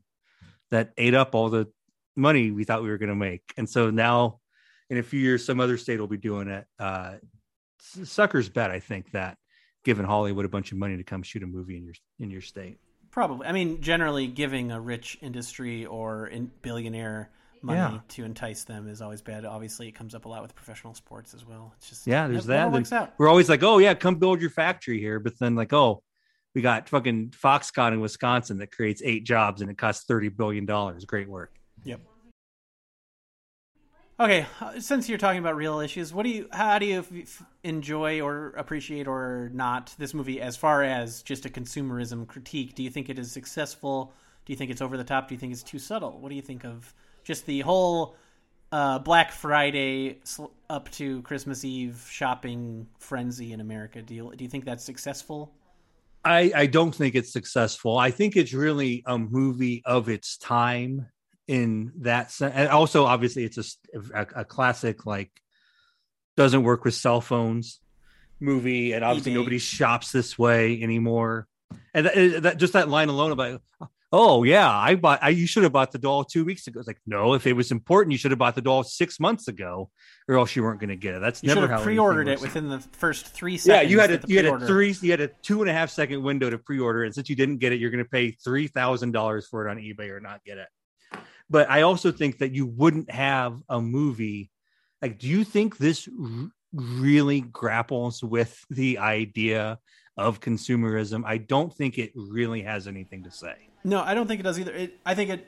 that 0.70 0.92
ate 0.98 1.16
up 1.16 1.34
all 1.34 1.50
the 1.50 1.68
money 2.16 2.52
we 2.52 2.64
thought 2.64 2.84
we 2.84 2.90
were 2.90 2.98
going 2.98 3.10
to 3.10 3.16
make. 3.16 3.42
And 3.58 3.70
so 3.70 3.90
now 3.90 4.40
in 4.90 4.98
a 4.98 5.04
few 5.04 5.20
years, 5.20 5.46
some 5.46 5.60
other 5.60 5.78
state 5.78 6.00
will 6.00 6.08
be 6.08 6.18
doing 6.18 6.48
it. 6.48 6.66
Uh, 6.80 7.16
suckers 7.80 8.50
bet, 8.50 8.72
I 8.72 8.80
think, 8.80 9.12
that 9.12 9.38
giving 9.84 10.06
Hollywood 10.06 10.46
a 10.46 10.50
bunch 10.50 10.72
of 10.72 10.78
money 10.78 10.98
to 10.98 11.04
come 11.04 11.24
shoot 11.24 11.44
a 11.44 11.48
movie 11.48 11.78
in 11.78 11.86
your 11.86 11.94
in 12.20 12.30
your 12.30 12.42
state. 12.42 12.80
Probably. 13.18 13.48
I 13.48 13.52
mean, 13.52 13.82
generally, 13.82 14.28
giving 14.28 14.72
a 14.72 14.80
rich 14.80 15.18
industry 15.24 15.88
or 15.88 16.28
in 16.28 16.52
billionaire 16.62 17.32
money 17.64 17.80
Yeah. 17.80 18.00
to 18.10 18.24
entice 18.24 18.64
them 18.64 18.88
is 18.88 19.02
always 19.02 19.24
bad. 19.24 19.44
Obviously, 19.44 19.88
it 19.88 19.94
comes 19.94 20.14
up 20.14 20.26
a 20.26 20.30
lot 20.30 20.44
with 20.44 20.54
professional 20.54 20.94
sports 20.94 21.34
as 21.34 21.44
well. 21.44 21.74
It's 21.78 21.90
just 21.90 22.06
Yeah, 22.06 22.28
there's 22.28 22.46
that. 22.46 22.72
works 22.72 22.94
out. 22.94 23.16
We're 23.18 23.28
always 23.28 23.50
like, 23.50 23.64
oh 23.64 23.80
yeah, 23.80 23.96
come 23.96 24.18
build 24.20 24.40
your 24.40 24.52
factory 24.52 25.00
here, 25.00 25.20
but 25.20 25.34
then 25.40 25.56
like, 25.56 25.74
oh, 25.74 26.04
we 26.54 26.62
got 26.62 26.90
fucking 26.90 27.32
Foxconn 27.32 27.94
in 27.94 28.02
Wisconsin 28.02 28.60
that 28.60 28.72
creates 28.72 29.02
eight 29.04 29.24
jobs 29.24 29.64
and 29.64 29.72
it 29.72 29.80
costs 29.80 30.06
thirty 30.06 30.30
billion 30.30 30.68
dollars. 30.68 31.04
Great 31.04 31.28
work. 31.28 31.56
Yep. 31.86 32.02
Okay, 34.20 34.48
uh, 34.62 34.80
since 34.80 35.08
you're 35.08 35.20
talking 35.20 35.38
about 35.38 35.56
real 35.56 35.80
issues, 35.80 36.12
what 36.12 36.24
do 36.24 36.30
you, 36.30 36.48
how 36.52 36.80
do 36.80 36.88
you 36.88 37.00
f- 37.00 37.44
enjoy 37.64 38.20
or 38.20 38.50
appreciate 38.58 39.08
or 39.08 39.52
not 39.54 39.94
this 40.00 40.16
movie 40.16 40.42
as 40.42 40.58
far 40.58 40.82
as 40.82 41.22
just 41.22 41.46
a 41.46 41.50
consumerism 41.50 42.26
critique? 42.26 42.74
Do 42.74 42.82
you 42.82 42.90
think 42.90 43.10
it 43.10 43.20
is 43.20 43.32
successful? 43.32 44.12
Do 44.46 44.54
you 44.54 44.58
think 44.58 44.72
it's 44.72 44.82
over 44.82 44.98
the 44.98 45.04
top? 45.04 45.28
Do 45.28 45.36
you 45.36 45.40
think 45.40 45.54
it's 45.54 45.62
too 45.62 45.78
subtle? 45.78 46.20
What 46.20 46.30
do 46.30 46.36
you 46.36 46.42
think 46.42 46.66
of 46.66 46.92
just 47.24 47.46
the 47.46 47.60
whole 47.60 48.16
uh, 48.72 48.98
Black 48.98 49.32
Friday 49.32 50.18
sl- 50.24 50.46
up 50.68 50.90
to 50.94 51.22
Christmas 51.22 51.64
Eve 51.64 52.04
shopping 52.10 52.88
frenzy 52.98 53.54
in 53.54 53.62
America? 53.62 54.02
Do 54.02 54.16
you 54.16 54.34
do 54.36 54.44
you 54.44 54.50
think 54.50 54.66
that's 54.66 54.84
successful? 54.84 55.54
I 56.26 56.52
I 56.56 56.66
don't 56.66 56.96
think 56.96 57.14
it's 57.14 57.32
successful. 57.32 58.00
I 58.00 58.10
think 58.10 58.36
it's 58.36 58.54
really 58.54 59.04
a 59.06 59.20
movie 59.20 59.84
of 59.86 60.10
its 60.10 60.38
time 60.38 61.06
in 61.48 61.92
that 62.00 62.32
sense. 62.32 62.54
And 62.56 62.70
also, 62.70 63.06
obviously, 63.06 63.44
it's 63.44 63.78
a 64.14 64.46
classic 64.46 65.06
like 65.06 65.32
doesn't 66.36 66.64
work 66.64 66.86
with 66.86 66.94
cell 66.94 67.22
phones 67.22 67.80
movie, 68.40 68.94
and 68.94 69.04
obviously 69.04 69.34
nobody 69.34 69.58
shops 69.58 70.12
this 70.12 70.38
way 70.38 70.82
anymore. 70.82 71.48
And 71.94 72.06
that, 72.06 72.18
eh, 72.18 72.40
that 72.42 72.58
just 72.58 72.74
that 72.74 72.90
line 72.90 73.10
alone 73.10 73.32
about 73.32 73.62
oh 74.12 74.44
yeah, 74.44 74.70
I 74.70 74.96
bought 74.96 75.20
I 75.22 75.30
you 75.30 75.48
should 75.48 75.64
have 75.64 75.72
bought 75.72 75.92
the 75.92 75.98
doll 75.98 76.24
two 76.24 76.46
weeks 76.46 76.68
ago. 76.68 76.80
It's 76.80 76.88
like 76.88 77.02
no, 77.06 77.34
if 77.34 77.46
it 77.48 77.54
was 77.54 77.72
important, 77.72 78.12
you 78.12 78.18
should 78.18 78.32
have 78.32 78.40
bought 78.40 78.56
the 78.56 78.62
doll 78.62 78.84
six 78.84 79.20
months 79.20 79.48
ago, 79.48 79.90
or 80.28 80.38
else 80.38 80.56
you 80.56 80.64
weren't 80.64 80.80
going 80.80 80.90
to 80.90 80.96
get 80.96 81.16
it. 81.16 81.22
That's 81.22 81.44
You 81.44 81.50
should 81.50 81.56
never 81.60 81.74
how 81.74 81.84
pre-ordered 81.84 82.28
it 82.28 82.42
within 82.42 82.70
the 82.70 82.80
first 82.80 83.28
three 83.28 83.54
Yeah, 83.54 83.58
seconds. 83.58 83.92
you 83.92 84.00
had 84.00 84.12
a 84.12 84.22
you 84.28 84.38
had 84.38 84.46
a 84.46 84.66
three 84.66 84.96
you 85.02 85.12
had 85.12 85.22
a 85.22 85.28
two 85.28 85.62
and 85.62 85.70
a 85.70 85.74
half 85.74 85.90
second 85.90 86.24
window 86.24 86.50
to 86.50 86.58
pre-order, 86.58 87.04
and 87.04 87.14
since 87.14 87.30
you 87.30 87.36
didn't 87.36 87.58
get 87.58 87.74
it, 87.74 87.80
you're 87.80 87.92
going 87.92 88.04
to 88.04 88.10
pay 88.10 88.32
three 88.32 88.68
thousand 88.68 89.12
dollars 89.12 89.48
for 89.48 89.68
it 89.68 89.72
on 89.72 89.78
eBay 89.78 90.10
or 90.10 90.20
not 90.20 90.44
get 90.46 90.58
it. 90.58 90.68
But 91.50 91.70
I 91.70 91.82
also 91.82 92.12
think 92.12 92.40
that 92.40 92.54
you 92.54 92.66
wouldn't 92.66 93.10
have 93.12 93.62
a 93.70 93.82
movie 93.82 94.52
like. 95.02 95.20
Do 95.20 95.28
you 95.28 95.44
think 95.44 95.78
this 95.78 96.08
r- 96.08 96.50
really 96.74 97.42
grapples 97.42 98.24
with 98.24 98.66
the 98.70 98.98
idea 98.98 99.80
of 100.18 100.42
consumerism? 100.42 101.24
I 101.26 101.38
don't 101.38 101.74
think 101.74 101.98
it 101.98 102.12
really 102.16 102.64
has 102.64 102.88
anything 102.88 103.24
to 103.24 103.32
say. 103.32 103.56
No, 103.84 104.02
I 104.02 104.14
don't 104.14 104.28
think 104.28 104.40
it 104.40 104.44
does 104.44 104.60
either. 104.60 104.74
It, 104.74 105.00
I 105.06 105.16
think 105.16 105.30
it 105.30 105.48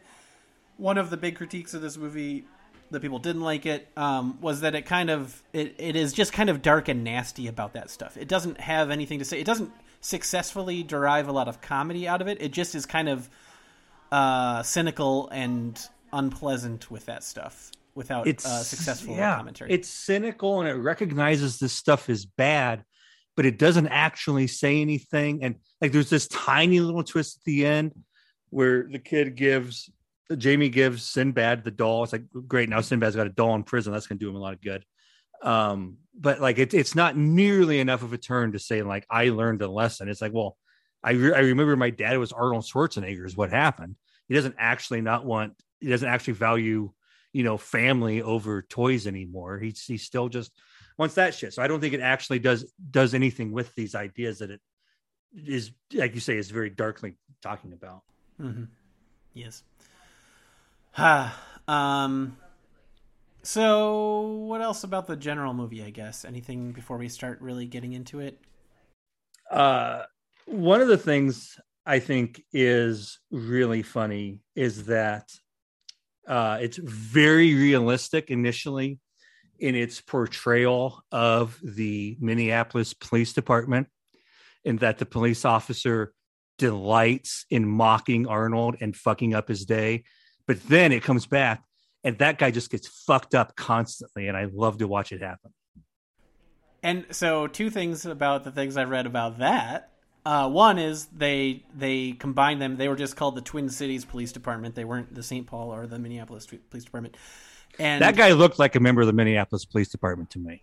one 0.78 0.98
of 0.98 1.10
the 1.10 1.18
big 1.18 1.36
critiques 1.36 1.74
of 1.74 1.82
this 1.82 1.98
movie 1.98 2.46
that 2.92 3.02
people 3.02 3.20
didn't 3.20 3.42
like 3.42 3.66
it 3.66 3.88
um, 3.98 4.40
was 4.42 4.62
that 4.62 4.74
it 4.76 4.86
kind 4.86 5.10
of 5.10 5.44
it, 5.54 5.76
it 5.78 5.96
is 5.96 6.14
just 6.14 6.34
kind 6.34 6.50
of 6.50 6.62
dark 6.62 6.88
and 6.88 7.04
nasty 7.04 7.48
about 7.48 7.74
that 7.74 7.90
stuff. 7.90 8.18
It 8.18 8.28
doesn't 8.28 8.60
have 8.60 8.90
anything 8.90 9.20
to 9.20 9.26
say. 9.26 9.40
It 9.40 9.46
doesn't 9.46 9.72
successfully 10.02 10.82
derive 10.82 11.28
a 11.28 11.32
lot 11.32 11.48
of 11.48 11.62
comedy 11.62 12.08
out 12.08 12.22
of 12.22 12.28
it. 12.28 12.42
It 12.42 12.52
just 12.52 12.74
is 12.74 12.86
kind 12.86 13.10
of 13.10 13.30
uh, 14.12 14.64
cynical 14.64 15.30
and 15.30 15.80
unpleasant 16.12 16.90
with 16.90 17.06
that 17.06 17.24
stuff 17.24 17.72
without 17.96 18.28
it's 18.28 18.46
uh, 18.46 18.64
successful 18.64 19.16
yeah, 19.16 19.38
commentary. 19.38 19.72
It's 19.72 19.90
cynical 19.90 20.62
and 20.62 20.70
it 20.70 20.74
recognizes 20.74 21.60
this 21.60 21.74
stuff 21.74 22.10
is 22.10 22.26
bad, 22.26 22.84
but 23.36 23.46
it 23.46 23.58
doesn't 23.58 23.88
actually 23.88 24.48
say 24.48 24.82
anything. 24.82 25.44
And 25.44 25.56
like 25.82 25.92
there's 25.92 26.10
this 26.10 26.28
tiny 26.28 26.80
little 26.80 27.04
twist 27.04 27.38
at 27.38 27.44
the 27.44 27.66
end 27.66 27.94
where 28.50 28.88
the 28.90 29.00
kid 29.00 29.36
gives 29.36 29.90
Jamie 30.38 30.70
gives 30.70 31.04
Sinbad 31.04 31.64
the 31.64 31.72
doll. 31.72 32.04
It's 32.04 32.14
like 32.14 32.24
great. 32.48 32.70
Now 32.70 32.82
Sinbad's 32.82 33.16
got 33.16 33.28
a 33.28 33.32
doll 33.32 33.56
in 33.56 33.64
prison. 33.64 33.94
That's 33.94 34.08
gonna 34.08 34.20
do 34.20 34.30
him 34.30 34.36
a 34.36 34.40
lot 34.40 34.54
of 34.54 34.62
good. 34.62 34.86
Um, 35.42 35.98
but 36.20 36.40
like 36.40 36.58
it, 36.58 36.74
it's 36.74 36.96
not 36.96 37.18
nearly 37.18 37.80
enough 37.80 38.04
of 38.04 38.14
a 38.14 38.18
turn 38.18 38.52
to 38.52 38.60
say 38.60 38.82
like 38.82 39.06
I 39.10 39.30
learned 39.30 39.62
a 39.62 39.68
lesson. 39.70 40.10
It's 40.10 40.22
like, 40.22 40.34
well, 40.34 40.58
I 41.04 41.12
re- 41.12 41.34
I 41.34 41.40
remember 41.40 41.76
my 41.76 41.90
dad 41.90 42.18
was 42.18 42.32
Arnold 42.32 42.64
Schwarzenegger. 42.64 43.26
Is 43.26 43.38
what 43.38 43.52
happened. 43.52 43.96
He 44.28 44.36
doesn't 44.36 44.56
actually 44.58 45.02
not 45.02 45.26
want. 45.26 45.54
He 45.80 45.90
doesn't 45.90 46.08
actually 46.08 46.34
value 46.34 46.92
you 47.34 47.44
know 47.44 47.58
family 47.58 48.22
over 48.22 48.62
toys 48.64 49.08
anymore. 49.08 49.60
He's 49.60 49.84
he 49.84 49.98
still 49.98 50.30
just 50.30 50.52
wants 50.98 51.16
that 51.16 51.34
shit. 51.34 51.54
So 51.54 51.62
I 51.62 51.68
don't 51.68 51.80
think 51.80 51.94
it 51.94 52.02
actually 52.02 52.40
does 52.40 52.72
does 52.92 53.14
anything 53.14 53.52
with 53.52 53.74
these 53.76 53.96
ideas 53.96 54.40
that 54.40 54.52
it 54.52 54.62
is 55.34 55.72
like 55.94 56.16
you 56.16 56.22
say 56.22 56.38
is 56.38 56.52
very 56.52 56.70
darkly 56.70 57.16
talking 57.42 57.74
about. 57.74 58.02
Mm-hmm. 58.42 58.66
Yes. 59.34 59.64
Ah, 60.98 61.40
um. 61.68 62.38
So, 63.42 64.22
what 64.22 64.62
else 64.62 64.84
about 64.84 65.08
the 65.08 65.16
general 65.16 65.54
movie? 65.54 65.82
I 65.82 65.92
guess 65.92 66.26
anything 66.26 66.74
before 66.74 66.98
we 66.98 67.08
start 67.08 67.40
really 67.42 67.66
getting 67.66 67.94
into 67.94 68.20
it. 68.20 68.38
Uh, 69.50 70.04
one 70.50 70.82
of 70.82 70.88
the 70.88 70.98
things 70.98 71.60
I 71.86 72.00
think 72.00 72.44
is 72.52 73.20
really 73.32 73.84
funny 73.84 74.40
is 74.56 74.86
that 74.86 75.30
uh, 76.28 76.58
it's 76.62 76.78
very 76.78 77.56
realistic 77.56 78.30
initially 78.30 79.00
in 79.60 79.76
its 79.76 80.02
portrayal 80.02 81.04
of 81.12 81.60
the 81.64 82.18
Minneapolis 82.20 82.94
Police 82.94 83.34
Department, 83.34 83.88
and 84.66 84.80
that 84.80 84.98
the 84.98 85.06
police 85.06 85.46
officer 85.46 86.14
delights 86.58 87.46
in 87.50 87.68
mocking 87.68 88.28
Arnold 88.28 88.78
and 88.82 88.96
fucking 88.96 89.34
up 89.34 89.48
his 89.48 89.66
day. 89.66 90.04
But 90.48 90.62
then 90.68 90.92
it 90.92 91.04
comes 91.04 91.26
back, 91.26 91.64
and 92.04 92.18
that 92.20 92.38
guy 92.38 92.52
just 92.52 92.72
gets 92.72 92.88
fucked 92.88 93.36
up 93.36 93.56
constantly, 93.56 94.28
and 94.28 94.38
I 94.38 94.48
love 94.52 94.78
to 94.80 94.88
watch 94.88 95.12
it 95.12 95.22
happen. 95.22 95.54
And 96.82 97.06
so, 97.12 97.48
two 97.48 97.70
things 97.70 98.06
about 98.06 98.44
the 98.44 98.52
things 98.52 98.78
I 98.78 98.86
read 98.86 99.06
about 99.06 99.40
that. 99.40 99.92
Uh, 100.30 100.48
one 100.48 100.78
is 100.78 101.08
they 101.08 101.64
they 101.76 102.12
combined 102.12 102.62
them. 102.62 102.78
They 102.78 102.88
were 102.88 102.96
just 102.96 103.16
called 103.16 103.34
the 103.34 103.42
Twin 103.42 103.68
Cities 103.68 104.06
Police 104.06 104.32
Department. 104.32 104.76
They 104.76 104.86
weren't 104.86 105.16
the 105.16 105.24
St. 105.24 105.48
Paul 105.48 105.74
or 105.74 105.88
the 105.88 105.98
Minneapolis 105.98 106.46
Police 106.46 106.84
Department. 106.86 107.18
And 107.80 108.04
that 108.04 108.16
guy 108.16 108.34
looked 108.34 108.60
like 108.60 108.76
a 108.76 108.80
member 108.80 109.02
of 109.02 109.08
the 109.08 109.14
Minneapolis 109.14 109.66
Police 109.66 109.90
Department 109.90 110.30
to 110.30 110.40
me. 110.40 110.62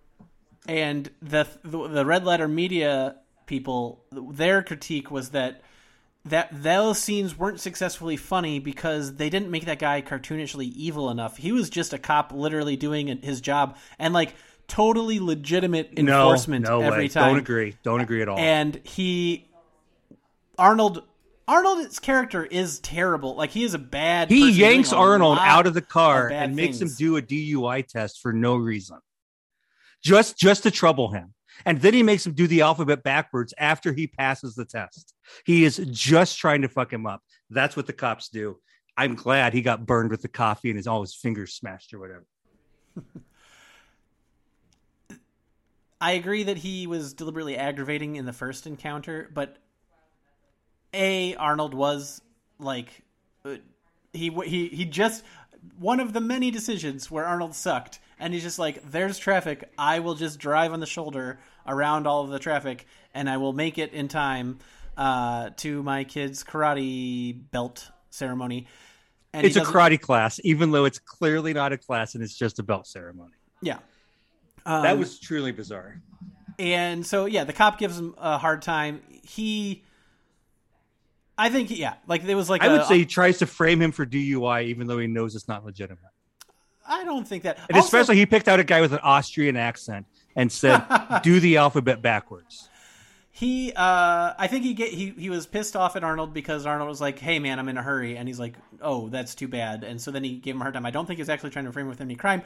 And 0.68 1.10
the 1.20 1.48
the, 1.64 1.88
the 1.88 2.06
Red 2.06 2.24
Letter 2.24 2.46
Media 2.46 3.16
people, 3.46 4.04
their 4.12 4.62
critique 4.62 5.10
was 5.10 5.30
that 5.30 5.62
that 6.26 6.48
those 6.52 7.00
scenes 7.00 7.36
weren't 7.36 7.58
successfully 7.58 8.16
funny 8.16 8.60
because 8.60 9.16
they 9.16 9.28
didn't 9.28 9.50
make 9.50 9.64
that 9.64 9.80
guy 9.80 10.00
cartoonishly 10.00 10.72
evil 10.74 11.10
enough. 11.10 11.38
He 11.38 11.50
was 11.50 11.70
just 11.70 11.92
a 11.92 11.98
cop, 11.98 12.30
literally 12.30 12.76
doing 12.76 13.08
his 13.20 13.40
job, 13.40 13.76
and 13.98 14.14
like 14.14 14.32
totally 14.68 15.18
legitimate 15.18 15.92
enforcement 15.96 16.64
no, 16.64 16.80
no 16.80 16.86
every 16.86 17.04
way. 17.04 17.08
time. 17.08 17.30
Don't 17.30 17.38
agree. 17.38 17.76
Don't 17.82 18.00
agree 18.00 18.22
at 18.22 18.28
all. 18.28 18.38
And 18.38 18.80
he, 18.84 19.48
Arnold. 20.58 21.02
Arnold's 21.48 22.00
character 22.00 22.44
is 22.44 22.80
terrible. 22.80 23.36
Like 23.36 23.50
he 23.50 23.62
is 23.62 23.74
a 23.74 23.78
bad. 23.78 24.28
he 24.30 24.50
yanks 24.50 24.92
Arnold 24.92 25.38
out 25.40 25.66
of 25.66 25.74
the 25.74 25.82
car 25.82 26.26
of 26.26 26.32
and 26.32 26.56
makes 26.56 26.80
him 26.80 26.88
do 26.98 27.16
a 27.16 27.22
DUI 27.22 27.86
test 27.86 28.20
for 28.20 28.32
no 28.32 28.56
reason, 28.56 28.98
just 30.02 30.36
just 30.36 30.64
to 30.64 30.70
trouble 30.70 31.12
him. 31.12 31.34
And 31.64 31.80
then 31.80 31.94
he 31.94 32.02
makes 32.02 32.26
him 32.26 32.32
do 32.34 32.46
the 32.46 32.60
alphabet 32.62 33.02
backwards 33.02 33.54
after 33.58 33.92
he 33.92 34.06
passes 34.06 34.54
the 34.54 34.64
test. 34.64 35.14
He 35.44 35.64
is 35.64 35.76
just 35.90 36.38
trying 36.38 36.62
to 36.62 36.68
fuck 36.68 36.92
him 36.92 37.06
up. 37.06 37.22
That's 37.48 37.76
what 37.76 37.86
the 37.86 37.92
cops 37.92 38.28
do. 38.28 38.58
I'm 38.96 39.14
glad 39.14 39.52
he 39.52 39.62
got 39.62 39.86
burned 39.86 40.10
with 40.10 40.22
the 40.22 40.28
coffee 40.28 40.70
and 40.70 40.76
his 40.76 40.86
all 40.86 41.00
his 41.00 41.14
fingers 41.14 41.54
smashed 41.54 41.94
or 41.94 42.00
whatever. 42.00 42.26
I 46.00 46.12
agree 46.12 46.42
that 46.42 46.58
he 46.58 46.86
was 46.86 47.14
deliberately 47.14 47.56
aggravating 47.56 48.16
in 48.16 48.26
the 48.26 48.32
first 48.32 48.66
encounter, 48.66 49.30
but 49.32 49.58
a 50.96 51.34
Arnold 51.36 51.74
was 51.74 52.20
like 52.58 53.02
uh, 53.44 53.56
he 54.12 54.30
he 54.44 54.68
he 54.68 54.84
just 54.84 55.22
one 55.78 56.00
of 56.00 56.12
the 56.12 56.20
many 56.20 56.50
decisions 56.50 57.10
where 57.10 57.24
Arnold 57.24 57.54
sucked, 57.54 57.98
and 58.18 58.32
he's 58.32 58.42
just 58.42 58.58
like, 58.58 58.90
"There's 58.90 59.18
traffic. 59.18 59.70
I 59.78 59.98
will 60.00 60.14
just 60.14 60.38
drive 60.38 60.72
on 60.72 60.80
the 60.80 60.86
shoulder 60.86 61.38
around 61.66 62.06
all 62.06 62.22
of 62.24 62.30
the 62.30 62.38
traffic, 62.38 62.86
and 63.14 63.28
I 63.28 63.36
will 63.36 63.52
make 63.52 63.78
it 63.78 63.92
in 63.92 64.08
time 64.08 64.58
uh, 64.96 65.50
to 65.58 65.82
my 65.82 66.04
kid's 66.04 66.42
karate 66.44 67.38
belt 67.50 67.90
ceremony." 68.10 68.66
And 69.32 69.44
It's 69.46 69.56
a 69.56 69.60
karate 69.60 70.00
class, 70.00 70.40
even 70.44 70.70
though 70.70 70.86
it's 70.86 70.98
clearly 70.98 71.52
not 71.52 71.70
a 71.72 71.76
class 71.76 72.14
and 72.14 72.24
it's 72.24 72.34
just 72.34 72.58
a 72.58 72.62
belt 72.62 72.86
ceremony. 72.86 73.34
Yeah, 73.60 73.78
that 74.64 74.92
Um, 74.92 74.98
was 74.98 75.18
truly 75.20 75.52
bizarre. 75.52 76.00
and 76.58 77.04
so 77.04 77.26
yeah, 77.26 77.44
the 77.44 77.52
cop 77.52 77.78
gives 77.78 77.98
him 77.98 78.14
a 78.16 78.38
hard 78.38 78.62
time. 78.62 79.02
He, 79.22 79.82
I 81.38 81.50
think, 81.50 81.70
yeah, 81.70 81.94
like 82.06 82.24
there 82.24 82.36
was 82.36 82.48
like 82.48 82.62
I 82.62 82.66
a- 82.66 82.72
would 82.72 82.84
say 82.86 82.98
he 82.98 83.04
tries 83.06 83.38
to 83.38 83.46
frame 83.46 83.80
him 83.82 83.92
for 83.92 84.06
DUI, 84.06 84.64
even 84.66 84.86
though 84.86 84.98
he 84.98 85.06
knows 85.06 85.34
it's 85.34 85.48
not 85.48 85.64
legitimate. 85.64 86.00
I 86.88 87.04
don't 87.04 87.26
think 87.26 87.42
that. 87.42 87.58
And 87.68 87.76
Also- 87.76 87.86
especially, 87.86 88.16
he 88.16 88.26
picked 88.26 88.48
out 88.48 88.60
a 88.60 88.64
guy 88.64 88.80
with 88.80 88.92
an 88.92 89.00
Austrian 89.02 89.56
accent 89.56 90.06
and 90.34 90.50
said, 90.50 90.82
"Do 91.22 91.40
the 91.40 91.56
alphabet 91.58 92.00
backwards." 92.02 92.68
he, 93.32 93.70
uh, 93.76 94.32
I 94.38 94.46
think 94.46 94.64
he 94.64 94.72
get 94.72 94.88
he 94.88 95.10
he 95.10 95.28
was 95.28 95.46
pissed 95.46 95.76
off 95.76 95.94
at 95.96 96.02
Arnold 96.02 96.32
because 96.32 96.64
Arnold 96.64 96.88
was 96.88 97.02
like, 97.02 97.18
"Hey 97.18 97.38
man, 97.38 97.58
I'm 97.58 97.68
in 97.68 97.76
a 97.76 97.82
hurry," 97.82 98.16
and 98.16 98.26
he's 98.26 98.40
like, 98.40 98.54
"Oh, 98.80 99.10
that's 99.10 99.34
too 99.34 99.46
bad." 99.46 99.84
And 99.84 100.00
so 100.00 100.10
then 100.10 100.24
he 100.24 100.36
gave 100.38 100.54
him 100.54 100.62
a 100.62 100.64
hard 100.64 100.72
time. 100.72 100.86
I 100.86 100.90
don't 100.90 101.04
think 101.04 101.18
he 101.18 101.20
was 101.20 101.28
actually 101.28 101.50
trying 101.50 101.66
to 101.66 101.72
frame 101.72 101.84
him 101.84 101.90
with 101.90 102.00
any 102.00 102.14
crime. 102.14 102.40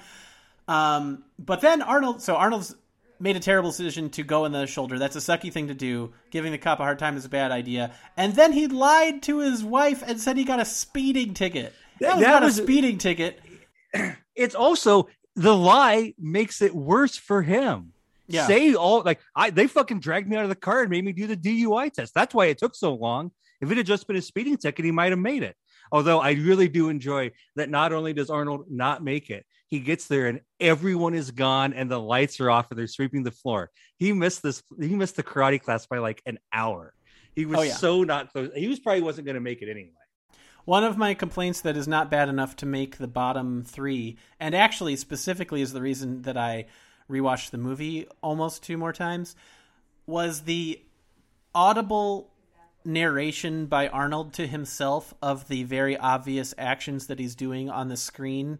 Um, 0.66 1.22
but 1.38 1.61
then 1.61 1.80
Arnold, 1.82 2.22
so 2.22 2.34
Arnold's 2.34 2.74
made 3.20 3.36
a 3.36 3.40
terrible 3.40 3.70
decision 3.70 4.10
to 4.10 4.22
go 4.22 4.44
in 4.44 4.52
the 4.52 4.66
shoulder. 4.66 4.98
That's 4.98 5.16
a 5.16 5.20
sucky 5.20 5.52
thing 5.52 5.68
to 5.68 5.74
do. 5.74 6.12
Giving 6.30 6.52
the 6.52 6.58
cop 6.58 6.80
a 6.80 6.82
hard 6.84 6.98
time 6.98 7.16
is 7.16 7.24
a 7.24 7.28
bad 7.28 7.50
idea. 7.52 7.92
And 8.16 8.34
then 8.34 8.52
he 8.52 8.66
lied 8.66 9.22
to 9.24 9.38
his 9.40 9.62
wife 9.62 10.02
and 10.06 10.20
said 10.20 10.36
he 10.36 10.44
got 10.44 10.60
a 10.60 10.64
speeding 10.64 11.34
ticket. 11.34 11.74
That 12.00 12.16
was 12.16 12.24
That 12.24 12.30
not 12.30 12.42
was- 12.44 12.58
a 12.58 12.62
speeding 12.62 12.98
ticket. 12.98 13.40
It's 14.36 14.54
also 14.54 15.08
the 15.36 15.54
lie 15.54 16.14
makes 16.18 16.62
it 16.62 16.74
worse 16.74 17.16
for 17.16 17.42
him. 17.42 17.92
Yeah. 18.26 18.46
Say 18.46 18.72
all 18.74 19.02
like 19.02 19.20
I 19.36 19.50
they 19.50 19.66
fucking 19.66 20.00
dragged 20.00 20.28
me 20.28 20.36
out 20.36 20.44
of 20.44 20.48
the 20.48 20.54
car 20.54 20.80
and 20.80 20.88
made 20.90 21.04
me 21.04 21.12
do 21.12 21.26
the 21.26 21.36
DUI 21.36 21.92
test. 21.92 22.14
That's 22.14 22.34
why 22.34 22.46
it 22.46 22.56
took 22.56 22.74
so 22.74 22.94
long. 22.94 23.32
If 23.60 23.70
it 23.70 23.76
had 23.76 23.84
just 23.84 24.06
been 24.06 24.16
a 24.16 24.22
speeding 24.22 24.56
ticket, 24.56 24.84
he 24.84 24.92
might 24.92 25.10
have 25.10 25.18
made 25.18 25.42
it. 25.42 25.56
Although 25.93 26.20
I 26.20 26.32
really 26.32 26.68
do 26.68 26.88
enjoy 26.88 27.32
that 27.57 27.70
not 27.70 27.93
only 27.93 28.12
does 28.12 28.30
Arnold 28.30 28.66
not 28.70 29.03
make 29.03 29.30
it, 29.30 29.45
he 29.68 29.80
gets 29.80 30.07
there 30.09 30.26
and 30.26 30.41
everyone 30.59 31.14
is 31.14 31.30
gone 31.30 31.72
and 31.72 31.91
the 31.91 32.01
lights 32.01 32.41
are 32.41 32.51
off 32.51 32.70
and 32.70 32.78
they're 32.78 32.86
sweeping 32.86 33.22
the 33.22 33.30
floor. 33.30 33.70
He 33.99 34.12
missed 34.12 34.43
this, 34.43 34.62
he 34.80 34.95
missed 34.97 35.16
the 35.16 35.22
karate 35.22 35.61
class 35.62 35.86
by 35.86 35.99
like 35.99 36.22
an 36.26 36.38
hour. 36.53 36.93
He 37.34 37.47
was 37.47 37.59
Oh, 37.59 37.62
yeah. 37.62 37.74
so 37.74 38.03
not 38.03 38.32
close. 38.32 38.51
He 38.55 38.66
was 38.68 38.80
probably 38.80 39.03
wasn't 39.03 39.26
going 39.26 39.36
to 39.36 39.41
make 39.41 39.62
it 39.62 39.70
anyway. 39.70 39.93
One 40.64 40.84
of 40.84 40.99
my 40.99 41.14
complaints 41.14 41.62
that 41.62 41.76
is 41.76 41.88
not 41.88 42.11
bad 42.11 42.28
enough 42.28 42.55
to 42.57 42.66
make 42.66 42.99
the 42.99 43.09
bottom 43.09 43.64
three, 43.64 44.18
and 44.38 44.55
actually 44.55 44.95
specifically 44.97 45.62
is 45.62 45.72
the 45.72 45.80
reason 45.80 46.22
that 46.22 46.36
I 46.36 46.66
rewatched 47.11 47.51
the 47.51 47.59
movie 47.59 48.07
almost 48.22 48.62
two 48.62 48.76
more 48.76 48.93
times, 48.93 49.34
was 50.07 50.43
the 50.43 50.80
audible 51.55 52.30
narration 52.85 53.66
by 53.66 53.89
Arnold 53.89 54.33
to 54.35 54.47
himself 54.47 55.14
of 55.22 55.49
the 55.49 55.64
very 55.64 55.97
obvious 55.97 56.55
actions 56.57 57.07
that 57.09 57.18
he's 57.18 57.35
doing 57.35 57.68
on 57.70 57.89
the 57.89 57.97
screen 57.97 58.59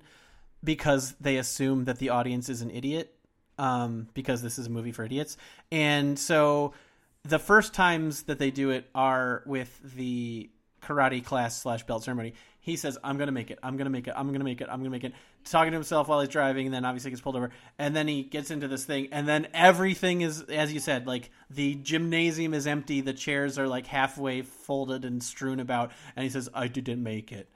because 0.62 1.14
they 1.21 1.37
assume 1.37 1.85
that 1.85 1.99
the 1.99 2.11
audience 2.11 2.49
is 2.49 2.62
an 2.62 2.71
idiot 2.71 3.14
um, 3.59 4.09
because 4.14 4.43
this 4.43 4.59
is 4.59 4.66
a 4.66 4.71
movie 4.71 4.93
for 4.93 5.05
idiots. 5.05 5.37
And 5.71 6.18
so 6.18 6.75
the 7.25 7.39
first 7.39 7.75
times 7.75 8.25
that 8.25 8.39
they 8.39 8.51
do 8.51 8.71
it 8.71 8.89
are 8.95 9.43
with 9.47 9.79
the 9.97 10.51
karate 10.83 11.25
class 11.25 11.61
slash 11.61 11.85
belt 11.85 12.05
ceremony. 12.05 12.35
He 12.61 12.77
says, 12.77 12.99
I'm 13.03 13.16
going 13.16 13.29
to 13.29 13.33
make 13.33 13.51
it. 13.51 13.59
I'm 13.62 13.77
going 13.77 13.87
to 13.87 13.91
make 13.91 14.07
it. 14.07 14.14
I'm 14.16 14.29
going 14.29 14.41
to 14.41 14.45
make 14.45 14.61
it. 14.61 14.68
I'm 14.71 14.81
going 14.81 14.85
to 14.85 14.91
make 14.91 15.05
it. 15.05 15.12
Talking 15.45 15.72
to 15.72 15.76
himself 15.76 16.09
while 16.09 16.20
he's 16.20 16.28
driving, 16.28 16.66
and 16.66 16.74
then 16.74 16.84
obviously 16.84 17.11
gets 17.11 17.22
pulled 17.22 17.36
over. 17.36 17.51
And 17.78 17.97
then 17.97 18.07
he 18.09 18.22
gets 18.22 18.51
into 18.51 18.68
this 18.68 18.84
thing, 18.84 19.09
and 19.11 19.26
then 19.26 19.49
everything 19.55 20.20
is, 20.20 20.43
as 20.43 20.72
you 20.72 20.80
said, 20.80 21.07
like 21.07 21.30
the 21.49 21.74
gymnasium 21.76 22.55
is 22.55 22.66
empty. 22.66 23.01
The 23.01 23.12
chairs 23.12 23.59
are 23.59 23.66
like 23.66 23.86
halfway 23.86 24.43
folded 24.43 25.05
and 25.05 25.22
strewn 25.22 25.61
about. 25.61 25.93
And 26.14 26.24
he 26.24 26.30
says, 26.30 26.49
I 26.55 26.68
didn't 26.68 27.03
make 27.03 27.32
it. 27.32 27.49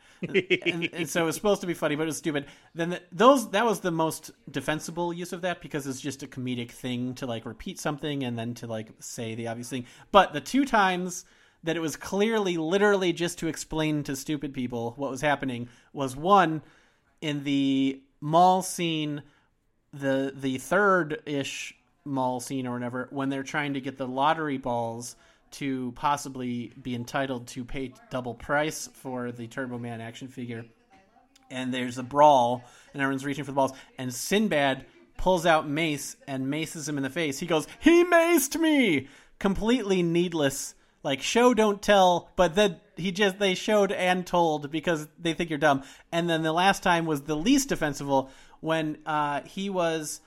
and, 0.67 0.89
and 0.93 1.09
so 1.09 1.23
it 1.23 1.27
was 1.27 1.35
supposed 1.35 1.61
to 1.61 1.67
be 1.67 1.75
funny, 1.75 1.97
but 1.97 2.05
it 2.05 2.07
was 2.07 2.17
stupid. 2.17 2.47
Then 2.75 2.91
the, 2.91 3.03
those 3.13 3.51
that 3.51 3.65
was 3.65 3.81
the 3.81 3.91
most 3.91 4.31
defensible 4.51 5.13
use 5.13 5.33
of 5.33 5.43
that 5.43 5.61
because 5.61 5.87
it's 5.87 6.01
just 6.01 6.23
a 6.23 6.27
comedic 6.27 6.71
thing 6.71 7.15
to 7.17 7.27
like 7.27 7.45
repeat 7.45 7.79
something 7.79 8.25
and 8.25 8.39
then 8.39 8.55
to 8.55 8.67
like 8.67 8.89
say 9.01 9.35
the 9.35 9.49
obvious 9.49 9.69
thing. 9.69 9.87
But 10.13 10.33
the 10.33 10.41
two 10.41 10.65
times 10.65 11.25
that 11.65 11.77
it 11.77 11.81
was 11.81 11.97
clearly, 11.97 12.57
literally 12.57 13.13
just 13.13 13.39
to 13.39 13.49
explain 13.49 14.03
to 14.05 14.15
stupid 14.15 14.53
people 14.53 14.93
what 14.97 15.11
was 15.11 15.23
happening 15.23 15.69
was 15.93 16.15
one 16.15 16.63
in 17.25 17.43
the 17.43 18.03
mall 18.21 18.61
scene, 18.61 19.23
the 19.95 20.31
the 20.37 20.59
third 20.59 21.23
ish 21.25 21.75
mall 22.05 22.39
scene 22.39 22.67
or 22.67 22.75
whatever, 22.75 23.09
when 23.11 23.31
they're 23.31 23.43
trying 23.43 23.73
to 23.73 23.81
get 23.81 23.97
the 23.97 24.07
lottery 24.07 24.59
balls 24.59 25.17
to 25.53 25.93
possibly 25.93 26.75
be 26.83 26.95
entitled 26.95 27.47
to 27.47 27.65
pay 27.65 27.95
double 28.11 28.35
price 28.35 28.91
for 28.93 29.33
the 29.33 29.47
Turbo 29.47 29.79
Man 29.79 30.03
action 30.03 30.29
figure. 30.29 30.67
And 31.51 31.73
there's 31.73 31.97
a 31.97 32.03
brawl, 32.03 32.63
and 32.93 33.01
everyone's 33.01 33.25
reaching 33.25 33.45
for 33.45 33.53
the 33.53 33.57
balls. 33.57 33.73
And 33.97 34.13
Sinbad 34.13 34.85
pulls 35.17 35.47
out 35.47 35.67
Mace 35.67 36.17
and 36.29 36.51
maces 36.51 36.87
him 36.87 36.99
in 36.99 37.03
the 37.03 37.09
face. 37.09 37.39
He 37.39 37.47
goes, 37.47 37.67
"He 37.81 38.05
maced 38.05 38.61
me!" 38.61 39.09
Completely 39.39 40.03
needless, 40.03 40.75
like 41.05 41.23
show 41.23 41.55
don't 41.55 41.81
tell. 41.81 42.31
But 42.35 42.57
then 42.57 42.81
he 42.97 43.13
just 43.13 43.39
they 43.39 43.55
showed 43.55 43.93
and 43.93 44.27
told 44.27 44.73
because 44.73 45.07
they 45.19 45.35
think 45.35 45.51
you're 45.51 45.59
dumb. 45.59 45.85
And 46.11 46.29
then 46.29 46.43
the 46.43 46.53
last 46.53 46.83
time 46.83 47.07
was 47.07 47.23
the 47.23 47.37
least 47.37 47.69
defensible 47.69 48.31
when 48.61 48.99
uh, 49.07 49.43
he 49.43 49.71
was 49.71 50.21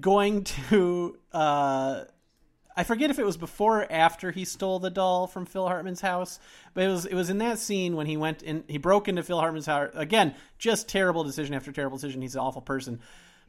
going 0.00 0.44
to. 0.44 1.16
Uh, 1.32 2.04
I 2.76 2.84
forget 2.84 3.10
if 3.10 3.18
it 3.18 3.26
was 3.26 3.36
before 3.36 3.82
or 3.82 3.92
after 3.92 4.30
he 4.30 4.44
stole 4.44 4.78
the 4.78 4.90
doll 4.90 5.26
from 5.26 5.44
Phil 5.44 5.66
Hartman's 5.66 6.00
house, 6.00 6.40
but 6.72 6.84
it 6.84 6.88
was 6.88 7.04
it 7.04 7.14
was 7.14 7.28
in 7.28 7.38
that 7.38 7.58
scene 7.58 7.96
when 7.96 8.06
he 8.06 8.16
went 8.16 8.42
in 8.42 8.64
he 8.68 8.78
broke 8.78 9.08
into 9.08 9.22
Phil 9.22 9.38
Hartman's 9.38 9.66
house 9.66 9.90
again, 9.94 10.34
just 10.58 10.88
terrible 10.88 11.22
decision 11.22 11.54
after 11.54 11.72
terrible 11.72 11.98
decision. 11.98 12.22
He's 12.22 12.34
an 12.34 12.40
awful 12.40 12.62
person. 12.62 13.00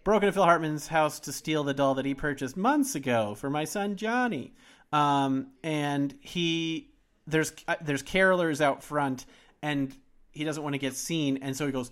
Broke 0.03 0.23
into 0.23 0.33
Phil 0.33 0.43
Hartman's 0.43 0.87
house 0.87 1.19
to 1.21 1.31
steal 1.31 1.63
the 1.63 1.75
doll 1.75 1.93
that 1.95 2.05
he 2.05 2.15
purchased 2.15 2.57
months 2.57 2.95
ago 2.95 3.35
for 3.35 3.49
my 3.49 3.63
son 3.63 3.95
Johnny. 3.95 4.53
Um, 4.91 5.47
and 5.63 6.13
he 6.19 6.89
there's 7.27 7.53
uh, 7.67 7.75
there's 7.81 8.03
carolers 8.03 8.61
out 8.61 8.83
front 8.83 9.25
and 9.61 9.95
he 10.31 10.43
doesn't 10.43 10.63
want 10.63 10.73
to 10.73 10.79
get 10.79 10.95
seen 10.95 11.37
and 11.41 11.55
so 11.55 11.65
he 11.65 11.71
goes 11.71 11.91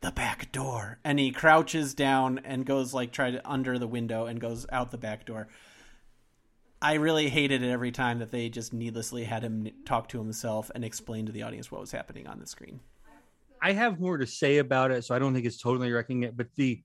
the 0.00 0.10
back 0.10 0.52
door 0.52 0.98
and 1.04 1.18
he 1.18 1.30
crouches 1.30 1.94
down 1.94 2.40
and 2.44 2.66
goes 2.66 2.92
like 2.92 3.12
try 3.12 3.30
to 3.30 3.50
under 3.50 3.78
the 3.78 3.86
window 3.86 4.26
and 4.26 4.40
goes 4.40 4.66
out 4.70 4.90
the 4.90 4.98
back 4.98 5.24
door 5.24 5.48
I 6.84 6.94
really 6.94 7.30
hated 7.30 7.62
it 7.62 7.70
every 7.70 7.92
time 7.92 8.18
that 8.18 8.30
they 8.30 8.50
just 8.50 8.74
needlessly 8.74 9.24
had 9.24 9.42
him 9.42 9.70
talk 9.86 10.08
to 10.08 10.18
himself 10.18 10.70
and 10.74 10.84
explain 10.84 11.24
to 11.24 11.32
the 11.32 11.42
audience 11.42 11.72
what 11.72 11.80
was 11.80 11.92
happening 11.92 12.26
on 12.26 12.40
the 12.40 12.46
screen. 12.46 12.80
I 13.62 13.72
have 13.72 13.98
more 13.98 14.18
to 14.18 14.26
say 14.26 14.58
about 14.58 14.90
it, 14.90 15.02
so 15.02 15.14
I 15.14 15.18
don't 15.18 15.32
think 15.32 15.46
it's 15.46 15.56
totally 15.56 15.90
wrecking 15.90 16.24
it. 16.24 16.36
But 16.36 16.48
the 16.56 16.82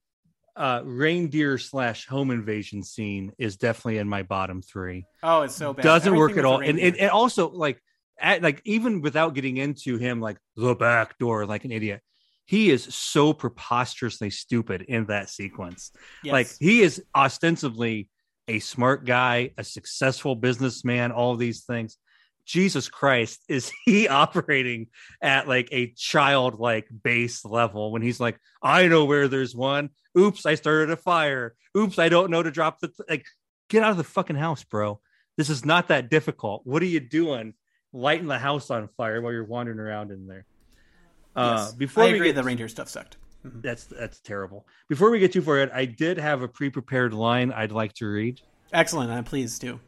uh, 0.60 0.82
reindeer 0.84 1.58
slash 1.58 2.06
home 2.06 2.32
invasion 2.32 2.84
scene 2.84 3.32
is 3.40 3.56
definitely 3.56 3.98
in 3.98 4.10
my 4.10 4.24
bottom 4.24 4.62
three. 4.62 5.06
Oh, 5.24 5.44
it's 5.44 5.56
so 5.56 5.74
bad. 5.74 5.84
Doesn't 5.84 6.16
work 6.16 6.38
at 6.38 6.44
all, 6.44 6.60
and, 6.60 6.78
and, 6.78 6.98
and 6.98 7.10
also 7.10 7.50
like 7.50 7.82
at, 8.20 8.44
like 8.44 8.62
even 8.66 9.02
without 9.02 9.34
getting 9.34 9.58
into 9.58 9.98
him 9.98 10.20
like 10.20 10.38
the 10.58 10.76
back 10.76 11.18
door 11.18 11.46
like 11.46 11.64
an 11.64 11.72
idiot, 11.72 12.02
he 12.46 12.70
is 12.70 12.84
so 12.84 13.32
preposterously 13.32 14.30
stupid 14.30 14.82
in 14.82 15.06
that 15.06 15.30
sequence. 15.30 15.92
Yes. 16.24 16.34
Like 16.34 16.48
he 16.60 16.82
is 16.82 17.02
ostensibly 17.16 18.10
a 18.50 18.60
smart 18.60 19.06
guy, 19.06 19.52
a 19.58 19.64
successful 19.64 20.36
businessman, 20.36 21.12
all 21.12 21.36
these 21.38 21.64
things. 21.64 21.98
Jesus 22.50 22.90
Christ, 22.90 23.44
is 23.48 23.72
he 23.86 24.08
operating 24.08 24.88
at 25.22 25.48
like 25.48 25.70
a 25.72 25.94
childlike 25.96 26.88
base 27.04 27.46
level 27.46 27.92
when 27.92 28.02
he's 28.02 28.20
like, 28.20 28.40
I 28.64 28.88
know 28.88 29.06
where 29.06 29.28
there's 29.28 29.56
one. 29.56 29.92
Oops, 30.18 30.44
I 30.48 30.56
started 30.56 30.90
a 30.90 30.98
fire. 30.98 31.54
Oops, 31.78 31.98
I 32.00 32.10
don't 32.10 32.32
know 32.32 32.42
to 32.42 32.50
drop 32.52 32.80
the 32.80 32.88
th-. 32.88 33.08
like. 33.08 33.26
Get 33.70 33.84
out 33.84 33.92
of 33.92 33.98
the 33.98 34.04
fucking 34.04 34.36
house, 34.36 34.64
bro. 34.64 35.00
This 35.38 35.48
is 35.52 35.64
not 35.64 35.90
that 35.90 36.10
difficult. 36.10 36.64
What 36.66 36.82
are 36.82 36.88
you 36.88 37.00
doing? 37.00 37.54
Lighting 37.94 38.26
the 38.26 38.40
house 38.40 38.72
on 38.72 38.88
fire 38.98 39.22
while 39.22 39.32
you're 39.32 39.44
wandering 39.44 39.78
around 39.78 40.10
in 40.12 40.26
there. 40.26 40.46
Uh, 41.36 41.56
Yes. 41.68 41.74
before 41.76 42.04
I 42.04 42.08
we 42.08 42.14
agree, 42.16 42.28
get 42.30 42.36
the 42.36 42.44
reindeer 42.44 42.68
stuff 42.68 42.90
sucked. 42.90 43.18
that's 43.44 43.84
that's 43.86 44.20
terrible. 44.22 44.66
Before 44.88 45.12
we 45.12 45.20
get 45.20 45.32
too 45.34 45.44
far 45.44 45.58
ahead, 45.58 45.70
I 45.72 45.86
did 45.86 46.18
have 46.18 46.42
a 46.42 46.48
pre-prepared 46.48 47.14
line 47.14 47.52
I'd 47.52 47.72
like 47.72 47.94
to 48.02 48.08
read. 48.08 48.42
Excellent. 48.74 49.12
I'm 49.12 49.24
pleased 49.24 49.62
too. 49.62 49.80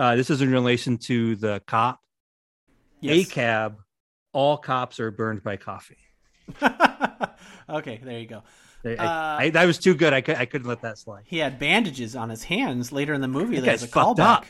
Uh, 0.00 0.16
this 0.16 0.30
is 0.30 0.40
in 0.40 0.50
relation 0.50 0.96
to 0.96 1.36
the 1.36 1.60
cop. 1.66 2.00
Yes. 3.00 3.26
A 3.26 3.30
cab. 3.30 3.76
All 4.32 4.56
cops 4.56 4.98
are 4.98 5.10
burned 5.10 5.42
by 5.42 5.58
coffee. 5.58 5.98
okay, 7.68 8.00
there 8.02 8.18
you 8.18 8.26
go. 8.26 8.42
I, 8.82 8.94
Uh, 8.94 9.36
I, 9.40 9.50
that 9.50 9.66
was 9.66 9.76
too 9.76 9.94
good. 9.94 10.14
I, 10.14 10.22
could, 10.22 10.36
I 10.36 10.46
couldn't 10.46 10.68
let 10.68 10.80
that 10.80 10.96
slide. 10.96 11.24
He 11.26 11.36
had 11.36 11.58
bandages 11.58 12.16
on 12.16 12.30
his 12.30 12.44
hands 12.44 12.92
later 12.92 13.12
in 13.12 13.20
the 13.20 13.28
movie. 13.28 13.56
That 13.56 13.66
There's 13.66 13.82
a 13.82 13.88
callback. 13.88 14.18
up. 14.18 14.46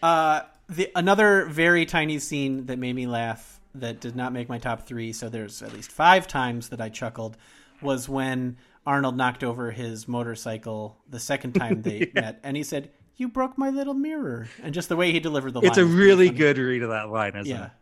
Uh, 0.00 0.40
the 0.68 0.88
another 0.94 1.46
very 1.46 1.84
tiny 1.84 2.20
scene 2.20 2.66
that 2.66 2.78
made 2.78 2.94
me 2.94 3.08
laugh 3.08 3.60
that 3.74 4.00
did 4.00 4.14
not 4.14 4.32
make 4.32 4.48
my 4.48 4.58
top 4.58 4.86
three. 4.86 5.12
So 5.12 5.28
there's 5.28 5.62
at 5.62 5.72
least 5.72 5.90
five 5.90 6.28
times 6.28 6.68
that 6.68 6.80
I 6.80 6.90
chuckled. 6.90 7.36
Was 7.82 8.08
when 8.08 8.56
Arnold 8.86 9.16
knocked 9.16 9.42
over 9.42 9.72
his 9.72 10.06
motorcycle 10.06 10.96
the 11.08 11.18
second 11.18 11.54
time 11.54 11.82
they 11.82 12.08
met, 12.14 12.38
and 12.44 12.56
he 12.56 12.62
said, 12.62 12.90
"You 13.16 13.28
broke 13.28 13.56
my 13.58 13.70
little 13.70 13.94
mirror," 13.94 14.48
and 14.62 14.74
just 14.74 14.88
the 14.88 14.96
way 14.96 15.12
he 15.12 15.20
delivered 15.20 15.52
the 15.52 15.60
line. 15.60 15.68
It's 15.68 15.78
a 15.78 15.84
really 15.84 16.30
good 16.30 16.58
read 16.58 16.82
of 16.82 16.90
that 16.90 17.10
line, 17.10 17.34
isn't 17.36 17.46
Yeah, 17.46 17.66
it? 17.66 17.72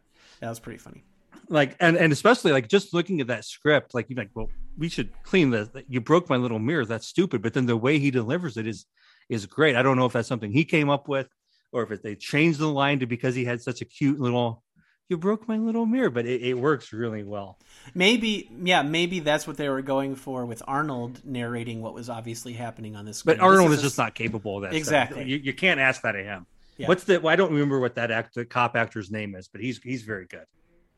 that 0.41 0.49
was 0.49 0.61
pretty 0.61 0.78
funny. 0.78 1.05
Like, 1.49 1.76
and, 1.80 1.97
and 1.97 2.12
especially 2.12 2.53
like 2.53 2.68
just 2.68 2.95
looking 2.95 3.20
at 3.20 3.26
that 3.26 3.45
script, 3.45 3.95
like 3.95 4.09
you're 4.09 4.16
like, 4.16 4.30
well, 4.35 4.49
we 4.78 4.89
should 4.89 5.11
clean 5.24 5.51
this. 5.51 5.68
You 5.89 6.01
broke 6.01 6.30
my 6.30 6.37
little 6.37 6.59
mirror. 6.59 6.85
That's 6.87 7.07
stupid. 7.07 7.43
But 7.43 7.53
then 7.53 7.66
the 7.66 7.76
way 7.76 7.99
he 7.99 8.11
delivers 8.11 8.57
it 8.57 8.66
is 8.66 8.87
is 9.28 9.47
great. 9.47 9.76
I 9.76 9.82
don't 9.82 9.97
know 9.97 10.07
if 10.07 10.12
that's 10.12 10.28
something 10.28 10.51
he 10.53 10.64
came 10.64 10.89
up 10.89 11.07
with 11.09 11.28
or 11.72 11.82
if 11.82 11.91
it, 11.91 12.03
they 12.03 12.14
changed 12.14 12.61
the 12.61 12.66
line 12.68 13.01
to 13.01 13.07
because 13.07 13.35
he 13.35 13.45
had 13.45 13.61
such 13.61 13.80
a 13.82 13.85
cute 13.85 14.20
little. 14.20 14.62
You 15.09 15.18
broke 15.18 15.46
my 15.46 15.59
little 15.59 15.84
mirror, 15.84 16.09
but 16.09 16.24
it, 16.24 16.42
it 16.42 16.55
works 16.55 16.92
really 16.92 17.22
well. 17.22 17.59
Maybe, 17.94 18.50
yeah, 18.62 18.82
maybe 18.82 19.20
that's 19.20 19.46
what 19.46 19.59
they 19.59 19.68
were 19.68 19.82
going 19.82 20.14
for 20.16 20.46
with 20.46 20.62
Arnold 20.66 21.22
narrating 21.24 21.82
what 21.82 21.92
was 21.92 22.09
obviously 22.09 22.55
happening 22.55 22.96
on 22.96 23.05
this. 23.05 23.22
But. 23.22 23.38
Arnold 23.38 23.70
This 23.70 23.78
is 23.78 23.84
a- 23.84 23.86
just 23.88 23.98
not 23.98 24.14
capable 24.14 24.57
of 24.57 24.62
that. 24.62 24.72
Exactly. 24.72 25.24
You, 25.24 25.36
you 25.36 25.52
can't 25.52 25.78
ask 25.78 26.02
that 26.02 26.16
of 26.16 26.24
him. 26.24 26.46
Yeah. 26.78 26.88
What's 26.88 27.05
the? 27.05 27.20
Well, 27.20 27.32
I 27.32 27.36
don't 27.36 27.52
remember 27.52 27.78
what 27.78 27.94
that 27.96 28.11
actor, 28.11 28.44
cop 28.44 28.76
actor's 28.76 29.11
name 29.11 29.34
is, 29.36 29.46
but 29.48 29.61
he's 29.61 29.80
he's 29.80 30.02
very 30.02 30.26
good. 30.26 30.46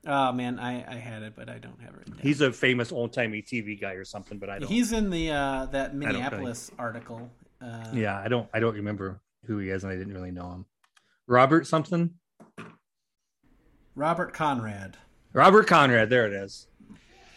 Oh 0.07 0.33
man, 0.33 0.59
I, 0.59 0.85
I 0.91 0.97
had 0.97 1.23
it, 1.23 1.35
but 1.37 1.49
I 1.49 1.59
don't 1.59 1.81
have 1.83 1.95
it. 1.97 2.09
He's 2.21 2.41
a 2.41 2.53
famous 2.53 2.93
old 2.93 3.13
timey 3.13 3.43
TV 3.43 3.79
guy 3.79 3.93
or 3.93 4.05
something, 4.05 4.39
but 4.39 4.49
I 4.49 4.61
don't. 4.61 4.69
He's 4.69 4.93
in 4.93 5.11
the 5.11 5.33
uh, 5.33 5.67
that 5.73 5.95
Minneapolis 5.95 6.71
article. 6.79 7.31
Uh, 7.61 7.89
yeah, 7.93 8.19
I 8.19 8.29
don't 8.29 8.49
I 8.55 8.61
don't 8.61 8.77
remember 8.77 9.21
who 9.47 9.59
he 9.59 9.69
is, 9.69 9.85
and 9.85 9.93
I 9.93 9.97
didn't 9.97 10.15
really 10.15 10.31
know 10.31 10.51
him. 10.51 10.65
Robert 11.27 11.67
something. 11.67 12.15
Robert 13.97 14.35
Conrad. 14.35 14.99
Robert 15.33 15.67
Conrad. 15.67 16.11
There 16.11 16.27
it 16.27 16.35
is. 16.35 16.67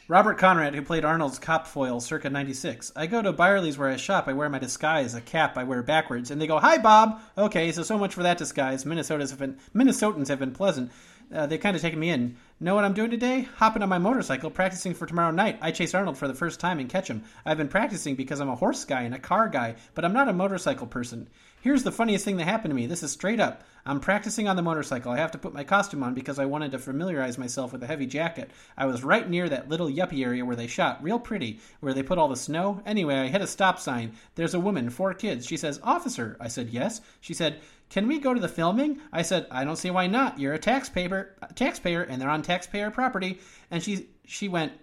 Robert 0.09 0.37
Conrad, 0.37 0.75
who 0.75 0.81
played 0.81 1.05
Arnold's 1.05 1.39
cop 1.39 1.65
foil 1.65 2.01
circa 2.01 2.29
96. 2.29 2.91
I 2.97 3.07
go 3.07 3.21
to 3.21 3.31
Byerly's 3.31 3.77
where 3.77 3.87
I 3.87 3.95
shop. 3.95 4.27
I 4.27 4.33
wear 4.33 4.49
my 4.49 4.59
disguise, 4.59 5.15
a 5.15 5.21
cap 5.21 5.57
I 5.57 5.63
wear 5.63 5.81
backwards, 5.81 6.31
and 6.31 6.41
they 6.41 6.47
go, 6.47 6.59
Hi, 6.59 6.77
Bob! 6.77 7.21
Okay, 7.37 7.71
so 7.71 7.83
so 7.83 7.97
much 7.97 8.13
for 8.13 8.23
that 8.23 8.37
disguise. 8.37 8.85
Minnesota's 8.85 9.29
have 9.29 9.39
been, 9.39 9.57
Minnesotans 9.73 10.27
have 10.27 10.39
been 10.39 10.51
pleasant. 10.51 10.91
Uh, 11.33 11.45
they 11.45 11.57
kind 11.57 11.77
of 11.77 11.81
taken 11.81 11.99
me 11.99 12.09
in. 12.09 12.35
Know 12.59 12.75
what 12.75 12.83
I'm 12.83 12.93
doing 12.93 13.11
today? 13.11 13.47
Hopping 13.55 13.81
on 13.81 13.87
my 13.87 13.99
motorcycle, 13.99 14.49
practicing 14.49 14.93
for 14.93 15.05
tomorrow 15.05 15.31
night. 15.31 15.59
I 15.61 15.71
chase 15.71 15.93
Arnold 15.93 16.17
for 16.17 16.27
the 16.27 16.33
first 16.33 16.59
time 16.59 16.79
and 16.79 16.89
catch 16.89 17.07
him. 17.07 17.23
I've 17.45 17.57
been 17.57 17.69
practicing 17.69 18.15
because 18.15 18.41
I'm 18.41 18.49
a 18.49 18.55
horse 18.55 18.83
guy 18.83 19.03
and 19.03 19.15
a 19.15 19.19
car 19.19 19.47
guy, 19.47 19.75
but 19.93 20.03
I'm 20.03 20.13
not 20.13 20.27
a 20.27 20.33
motorcycle 20.33 20.87
person. 20.87 21.29
Here's 21.61 21.83
the 21.83 21.91
funniest 21.91 22.23
thing 22.23 22.37
that 22.37 22.45
happened 22.45 22.71
to 22.71 22.75
me. 22.75 22.85
This 22.85 23.03
is 23.03 23.11
straight 23.11 23.39
up. 23.39 23.63
I'm 23.85 23.99
practicing 23.99 24.47
on 24.47 24.55
the 24.55 24.61
motorcycle. 24.61 25.11
I 25.11 25.17
have 25.17 25.31
to 25.31 25.37
put 25.37 25.53
my 25.53 25.63
costume 25.63 26.03
on 26.03 26.13
because 26.13 26.39
I 26.39 26.45
wanted 26.45 26.71
to 26.71 26.79
familiarize 26.79 27.37
myself 27.37 27.73
with 27.73 27.83
a 27.83 27.87
heavy 27.87 28.05
jacket. 28.05 28.51
I 28.77 28.85
was 28.85 29.03
right 29.03 29.29
near 29.29 29.49
that 29.49 29.67
little 29.67 29.89
yuppie 29.89 30.25
area 30.25 30.45
where 30.45 30.55
they 30.55 30.67
shot, 30.67 31.03
real 31.03 31.19
pretty, 31.19 31.59
where 31.79 31.93
they 31.93 32.03
put 32.03 32.17
all 32.17 32.29
the 32.29 32.35
snow. 32.35 32.81
Anyway, 32.85 33.15
I 33.15 33.27
hit 33.27 33.41
a 33.41 33.47
stop 33.47 33.79
sign. 33.79 34.13
There's 34.35 34.53
a 34.53 34.59
woman, 34.59 34.89
four 34.89 35.13
kids. 35.13 35.45
She 35.45 35.57
says, 35.57 35.79
Officer. 35.83 36.37
I 36.39 36.47
said, 36.47 36.69
Yes. 36.69 37.01
She 37.19 37.33
said, 37.33 37.59
Can 37.89 38.07
we 38.07 38.19
go 38.19 38.33
to 38.33 38.39
the 38.39 38.47
filming? 38.47 38.99
I 39.11 39.21
said, 39.21 39.47
I 39.51 39.65
don't 39.65 39.75
see 39.75 39.91
why 39.91 40.07
not. 40.07 40.39
You're 40.39 40.53
a 40.53 40.59
taxpayer, 40.59 41.35
taxpayer, 41.55 42.03
and 42.03 42.21
they're 42.21 42.29
on 42.29 42.41
taxpayer 42.41 42.91
property. 42.91 43.39
And 43.69 43.83
she 43.83 44.07
she 44.25 44.47
went, 44.47 44.73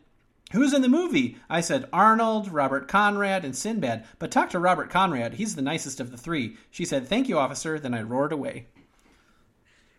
Who's 0.53 0.73
in 0.73 0.83
the 0.83 0.89
movie? 0.89 1.37
I 1.51 1.61
said 1.61 1.89
Arnold, 1.93 2.53
Robert 2.53 2.87
Conrad, 2.87 3.45
and 3.45 3.55
Sinbad. 3.55 4.05
But 4.19 4.31
talk 4.31 4.51
to 4.51 4.59
Robert 4.59 4.91
Conrad. 4.91 5.35
He's 5.35 5.57
the 5.57 5.63
nicest 5.63 5.99
of 5.99 6.13
the 6.13 6.17
three. 6.17 6.57
She 6.71 6.85
said, 6.85 7.09
Thank 7.09 7.29
you, 7.29 7.39
officer. 7.39 7.79
Then 7.79 7.95
I 7.95 8.03
roared 8.03 8.33
away. 8.33 8.67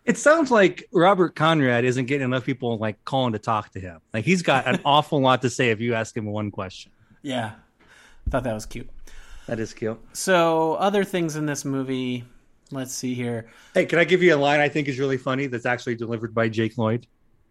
It 0.06 0.16
sounds 0.16 0.50
like 0.50 0.88
Robert 0.90 1.36
Conrad 1.36 1.84
isn't 1.84 2.06
getting 2.06 2.24
enough 2.24 2.46
people 2.46 2.78
like 2.78 3.04
calling 3.04 3.34
to 3.34 3.38
talk 3.38 3.72
to 3.72 3.80
him. 3.80 4.00
Like 4.14 4.24
he's 4.24 4.40
got 4.40 4.66
an 4.66 4.80
awful 4.86 5.20
lot 5.20 5.42
to 5.42 5.50
say 5.50 5.68
if 5.70 5.80
you 5.80 5.92
ask 5.92 6.16
him 6.16 6.24
one 6.24 6.50
question. 6.50 6.92
Yeah. 7.20 7.52
I 8.26 8.30
thought 8.30 8.44
that 8.44 8.54
was 8.54 8.64
cute. 8.64 8.88
That 9.48 9.60
is 9.60 9.74
cute. 9.74 10.00
So, 10.14 10.74
other 10.74 11.04
things 11.04 11.36
in 11.36 11.46
this 11.46 11.64
movie. 11.64 12.24
Let's 12.70 12.92
see 12.92 13.14
here. 13.14 13.48
Hey, 13.72 13.86
can 13.86 13.98
I 13.98 14.04
give 14.04 14.22
you 14.22 14.34
a 14.34 14.36
line 14.36 14.60
I 14.60 14.68
think 14.68 14.88
is 14.88 14.98
really 14.98 15.16
funny 15.16 15.46
that's 15.46 15.64
actually 15.66 15.94
delivered 15.94 16.34
by 16.34 16.50
Jake 16.50 16.76
Lloyd? 16.76 17.06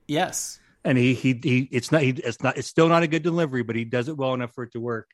Yes. 0.08 0.60
And 0.88 0.98
he 0.98 1.14
he 1.14 1.38
he 1.44 1.68
it's 1.70 1.92
not 1.92 2.02
he, 2.02 2.12
it's 2.12 2.42
not 2.42 2.58
it's 2.58 2.70
still 2.70 2.88
not 2.88 3.04
a 3.04 3.08
good 3.08 3.22
delivery, 3.22 3.62
but 3.62 3.76
he 3.76 3.84
does 3.84 4.08
it 4.08 4.16
well 4.16 4.34
enough 4.34 4.54
for 4.54 4.64
it 4.64 4.72
to 4.72 4.80
work. 4.80 5.10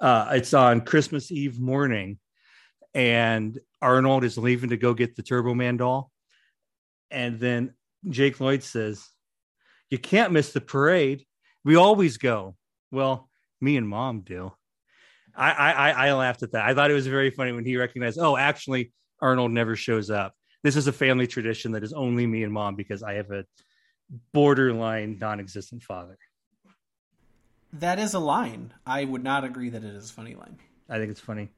Uh, 0.00 0.30
it's 0.32 0.54
on 0.54 0.80
Christmas 0.80 1.30
Eve 1.30 1.60
morning, 1.60 2.18
and 2.94 3.60
Arnold 3.82 4.24
is 4.24 4.38
leaving 4.38 4.70
to 4.70 4.78
go 4.78 4.94
get 4.94 5.16
the 5.16 5.22
Turbo 5.22 5.52
Man 5.52 5.76
doll, 5.76 6.10
and 7.10 7.38
then 7.38 7.74
Jake 8.08 8.40
Lloyd 8.40 8.62
says, 8.62 9.06
"You 9.90 9.98
can't 9.98 10.32
miss 10.32 10.54
the 10.54 10.60
parade. 10.62 11.26
We 11.64 11.76
always 11.76 12.16
go." 12.16 12.56
Well, 12.90 13.28
me 13.60 13.76
and 13.76 13.86
Mom 13.86 14.22
do. 14.22 14.52
I 15.36 15.50
I 15.50 15.90
I 15.90 16.12
laughed 16.14 16.42
at 16.42 16.52
that. 16.52 16.64
I 16.64 16.72
thought 16.72 16.90
it 16.90 16.94
was 16.94 17.06
very 17.06 17.30
funny 17.30 17.52
when 17.52 17.66
he 17.66 17.76
recognized, 17.76 18.18
oh, 18.18 18.38
actually, 18.38 18.90
Arnold 19.20 19.50
never 19.50 19.76
shows 19.76 20.08
up. 20.08 20.32
This 20.62 20.76
is 20.76 20.86
a 20.86 20.92
family 20.92 21.26
tradition 21.26 21.72
that 21.72 21.84
is 21.84 21.92
only 21.92 22.26
me 22.26 22.42
and 22.42 22.52
Mom 22.52 22.74
because 22.74 23.02
I 23.02 23.14
have 23.14 23.30
a 23.30 23.44
borderline 24.32 25.18
non-existent 25.20 25.82
father. 25.82 26.18
That 27.72 27.98
is 27.98 28.14
a 28.14 28.18
line. 28.18 28.74
I 28.84 29.04
would 29.04 29.22
not 29.22 29.44
agree 29.44 29.70
that 29.70 29.84
it 29.84 29.94
is 29.94 30.10
a 30.10 30.12
funny 30.12 30.34
line. 30.34 30.58
I 30.88 30.98
think 30.98 31.10
it's 31.10 31.20
funny. 31.20 31.50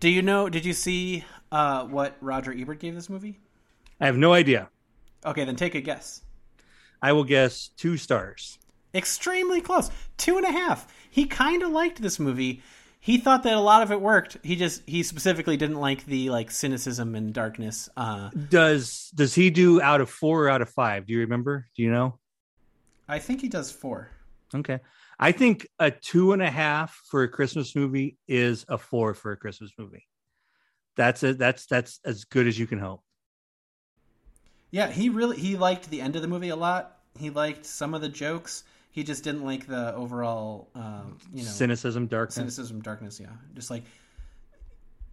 Do 0.00 0.08
you 0.08 0.22
know? 0.22 0.48
Did 0.48 0.64
you 0.64 0.72
see 0.72 1.24
uh, 1.52 1.84
what 1.84 2.16
Roger 2.20 2.52
Ebert 2.52 2.80
gave 2.80 2.94
this 2.94 3.10
movie? 3.10 3.38
I 4.00 4.06
have 4.06 4.16
no 4.16 4.32
idea. 4.32 4.68
Okay, 5.24 5.44
then 5.44 5.56
take 5.56 5.74
a 5.74 5.80
guess. 5.80 6.22
I 7.02 7.12
will 7.12 7.24
guess 7.24 7.68
two 7.76 7.96
stars. 7.96 8.58
Extremely 8.94 9.60
close. 9.60 9.90
Two 10.16 10.36
and 10.36 10.46
a 10.46 10.52
half. 10.52 10.86
He 11.10 11.26
kind 11.26 11.62
of 11.62 11.70
liked 11.70 12.00
this 12.00 12.18
movie. 12.18 12.62
He 13.06 13.18
thought 13.18 13.44
that 13.44 13.52
a 13.52 13.60
lot 13.60 13.84
of 13.84 13.92
it 13.92 14.00
worked. 14.00 14.36
He 14.42 14.56
just 14.56 14.82
he 14.84 15.04
specifically 15.04 15.56
didn't 15.56 15.78
like 15.78 16.04
the 16.06 16.28
like 16.28 16.50
cynicism 16.50 17.14
and 17.14 17.32
darkness. 17.32 17.88
Uh, 17.96 18.30
Does 18.48 19.12
does 19.14 19.32
he 19.32 19.48
do 19.48 19.80
out 19.80 20.00
of 20.00 20.10
four 20.10 20.42
or 20.42 20.48
out 20.48 20.60
of 20.60 20.68
five? 20.70 21.06
Do 21.06 21.12
you 21.12 21.20
remember? 21.20 21.68
Do 21.76 21.84
you 21.84 21.92
know? 21.92 22.18
I 23.08 23.20
think 23.20 23.42
he 23.42 23.48
does 23.48 23.70
four. 23.70 24.10
Okay. 24.52 24.80
I 25.20 25.30
think 25.30 25.68
a 25.78 25.92
two 25.92 26.32
and 26.32 26.42
a 26.42 26.50
half 26.50 27.00
for 27.08 27.22
a 27.22 27.28
Christmas 27.28 27.76
movie 27.76 28.18
is 28.26 28.64
a 28.68 28.76
four 28.76 29.14
for 29.14 29.30
a 29.30 29.36
Christmas 29.36 29.70
movie. 29.78 30.04
That's 30.96 31.22
it. 31.22 31.38
That's 31.38 31.66
that's 31.66 32.00
as 32.04 32.24
good 32.24 32.48
as 32.48 32.58
you 32.58 32.66
can 32.66 32.80
hope. 32.80 33.02
Yeah, 34.72 34.88
he 34.88 35.10
really 35.10 35.36
he 35.38 35.56
liked 35.56 35.90
the 35.90 36.00
end 36.00 36.16
of 36.16 36.22
the 36.22 36.28
movie 36.28 36.48
a 36.48 36.56
lot. 36.56 36.98
He 37.16 37.30
liked 37.30 37.66
some 37.66 37.94
of 37.94 38.00
the 38.00 38.08
jokes. 38.08 38.64
He 38.96 39.04
just 39.04 39.22
didn't 39.24 39.44
like 39.44 39.66
the 39.66 39.94
overall, 39.94 40.70
um, 40.74 41.18
you 41.30 41.44
know, 41.44 41.50
Cynicism, 41.50 42.06
darkness. 42.06 42.34
cynicism, 42.34 42.80
darkness. 42.80 43.20
Yeah, 43.20 43.26
just 43.52 43.70
like, 43.70 43.82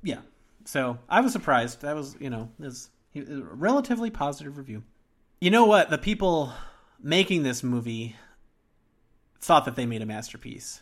yeah. 0.02 0.20
So 0.64 0.98
I 1.10 1.20
was 1.20 1.34
surprised. 1.34 1.82
That 1.82 1.94
was, 1.94 2.16
you 2.18 2.30
know, 2.30 2.50
this 2.58 2.90
a 3.14 3.22
relatively 3.26 4.10
positive 4.10 4.58
review. 4.58 4.84
You 5.42 5.52
know 5.52 5.66
what? 5.66 5.90
The 5.90 5.98
people 5.98 6.54
making 7.02 7.44
this 7.44 7.62
movie 7.62 8.16
thought 9.42 9.66
that 9.66 9.76
they 9.76 9.86
made 9.86 10.02
a 10.02 10.06
masterpiece. 10.06 10.80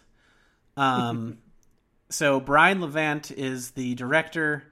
Um, 0.78 1.40
so 2.10 2.40
Brian 2.40 2.82
Levant 2.82 3.32
is 3.32 3.72
the 3.72 3.96
director, 3.96 4.64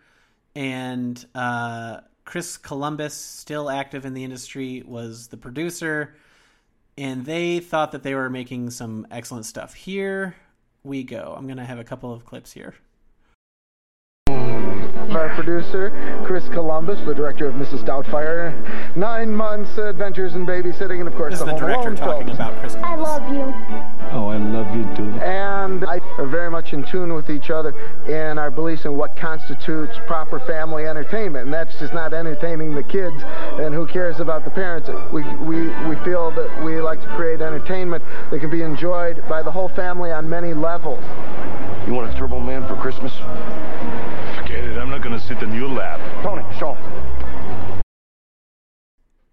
and 0.54 1.26
uh, 1.34 2.02
Chris 2.26 2.58
Columbus, 2.58 3.16
still 3.16 3.72
active 3.72 4.06
in 4.06 4.14
the 4.14 4.24
industry, 4.24 4.84
was 4.86 5.30
the 5.30 5.38
producer 5.38 6.14
and 7.00 7.26
they 7.26 7.62
thought 7.62 7.94
that 7.94 8.04
they 8.04 8.14
were 8.14 8.30
making 8.30 8.72
some 8.72 9.08
excellent 9.10 9.46
stuff. 9.46 9.74
Here 9.74 10.36
we 10.84 11.04
go. 11.04 11.34
I'm 11.38 11.46
going 11.48 11.58
to 11.58 11.64
have 11.64 11.80
a 11.80 11.84
couple 11.86 12.12
of 12.12 12.26
clips 12.26 12.52
here. 12.52 12.76
Our 15.10 15.34
producer, 15.36 15.92
Chris 16.26 16.48
Columbus, 16.50 17.00
the 17.06 17.16
director 17.16 17.48
of 17.48 17.56
Mrs. 17.56 17.84
Doubtfire, 17.84 18.96
Nine 18.96 19.34
Months, 19.34 19.78
uh, 19.78 19.90
Adventures 19.90 20.36
in 20.36 20.46
Babysitting, 20.46 21.00
and 21.00 21.08
of 21.08 21.16
course 21.16 21.34
This 21.34 21.40
is 21.40 21.46
the 21.46 21.52
Home 21.52 21.60
director 21.60 21.90
Alone 21.90 21.96
talking 21.96 22.28
films. 22.28 22.40
about 22.40 22.60
Chris 22.60 22.76
I 22.76 22.96
love 22.96 23.28
you. 23.34 23.42
Oh, 24.12 24.28
I 24.28 24.38
love 24.38 24.76
you 24.76 24.84
too. 24.96 25.10
And 25.20 25.84
I 25.86 26.00
are 26.18 26.28
very 26.28 26.50
much 26.52 26.74
in 26.74 26.84
tune 26.86 27.14
with 27.14 27.30
each 27.30 27.50
other 27.50 27.74
in 28.08 28.38
our 28.38 28.52
beliefs 28.52 28.86
in 28.86 28.96
what 28.96 29.16
constitutes 29.16 29.98
proper 30.08 30.40
family 30.42 30.86
entertainment. 30.86 31.46
And 31.46 31.54
that's 31.54 31.78
just 31.80 31.94
not 31.94 32.14
entertaining 32.14 32.76
the 32.76 32.84
kids 32.84 33.22
and 33.24 33.74
who 33.74 33.88
cares 33.88 34.20
about 34.20 34.46
the 34.46 34.52
parents. 34.52 34.90
We, 35.12 35.24
we, 35.38 35.70
we 35.88 35.96
feel 36.04 36.32
that 36.32 36.64
we 36.64 36.82
like 36.82 37.02
to 37.02 37.08
create 37.16 37.42
entertainment 37.42 38.04
that 38.32 38.40
can 38.40 38.50
be 38.50 38.62
enjoyed 38.62 39.24
by 39.28 39.42
the 39.42 39.52
whole 39.52 39.70
family 39.70 40.12
on 40.12 40.30
many 40.30 40.54
levels. 40.54 41.04
You 41.88 41.94
want 41.94 42.14
a 42.14 42.18
Turbo 42.18 42.40
Man 42.40 42.68
for 42.68 42.76
Christmas? 42.76 43.14
Forget 45.10 45.32
it. 45.32 45.32
I'm 45.32 45.40
gonna 45.40 45.42
sit 45.42 45.44
in 45.44 45.56
your 45.56 45.70
lap. 45.70 46.24
Tony, 46.24 46.60
show 46.60 46.76
'em. 46.76 47.82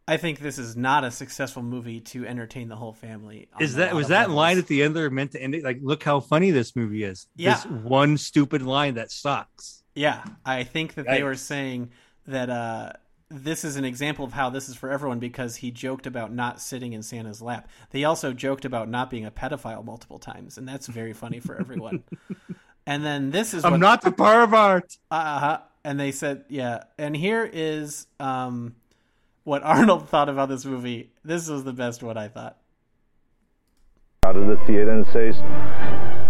I 0.09 0.17
think 0.17 0.39
this 0.39 0.57
is 0.59 0.77
not 0.77 1.03
a 1.03 1.11
successful 1.11 1.63
movie 1.63 2.01
to 2.01 2.25
entertain 2.25 2.69
the 2.69 2.77
whole 2.77 2.93
family. 2.93 3.49
Is 3.59 3.75
that 3.75 3.95
was 3.95 4.09
that 4.09 4.23
levels. 4.23 4.37
line 4.37 4.59
at 4.59 4.67
the 4.69 4.83
end 4.83 4.95
there 4.95 5.11
meant 5.11 5.33
to 5.33 5.43
end 5.43 5.55
it? 5.55 5.65
Like, 5.65 5.79
look 5.83 6.05
how 6.05 6.21
funny 6.21 6.53
this 6.53 6.77
movie 6.77 7.03
is. 7.03 7.27
Yeah. 7.35 7.55
This 7.55 7.67
one 7.67 8.17
stupid 8.17 8.63
line 8.63 8.95
that 8.95 9.11
sucks. 9.11 9.83
Yeah, 9.95 10.25
I 10.45 10.63
think 10.65 10.95
that 10.95 11.07
they 11.07 11.23
were 11.23 11.35
saying 11.35 11.91
that 12.27 12.51
uh, 12.51 12.93
this 13.31 13.65
is 13.65 13.77
an 13.77 13.85
example 13.85 14.25
of 14.25 14.33
how 14.33 14.51
this 14.51 14.69
is 14.69 14.77
for 14.77 14.91
everyone 14.91 15.19
because 15.19 15.57
he 15.57 15.71
joked 15.73 16.07
about 16.07 16.33
not 16.33 16.61
sitting 16.61 16.93
in 16.93 17.03
Santa's 17.03 17.43
lap. 17.43 17.69
They 17.91 18.05
also 18.05 18.33
joked 18.33 18.65
about 18.65 18.89
not 18.89 19.11
being 19.11 19.25
a 19.25 19.31
pedophile 19.31 19.85
multiple 19.85 20.19
times, 20.19 20.59
and 20.59 20.69
that's 20.69 20.87
very 20.87 21.15
funny 21.15 21.41
for 21.41 21.59
everyone. 21.59 22.05
and 22.87 23.05
then 23.05 23.31
this 23.31 23.53
is 23.55 23.65
I'm 23.65 23.73
what, 23.73 23.81
not 23.81 24.03
the 24.03 24.13
pervert. 24.13 24.97
uh-huh. 25.11 25.59
and 25.85 25.99
they 25.99 26.13
said, 26.13 26.45
yeah. 26.49 26.85
And 26.99 27.17
here 27.17 27.49
is 27.51 28.07
um, 28.21 28.77
what 29.45 29.63
Arnold 29.63 30.09
thought 30.11 30.29
about 30.29 30.49
this 30.49 30.65
movie. 30.65 31.11
This 31.25 31.49
was 31.49 31.65
the 31.65 31.73
best 31.73 32.03
one 32.03 32.17
I 32.17 32.29
thought. 32.29 32.57
Out 34.25 34.37
of 34.37 34.47
the 34.47 34.57
theater 34.67 34.91
and 34.91 35.07
says, 35.13 35.37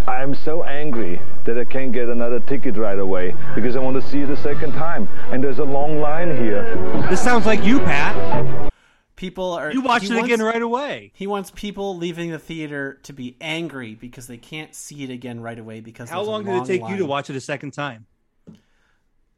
I'm 0.09 0.35
so 0.35 0.63
angry 0.65 1.21
that 1.47 1.59
I 1.59 1.65
can't 1.65 1.93
get 1.93 2.09
another 2.09 2.41
ticket 2.41 2.77
right 2.77 2.99
away 2.99 3.35
because 3.55 3.75
I 3.77 3.81
want 3.81 4.01
to 4.01 4.09
see 4.09 4.21
it 4.21 4.31
a 4.31 4.37
second 4.37 4.73
time. 4.73 5.09
And 5.33 5.43
there's 5.43 5.59
a 5.59 5.65
long 5.65 6.01
line 6.01 6.37
here. 6.37 6.63
This 7.09 7.23
sounds 7.23 7.47
like 7.47 7.65
you, 7.65 7.81
Pat. 7.81 8.71
People 9.17 9.53
are 9.53 9.73
You 9.73 9.81
watched 9.81 10.09
he 10.09 10.17
it 10.17 10.23
again 10.25 10.43
right 10.43 10.61
away. 10.61 11.11
He 11.15 11.27
wants 11.27 11.51
people 11.55 11.97
leaving 11.97 12.31
the 12.31 12.39
theater 12.39 13.01
to 13.05 13.13
be 13.15 13.37
angry 13.41 13.95
because 13.95 14.27
they 14.27 14.37
can't 14.37 14.75
see 14.75 15.05
it 15.05 15.11
again 15.11 15.41
right 15.41 15.59
away 15.59 15.81
because 15.81 16.11
How 16.11 16.17
there's 16.17 16.29
a 16.29 16.31
long 16.31 16.45
did 16.45 16.51
it 16.51 16.57
long 16.59 16.67
take 16.67 16.89
you 16.89 16.99
to 16.99 17.07
watch 17.07 17.31
it 17.31 17.37
a 17.37 17.41
second 17.41 17.73
time? 17.73 18.07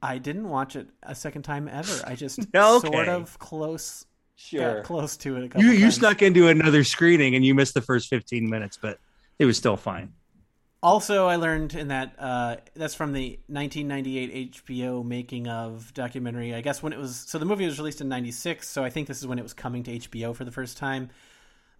I 0.02 0.18
didn't 0.18 0.48
watch 0.48 0.76
it 0.76 0.88
a 1.02 1.14
second 1.14 1.42
time 1.42 1.68
ever. 1.68 1.92
I 2.06 2.14
just 2.16 2.40
Okay. 2.54 2.88
sort 2.88 3.08
of 3.08 3.38
close 3.38 4.04
got 4.52 4.84
close 4.84 5.16
to 5.16 5.36
it 5.36 5.44
a 5.44 5.48
couple 5.48 5.62
You 5.64 5.72
you 5.72 5.80
times. 5.82 5.94
snuck 5.96 6.22
into 6.22 6.46
another 6.48 6.84
screening 6.84 7.34
and 7.34 7.44
you 7.44 7.54
missed 7.54 7.74
the 7.74 7.82
first 7.82 8.08
15 8.08 8.48
minutes, 8.48 8.78
but 8.80 8.98
it 9.38 9.44
was 9.46 9.56
still 9.56 9.76
fine. 9.76 10.12
Also, 10.80 11.26
I 11.26 11.36
learned 11.36 11.74
in 11.74 11.88
that 11.88 12.14
uh, 12.18 12.56
that's 12.74 12.94
from 12.94 13.12
the 13.12 13.40
1998 13.48 14.52
HBO 14.52 15.04
making 15.04 15.48
of 15.48 15.92
documentary. 15.92 16.54
I 16.54 16.60
guess 16.60 16.82
when 16.82 16.92
it 16.92 16.98
was 16.98 17.16
so 17.16 17.38
the 17.38 17.44
movie 17.44 17.66
was 17.66 17.78
released 17.78 18.00
in 18.00 18.08
'96, 18.08 18.68
so 18.68 18.84
I 18.84 18.90
think 18.90 19.08
this 19.08 19.18
is 19.18 19.26
when 19.26 19.40
it 19.40 19.42
was 19.42 19.54
coming 19.54 19.82
to 19.84 19.98
HBO 19.98 20.36
for 20.36 20.44
the 20.44 20.52
first 20.52 20.76
time. 20.76 21.10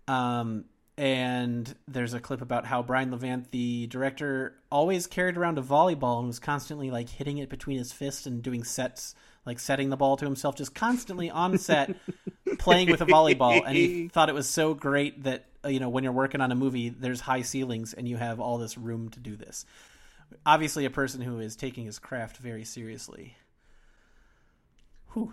Um, 0.09 0.65
and 0.99 1.73
there's 1.87 2.13
a 2.13 2.19
clip 2.19 2.43
about 2.43 2.67
how 2.67 2.83
Brian 2.83 3.13
Levant, 3.13 3.53
the 3.53 3.87
director, 3.87 4.57
always 4.69 5.07
carried 5.07 5.37
around 5.37 5.59
a 5.59 5.63
volleyball 5.63 6.19
and 6.19 6.27
was 6.27 6.41
constantly 6.41 6.91
like 6.91 7.09
hitting 7.09 7.39
it 7.39 7.49
between 7.49 7.79
his 7.79 7.93
fists 7.93 8.27
and 8.27 8.43
doing 8.43 8.65
sets, 8.65 9.15
like 9.47 9.61
setting 9.61 9.91
the 9.91 9.97
ball 9.97 10.17
to 10.17 10.25
himself, 10.25 10.57
just 10.57 10.75
constantly 10.75 11.31
on 11.31 11.57
set 11.57 11.95
playing 12.59 12.91
with 12.91 13.01
a 13.01 13.07
volleyball. 13.07 13.63
And 13.65 13.77
he 13.77 14.09
thought 14.13 14.29
it 14.29 14.35
was 14.35 14.49
so 14.49 14.75
great 14.75 15.23
that 15.23 15.45
Uh, 15.65 15.69
you 15.69 15.81
know 15.81 15.89
when 15.89 16.05
you're 16.05 16.13
working 16.13 16.41
on 16.41 16.53
a 16.53 16.55
movie, 16.55 16.89
there's 16.89 17.21
high 17.21 17.43
ceilings 17.43 17.95
and 17.95 18.09
you 18.09 18.17
have 18.17 18.39
all 18.41 18.59
this 18.59 18.79
room 18.79 19.09
to 19.11 19.21
do 19.21 19.37
this. 19.37 19.65
Obviously, 20.45 20.85
a 20.85 20.91
person 20.91 21.21
who 21.21 21.41
is 21.41 21.57
taking 21.57 21.87
his 21.87 21.99
craft 21.99 22.37
very 22.37 22.65
seriously. 22.65 23.37
Whew. 25.15 25.33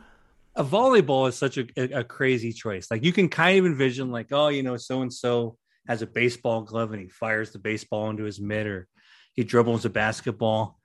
a 0.55 0.63
volleyball 0.63 1.27
is 1.27 1.35
such 1.35 1.57
a, 1.57 1.67
a, 1.75 1.99
a 1.99 2.03
crazy 2.03 2.53
choice. 2.53 2.89
Like 2.89 3.03
you 3.03 3.11
can 3.11 3.29
kind 3.29 3.59
of 3.59 3.65
envision, 3.65 4.11
like, 4.11 4.27
oh, 4.31 4.47
you 4.47 4.63
know, 4.63 4.77
so 4.77 5.01
and 5.01 5.13
so 5.13 5.57
has 5.87 6.01
a 6.01 6.07
baseball 6.07 6.61
glove 6.61 6.91
and 6.93 7.01
he 7.01 7.09
fires 7.09 7.51
the 7.51 7.59
baseball 7.59 8.09
into 8.09 8.23
his 8.23 8.39
mitt, 8.39 8.67
or 8.67 8.87
he 9.33 9.43
dribbles 9.43 9.85
a 9.85 9.89
basketball. 9.89 10.79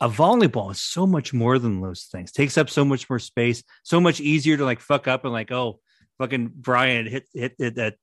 A 0.00 0.08
volleyball 0.08 0.70
is 0.72 0.80
so 0.80 1.06
much 1.06 1.32
more 1.32 1.58
than 1.58 1.80
those 1.80 2.04
things. 2.12 2.32
Takes 2.32 2.58
up 2.58 2.68
so 2.68 2.84
much 2.84 3.08
more 3.08 3.18
space. 3.18 3.62
So 3.82 4.00
much 4.00 4.20
easier 4.20 4.56
to 4.56 4.64
like 4.64 4.80
fuck 4.80 5.08
up 5.08 5.24
and 5.24 5.32
like, 5.32 5.50
oh, 5.50 5.80
fucking 6.18 6.52
Brian 6.54 7.06
hit 7.06 7.26
hit 7.32 7.54
hit 7.58 7.76
that 7.76 7.96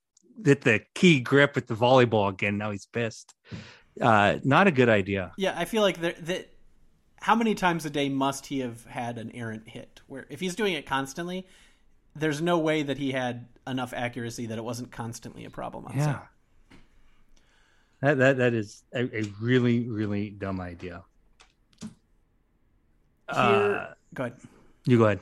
hit 0.44 0.62
the 0.62 0.82
key 0.96 1.20
grip 1.20 1.56
with 1.56 1.68
the 1.68 1.76
volleyball 1.76 2.30
again. 2.30 2.58
Now 2.58 2.72
he's 2.72 2.86
pissed. 2.86 3.36
Uh, 4.00 4.38
not 4.44 4.68
a 4.68 4.72
good 4.72 4.90
idea. 4.90 5.32
Yeah, 5.38 5.54
I 5.58 5.66
feel 5.66 5.82
like 5.82 6.00
there, 6.00 6.16
that. 6.22 6.50
How 7.18 7.36
many 7.36 7.54
times 7.54 7.86
a 7.86 7.90
day 7.92 8.10
must 8.10 8.48
he 8.48 8.62
have 8.62 8.84
had 8.86 9.20
an 9.20 9.32
errant 9.36 9.70
hit? 9.70 10.02
Where 10.08 10.26
if 10.30 10.40
he's 10.40 10.56
doing 10.56 10.74
it 10.74 10.88
constantly, 10.88 11.46
there's 12.16 12.42
no 12.42 12.58
way 12.58 12.82
that 12.82 12.98
he 12.98 13.12
had 13.12 13.48
enough 13.68 13.94
accuracy 13.94 14.48
that 14.48 14.58
it 14.58 14.64
wasn't 14.64 14.92
constantly 14.92 15.46
a 15.46 15.52
problem 15.52 15.86
on. 15.86 15.96
Yeah. 15.96 16.20
That 18.02 18.18
that 18.18 18.38
that 18.38 18.54
is 18.56 18.84
a, 18.94 19.04
a 19.16 19.24
really 19.40 19.88
really 19.88 20.32
dumb 20.32 20.60
idea. 20.60 21.04
Here, 21.82 21.90
Uh, 23.38 23.94
go 24.14 24.24
ahead. 24.24 24.38
you 24.86 24.98
go 24.98 25.06
ahead. 25.06 25.20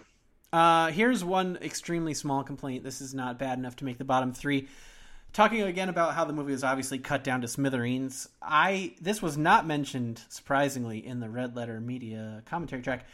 Uh, 0.51 0.87
here's 0.91 1.23
one 1.23 1.57
extremely 1.61 2.13
small 2.13 2.43
complaint. 2.43 2.83
This 2.83 3.01
is 3.01 3.13
not 3.13 3.37
bad 3.37 3.59
enough 3.59 3.75
to 3.77 3.85
make 3.85 3.97
the 3.97 4.05
bottom 4.05 4.33
three. 4.33 4.67
Talking 5.31 5.61
again 5.61 5.89
about 5.89 6.15
how 6.15 6.25
the 6.25 6.33
movie 6.33 6.51
was 6.51 6.63
obviously 6.63 6.97
cut 6.97 7.23
down 7.23 7.41
to 7.41 7.47
smithereens. 7.47 8.29
I 8.41 8.95
this 8.99 9.21
was 9.21 9.37
not 9.37 9.67
mentioned 9.67 10.21
surprisingly 10.27 11.05
in 11.05 11.19
the 11.19 11.29
Red 11.29 11.55
Letter 11.55 11.79
Media 11.79 12.41
commentary 12.45 12.81
track. 12.81 13.05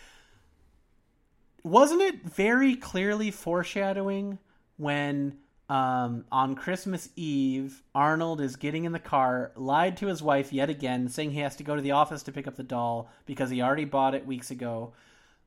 Wasn't 1.63 2.01
it 2.01 2.23
very 2.23 2.75
clearly 2.75 3.31
foreshadowing 3.31 4.39
when 4.77 5.37
um, 5.67 6.25
on 6.31 6.55
Christmas 6.55 7.09
Eve 7.15 7.81
Arnold 7.93 8.39
is 8.39 8.55
getting 8.55 8.85
in 8.85 8.91
the 8.91 8.99
car, 8.99 9.51
lied 9.55 9.97
to 9.97 10.07
his 10.07 10.21
wife 10.21 10.53
yet 10.53 10.69
again, 10.69 11.09
saying 11.09 11.31
he 11.31 11.39
has 11.39 11.55
to 11.57 11.63
go 11.63 11.75
to 11.75 11.81
the 11.81 11.91
office 11.91 12.23
to 12.23 12.31
pick 12.31 12.47
up 12.47 12.55
the 12.55 12.63
doll 12.63 13.09
because 13.25 13.49
he 13.49 13.61
already 13.61 13.85
bought 13.85 14.15
it 14.15 14.27
weeks 14.27 14.51
ago 14.51 14.93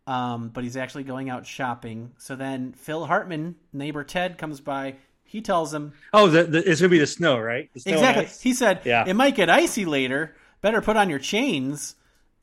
um, 0.09 0.49
but 0.49 0.64
he's 0.64 0.77
actually 0.77 1.05
going 1.05 1.29
out 1.29 1.47
shopping. 1.47 2.12
So 2.16 2.35
then 2.35 2.73
Phil 2.73 3.05
Hartman, 3.05 3.57
neighbor 3.75 4.03
Ted, 4.03 4.39
comes 4.39 4.59
by. 4.59 4.97
He 5.29 5.43
tells 5.43 5.72
him 5.74 5.93
Oh, 6.14 6.29
the, 6.29 6.45
the, 6.45 6.70
it's 6.70 6.81
gonna 6.81 6.89
be 6.89 6.99
the 6.99 7.07
snow, 7.07 7.39
right? 7.39 7.70
The 7.74 7.81
snow 7.81 7.93
exactly. 7.93 8.26
He 8.41 8.55
said, 8.55 8.81
Yeah. 8.85 9.05
"It 9.07 9.14
might 9.14 9.35
get 9.35 9.51
icy 9.51 9.85
later. 9.85 10.35
Better 10.62 10.81
put 10.81 10.97
on 10.97 11.11
your 11.11 11.18
chains." 11.18 11.95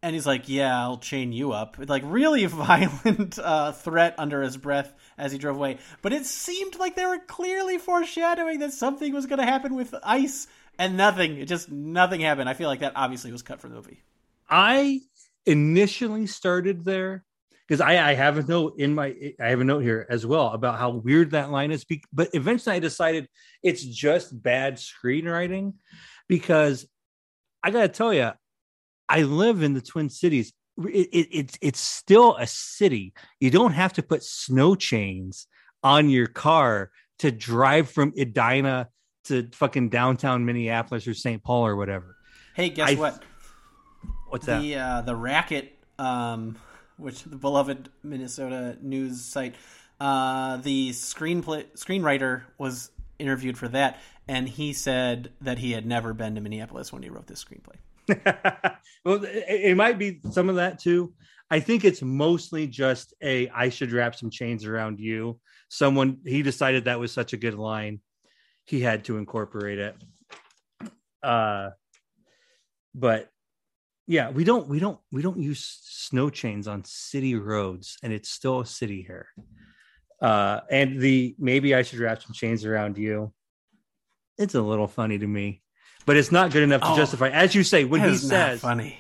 And 0.03 0.13
he's 0.13 0.27
like, 0.27 0.47
"Yeah, 0.47 0.79
I'll 0.79 0.99
chain 0.99 1.33
you 1.33 1.51
up." 1.51 1.77
Like 1.79 2.03
really 2.05 2.45
violent 2.45 3.39
uh, 3.39 3.71
threat 3.71 4.13
under 4.19 4.43
his 4.43 4.55
breath 4.55 4.93
as 5.17 5.31
he 5.31 5.39
drove 5.39 5.55
away. 5.55 5.79
But 6.03 6.13
it 6.13 6.27
seemed 6.27 6.77
like 6.77 6.95
they 6.95 7.07
were 7.07 7.17
clearly 7.17 7.79
foreshadowing 7.79 8.59
that 8.59 8.71
something 8.71 9.11
was 9.13 9.25
going 9.25 9.39
to 9.39 9.45
happen 9.45 9.73
with 9.73 9.95
ice, 10.03 10.45
and 10.77 10.95
nothing. 10.95 11.38
It 11.38 11.47
just 11.47 11.71
nothing 11.71 12.21
happened. 12.21 12.49
I 12.49 12.53
feel 12.53 12.69
like 12.69 12.81
that 12.81 12.93
obviously 12.95 13.31
was 13.31 13.41
cut 13.41 13.59
from 13.59 13.71
the 13.71 13.77
movie. 13.77 14.03
I 14.47 15.01
initially 15.47 16.27
started 16.27 16.86
there 16.86 17.23
because 17.68 17.82
I, 17.82 18.11
I 18.11 18.13
have 18.13 18.38
a 18.38 18.43
note 18.43 18.76
in 18.78 18.93
my 18.93 19.16
I 19.39 19.47
have 19.47 19.61
a 19.61 19.63
note 19.63 19.80
here 19.80 20.05
as 20.09 20.26
well 20.26 20.49
about 20.49 20.78
how 20.78 20.91
weird 20.91 21.32
that 21.32 21.51
line 21.51 21.72
is. 21.72 21.86
But 22.13 22.30
eventually, 22.34 22.76
I 22.76 22.80
decided 22.80 23.28
it's 23.63 23.84
just 23.84 24.41
bad 24.41 24.78
screenwriting 24.78 25.74
because 26.28 26.88
I 27.63 27.72
got 27.72 27.82
to 27.82 27.88
tell 27.89 28.13
you, 28.13 28.32
I 29.09 29.24
live 29.24 29.63
in 29.63 29.74
the 29.74 29.82
Twin 29.82 30.09
Cities. 30.09 30.53
It, 30.78 31.09
it, 31.11 31.28
it's 31.32 31.57
it's 31.61 31.80
still 31.80 32.36
a 32.36 32.45
city. 32.45 33.13
You 33.39 33.49
don't 33.49 33.74
have 33.74 33.93
to 33.93 34.03
put 34.03 34.24
snow 34.24 34.76
chains 34.76 35.47
on 35.84 36.09
your 36.09 36.28
car 36.28 36.91
to 37.20 37.32
drive 37.32 37.89
from 37.89 38.13
Edina 38.20 38.89
to 39.26 39.49
fucking 39.53 39.89
downtown 39.89 40.45
Minneapolis 40.45 41.07
or 41.07 41.13
St. 41.13 41.43
Paul 41.43 41.66
or 41.66 41.76
whatever. 41.76 42.18
Hey, 42.55 42.70
guess 42.70 42.91
I- 42.91 42.95
what? 42.95 43.24
What's 44.30 44.47
that? 44.47 44.61
the 44.61 44.76
uh, 44.76 45.01
the 45.01 45.16
racket 45.16 45.78
um 45.97 46.57
which 46.97 47.23
the 47.23 47.35
beloved 47.35 47.89
minnesota 48.03 48.77
news 48.81 49.23
site 49.23 49.55
uh 49.99 50.57
the 50.57 50.89
screenplay 50.91 51.65
screenwriter 51.75 52.43
was 52.57 52.91
interviewed 53.19 53.57
for 53.57 53.67
that 53.67 53.99
and 54.27 54.49
he 54.49 54.73
said 54.73 55.31
that 55.39 55.59
he 55.59 55.71
had 55.71 55.85
never 55.85 56.13
been 56.13 56.35
to 56.35 56.41
minneapolis 56.41 56.91
when 56.91 57.03
he 57.03 57.09
wrote 57.09 57.27
this 57.27 57.43
screenplay 57.43 57.75
well, 59.05 59.21
it, 59.23 59.75
might 59.75 59.97
be 59.97 60.19
some 60.31 60.49
of 60.49 60.55
that 60.55 60.79
too. 60.79 61.13
I 61.49 61.59
think 61.59 61.85
it's 61.85 62.01
mostly 62.01 62.67
just 62.67 63.13
a 63.21 63.49
I 63.49 63.69
should 63.69 63.91
wrap 63.91 64.15
some 64.15 64.29
chains 64.29 64.65
around 64.65 64.99
you. 64.99 65.39
Someone 65.69 66.19
he 66.25 66.41
decided 66.41 66.85
that 66.85 66.99
was 66.99 67.11
such 67.11 67.33
a 67.33 67.37
good 67.37 67.55
line, 67.55 67.99
he 68.65 68.81
had 68.81 69.05
to 69.05 69.17
incorporate 69.17 69.79
it. 69.79 69.95
Uh, 71.23 71.71
but 72.93 73.29
yeah, 74.08 74.30
we 74.30 74.43
don't 74.43 74.68
we 74.68 74.80
don't 74.80 74.99
we 75.12 75.22
don't 75.22 75.39
use 75.39 75.80
snow 75.84 76.30
chains 76.30 76.68
on 76.68 76.84
city 76.86 77.36
roads, 77.36 77.97
and 78.03 78.14
it's 78.14 78.30
still 78.30 78.60
a 78.62 78.66
city 78.66 79.01
here. 79.01 79.28
Uh, 80.22 80.62
and 80.72 80.99
the 80.99 81.36
maybe 81.39 81.76
I 81.76 81.82
should 81.82 81.99
wrap 81.99 82.22
some 82.22 82.34
chains 82.34 82.66
around 82.66 82.97
you. 82.97 83.34
It's 84.38 84.56
a 84.56 84.62
little 84.62 84.88
funny 84.88 85.18
to 85.18 85.28
me, 85.28 85.62
but 86.06 86.18
it's 86.18 86.32
not 86.32 86.51
good 86.51 86.64
enough 86.64 86.82
to 86.82 86.91
Oh. 86.91 86.95
justify. 86.95 87.30
As 87.30 87.56
you 87.56 87.64
say, 87.64 87.84
when 87.86 88.01
he 88.01 88.16
says, 88.18 88.62
funny 88.62 88.97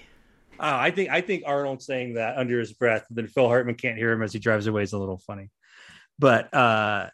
Oh, 0.57 0.73
I 0.73 0.89
think 0.91 1.09
I 1.09 1.19
think 1.21 1.43
Arnold 1.45 1.81
saying 1.81 2.13
that 2.13 2.37
under 2.37 2.57
his 2.59 2.71
breath, 2.71 3.05
then 3.09 3.27
Phil 3.27 3.47
Hartman 3.47 3.75
can't 3.75 3.97
hear 3.97 4.11
him 4.11 4.21
as 4.23 4.31
he 4.31 4.39
drives 4.39 4.67
away 4.67 4.83
is 4.83 4.93
a 4.93 4.97
little 4.97 5.17
funny. 5.17 5.49
But 6.17 6.53
uh 6.53 7.09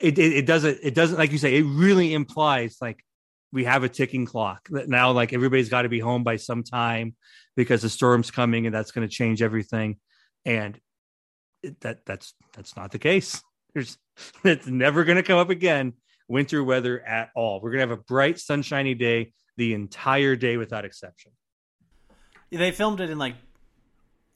it, 0.00 0.18
it 0.18 0.32
it 0.34 0.46
doesn't 0.46 0.78
it 0.82 0.94
doesn't 0.94 1.16
like 1.16 1.32
you 1.32 1.38
say, 1.38 1.56
it 1.56 1.62
really 1.64 2.12
implies 2.12 2.76
like 2.82 3.02
we 3.54 3.64
have 3.64 3.84
a 3.84 3.88
ticking 3.88 4.26
clock 4.26 4.66
that 4.70 4.88
now 4.88 5.12
like 5.12 5.32
everybody's 5.32 5.68
got 5.68 5.82
to 5.82 5.88
be 5.88 6.00
home 6.00 6.24
by 6.24 6.34
some 6.34 6.64
time 6.64 7.14
because 7.54 7.82
the 7.82 7.88
storm's 7.88 8.32
coming 8.32 8.66
and 8.66 8.74
that's 8.74 8.90
going 8.90 9.08
to 9.08 9.14
change 9.14 9.42
everything. 9.42 9.96
And 10.44 10.78
it, 11.62 11.80
that 11.80 12.04
that's 12.04 12.34
that's 12.52 12.76
not 12.76 12.90
the 12.90 12.98
case. 12.98 13.40
There's 13.72 13.96
it's 14.44 14.66
never 14.66 15.04
going 15.04 15.16
to 15.16 15.22
come 15.22 15.38
up 15.38 15.50
again. 15.50 15.94
Winter 16.26 16.64
weather 16.64 17.00
at 17.00 17.30
all. 17.36 17.60
We're 17.60 17.70
going 17.70 17.86
to 17.86 17.88
have 17.88 17.98
a 17.98 18.02
bright, 18.02 18.40
sunshiny 18.40 18.94
day 18.94 19.32
the 19.56 19.72
entire 19.72 20.34
day 20.34 20.56
without 20.56 20.84
exception. 20.84 21.30
they 22.50 22.72
filmed 22.72 23.00
it 23.00 23.08
in 23.08 23.18
like 23.18 23.36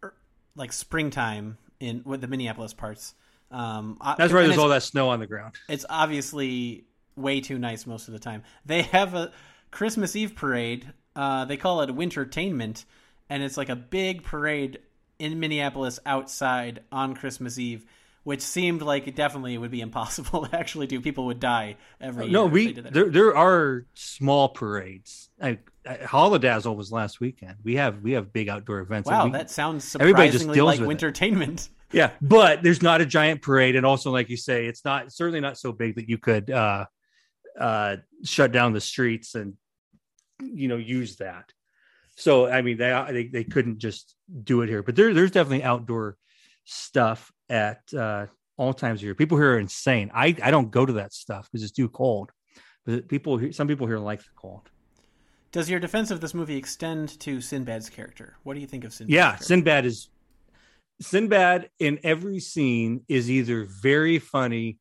er, 0.05 0.15
like 0.55 0.73
springtime 0.73 1.59
in 1.81 2.03
with 2.05 2.21
the 2.21 2.29
minneapolis 2.29 2.73
parts 2.73 3.15
um 3.51 3.97
That's 4.19 4.33
why 4.33 4.43
there's 4.43 4.59
all 4.59 4.69
that 4.69 4.83
snow 4.83 5.09
on 5.09 5.21
the 5.21 5.27
ground. 5.27 5.55
it's 5.69 5.87
obviously 5.89 6.85
way 7.19 7.41
too 7.41 7.59
nice 7.59 7.87
most 7.87 8.09
of 8.09 8.13
the 8.13 8.21
time. 8.21 8.43
They 8.65 8.83
have 8.83 9.15
a 9.15 9.33
Christmas 9.71 10.17
Eve 10.17 10.35
parade. 10.35 10.93
Uh, 11.15 11.45
they 11.45 11.57
call 11.57 11.81
it 11.83 11.91
Wintertainment, 11.91 12.85
and 13.29 13.43
it's 13.43 13.57
like 13.57 13.69
a 13.69 13.77
big 13.77 14.23
parade 14.23 14.79
in 15.19 15.41
Minneapolis 15.41 15.99
outside 16.07 16.85
on 16.93 17.15
Christmas 17.15 17.59
Eve, 17.59 17.85
which 18.23 18.41
seemed 18.41 18.83
like 18.83 19.09
it 19.09 19.17
definitely 19.17 19.59
would 19.59 19.71
be 19.71 19.81
impossible 19.89 20.47
to 20.47 20.57
actually 20.57 20.87
do. 20.87 21.01
People 21.01 21.27
would 21.27 21.41
die 21.41 21.77
every 22.01 22.27
year. 22.27 22.33
No, 22.33 22.47
we 22.47 22.67
they 22.67 22.73
did 22.73 22.85
that. 22.85 22.93
there 22.95 23.11
there 23.11 23.37
are 23.37 23.87
small 23.95 24.49
parades. 24.51 25.29
I, 25.43 25.59
Holidazzle 25.87 26.77
was 26.77 26.93
last 26.93 27.21
weekend. 27.21 27.57
We 27.65 27.77
have 27.77 28.03
we 28.03 28.13
have 28.13 28.33
big 28.33 28.49
outdoor 28.49 28.81
events. 28.81 29.09
Wow, 29.11 29.27
We- 29.27 29.33
that 29.33 29.51
sounds 29.51 29.97
everybody 29.97 30.29
just 30.31 30.45
surprisingly 30.45 30.55
deals 30.55 30.67
like 30.67 30.81
with 30.81 31.03
it. 31.03 31.13
Wintertainment. 31.13 31.69
yeah, 31.93 32.11
but 32.21 32.63
there's 32.63 32.83
not 32.83 33.01
a 33.01 33.07
giant 33.07 33.41
parade, 33.41 33.75
and 33.75 33.87
also 33.87 34.11
like 34.11 34.29
you 34.29 34.37
say, 34.37 34.67
it's 34.67 34.85
not 34.85 35.11
certainly 35.13 35.41
not 35.41 35.57
so 35.59 35.73
big 35.73 35.95
that 35.97 36.09
you 36.09 36.19
could 36.19 36.51
uh, 36.51 36.85
uh, 37.59 37.97
shut 38.25 38.53
down 38.53 38.73
the 38.73 38.81
streets 38.81 39.35
and 39.35 39.55
you 40.41 40.69
know 40.69 40.77
use 40.77 41.17
that. 41.17 41.53
So 42.17 42.49
I 42.49 42.63
mean, 42.63 42.79
they 42.79 43.07
they, 43.11 43.27
they 43.27 43.45
couldn't 43.45 43.79
just 43.79 44.15
do 44.45 44.63
it 44.63 44.69
here, 44.69 44.83
but 44.83 44.97
there 44.97 45.13
there's 45.15 45.31
definitely 45.31 45.65
outdoor 45.65 46.17
stuff 46.65 47.33
at 47.49 47.81
uh, 47.97 48.27
all 48.57 48.75
times 48.75 49.01
of 49.01 49.05
year. 49.05 49.15
People 49.15 49.39
here 49.39 49.55
are 49.55 49.59
insane. 49.59 50.11
I 50.15 50.37
I 50.43 50.51
don't 50.51 50.71
go 50.71 50.85
to 50.85 50.95
that 50.95 51.13
stuff 51.13 51.49
because 51.51 51.63
it's 51.63 51.73
too 51.73 51.89
cold. 51.89 52.31
But 52.85 53.07
people, 53.09 53.37
here- 53.37 53.53
some 53.53 53.69
people 53.69 53.87
here 53.87 53.99
like 53.99 54.21
the 54.21 54.31
cold. 54.35 54.71
Does 55.53 55.69
your 55.69 55.79
defense 55.81 56.11
of 56.11 56.21
this 56.21 56.35
movie 56.35 56.57
extend 56.57 57.21
to 57.21 57.41
Sinbad's 57.41 57.91
character? 57.91 58.37
What 58.43 58.55
do 58.55 58.61
you 58.61 58.67
think 58.67 58.85
of 58.85 58.93
Sinbad? 58.93 59.15
Yeah, 59.15 59.27
character? 59.31 59.45
Sinbad 59.45 59.87
is 59.87 60.09
Sinbad 61.01 61.71
in 61.79 62.01
every 62.03 62.41
scene 62.41 63.03
is 63.09 63.31
either 63.31 63.65
very 63.65 64.19
funny 64.19 64.79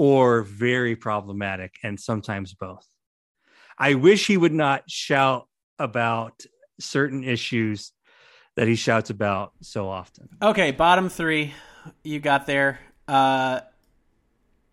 or 0.00 0.40
very 0.40 0.96
problematic, 0.96 1.74
and 1.82 2.00
sometimes 2.00 2.54
both. 2.54 2.86
I 3.78 3.92
wish 3.92 4.26
he 4.26 4.38
would 4.38 4.54
not 4.54 4.88
shout 4.88 5.46
about 5.78 6.40
certain 6.80 7.22
issues 7.22 7.92
that 8.56 8.66
he 8.66 8.76
shouts 8.76 9.10
about 9.10 9.52
so 9.60 9.90
often. 9.90 10.30
Okay, 10.40 10.70
bottom 10.70 11.10
three 11.10 11.52
you 12.02 12.18
got 12.18 12.46
there. 12.46 12.80
Uh, 13.06 13.60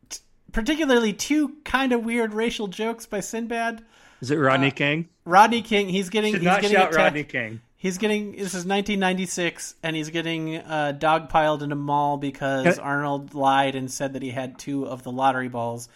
t- 0.08 0.20
particularly 0.54 1.12
two 1.12 1.58
kind 1.66 1.92
of 1.92 2.06
weird 2.06 2.34
racial 2.34 2.68
jokes 2.68 3.06
by 3.06 3.20
Sinbad. 3.20 3.84
Is 4.22 4.32
it 4.32 4.38
Rodney 4.38 4.72
King? 4.72 5.10
Rodney 5.26 5.62
King, 5.62 5.90
he's 5.90 6.10
getting 6.10 6.32
Should 6.32 6.42
he's 6.42 6.46
not 6.46 6.62
getting 6.62 6.78
shout 6.78 6.94
attacked. 6.94 7.04
Rodney 7.04 7.26
King. 7.26 7.60
He's 7.80 8.00
getting 8.00 8.32
this 8.32 8.56
is 8.56 8.66
1996, 8.66 9.76
and 9.84 9.96
he's 9.96 10.10
getting 10.10 10.58
uh, 10.58 10.98
dogpiled 10.98 11.62
in 11.62 11.72
a 11.72 11.76
mall 11.76 12.18
because 12.18 12.80
Arnold 12.80 13.36
lied 13.36 13.76
and 13.76 13.92
said 13.92 14.14
that 14.14 14.24
he 14.24 14.32
had 14.32 14.58
two 14.58 14.88
of 14.88 15.04
the 15.04 15.12
lottery 15.12 15.48
balls. 15.48 15.88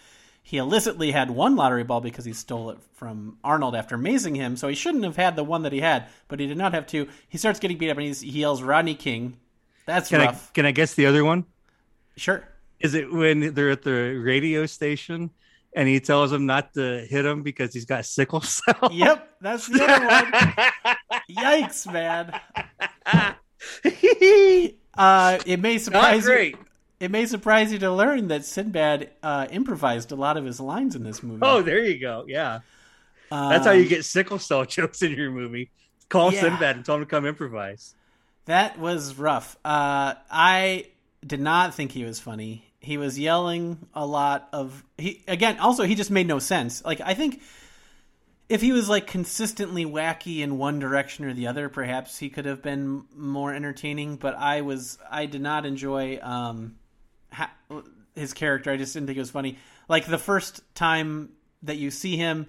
He 0.44 0.58
illicitly 0.58 1.10
had 1.10 1.30
one 1.30 1.56
lottery 1.56 1.82
ball 1.84 2.00
because 2.00 2.24
he 2.24 2.32
stole 2.32 2.70
it 2.70 2.78
from 2.94 3.36
Arnold 3.42 3.74
after 3.74 3.98
mazing 3.98 4.36
him, 4.36 4.56
so 4.56 4.68
he 4.68 4.74
shouldn't 4.76 5.04
have 5.04 5.16
had 5.16 5.34
the 5.34 5.44
one 5.44 5.62
that 5.62 5.72
he 5.72 5.80
had, 5.80 6.06
but 6.28 6.38
he 6.38 6.46
did 6.46 6.56
not 6.56 6.72
have 6.72 6.86
two. 6.86 7.08
He 7.28 7.36
starts 7.38 7.58
getting 7.58 7.78
beat 7.78 7.90
up, 7.90 7.96
and 7.96 8.06
he's, 8.06 8.20
he 8.20 8.40
yells 8.40 8.62
Rodney 8.62 8.94
King. 8.94 9.36
That's 9.86 10.08
Can 10.08 10.20
I 10.20 10.26
rough. 10.26 10.52
can 10.52 10.66
I 10.66 10.70
guess 10.70 10.94
the 10.94 11.06
other 11.06 11.24
one? 11.24 11.46
Sure. 12.16 12.46
Is 12.78 12.94
it 12.94 13.12
when 13.12 13.54
they're 13.54 13.70
at 13.70 13.82
the 13.82 14.16
radio 14.16 14.66
station 14.66 15.30
and 15.74 15.88
he 15.88 16.00
tells 16.00 16.32
him 16.32 16.46
not 16.46 16.74
to 16.74 17.06
hit 17.08 17.24
him 17.24 17.42
because 17.42 17.72
he's 17.74 17.84
got 17.84 18.04
sickle 18.06 18.40
cell? 18.40 18.88
Yep, 18.92 19.36
that's 19.40 19.66
the 19.66 19.84
other 19.84 20.06
one. 20.06 20.96
Yikes, 21.30 21.92
man. 21.92 22.38
Uh, 24.94 25.38
it 25.46 25.58
may 25.58 25.78
surprise 25.78 26.26
you. 26.26 26.54
It 27.00 27.10
may 27.10 27.26
surprise 27.26 27.72
you 27.72 27.78
to 27.78 27.90
learn 27.90 28.28
that 28.28 28.44
Sinbad 28.44 29.10
uh, 29.22 29.48
improvised 29.50 30.12
a 30.12 30.16
lot 30.16 30.36
of 30.36 30.44
his 30.44 30.60
lines 30.60 30.94
in 30.94 31.02
this 31.02 31.22
movie. 31.22 31.40
Oh, 31.42 31.62
there 31.62 31.82
you 31.82 31.98
go. 31.98 32.24
Yeah. 32.28 32.60
Um, 33.30 33.50
That's 33.50 33.64
how 33.66 33.72
you 33.72 33.88
get 33.88 34.04
sickle 34.04 34.38
cell 34.38 34.64
jokes 34.66 35.00
in 35.02 35.12
your 35.12 35.30
movie. 35.30 35.70
Call 36.08 36.32
Yeah. 36.32 36.42
Sinbad 36.42 36.76
and 36.76 36.84
tell 36.84 36.96
him 36.96 37.00
to 37.02 37.06
come 37.06 37.24
improvise. 37.24 37.94
That 38.44 38.78
was 38.78 39.16
rough. 39.16 39.56
Uh, 39.64 40.14
I 40.30 40.86
did 41.26 41.40
not 41.40 41.74
think 41.74 41.92
he 41.92 42.04
was 42.04 42.20
funny. 42.20 42.64
He 42.82 42.96
was 42.96 43.18
yelling 43.18 43.78
a 43.94 44.04
lot 44.04 44.48
of 44.52 44.84
he 44.98 45.22
again. 45.28 45.58
Also, 45.58 45.84
he 45.84 45.94
just 45.94 46.10
made 46.10 46.26
no 46.26 46.38
sense. 46.38 46.84
Like 46.84 47.00
I 47.00 47.14
think 47.14 47.40
if 48.48 48.60
he 48.60 48.72
was 48.72 48.88
like 48.88 49.06
consistently 49.06 49.86
wacky 49.86 50.40
in 50.40 50.58
one 50.58 50.78
direction 50.78 51.24
or 51.24 51.32
the 51.32 51.46
other, 51.46 51.68
perhaps 51.68 52.18
he 52.18 52.28
could 52.28 52.44
have 52.44 52.60
been 52.60 53.04
more 53.16 53.54
entertaining. 53.54 54.16
But 54.16 54.36
I 54.36 54.62
was 54.62 54.98
I 55.10 55.26
did 55.26 55.40
not 55.40 55.64
enjoy 55.64 56.18
um 56.20 56.74
his 58.14 58.34
character. 58.34 58.70
I 58.70 58.76
just 58.76 58.92
didn't 58.92 59.06
think 59.06 59.16
it 59.16 59.20
was 59.20 59.30
funny. 59.30 59.58
Like 59.88 60.06
the 60.06 60.18
first 60.18 60.62
time 60.74 61.30
that 61.62 61.76
you 61.76 61.90
see 61.90 62.16
him, 62.16 62.48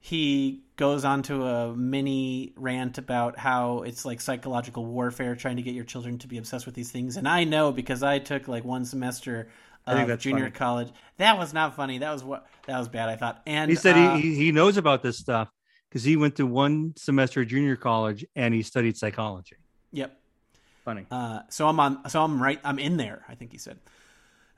he 0.00 0.62
goes 0.76 1.04
onto 1.04 1.42
a 1.44 1.74
mini 1.74 2.52
rant 2.56 2.98
about 2.98 3.38
how 3.38 3.82
it's 3.82 4.04
like 4.04 4.20
psychological 4.20 4.86
warfare 4.86 5.34
trying 5.34 5.56
to 5.56 5.62
get 5.62 5.74
your 5.74 5.84
children 5.84 6.18
to 6.18 6.28
be 6.28 6.38
obsessed 6.38 6.66
with 6.66 6.74
these 6.74 6.90
things. 6.90 7.16
And 7.16 7.28
I 7.28 7.44
know 7.44 7.72
because 7.72 8.02
I 8.02 8.18
took 8.18 8.48
like 8.48 8.64
one 8.64 8.84
semester 8.84 9.48
of 9.86 10.18
junior 10.18 10.44
funny. 10.44 10.52
college. 10.52 10.88
That 11.16 11.38
was 11.38 11.52
not 11.52 11.74
funny. 11.74 11.98
That 11.98 12.12
was 12.12 12.22
what 12.22 12.46
that 12.66 12.78
was 12.78 12.88
bad. 12.88 13.08
I 13.08 13.16
thought. 13.16 13.42
And 13.46 13.70
He 13.70 13.76
said 13.76 13.96
uh, 13.96 14.16
he, 14.16 14.22
he 14.22 14.34
he 14.36 14.52
knows 14.52 14.76
about 14.76 15.02
this 15.02 15.18
stuff 15.18 15.48
because 15.88 16.04
he 16.04 16.16
went 16.16 16.36
to 16.36 16.46
one 16.46 16.94
semester 16.96 17.42
of 17.42 17.48
junior 17.48 17.76
college 17.76 18.24
and 18.36 18.54
he 18.54 18.62
studied 18.62 18.96
psychology. 18.96 19.56
Yep. 19.92 20.18
Funny. 20.84 21.06
Uh, 21.10 21.40
so 21.48 21.68
I'm 21.68 21.80
on. 21.80 22.08
So 22.08 22.22
I'm 22.22 22.42
right. 22.42 22.60
I'm 22.64 22.78
in 22.78 22.96
there. 22.96 23.24
I 23.28 23.34
think 23.34 23.52
he 23.52 23.58
said. 23.58 23.78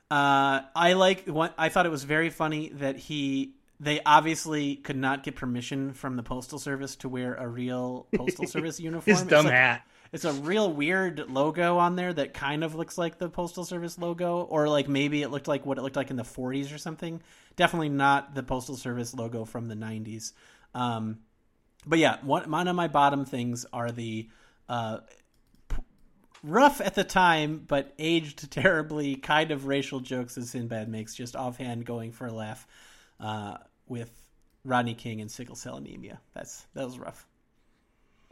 Uh, 0.09 0.61
I 0.75 0.93
like. 0.93 1.27
What 1.27 1.53
I 1.57 1.69
thought 1.69 1.85
it 1.85 1.91
was 1.91 2.03
very 2.03 2.29
funny 2.29 2.69
that 2.75 2.97
he. 2.97 3.55
They 3.83 3.99
obviously 4.05 4.75
could 4.75 4.95
not 4.95 5.23
get 5.23 5.35
permission 5.35 5.93
from 5.93 6.15
the 6.15 6.21
postal 6.23 6.59
service 6.59 6.95
to 6.97 7.09
wear 7.09 7.33
a 7.33 7.47
real 7.47 8.07
postal 8.15 8.45
service 8.55 8.79
uniform. 8.79 9.11
His 9.11 9.21
It's 9.23 9.29
dumb 9.29 9.45
like- 9.45 9.53
hat. 9.55 9.81
It's 10.13 10.25
a 10.25 10.33
real 10.33 10.71
weird 10.71 11.29
logo 11.29 11.77
on 11.77 11.95
there 11.95 12.11
that 12.11 12.33
kind 12.33 12.65
of 12.65 12.75
looks 12.75 12.97
like 12.97 13.17
the 13.17 13.29
postal 13.29 13.63
service 13.63 13.97
logo, 13.97 14.41
or 14.41 14.67
like 14.67 14.89
maybe 14.89 15.21
it 15.23 15.29
looked 15.29 15.47
like 15.47 15.65
what 15.65 15.77
it 15.77 15.81
looked 15.83 15.95
like 15.95 16.09
in 16.11 16.17
the 16.17 16.23
40s 16.23 16.75
or 16.75 16.77
something. 16.77 17.21
Definitely 17.55 17.89
not 17.89 18.35
the 18.35 18.43
postal 18.43 18.75
service 18.75 19.13
logo 19.13 19.45
from 19.45 19.69
the 19.69 19.75
90s. 19.75 20.33
Um, 20.75 21.19
but 21.85 21.97
yeah, 21.97 22.17
one, 22.23 22.51
one 22.51 22.67
of 22.67 22.75
my 22.75 22.89
bottom 22.89 23.23
things 23.23 23.65
are 23.71 23.89
the 23.89 24.27
uh, 24.67 24.97
p- 25.69 25.77
rough 26.43 26.81
at 26.81 26.93
the 26.93 27.05
time, 27.05 27.63
but 27.65 27.93
aged 27.97 28.51
terribly 28.51 29.15
kind 29.15 29.49
of 29.51 29.65
racial 29.65 30.01
jokes 30.01 30.35
that 30.35 30.45
Sinbad 30.45 30.89
makes, 30.89 31.15
just 31.15 31.37
offhand 31.37 31.85
going 31.85 32.11
for 32.11 32.27
a 32.27 32.33
laugh 32.33 32.67
uh, 33.21 33.55
with 33.91 34.09
Rodney 34.63 34.93
King 34.93 35.19
and 35.19 35.29
sickle 35.29 35.55
cell 35.55 35.75
anemia. 35.75 36.21
That's 36.33 36.65
that 36.73 36.85
was 36.85 36.97
rough. 36.97 37.27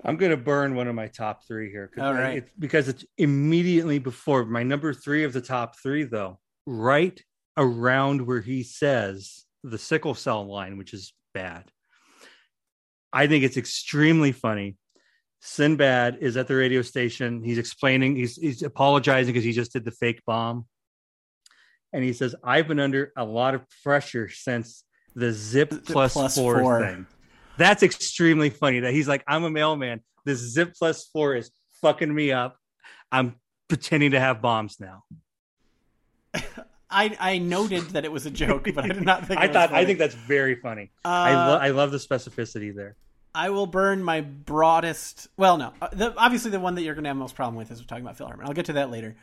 I'm 0.05 0.15
going 0.15 0.31
to 0.31 0.37
burn 0.37 0.75
one 0.75 0.87
of 0.87 0.95
my 0.95 1.07
top 1.07 1.45
three 1.45 1.69
here 1.69 1.91
All 1.99 2.13
right. 2.13 2.37
it's 2.37 2.53
because 2.57 2.87
it's 2.87 3.03
immediately 3.17 3.99
before 3.99 4.45
my 4.45 4.63
number 4.63 4.93
three 4.93 5.25
of 5.25 5.33
the 5.33 5.41
top 5.41 5.77
three, 5.77 6.03
though, 6.03 6.39
right 6.65 7.21
around 7.57 8.25
where 8.25 8.39
he 8.39 8.63
says 8.63 9.43
the 9.65 9.77
sickle 9.77 10.15
cell 10.15 10.47
line, 10.47 10.77
which 10.77 10.93
is 10.93 11.13
bad. 11.33 11.65
I 13.11 13.27
think 13.27 13.43
it's 13.43 13.57
extremely 13.57 14.31
funny. 14.31 14.77
Sinbad 15.41 16.19
is 16.21 16.37
at 16.37 16.47
the 16.47 16.55
radio 16.55 16.81
station. 16.81 17.43
He's 17.43 17.57
explaining, 17.57 18.15
he's, 18.15 18.37
he's 18.37 18.63
apologizing 18.63 19.33
because 19.33 19.43
he 19.43 19.51
just 19.51 19.73
did 19.73 19.83
the 19.83 19.91
fake 19.91 20.21
bomb. 20.25 20.65
And 21.91 22.05
he 22.05 22.13
says, 22.13 22.35
I've 22.41 22.69
been 22.69 22.79
under 22.79 23.11
a 23.17 23.25
lot 23.25 23.53
of 23.53 23.65
pressure 23.83 24.29
since 24.29 24.85
the 25.15 25.31
zip 25.31 25.69
plus, 25.85 26.13
plus 26.13 26.35
four, 26.35 26.59
four. 26.61 26.81
thing. 26.81 27.05
That's 27.57 27.83
extremely 27.83 28.49
funny 28.49 28.81
that 28.81 28.93
he's 28.93 29.07
like, 29.07 29.23
I'm 29.27 29.43
a 29.43 29.49
mailman. 29.49 30.01
This 30.25 30.39
zip 30.39 30.73
plus 30.77 31.07
four 31.11 31.35
is 31.35 31.51
fucking 31.81 32.13
me 32.13 32.31
up. 32.31 32.57
I'm 33.11 33.35
pretending 33.67 34.11
to 34.11 34.19
have 34.19 34.41
bombs 34.41 34.79
now. 34.79 35.03
I 36.91 37.15
I 37.19 37.37
noted 37.37 37.81
that 37.91 38.05
it 38.05 38.11
was 38.11 38.25
a 38.25 38.31
joke, 38.31 38.67
but 38.73 38.83
I 38.83 38.87
did 38.87 39.03
not 39.03 39.27
think. 39.27 39.39
I 39.41 39.45
it 39.45 39.47
was 39.49 39.53
thought, 39.53 39.73
I 39.73 39.85
think 39.85 39.99
that's 39.99 40.15
very 40.15 40.55
funny. 40.55 40.91
Uh, 41.05 41.07
I, 41.09 41.47
lo- 41.47 41.57
I 41.57 41.69
love 41.69 41.91
the 41.91 41.97
specificity 41.97 42.73
there. 42.75 42.95
I 43.33 43.51
will 43.51 43.67
burn 43.67 44.03
my 44.03 44.21
broadest. 44.21 45.27
Well, 45.37 45.57
no, 45.57 45.73
Uh, 45.81 45.89
the, 45.91 46.13
obviously 46.17 46.49
the 46.49 46.59
one 46.59 46.75
that 46.75 46.81
you're 46.81 46.95
going 46.95 47.03
to 47.03 47.09
have 47.09 47.17
most 47.17 47.35
problem 47.35 47.55
with 47.55 47.69
is 47.71 47.79
we're 47.79 47.85
talking 47.85 48.03
about 48.03 48.17
Phil 48.17 48.25
Hartman. 48.25 48.47
I'll 48.47 48.53
get 48.53 48.65
to 48.65 48.73
that 48.73 48.89
later. 48.89 49.15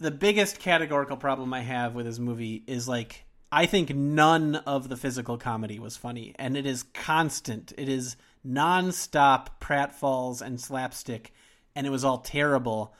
The 0.00 0.10
biggest 0.10 0.58
categorical 0.58 1.16
problem 1.16 1.54
I 1.54 1.60
have 1.60 1.94
with 1.94 2.04
this 2.04 2.18
movie 2.18 2.62
is 2.66 2.86
like 2.86 3.24
I 3.54 3.66
think 3.66 3.94
none 3.94 4.56
of 4.56 4.88
the 4.88 4.96
physical 4.96 5.36
comedy 5.36 5.78
was 5.78 5.94
funny, 5.94 6.34
and 6.38 6.56
it 6.56 6.64
is 6.64 6.84
constant. 6.94 7.74
It 7.76 7.86
is 7.86 8.16
nonstop 8.46 9.48
pratfalls 9.60 10.40
and 10.40 10.58
slapstick, 10.58 11.34
and 11.76 11.86
it 11.86 11.90
was 11.90 12.02
all 12.02 12.18
terrible. 12.18 12.94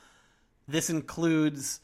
This 0.67 0.91
includes 0.91 1.79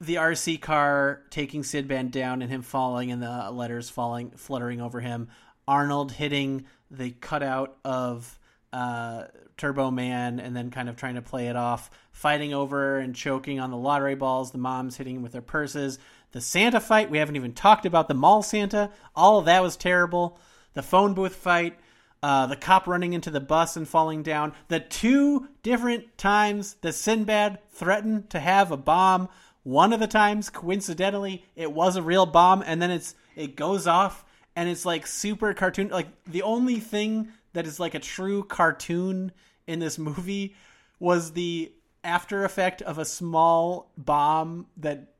the 0.00 0.16
RC 0.16 0.60
car 0.60 1.22
taking 1.30 1.62
Sinbad 1.62 2.10
down 2.10 2.42
and 2.42 2.50
him 2.50 2.62
falling 2.62 3.12
and 3.12 3.22
the 3.22 3.52
letters 3.52 3.88
falling 3.88 4.32
fluttering 4.32 4.80
over 4.80 4.98
him. 4.98 5.28
Arnold 5.68 6.10
hitting 6.10 6.64
the 6.90 7.12
cutout 7.12 7.76
of 7.84 8.40
uh, 8.72 9.26
Turbo 9.56 9.92
Man 9.92 10.40
and 10.40 10.56
then 10.56 10.72
kind 10.72 10.88
of 10.88 10.96
trying 10.96 11.14
to 11.14 11.22
play 11.22 11.46
it 11.46 11.54
off, 11.54 11.90
fighting 12.10 12.52
over 12.52 12.98
and 12.98 13.14
choking 13.14 13.60
on 13.60 13.70
the 13.70 13.76
lottery 13.76 14.16
balls. 14.16 14.50
The 14.50 14.58
moms 14.58 14.96
hitting 14.96 15.16
him 15.16 15.22
with 15.22 15.30
their 15.30 15.40
purses. 15.40 16.00
The 16.32 16.40
Santa 16.40 16.80
fight 16.80 17.10
we 17.10 17.18
haven't 17.18 17.36
even 17.36 17.52
talked 17.52 17.86
about. 17.86 18.08
The 18.08 18.14
mall 18.14 18.42
Santa, 18.42 18.90
all 19.14 19.38
of 19.38 19.44
that 19.44 19.62
was 19.62 19.76
terrible. 19.76 20.38
The 20.74 20.82
phone 20.82 21.14
booth 21.14 21.36
fight. 21.36 21.78
Uh, 22.22 22.46
the 22.46 22.56
cop 22.56 22.86
running 22.86 23.14
into 23.14 23.30
the 23.30 23.40
bus 23.40 23.76
and 23.76 23.86
falling 23.86 24.22
down. 24.22 24.54
The 24.68 24.78
two 24.78 25.48
different 25.62 26.16
times 26.16 26.74
that 26.82 26.92
Sinbad 26.92 27.58
threatened 27.70 28.30
to 28.30 28.38
have 28.38 28.70
a 28.70 28.76
bomb. 28.76 29.28
One 29.64 29.92
of 29.92 29.98
the 29.98 30.06
times, 30.06 30.48
coincidentally, 30.48 31.44
it 31.56 31.72
was 31.72 31.96
a 31.96 32.02
real 32.02 32.26
bomb, 32.26 32.62
and 32.64 32.80
then 32.80 32.92
it's 32.92 33.16
it 33.34 33.56
goes 33.56 33.88
off, 33.88 34.24
and 34.54 34.68
it's 34.68 34.86
like 34.86 35.06
super 35.06 35.52
cartoon. 35.52 35.88
Like 35.88 36.08
the 36.24 36.42
only 36.42 36.78
thing 36.78 37.28
that 37.54 37.66
is 37.66 37.80
like 37.80 37.94
a 37.94 38.00
true 38.00 38.44
cartoon 38.44 39.32
in 39.66 39.80
this 39.80 39.98
movie 39.98 40.54
was 41.00 41.32
the 41.32 41.72
after 42.04 42.44
effect 42.44 42.82
of 42.82 42.98
a 42.98 43.04
small 43.04 43.90
bomb 43.96 44.66
that 44.76 45.12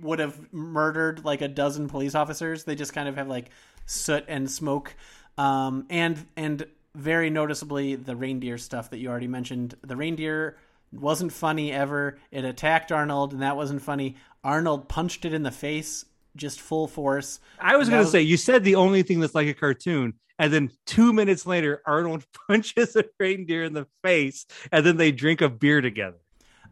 would 0.00 0.18
have 0.18 0.52
murdered 0.52 1.24
like 1.24 1.42
a 1.42 1.48
dozen 1.48 1.88
police 1.88 2.14
officers. 2.14 2.64
They 2.64 2.74
just 2.74 2.92
kind 2.92 3.08
of 3.08 3.16
have 3.16 3.28
like 3.28 3.50
soot 3.86 4.24
and 4.28 4.50
smoke, 4.50 4.94
um, 5.38 5.86
and 5.90 6.26
and 6.36 6.66
very 6.94 7.30
noticeably 7.30 7.94
the 7.94 8.16
reindeer 8.16 8.58
stuff 8.58 8.90
that 8.90 8.98
you 8.98 9.08
already 9.08 9.28
mentioned. 9.28 9.74
The 9.82 9.96
reindeer 9.96 10.56
wasn't 10.92 11.32
funny 11.32 11.72
ever. 11.72 12.18
It 12.30 12.44
attacked 12.44 12.92
Arnold, 12.92 13.32
and 13.32 13.42
that 13.42 13.56
wasn't 13.56 13.82
funny. 13.82 14.16
Arnold 14.42 14.88
punched 14.88 15.24
it 15.24 15.32
in 15.32 15.42
the 15.42 15.50
face, 15.50 16.04
just 16.36 16.60
full 16.60 16.88
force. 16.88 17.40
I 17.60 17.76
was 17.76 17.88
going 17.88 18.04
to 18.04 18.10
say, 18.10 18.22
you 18.22 18.36
said 18.36 18.64
the 18.64 18.74
only 18.74 19.02
thing 19.02 19.20
that's 19.20 19.34
like 19.34 19.48
a 19.48 19.54
cartoon. 19.54 20.14
And 20.38 20.52
then 20.52 20.70
two 20.86 21.12
minutes 21.12 21.46
later, 21.46 21.82
Arnold 21.84 22.24
punches 22.48 22.96
a 22.96 23.04
reindeer 23.18 23.64
in 23.64 23.74
the 23.74 23.86
face, 24.02 24.46
and 24.72 24.84
then 24.84 24.96
they 24.96 25.12
drink 25.12 25.42
a 25.42 25.48
beer 25.48 25.80
together. 25.80 26.18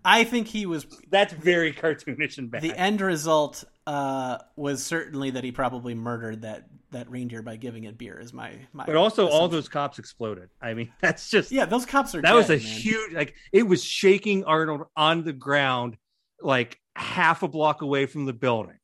I 0.08 0.24
think 0.24 0.48
he 0.48 0.64
was 0.64 0.86
That's 1.10 1.34
very 1.34 1.70
cartoonish 1.72 2.38
and 2.38 2.50
bad. 2.50 2.62
the 2.62 2.74
end 2.74 3.02
result 3.02 3.64
uh, 3.86 4.38
was 4.56 4.82
certainly 4.82 5.30
that 5.32 5.44
he 5.44 5.52
probably 5.52 5.94
murdered 5.94 6.42
that 6.42 6.68
that 6.92 7.10
reindeer 7.10 7.42
by 7.42 7.56
giving 7.56 7.84
it 7.84 7.98
beer. 7.98 8.18
Is 8.18 8.32
my 8.32 8.54
my. 8.72 8.86
but 8.86 8.96
also, 8.96 9.28
all 9.28 9.48
those 9.48 9.68
cops 9.68 9.98
exploded. 9.98 10.48
I 10.62 10.72
mean, 10.72 10.90
that's 11.02 11.28
just 11.28 11.52
yeah, 11.52 11.66
those 11.66 11.84
cops 11.84 12.14
are. 12.14 12.22
that 12.22 12.34
was 12.34 12.48
a 12.48 12.56
man. 12.56 12.60
huge 12.60 13.12
like 13.12 13.34
it 13.52 13.64
was 13.64 13.84
shaking 13.84 14.44
Arnold 14.44 14.86
on 14.96 15.24
the 15.24 15.34
ground 15.34 15.98
like 16.40 16.80
half 16.96 17.42
a 17.42 17.48
block 17.48 17.82
away 17.82 18.06
from 18.06 18.24
the 18.24 18.32
building. 18.32 18.78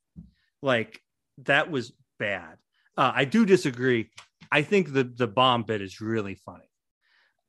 Like 0.61 1.01
that 1.45 1.71
was 1.71 1.95
bad. 2.19 2.59
Uh, 2.99 3.13
I 3.15 3.25
do 3.25 3.47
disagree. 3.47 4.11
I 4.53 4.61
think 4.61 4.93
the 4.93 5.05
the 5.05 5.27
bomb 5.27 5.63
bit 5.63 5.81
is 5.81 6.03
really 6.03 6.35
funny. 6.35 6.69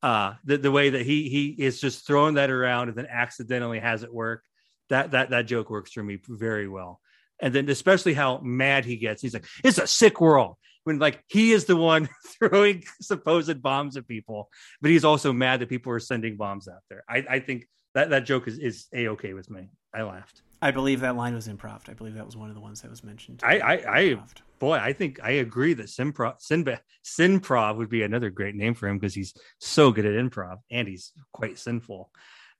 Uh, 0.05 0.35
the 0.43 0.59
the 0.59 0.69
way 0.69 0.91
that 0.91 1.03
he 1.03 1.29
he 1.29 1.47
is 1.47 1.81
just 1.81 2.05
throwing 2.05 2.35
that 2.35 2.51
around 2.51 2.89
and 2.89 2.95
then 2.95 3.07
accidentally 3.09 3.79
has 3.79 4.03
it 4.03 4.13
work. 4.13 4.43
That 4.89 5.09
that 5.11 5.31
that 5.31 5.47
joke 5.47 5.71
works 5.71 5.91
for 5.91 6.03
me 6.03 6.19
very 6.29 6.67
well. 6.67 7.01
And 7.41 7.55
then 7.55 7.67
especially 7.69 8.13
how 8.13 8.37
mad 8.37 8.85
he 8.85 8.97
gets. 8.97 9.23
He's 9.23 9.33
like, 9.33 9.47
"It's 9.63 9.79
a 9.79 9.87
sick 9.87 10.21
world." 10.21 10.57
When 10.83 10.99
like 10.99 11.23
he 11.25 11.53
is 11.53 11.65
the 11.65 11.75
one 11.75 12.07
throwing 12.37 12.83
supposed 13.01 13.63
bombs 13.63 13.97
at 13.97 14.07
people, 14.07 14.49
but 14.79 14.91
he's 14.91 15.05
also 15.05 15.33
mad 15.33 15.61
that 15.61 15.69
people 15.69 15.91
are 15.91 15.99
sending 15.99 16.37
bombs 16.37 16.67
out 16.67 16.83
there. 16.87 17.03
I, 17.09 17.25
I 17.27 17.39
think 17.39 17.67
that 17.95 18.11
that 18.11 18.25
joke 18.25 18.47
is 18.47 18.59
is 18.59 18.85
a 18.93 19.07
okay 19.07 19.33
with 19.33 19.49
me. 19.49 19.69
I 19.91 20.03
laughed. 20.03 20.44
I 20.65 20.71
believe 20.71 21.01
that 21.01 21.15
line 21.15 21.35
was 21.35 21.47
improv. 21.47 21.87
I 21.87 21.93
believe 21.93 22.15
that 22.15 22.25
was 22.25 22.35
one 22.35 22.49
of 22.49 22.55
the 22.55 22.59
ones 22.59 22.81
that 22.81 22.89
was 22.89 23.03
mentioned. 23.03 23.41
I 23.43 23.59
I, 23.59 23.97
I 23.99 24.17
boy, 24.57 24.73
I 24.77 24.93
think 24.93 25.19
I 25.21 25.33
agree 25.33 25.75
that 25.75 25.85
Simprov 25.85 26.41
Sinba, 26.41 26.79
Sinprov 27.03 27.77
would 27.77 27.87
be 27.87 28.01
another 28.01 28.31
great 28.31 28.55
name 28.55 28.73
for 28.73 28.87
him 28.87 28.97
because 28.97 29.13
he's 29.13 29.35
so 29.59 29.91
good 29.91 30.07
at 30.07 30.13
improv 30.13 30.57
and 30.71 30.87
he's 30.87 31.11
quite 31.33 31.59
sinful. 31.59 32.09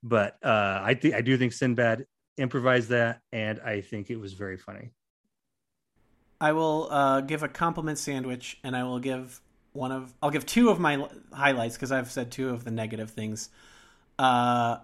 But 0.04 0.36
uh, 0.40 0.78
I 0.84 0.94
think 0.94 1.14
I 1.16 1.20
do 1.20 1.36
think 1.36 1.52
Sinbad 1.52 2.06
improvised 2.36 2.90
that, 2.90 3.22
and 3.32 3.58
I 3.58 3.80
think 3.80 4.08
it 4.08 4.20
was 4.20 4.34
very 4.34 4.56
funny. 4.56 4.92
I 6.40 6.52
will 6.52 6.86
uh, 6.92 7.22
give 7.22 7.42
a 7.42 7.48
compliment 7.48 7.98
sandwich, 7.98 8.60
and 8.62 8.76
I 8.76 8.84
will 8.84 9.00
give 9.00 9.40
one 9.72 9.90
of 9.90 10.14
I'll 10.22 10.30
give 10.30 10.46
two 10.46 10.68
of 10.68 10.78
my 10.78 11.08
highlights 11.32 11.74
because 11.74 11.90
I've 11.90 12.12
said 12.12 12.30
two 12.30 12.50
of 12.50 12.62
the 12.62 12.70
negative 12.70 13.10
things. 13.10 13.48
Uh, 14.16 14.78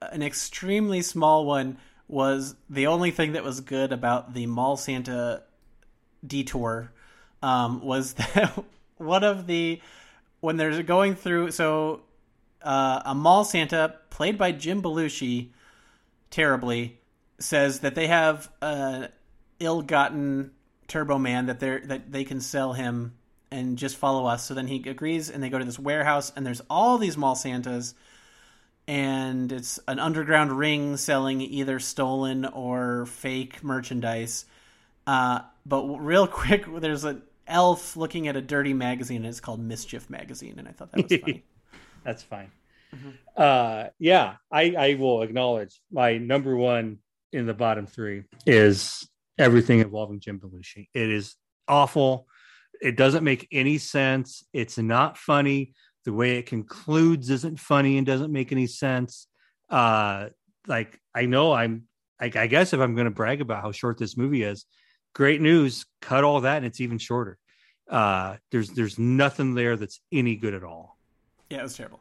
an 0.00 0.22
extremely 0.22 1.02
small 1.02 1.44
one 1.44 1.78
was 2.08 2.56
the 2.68 2.86
only 2.86 3.10
thing 3.10 3.32
that 3.32 3.44
was 3.44 3.60
good 3.60 3.92
about 3.92 4.34
the 4.34 4.46
Mall 4.46 4.76
Santa 4.76 5.42
detour 6.26 6.90
um, 7.42 7.82
was 7.82 8.12
that 8.34 8.64
one 8.96 9.24
of 9.24 9.46
the 9.46 9.80
when 10.40 10.56
they're 10.56 10.82
going 10.82 11.14
through 11.14 11.50
so 11.50 12.00
uh, 12.62 13.02
a 13.04 13.14
mall 13.14 13.44
Santa 13.44 13.94
played 14.10 14.36
by 14.36 14.52
Jim 14.52 14.82
Belushi 14.82 15.50
terribly 16.30 16.98
says 17.38 17.80
that 17.80 17.94
they 17.94 18.08
have 18.08 18.50
an 18.60 19.08
ill-gotten 19.60 20.50
Turbo 20.88 21.18
Man 21.18 21.46
that 21.46 21.60
they 21.60 21.78
that 21.78 22.10
they 22.10 22.24
can 22.24 22.40
sell 22.40 22.72
him 22.72 23.14
and 23.50 23.78
just 23.78 23.96
follow 23.96 24.26
us. 24.26 24.44
So 24.44 24.54
then 24.54 24.66
he 24.66 24.82
agrees, 24.88 25.30
and 25.30 25.42
they 25.42 25.48
go 25.48 25.58
to 25.58 25.64
this 25.64 25.78
warehouse, 25.78 26.32
and 26.34 26.46
there's 26.46 26.62
all 26.68 26.98
these 26.98 27.16
mall 27.16 27.34
Santas, 27.34 27.94
and 28.88 29.52
it's 29.52 29.78
an 29.86 29.98
underground 29.98 30.50
ring 30.50 30.96
selling 30.96 31.42
either 31.42 31.78
stolen 31.78 32.46
or 32.46 33.04
fake 33.04 33.62
merchandise. 33.62 34.46
Uh, 35.06 35.40
but 35.66 35.84
real 35.84 36.26
quick, 36.26 36.64
there's 36.80 37.04
an 37.04 37.22
elf 37.46 37.96
looking 37.96 38.26
at 38.28 38.36
a 38.36 38.40
dirty 38.40 38.72
magazine, 38.72 39.18
and 39.18 39.26
it's 39.26 39.40
called 39.40 39.60
Mischief 39.60 40.08
Magazine, 40.08 40.54
and 40.58 40.66
I 40.66 40.72
thought 40.72 40.90
that 40.92 41.08
was 41.08 41.20
funny. 41.20 41.44
That's 42.02 42.22
fine. 42.22 42.50
Uh, 43.36 43.88
yeah, 43.98 44.36
I, 44.50 44.74
I 44.78 44.94
will 44.94 45.20
acknowledge 45.20 45.78
my 45.92 46.16
number 46.16 46.56
one 46.56 46.98
in 47.34 47.44
the 47.44 47.52
bottom 47.52 47.86
three 47.86 48.24
is 48.46 49.06
everything 49.38 49.80
involving 49.80 50.18
Jim 50.20 50.40
Belushi. 50.40 50.88
It 50.94 51.10
is 51.10 51.36
awful. 51.68 52.26
It 52.80 52.96
doesn't 52.96 53.22
make 53.24 53.46
any 53.52 53.76
sense. 53.76 54.44
It's 54.54 54.78
not 54.78 55.18
funny. 55.18 55.74
The 56.08 56.14
way 56.14 56.38
it 56.38 56.46
concludes 56.46 57.28
isn't 57.28 57.60
funny 57.60 57.98
and 57.98 58.06
doesn't 58.06 58.32
make 58.32 58.50
any 58.50 58.66
sense. 58.66 59.26
Uh, 59.68 60.30
like 60.66 60.98
I 61.14 61.26
know 61.26 61.52
I'm. 61.52 61.82
I, 62.18 62.32
I 62.34 62.46
guess 62.46 62.72
if 62.72 62.80
I'm 62.80 62.94
going 62.94 63.04
to 63.04 63.10
brag 63.10 63.42
about 63.42 63.60
how 63.60 63.72
short 63.72 63.98
this 63.98 64.16
movie 64.16 64.42
is, 64.42 64.64
great 65.14 65.42
news. 65.42 65.84
Cut 66.00 66.24
all 66.24 66.40
that 66.40 66.56
and 66.56 66.64
it's 66.64 66.80
even 66.80 66.96
shorter. 66.96 67.36
Uh, 67.90 68.36
there's 68.50 68.70
there's 68.70 68.98
nothing 68.98 69.54
there 69.54 69.76
that's 69.76 70.00
any 70.10 70.36
good 70.36 70.54
at 70.54 70.64
all. 70.64 70.96
Yeah, 71.50 71.58
it 71.58 71.64
was 71.64 71.76
terrible. 71.76 72.00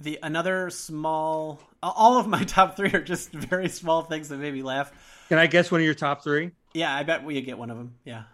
The 0.00 0.18
another 0.20 0.68
small, 0.68 1.60
all 1.84 2.18
of 2.18 2.26
my 2.26 2.42
top 2.46 2.76
three 2.76 2.90
are 2.92 3.00
just 3.00 3.30
very 3.30 3.68
small 3.68 4.02
things 4.02 4.28
that 4.30 4.38
made 4.38 4.54
me 4.54 4.64
laugh. 4.64 4.90
Can 5.28 5.38
I 5.38 5.46
guess 5.46 5.70
one 5.70 5.80
of 5.80 5.84
your 5.84 5.94
top 5.94 6.24
three? 6.24 6.50
Yeah, 6.74 6.92
I 6.92 7.04
bet 7.04 7.22
we 7.22 7.40
get 7.42 7.58
one 7.58 7.70
of 7.70 7.76
them. 7.76 7.94
Yeah. 8.04 8.24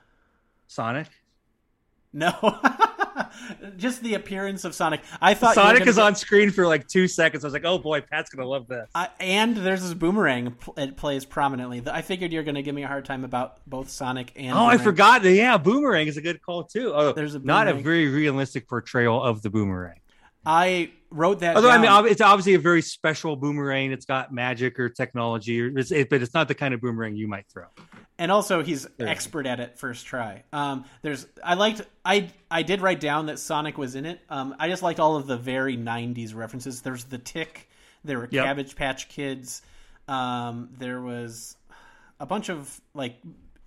Sonic. 0.68 1.08
No, 2.14 2.32
just 3.76 4.02
the 4.02 4.14
appearance 4.14 4.64
of 4.64 4.74
Sonic. 4.74 5.00
I 5.20 5.34
thought 5.34 5.54
Sonic 5.54 5.80
gonna 5.80 5.90
is 5.90 5.98
on 5.98 6.14
screen 6.14 6.50
for 6.50 6.66
like 6.66 6.86
two 6.88 7.08
seconds. 7.08 7.44
I 7.44 7.46
was 7.46 7.54
like, 7.54 7.64
oh 7.64 7.78
boy, 7.78 8.00
Pat's 8.00 8.30
gonna 8.30 8.48
love 8.48 8.66
this. 8.68 8.88
I, 8.94 9.08
and 9.20 9.56
there's 9.56 9.82
this 9.82 9.94
boomerang. 9.94 10.56
It 10.76 10.96
plays 10.96 11.24
prominently. 11.24 11.82
I 11.90 12.02
figured 12.02 12.32
you're 12.32 12.42
going 12.42 12.54
to 12.54 12.62
give 12.62 12.74
me 12.74 12.82
a 12.82 12.88
hard 12.88 13.04
time 13.04 13.24
about 13.24 13.58
both 13.66 13.90
Sonic 13.90 14.32
and. 14.36 14.56
Oh, 14.56 14.66
I 14.66 14.78
forgot. 14.78 15.24
Yeah, 15.24 15.56
Boomerang 15.56 16.06
is 16.06 16.16
a 16.16 16.20
good 16.20 16.42
call 16.42 16.64
too. 16.64 16.92
Oh, 16.94 17.12
There's 17.12 17.34
a 17.34 17.38
not 17.40 17.68
a 17.68 17.74
very 17.74 18.08
realistic 18.08 18.68
portrayal 18.68 19.22
of 19.22 19.42
the 19.42 19.50
Boomerang. 19.50 20.00
I 20.46 20.90
wrote 21.10 21.40
that. 21.40 21.56
Although 21.56 21.70
I 21.70 21.78
mean, 21.78 22.10
it's 22.10 22.20
obviously 22.20 22.54
a 22.54 22.58
very 22.58 22.82
special 22.82 23.36
Boomerang. 23.36 23.92
It's 23.92 24.06
got 24.06 24.32
magic 24.32 24.78
or 24.80 24.88
technology, 24.88 25.60
or 25.60 25.78
it's, 25.78 25.90
it, 25.92 26.08
but 26.08 26.22
it's 26.22 26.34
not 26.34 26.48
the 26.48 26.54
kind 26.54 26.72
of 26.74 26.80
Boomerang 26.80 27.16
you 27.16 27.28
might 27.28 27.46
throw. 27.52 27.64
and 28.18 28.30
also 28.32 28.62
he's 28.62 28.86
There. 28.96 29.08
expert 29.08 29.46
at 29.46 29.60
it 29.60 29.78
first 29.78 30.06
try. 30.06 30.44
Um, 30.52 30.84
there's 31.02 31.26
I 31.44 31.54
liked 31.54 31.82
I 32.04 32.30
I 32.50 32.62
did 32.62 32.80
write 32.80 33.00
down 33.00 33.26
that 33.26 33.38
Sonic 33.38 33.76
was 33.78 33.94
in 33.94 34.06
it. 34.06 34.20
Um, 34.30 34.54
I 34.58 34.68
just 34.68 34.82
liked 34.82 35.00
all 35.00 35.16
of 35.16 35.26
the 35.26 35.36
very 35.36 35.76
'90s 35.76 36.34
references. 36.34 36.82
There's 36.82 37.04
the 37.04 37.18
Tick. 37.18 37.68
There 38.04 38.18
were 38.18 38.28
Yep. 38.30 38.44
Cabbage 38.44 38.76
Patch 38.76 39.08
Kids. 39.08 39.62
Um, 40.06 40.70
there 40.78 41.00
was 41.02 41.56
a 42.20 42.26
bunch 42.26 42.48
of 42.48 42.80
like 42.94 43.16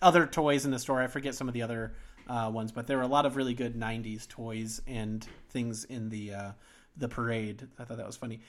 other 0.02 0.26
toys 0.26 0.66
in 0.66 0.72
the 0.72 0.80
store. 0.80 1.02
I 1.02 1.08
forget 1.08 1.36
some 1.36 1.48
of 1.48 1.54
the 1.54 1.62
other 1.62 1.94
uh, 2.28 2.50
ones, 2.54 2.72
but 2.72 2.88
there 2.88 2.98
were 2.98 3.04
a 3.04 3.08
lot 3.08 3.26
of 3.26 3.36
really 3.36 3.54
good 3.54 3.76
'90s 3.76 4.28
toys 4.28 4.82
and 4.88 5.26
things 5.50 5.84
in 5.84 6.10
the 6.10 6.34
uh, 6.34 6.52
the 6.98 7.08
parade. 7.08 7.68
I 7.80 7.84
thought 7.84 7.98
that 7.98 8.06
was 8.06 8.18
funny. 8.18 8.42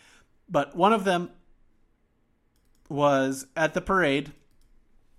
But 0.48 0.76
one 0.76 0.92
of 0.92 1.04
them 1.04 1.30
was 2.88 3.46
at 3.56 3.74
the 3.74 3.80
parade. 3.80 4.32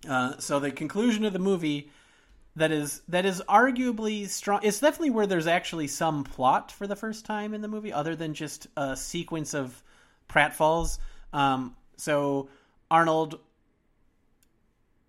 Uh, 0.08 0.38
so 0.38 0.60
the 0.60 0.72
conclusion 0.72 1.24
of 1.26 1.34
the 1.34 1.40
movie 1.40 1.90
that 2.56 2.72
is 2.72 3.02
that 3.08 3.26
is 3.26 3.42
arguably 3.50 4.28
strong. 4.28 4.60
It's 4.64 4.80
definitely 4.80 5.10
where 5.10 5.26
there's 5.26 5.48
actually 5.48 5.88
some 5.88 6.24
plot 6.24 6.72
for 6.72 6.86
the 6.88 6.96
first 6.96 7.26
time 7.26 7.54
in 7.54 7.62
the 7.62 7.68
movie, 7.68 7.92
other 7.92 8.16
than 8.16 8.34
just 8.34 8.68
a 8.78 8.96
sequence 8.96 9.54
of 9.54 9.82
pratfalls. 10.30 11.00
Um, 11.32 11.76
so 11.98 12.50
Arnold 12.92 13.40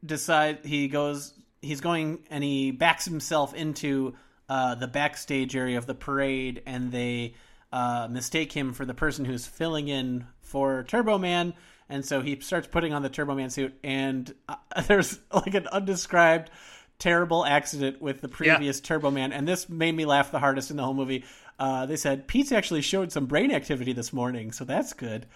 decide 0.04 0.64
he 0.64 0.88
goes 0.88 1.34
he's 1.64 1.80
going 1.80 2.20
and 2.30 2.44
he 2.44 2.70
backs 2.70 3.04
himself 3.04 3.54
into 3.54 4.14
uh, 4.48 4.74
the 4.74 4.86
backstage 4.86 5.56
area 5.56 5.78
of 5.78 5.86
the 5.86 5.94
parade 5.94 6.62
and 6.66 6.92
they 6.92 7.34
uh, 7.72 8.06
mistake 8.10 8.52
him 8.52 8.72
for 8.72 8.84
the 8.84 8.94
person 8.94 9.24
who's 9.24 9.46
filling 9.46 9.88
in 9.88 10.26
for 10.40 10.84
Turbo 10.84 11.18
Man. 11.18 11.54
And 11.88 12.04
so 12.04 12.20
he 12.20 12.38
starts 12.40 12.66
putting 12.66 12.92
on 12.92 13.02
the 13.02 13.08
Turbo 13.08 13.34
Man 13.34 13.50
suit 13.50 13.74
and 13.82 14.32
uh, 14.48 14.56
there's 14.86 15.18
like 15.32 15.54
an 15.54 15.66
undescribed 15.68 16.50
terrible 16.98 17.44
accident 17.44 18.00
with 18.00 18.20
the 18.20 18.28
previous 18.28 18.80
Turbo 18.80 19.10
Man. 19.10 19.32
And 19.32 19.48
this 19.48 19.68
made 19.68 19.94
me 19.94 20.04
laugh 20.04 20.30
the 20.30 20.38
hardest 20.38 20.70
in 20.70 20.76
the 20.76 20.84
whole 20.84 20.94
movie. 20.94 21.24
Uh, 21.58 21.86
they 21.86 21.96
said 21.96 22.26
Pete's 22.28 22.52
actually 22.52 22.82
showed 22.82 23.12
some 23.12 23.26
brain 23.26 23.50
activity 23.50 23.92
this 23.92 24.12
morning 24.12 24.52
so 24.52 24.64
that's 24.64 24.92
good. 24.92 25.26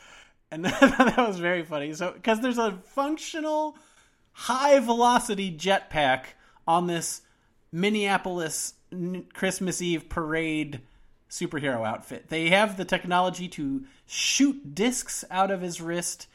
And 0.51 0.65
that 0.65 1.15
was 1.19 1.39
very 1.39 1.65
funny. 1.65 1.93
So 1.95 2.13
because 2.13 2.41
there's 2.41 2.59
a 2.59 2.79
functional 2.85 3.77
high 4.39 4.79
velocity 4.79 5.51
jetpack 5.51 6.27
on 6.65 6.87
this 6.87 7.23
Minneapolis 7.73 8.75
Christmas 9.35 9.83
Eve 9.83 10.09
parade 10.09 10.81
superhero 11.29 11.85
outfit. 11.85 12.29
They 12.29 12.51
have 12.51 12.77
the 12.77 12.85
technology 12.85 13.49
to 13.49 13.85
shoot 14.07 14.77
discs 14.77 15.25
out 15.29 15.51
of 15.51 15.61
his 15.61 15.81
wrist, 15.81 16.29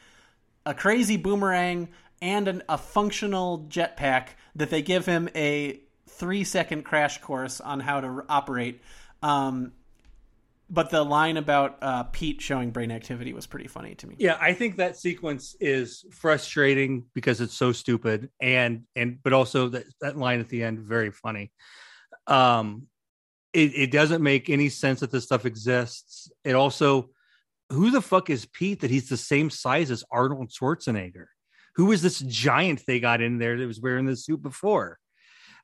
a 0.65 0.73
crazy 0.73 1.15
boomerang, 1.15 1.87
and 2.21 2.49
an, 2.49 2.63
a 2.67 2.77
functional 2.77 3.67
jetpack 3.69 4.29
that 4.53 4.69
they 4.69 4.81
give 4.81 5.05
him 5.05 5.29
a 5.33 5.79
three 6.09 6.43
second 6.43 6.83
crash 6.83 7.21
course 7.21 7.61
on 7.61 7.79
how 7.79 8.01
to 8.01 8.25
operate. 8.27 8.81
Um, 9.21 9.71
but 10.73 10.89
the 10.89 11.03
line 11.03 11.37
about 11.37 11.77
uh, 11.83 12.01
Pete 12.05 12.41
showing 12.41 12.71
brain 12.71 12.89
activity 12.89 13.31
was 13.31 13.45
pretty 13.45 13.67
funny 13.67 13.93
to 13.93 14.07
me. 14.07 14.15
Yeah, 14.17 14.37
I 14.41 14.53
think 14.53 14.77
that 14.77 14.97
sequence 14.97 15.55
is 15.59 16.03
frustrating 16.11 17.05
because 17.13 17.41
it's 17.41 17.53
so 17.53 17.71
stupid, 17.71 18.31
and 18.41 18.85
and 18.95 19.19
but 19.21 19.33
also 19.33 19.69
that 19.69 19.85
that 20.01 20.17
line 20.17 20.39
at 20.39 20.49
the 20.49 20.63
end 20.63 20.79
very 20.79 21.11
funny. 21.11 21.51
Um, 22.25 22.87
it 23.53 23.71
it 23.75 23.91
doesn't 23.91 24.23
make 24.23 24.49
any 24.49 24.69
sense 24.69 25.01
that 25.01 25.11
this 25.11 25.25
stuff 25.25 25.45
exists. 25.45 26.31
It 26.43 26.55
also, 26.55 27.11
who 27.69 27.91
the 27.91 28.01
fuck 28.01 28.31
is 28.31 28.47
Pete 28.47 28.81
that 28.81 28.89
he's 28.89 29.09
the 29.09 29.17
same 29.17 29.51
size 29.51 29.91
as 29.91 30.03
Arnold 30.11 30.49
Schwarzenegger? 30.49 31.27
Who 31.75 31.91
is 31.91 32.01
this 32.01 32.17
giant 32.19 32.81
they 32.87 32.99
got 32.99 33.21
in 33.21 33.37
there 33.37 33.59
that 33.59 33.67
was 33.67 33.79
wearing 33.79 34.07
the 34.07 34.15
suit 34.15 34.41
before? 34.41 34.97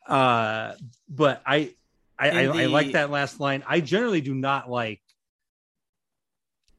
Uh, 0.08 0.74
but 1.10 1.42
I. 1.48 1.74
I, 2.20 2.30
I, 2.30 2.42
In 2.42 2.52
I 2.52 2.66
like 2.66 2.92
that 2.92 3.10
last 3.10 3.40
line. 3.40 3.64
I 3.68 3.80
generally 3.80 4.22
do 4.22 4.34
not 4.36 4.70
like 4.70 5.02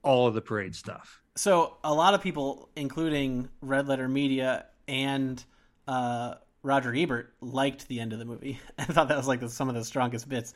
all 0.02 0.26
of 0.26 0.34
the 0.34 0.40
parade 0.40 0.74
stuff. 0.74 1.20
So 1.36 1.76
a 1.82 1.94
lot 1.94 2.14
of 2.14 2.22
people, 2.22 2.68
including 2.76 3.48
Red 3.62 3.88
Letter 3.88 4.08
Media 4.08 4.66
and 4.86 5.42
uh, 5.88 6.34
Roger 6.62 6.94
Ebert, 6.94 7.32
liked 7.40 7.88
the 7.88 8.00
end 8.00 8.12
of 8.12 8.18
the 8.18 8.24
movie. 8.24 8.60
I 8.78 8.84
thought 8.84 9.08
that 9.08 9.16
was 9.16 9.28
like 9.28 9.40
the, 9.40 9.48
some 9.48 9.68
of 9.68 9.74
the 9.74 9.84
strongest 9.84 10.28
bits. 10.28 10.54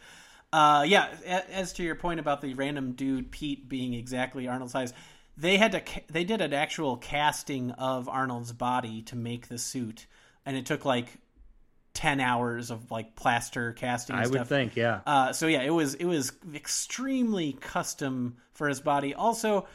Uh, 0.53 0.85
yeah, 0.87 1.09
a- 1.25 1.55
as 1.55 1.73
to 1.75 1.83
your 1.83 1.95
point 1.95 2.21
about 2.21 2.41
the 2.41 2.55
random 2.55 2.93
dude 2.93 3.31
Pete 3.31 3.69
being 3.69 3.95
exactly 3.95 4.47
Arnold's 4.47 4.73
size, 4.73 4.93
they 5.37 5.57
had 5.57 5.73
to 5.73 5.81
ca- 5.81 6.05
they 6.11 6.25
did 6.25 6.41
an 6.41 6.53
actual 6.53 6.97
casting 6.97 7.71
of 7.73 8.09
Arnold's 8.09 8.53
body 8.53 9.03
to 9.03 9.17
make 9.17 9.49
the 9.49 9.59
suit, 9.59 10.07
and 10.47 10.57
it 10.57 10.67
took 10.67 10.85
like 10.85 11.09
ten 11.95 12.21
hours 12.21 12.71
of 12.71 12.91
like 12.91 13.17
plaster 13.17 13.73
casting. 13.73 14.17
And 14.17 14.25
I 14.25 14.29
would 14.29 14.47
think, 14.47 14.77
yeah. 14.77 15.01
Uh, 15.07 15.33
so 15.33 15.47
yeah, 15.47 15.63
it 15.63 15.71
was 15.71 15.95
it 15.95 16.05
was 16.05 16.33
extremely 16.55 17.55
custom 17.55 18.37
for 18.53 18.69
his 18.69 18.81
body. 18.81 19.15
Also, 19.15 19.67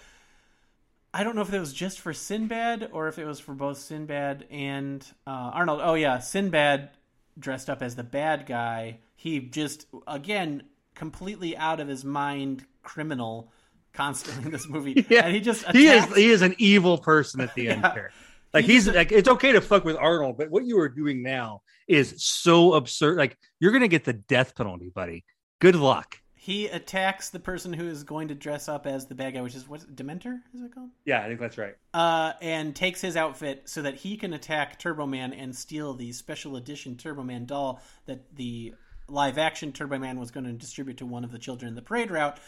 I 1.14 1.24
don't 1.24 1.36
know 1.36 1.42
if 1.42 1.54
it 1.54 1.60
was 1.60 1.74
just 1.74 2.00
for 2.00 2.14
Sinbad 2.14 2.90
or 2.92 3.08
if 3.08 3.18
it 3.18 3.26
was 3.26 3.40
for 3.40 3.54
both 3.54 3.78
Sinbad 3.80 4.46
and 4.52 5.04
uh, 5.26 5.30
Arnold. 5.54 5.80
Oh 5.84 5.96
yeah, 5.96 6.20
Sinbad 6.20 6.92
dressed 7.38 7.70
up 7.70 7.82
as 7.82 7.96
the 7.96 8.04
bad 8.04 8.46
guy. 8.46 9.00
He 9.16 9.40
just 9.40 9.88
again 10.08 10.64
completely 10.96 11.56
out 11.58 11.80
of 11.80 11.88
his 11.88 12.04
mind 12.04 12.66
criminal 12.84 13.52
constantly 13.94 14.46
in 14.46 14.52
this 14.52 14.68
movie. 14.68 15.06
Yeah. 15.10 15.26
and 15.26 15.34
he 15.34 15.42
just 15.42 15.66
he 15.72 15.88
is 15.88 16.06
he 16.16 16.30
is 16.30 16.42
an 16.42 16.56
evil 16.58 16.98
person 16.98 17.42
at 17.42 17.56
the 17.56 17.70
end 17.70 17.82
Yeah. 17.84 17.94
here. 17.94 18.12
Like 18.54 18.66
He 18.66 18.74
he's 18.74 18.88
like 18.88 19.12
it's 19.12 19.30
okay 19.30 19.52
to 19.52 19.62
fuck 19.62 19.86
with 19.86 19.96
Arnold, 19.98 20.38
but 20.38 20.50
what 20.50 20.66
you 20.66 20.80
are 20.80 20.90
doing 20.90 21.22
now 21.22 21.62
is 21.88 22.16
so 22.18 22.74
absurd. 22.74 23.18
Like 23.18 23.38
you're 23.60 23.72
gonna 23.72 23.88
get 23.88 24.06
the 24.06 24.14
death 24.14 24.56
penalty, 24.56 24.90
buddy. 24.90 25.24
Good 25.60 25.76
luck. 25.76 26.18
he 26.34 26.68
attacks 26.68 27.30
the 27.30 27.40
person 27.40 27.74
who 27.74 27.88
is 27.88 28.04
going 28.04 28.30
to 28.30 28.36
dress 28.36 28.70
up 28.70 28.88
as 28.88 29.06
the 29.08 29.14
bad 29.16 29.34
guy, 29.34 29.42
which 29.42 29.56
is 29.56 29.68
what 29.68 29.82
Dementor 29.96 30.40
is 30.54 30.62
it 30.62 30.74
called? 30.74 30.90
Yeah, 31.06 31.22
I 31.22 31.28
think 31.28 31.40
that's 31.40 31.58
right. 31.58 31.76
Uh, 31.94 32.32
and 32.42 32.74
takes 32.76 33.02
his 33.02 33.18
outfit 33.18 33.64
so 33.66 33.82
that 33.82 33.96
he 33.96 34.16
can 34.16 34.34
attack 34.34 34.80
Turbo 34.80 35.06
Man 35.06 35.34
and 35.34 35.54
steal 35.56 35.94
the 35.94 36.12
special 36.14 36.56
edition 36.56 36.96
Turbo 36.96 37.24
Man 37.24 37.46
doll 37.46 37.82
that 38.06 38.36
the 38.36 38.74
live 39.10 39.38
action 39.38 39.74
Turbo 39.74 40.00
Man 40.00 40.18
was 40.20 40.32
going 40.32 40.46
to 40.46 40.54
distribute 40.54 40.98
to 41.00 41.06
one 41.06 41.24
of 41.26 41.32
the 41.32 41.40
children 41.40 41.68
in 41.70 41.76
the 41.76 41.82
parade 41.82 42.10
route. 42.10 42.40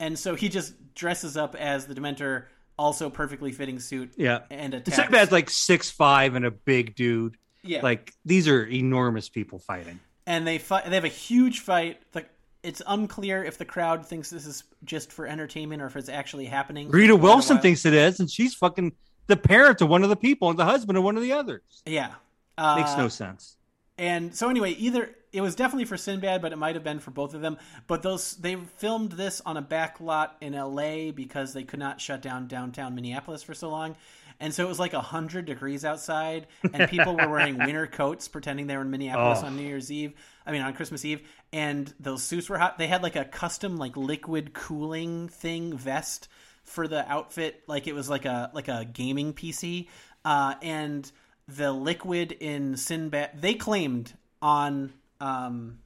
And 0.00 0.18
so 0.18 0.34
he 0.34 0.48
just 0.48 0.94
dresses 0.94 1.36
up 1.36 1.54
as 1.54 1.86
the 1.86 1.94
Dementor, 1.94 2.46
also 2.78 3.10
perfectly 3.10 3.52
fitting 3.52 3.80
suit. 3.80 4.12
Yeah. 4.16 4.40
and 4.50 4.74
attacks. 4.74 4.96
Sinbad's 4.96 5.32
like 5.32 5.50
six 5.50 5.90
five 5.90 6.34
and 6.34 6.44
a 6.44 6.50
big 6.50 6.94
dude. 6.94 7.36
yeah, 7.62 7.82
Like 7.82 8.12
these 8.24 8.48
are 8.48 8.64
enormous 8.64 9.28
people 9.28 9.58
fighting. 9.58 10.00
and 10.26 10.46
they 10.46 10.58
fight. 10.58 10.86
They 10.86 10.94
have 10.94 11.04
a 11.04 11.08
huge 11.08 11.60
fight. 11.60 12.00
The, 12.12 12.24
it's 12.62 12.82
unclear 12.86 13.44
if 13.44 13.56
the 13.58 13.64
crowd 13.64 14.04
thinks 14.06 14.30
this 14.30 14.44
is 14.46 14.64
just 14.84 15.12
for 15.12 15.26
entertainment 15.26 15.80
or 15.80 15.86
if 15.86 15.96
it's 15.96 16.08
actually 16.08 16.46
happening. 16.46 16.90
Rita 16.90 17.12
a 17.12 17.16
Wilson 17.16 17.58
thinks 17.58 17.84
it 17.86 17.94
is, 17.94 18.20
and 18.20 18.30
she's 18.30 18.54
fucking 18.54 18.92
the 19.28 19.36
parent 19.36 19.80
of 19.80 19.88
one 19.88 20.02
of 20.02 20.08
the 20.08 20.16
people 20.16 20.50
and 20.50 20.58
the 20.58 20.64
husband 20.64 20.98
of 20.98 21.04
one 21.04 21.16
of 21.16 21.22
the 21.22 21.32
others. 21.32 21.62
Yeah, 21.86 22.14
uh, 22.56 22.76
Makes 22.76 22.96
no 22.96 23.08
sense. 23.08 23.56
And 23.96 24.34
so 24.34 24.48
anyway, 24.48 24.70
either 24.72 25.10
it 25.32 25.40
was 25.40 25.54
definitely 25.54 25.84
for 25.84 25.96
Sinbad, 25.96 26.40
but 26.42 26.52
it 26.52 26.56
might 26.56 26.74
have 26.74 26.84
been 26.84 27.00
for 27.00 27.10
both 27.10 27.34
of 27.34 27.40
them. 27.40 27.58
But 27.86 28.02
those 28.02 28.36
they 28.36 28.56
filmed 28.56 29.12
this 29.12 29.40
on 29.44 29.56
a 29.56 29.62
back 29.62 30.00
lot 30.00 30.36
in 30.40 30.54
L.A. 30.54 31.10
because 31.10 31.52
they 31.52 31.64
could 31.64 31.78
not 31.80 32.00
shut 32.00 32.22
down 32.22 32.46
downtown 32.48 32.94
Minneapolis 32.94 33.42
for 33.42 33.54
so 33.54 33.68
long, 33.70 33.96
and 34.40 34.54
so 34.54 34.64
it 34.64 34.68
was 34.68 34.78
like 34.78 34.92
hundred 34.92 35.44
degrees 35.46 35.84
outside, 35.84 36.46
and 36.72 36.88
people 36.90 37.16
were 37.16 37.28
wearing 37.28 37.58
winter 37.64 37.86
coats 37.86 38.28
pretending 38.28 38.66
they 38.66 38.76
were 38.76 38.82
in 38.82 38.90
Minneapolis 38.90 39.40
Oh. 39.42 39.46
on 39.46 39.56
New 39.56 39.62
Year's 39.64 39.90
Eve. 39.92 40.14
I 40.46 40.52
mean 40.52 40.62
on 40.62 40.72
Christmas 40.74 41.04
Eve, 41.04 41.20
and 41.52 41.92
those 42.00 42.22
suits 42.22 42.48
were 42.48 42.58
hot. 42.58 42.78
They 42.78 42.86
had 42.86 43.02
like 43.02 43.16
a 43.16 43.24
custom 43.24 43.76
like 43.76 43.96
liquid 43.96 44.54
cooling 44.54 45.28
thing 45.28 45.76
vest 45.76 46.28
for 46.64 46.86
the 46.88 47.06
outfit, 47.10 47.62
like 47.66 47.86
it 47.86 47.94
was 47.94 48.08
like 48.10 48.24
a 48.24 48.50
like 48.54 48.68
a 48.68 48.86
gaming 48.90 49.32
PC, 49.34 49.88
uh, 50.24 50.54
and 50.62 51.10
the 51.48 51.72
liquid 51.72 52.32
in 52.32 52.76
Sinbad. 52.76 53.40
They 53.40 53.54
claimed 53.54 54.12
on 54.42 54.92
um, 55.20 55.78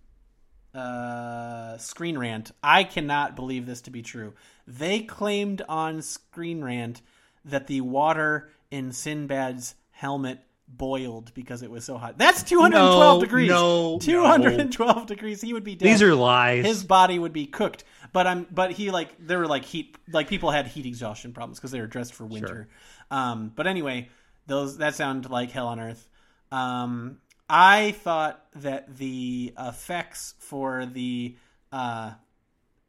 uh, 0.75 1.77
Screen 1.79 2.19
Rant. 2.19 2.51
I 2.63 2.85
cannot 2.85 3.37
believe 3.37 3.67
this 3.67 3.83
to 3.83 3.91
be 3.91 4.03
true. 4.03 4.35
They 4.67 5.01
claimed 5.01 5.63
on 5.69 6.03
Screen 6.03 6.63
Rant 6.63 7.03
that 7.45 7.67
the 7.67 7.81
water 7.81 8.51
in 8.71 8.93
Sinbad's 8.93 9.75
helmet 9.91 10.39
boiled 10.69 11.35
because 11.35 11.63
it 11.63 11.71
was 11.71 11.85
so 11.85 11.99
hot. 11.99 12.17
That's 12.17 12.43
212 12.45 13.19
No, 13.19 13.21
degrees. 13.21 13.51
no, 13.51 13.99
212 14.01 15.07
degrees. 15.07 15.41
He 15.43 15.53
would 15.53 15.65
be 15.65 15.75
dead. 15.75 15.87
These 15.89 16.03
are 16.03 16.15
lies. 16.15 16.65
his 16.65 16.85
body 16.85 17.19
would 17.19 17.33
be 17.33 17.47
cooked. 17.47 17.85
But 18.13 18.27
I'm 18.27 18.47
but 18.51 18.73
he 18.73 18.91
like 18.91 19.15
there 19.19 19.39
were 19.39 19.47
like 19.47 19.65
heat 19.65 19.97
like 20.11 20.29
people 20.29 20.51
had 20.51 20.67
heat 20.67 20.87
exhaustion 20.87 21.33
problems 21.33 21.59
because 21.59 21.71
they 21.71 21.81
were 21.81 21.87
dressed 21.87 22.15
for 22.15 22.25
winter. 22.27 22.69
Um, 23.11 23.53
but 23.55 23.67
anyway, 23.67 24.09
those 24.47 24.79
that 24.79 24.95
sound 24.95 25.29
like 25.31 25.51
hell 25.51 25.69
on 25.69 25.81
earth. 25.81 26.09
Um, 26.51 27.19
I 27.49 27.93
thought 27.93 28.45
that 28.57 28.97
the 28.97 29.53
effects 29.59 30.35
for 30.39 30.87
the 30.87 31.37
uh, 31.71 32.13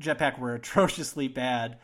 jetpack 0.01 0.39
were 0.39 0.55
atrociously 0.55 1.27
bad. 1.27 1.79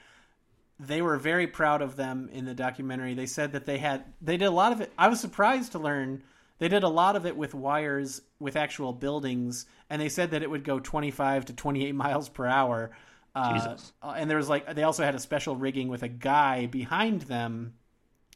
They 0.80 1.02
were 1.02 1.18
very 1.18 1.48
proud 1.48 1.82
of 1.82 1.96
them 1.96 2.30
in 2.32 2.46
the 2.46 2.54
documentary. 2.54 3.14
They 3.14 3.26
said 3.26 3.52
that 3.52 3.66
they 3.66 3.80
had 3.80 4.06
they 4.22 4.38
did 4.38 4.46
a 4.46 4.52
lot 4.52 4.72
of 4.72 4.82
it. 4.82 4.94
I 4.98 5.10
was 5.10 5.20
surprised 5.20 5.74
to 5.74 5.80
learn 5.80 6.24
they 6.60 6.68
did 6.68 6.84
a 6.84 6.90
lot 6.90 7.16
of 7.16 7.26
it 7.26 7.36
with 7.36 7.54
wires 7.54 8.22
with 8.40 8.56
actual 8.56 8.94
buildings, 8.94 9.66
and 9.90 10.02
they 10.02 10.10
said 10.10 10.32
that 10.32 10.44
it 10.44 10.50
would 10.50 10.64
go 10.64 10.80
25 10.80 11.46
to 11.46 11.54
28 11.54 11.96
miles 11.96 12.30
per 12.30 12.46
hour. 12.46 12.92
Uh, 13.36 13.54
Jesus. 13.54 13.94
uh, 14.02 14.16
and 14.18 14.30
there 14.30 14.38
was 14.38 14.50
like 14.50 14.74
they 14.76 14.84
also 14.84 15.04
had 15.04 15.16
a 15.16 15.20
special 15.20 15.56
rigging 15.56 15.88
with 15.88 16.04
a 16.04 16.08
guy 16.08 16.66
behind 16.66 17.24
them, 17.24 17.74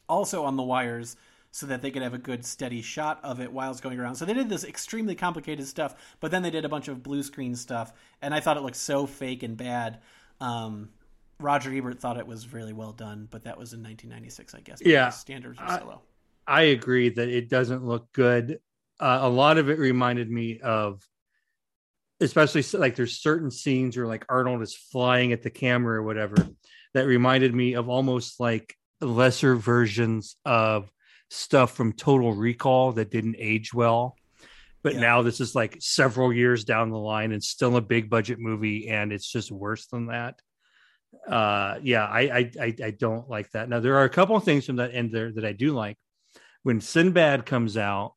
also 0.08 0.44
on 0.44 0.56
the 0.56 0.62
wires, 0.62 1.16
so 1.54 1.66
that 1.66 1.82
they 1.82 1.90
could 1.92 2.02
have 2.02 2.14
a 2.14 2.18
good 2.18 2.44
steady 2.44 2.82
shot 2.82 3.20
of 3.22 3.40
it 3.40 3.52
while 3.52 3.70
it's 3.70 3.80
going 3.80 4.00
around. 4.00 4.16
So 4.16 4.24
they 4.24 4.34
did 4.34 4.48
this 4.48 4.64
extremely 4.64 5.14
complicated 5.14 5.68
stuff, 5.68 5.94
but 6.18 6.32
then 6.32 6.42
they 6.42 6.50
did 6.50 6.64
a 6.64 6.68
bunch 6.68 6.88
of 6.88 7.00
blue 7.00 7.22
screen 7.22 7.54
stuff, 7.54 7.92
and 8.20 8.34
I 8.34 8.40
thought 8.40 8.56
it 8.56 8.64
looked 8.64 8.74
so 8.74 9.06
fake 9.06 9.44
and 9.44 9.56
bad. 9.56 10.00
Um, 10.40 10.88
Roger 11.38 11.72
Ebert 11.72 12.00
thought 12.00 12.16
it 12.16 12.26
was 12.26 12.52
really 12.52 12.72
well 12.72 12.90
done, 12.90 13.28
but 13.30 13.44
that 13.44 13.56
was 13.56 13.72
in 13.72 13.84
1996, 13.84 14.52
I 14.52 14.60
guess. 14.62 14.82
Yeah. 14.84 15.10
standards 15.10 15.60
were 15.60 15.64
I- 15.64 15.78
so 15.78 15.86
low. 15.86 16.00
I 16.44 16.62
agree 16.62 17.08
that 17.10 17.28
it 17.28 17.48
doesn't 17.48 17.84
look 17.84 18.12
good. 18.12 18.58
Uh, 18.98 19.20
a 19.22 19.28
lot 19.28 19.56
of 19.56 19.70
it 19.70 19.78
reminded 19.78 20.28
me 20.28 20.58
of, 20.58 21.08
especially 22.20 22.64
like 22.76 22.96
there's 22.96 23.20
certain 23.20 23.52
scenes 23.52 23.96
where 23.96 24.08
like 24.08 24.26
Arnold 24.28 24.60
is 24.62 24.74
flying 24.74 25.32
at 25.32 25.42
the 25.42 25.50
camera 25.50 26.00
or 26.00 26.02
whatever, 26.02 26.34
that 26.94 27.06
reminded 27.06 27.54
me 27.54 27.74
of 27.74 27.88
almost 27.88 28.40
like 28.40 28.76
lesser 29.00 29.54
versions 29.54 30.34
of 30.44 30.90
stuff 31.30 31.74
from 31.74 31.92
Total 31.92 32.32
Recall 32.32 32.92
that 32.92 33.10
didn't 33.10 33.36
age 33.38 33.72
well. 33.74 34.16
But 34.82 34.94
Yeah. 34.94 35.00
now 35.00 35.22
this 35.22 35.40
is 35.40 35.54
like 35.54 35.76
several 35.80 36.32
years 36.32 36.64
down 36.64 36.90
the 36.90 36.98
line 36.98 37.32
and 37.32 37.42
still 37.42 37.76
a 37.76 37.80
big 37.80 38.10
budget 38.10 38.38
movie, 38.38 38.88
and 38.88 39.12
it's 39.12 39.30
just 39.30 39.50
worse 39.50 39.86
than 39.86 40.06
that. 40.06 40.38
Uh, 41.26 41.78
yeah, 41.82 42.04
I, 42.04 42.20
I 42.20 42.50
I 42.60 42.74
I 42.84 42.90
don't 42.90 43.28
like 43.30 43.50
that. 43.52 43.68
Now 43.68 43.80
there 43.80 43.96
are 43.96 44.04
a 44.04 44.10
couple 44.10 44.36
of 44.36 44.44
things 44.44 44.66
from 44.66 44.76
that 44.76 44.94
end 44.94 45.10
there 45.12 45.32
that 45.32 45.44
I 45.44 45.52
do 45.52 45.72
like 45.72 45.96
when 46.64 46.80
Sinbad 46.80 47.46
comes 47.46 47.76
out 47.76 48.14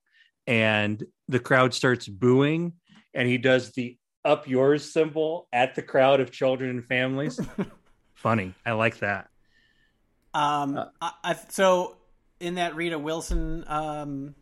and 0.48 1.02
the 1.28 1.40
crowd 1.40 1.74
starts 1.74 2.08
booing 2.08 2.74
and 3.14 3.28
he 3.28 3.38
does 3.38 3.72
the 3.74 3.98
up 4.26 4.48
yours 4.48 4.92
symbol 4.92 5.48
at 5.54 5.76
the 5.76 5.82
crowd 5.82 6.20
of 6.20 6.32
children 6.32 6.70
and 6.72 6.86
families. 6.86 7.40
Funny. 8.16 8.54
I 8.66 8.72
like 8.72 8.98
that. 9.00 9.28
Um, 10.34 10.76
Uh, 10.78 10.86
I, 11.02 11.12
I, 11.24 11.34
so 11.50 11.97
in 12.40 12.56
that 12.56 12.76
Rita 12.76 13.00
Wilson 13.00 13.64
um, 13.68 14.36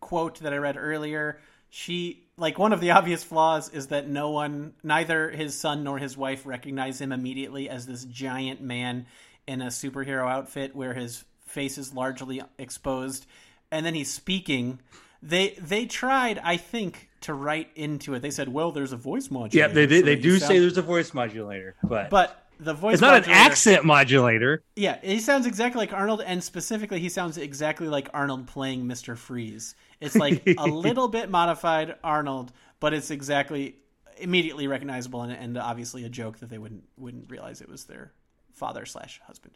quote 0.00 0.40
that 0.40 0.52
I 0.52 0.56
read 0.56 0.76
earlier, 0.76 1.40
she 1.68 2.24
like 2.38 2.58
one 2.58 2.72
of 2.72 2.80
the 2.80 2.90
obvious 2.92 3.24
flaws 3.24 3.70
is 3.70 3.88
that 3.88 4.08
no 4.08 4.30
one, 4.30 4.74
neither 4.82 5.30
his 5.30 5.58
son 5.58 5.84
nor 5.84 5.98
his 5.98 6.16
wife, 6.16 6.46
recognize 6.46 7.00
him 7.00 7.12
immediately 7.12 7.68
as 7.68 7.86
this 7.86 8.04
giant 8.04 8.60
man 8.60 9.06
in 9.46 9.62
a 9.62 9.66
superhero 9.66 10.28
outfit 10.30 10.74
where 10.76 10.94
his 10.94 11.24
face 11.46 11.78
is 11.78 11.94
largely 11.94 12.42
exposed, 12.58 13.26
and 13.70 13.86
then 13.86 13.94
he's 13.94 14.12
speaking. 14.12 14.80
They 15.22 15.50
they 15.60 15.86
tried, 15.86 16.38
I 16.42 16.56
think, 16.56 17.08
to 17.22 17.34
write 17.34 17.70
into 17.74 18.14
it. 18.14 18.20
They 18.20 18.30
said, 18.30 18.48
"Well, 18.48 18.70
there's 18.70 18.92
a 18.92 18.96
voice 18.96 19.30
modulator." 19.30 19.68
Yeah, 19.68 19.68
they 19.68 19.86
they, 19.86 20.00
so 20.00 20.06
they 20.06 20.16
do 20.16 20.34
you 20.34 20.38
say 20.38 20.58
there's 20.58 20.78
a 20.78 20.82
voice 20.82 21.14
modulator, 21.14 21.74
but, 21.82 22.10
but 22.10 22.45
the 22.58 22.74
voice 22.74 22.94
it's 22.94 23.02
not 23.02 23.24
an 23.24 23.30
accent 23.30 23.84
modulator. 23.84 24.62
yeah, 24.76 24.98
he 25.02 25.20
sounds 25.20 25.46
exactly 25.46 25.78
like 25.78 25.92
Arnold, 25.92 26.22
and 26.24 26.42
specifically, 26.42 27.00
he 27.00 27.08
sounds 27.08 27.38
exactly 27.38 27.88
like 27.88 28.08
Arnold 28.14 28.46
playing 28.46 28.86
Mister 28.86 29.16
Freeze. 29.16 29.74
It's 30.00 30.16
like 30.16 30.42
a 30.58 30.64
little 30.66 31.08
bit 31.08 31.30
modified 31.30 31.96
Arnold, 32.02 32.52
but 32.80 32.94
it's 32.94 33.10
exactly 33.10 33.76
immediately 34.18 34.66
recognizable, 34.66 35.22
and, 35.22 35.32
and 35.32 35.58
obviously 35.58 36.04
a 36.04 36.08
joke 36.08 36.38
that 36.38 36.48
they 36.48 36.58
wouldn't 36.58 36.84
wouldn't 36.96 37.30
realize 37.30 37.60
it 37.60 37.68
was 37.68 37.84
their 37.84 38.12
father 38.52 38.86
slash 38.86 39.20
husband. 39.26 39.54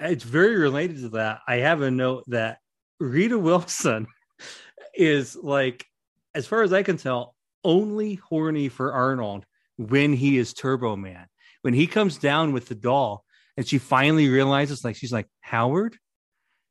It's 0.00 0.24
very 0.24 0.56
related 0.56 1.00
to 1.02 1.08
that. 1.10 1.40
I 1.46 1.56
have 1.56 1.82
a 1.82 1.90
note 1.90 2.24
that 2.28 2.58
Rita 3.00 3.38
Wilson 3.38 4.06
is 4.94 5.36
like, 5.36 5.86
as 6.34 6.46
far 6.46 6.62
as 6.62 6.72
I 6.72 6.82
can 6.82 6.96
tell, 6.96 7.34
only 7.64 8.14
horny 8.14 8.68
for 8.68 8.92
Arnold 8.92 9.44
when 9.76 10.12
he 10.12 10.38
is 10.38 10.54
Turbo 10.54 10.96
Man. 10.96 11.26
When 11.68 11.74
he 11.74 11.86
comes 11.86 12.16
down 12.16 12.52
with 12.52 12.66
the 12.68 12.74
doll 12.74 13.26
and 13.58 13.68
she 13.68 13.76
finally 13.76 14.30
realizes, 14.30 14.82
like, 14.86 14.96
she's 14.96 15.12
like, 15.12 15.28
Howard? 15.42 15.98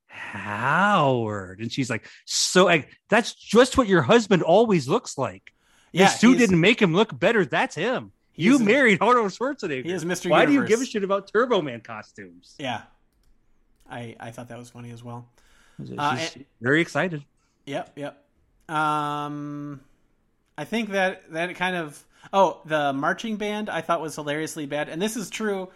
Howard. 0.07 1.59
And 1.59 1.71
she's 1.71 1.87
like, 1.87 2.09
so 2.25 2.65
like, 2.65 2.89
that's 3.07 3.35
just 3.35 3.77
what 3.77 3.87
your 3.87 4.01
husband 4.01 4.41
always 4.41 4.87
looks 4.87 5.15
like. 5.15 5.53
Yeah, 5.91 6.09
he's- 6.09 6.19
didn't 6.39 6.59
make 6.59 6.81
him 6.81 6.95
look 6.95 7.17
better. 7.19 7.45
That's 7.45 7.75
him. 7.75 8.11
You 8.33 8.57
married 8.57 8.97
Arnold 8.99 9.27
Schwarzenegger. 9.33 9.85
He 9.85 9.91
is 9.91 10.03
Mr. 10.03 10.31
Why 10.31 10.47
do 10.47 10.51
you 10.53 10.65
give 10.65 10.81
a 10.81 10.85
shit 10.87 11.03
about 11.03 11.31
Turbo 11.31 11.61
Man 11.61 11.81
costumes? 11.81 12.55
Yeah, 12.57 12.81
I 13.87 14.15
I 14.19 14.31
thought 14.31 14.47
that 14.49 14.57
was 14.57 14.71
funny 14.71 14.89
as 14.89 15.03
well. 15.03 15.29
She's 15.77 15.91
Uh, 15.91 16.17
and- 16.19 16.45
very 16.59 16.81
excited. 16.81 17.23
Yep, 17.67 17.91
yep. 17.97 18.25
Um, 18.67 19.79
I 20.57 20.65
think 20.65 20.89
that 20.89 21.31
that 21.33 21.55
kind 21.55 21.75
of 21.75 22.03
oh 22.33 22.61
the 22.65 22.93
marching 22.93 23.37
band 23.37 23.69
I 23.69 23.81
thought 23.81 24.01
was 24.01 24.15
hilariously 24.15 24.65
bad, 24.65 24.89
and 24.89 25.01
this 25.01 25.15
is 25.15 25.29
true. 25.29 25.69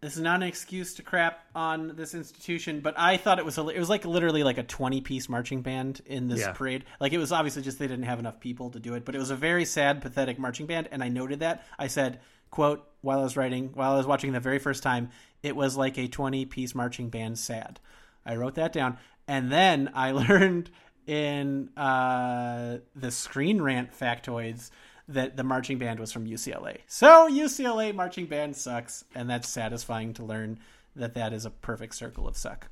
This 0.00 0.16
is 0.16 0.22
not 0.22 0.36
an 0.36 0.44
excuse 0.44 0.94
to 0.94 1.02
crap 1.02 1.44
on 1.54 1.94
this 1.94 2.14
institution, 2.14 2.80
but 2.80 2.98
I 2.98 3.18
thought 3.18 3.38
it 3.38 3.44
was 3.44 3.58
it 3.58 3.78
was 3.78 3.90
like 3.90 4.06
literally 4.06 4.42
like 4.42 4.56
a 4.56 4.62
twenty 4.62 5.02
piece 5.02 5.28
marching 5.28 5.60
band 5.60 6.00
in 6.06 6.28
this 6.28 6.40
Yeah. 6.40 6.52
parade. 6.52 6.84
Like 7.00 7.12
it 7.12 7.18
was 7.18 7.32
obviously 7.32 7.60
just 7.62 7.78
they 7.78 7.86
didn't 7.86 8.06
have 8.06 8.18
enough 8.18 8.40
people 8.40 8.70
to 8.70 8.80
do 8.80 8.94
it, 8.94 9.04
but 9.04 9.14
it 9.14 9.18
was 9.18 9.30
a 9.30 9.36
very 9.36 9.66
sad, 9.66 10.00
pathetic 10.00 10.38
marching 10.38 10.64
band, 10.66 10.88
and 10.90 11.02
I 11.04 11.08
noted 11.08 11.40
that. 11.40 11.66
I 11.78 11.88
said, 11.88 12.20
"quote 12.50 12.82
while 13.02 13.20
I 13.20 13.22
was 13.24 13.36
writing, 13.36 13.72
while 13.74 13.92
I 13.92 13.96
was 13.98 14.06
watching 14.06 14.32
the 14.32 14.40
very 14.40 14.58
first 14.58 14.82
time, 14.82 15.10
it 15.42 15.54
was 15.54 15.76
like 15.76 15.98
a 15.98 16.08
twenty 16.08 16.46
piece 16.46 16.74
marching 16.74 17.10
band. 17.10 17.38
Sad." 17.38 17.78
I 18.24 18.36
wrote 18.36 18.54
that 18.54 18.72
down, 18.72 18.96
and 19.28 19.52
then 19.52 19.90
I 19.94 20.10
learned 20.28 20.70
in 21.06 21.76
uh, 21.76 22.78
the 22.94 23.10
Screen 23.10 23.60
Rant 23.60 23.92
factoids 23.92 24.70
that 25.12 25.36
the 25.36 25.44
marching 25.44 25.78
band 25.78 26.00
was 26.00 26.12
from 26.12 26.26
UCLA. 26.26 26.78
So 26.86 27.28
UCLA 27.28 27.94
marching 27.94 28.26
band 28.26 28.56
sucks, 28.56 29.04
and 29.14 29.28
that's 29.28 29.48
satisfying 29.48 30.14
to 30.14 30.24
learn 30.24 30.58
that 30.96 31.14
that 31.14 31.32
is 31.32 31.44
a 31.44 31.50
perfect 31.50 31.94
circle 31.94 32.26
of 32.26 32.36
suck. 32.36 32.68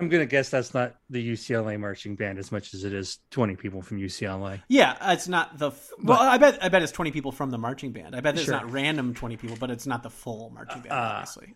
I'm 0.00 0.08
gonna 0.08 0.26
guess 0.26 0.48
that's 0.48 0.74
not 0.74 0.94
the 1.10 1.32
UCLA 1.32 1.78
marching 1.78 2.14
band 2.14 2.38
as 2.38 2.52
much 2.52 2.72
as 2.72 2.84
it 2.84 2.92
is 2.92 3.18
20 3.32 3.56
people 3.56 3.82
from 3.82 3.98
UCLA. 3.98 4.62
Yeah, 4.68 4.96
it's 5.12 5.26
not 5.26 5.58
the 5.58 5.68
f- 5.72 5.90
well. 6.02 6.20
I 6.20 6.38
bet 6.38 6.62
I 6.62 6.68
bet 6.68 6.82
it's 6.82 6.92
twenty 6.92 7.10
people 7.10 7.32
from 7.32 7.50
the 7.50 7.58
marching 7.58 7.90
band. 7.90 8.14
I 8.14 8.20
bet 8.20 8.36
it's 8.36 8.44
Sure. 8.44 8.54
not 8.54 8.70
random 8.70 9.12
twenty 9.12 9.36
people, 9.36 9.56
but 9.58 9.72
it's 9.72 9.86
not 9.88 10.04
the 10.04 10.10
full 10.10 10.50
marching 10.50 10.82
band. 10.82 10.92
Uh, 10.92 11.12
obviously, 11.16 11.54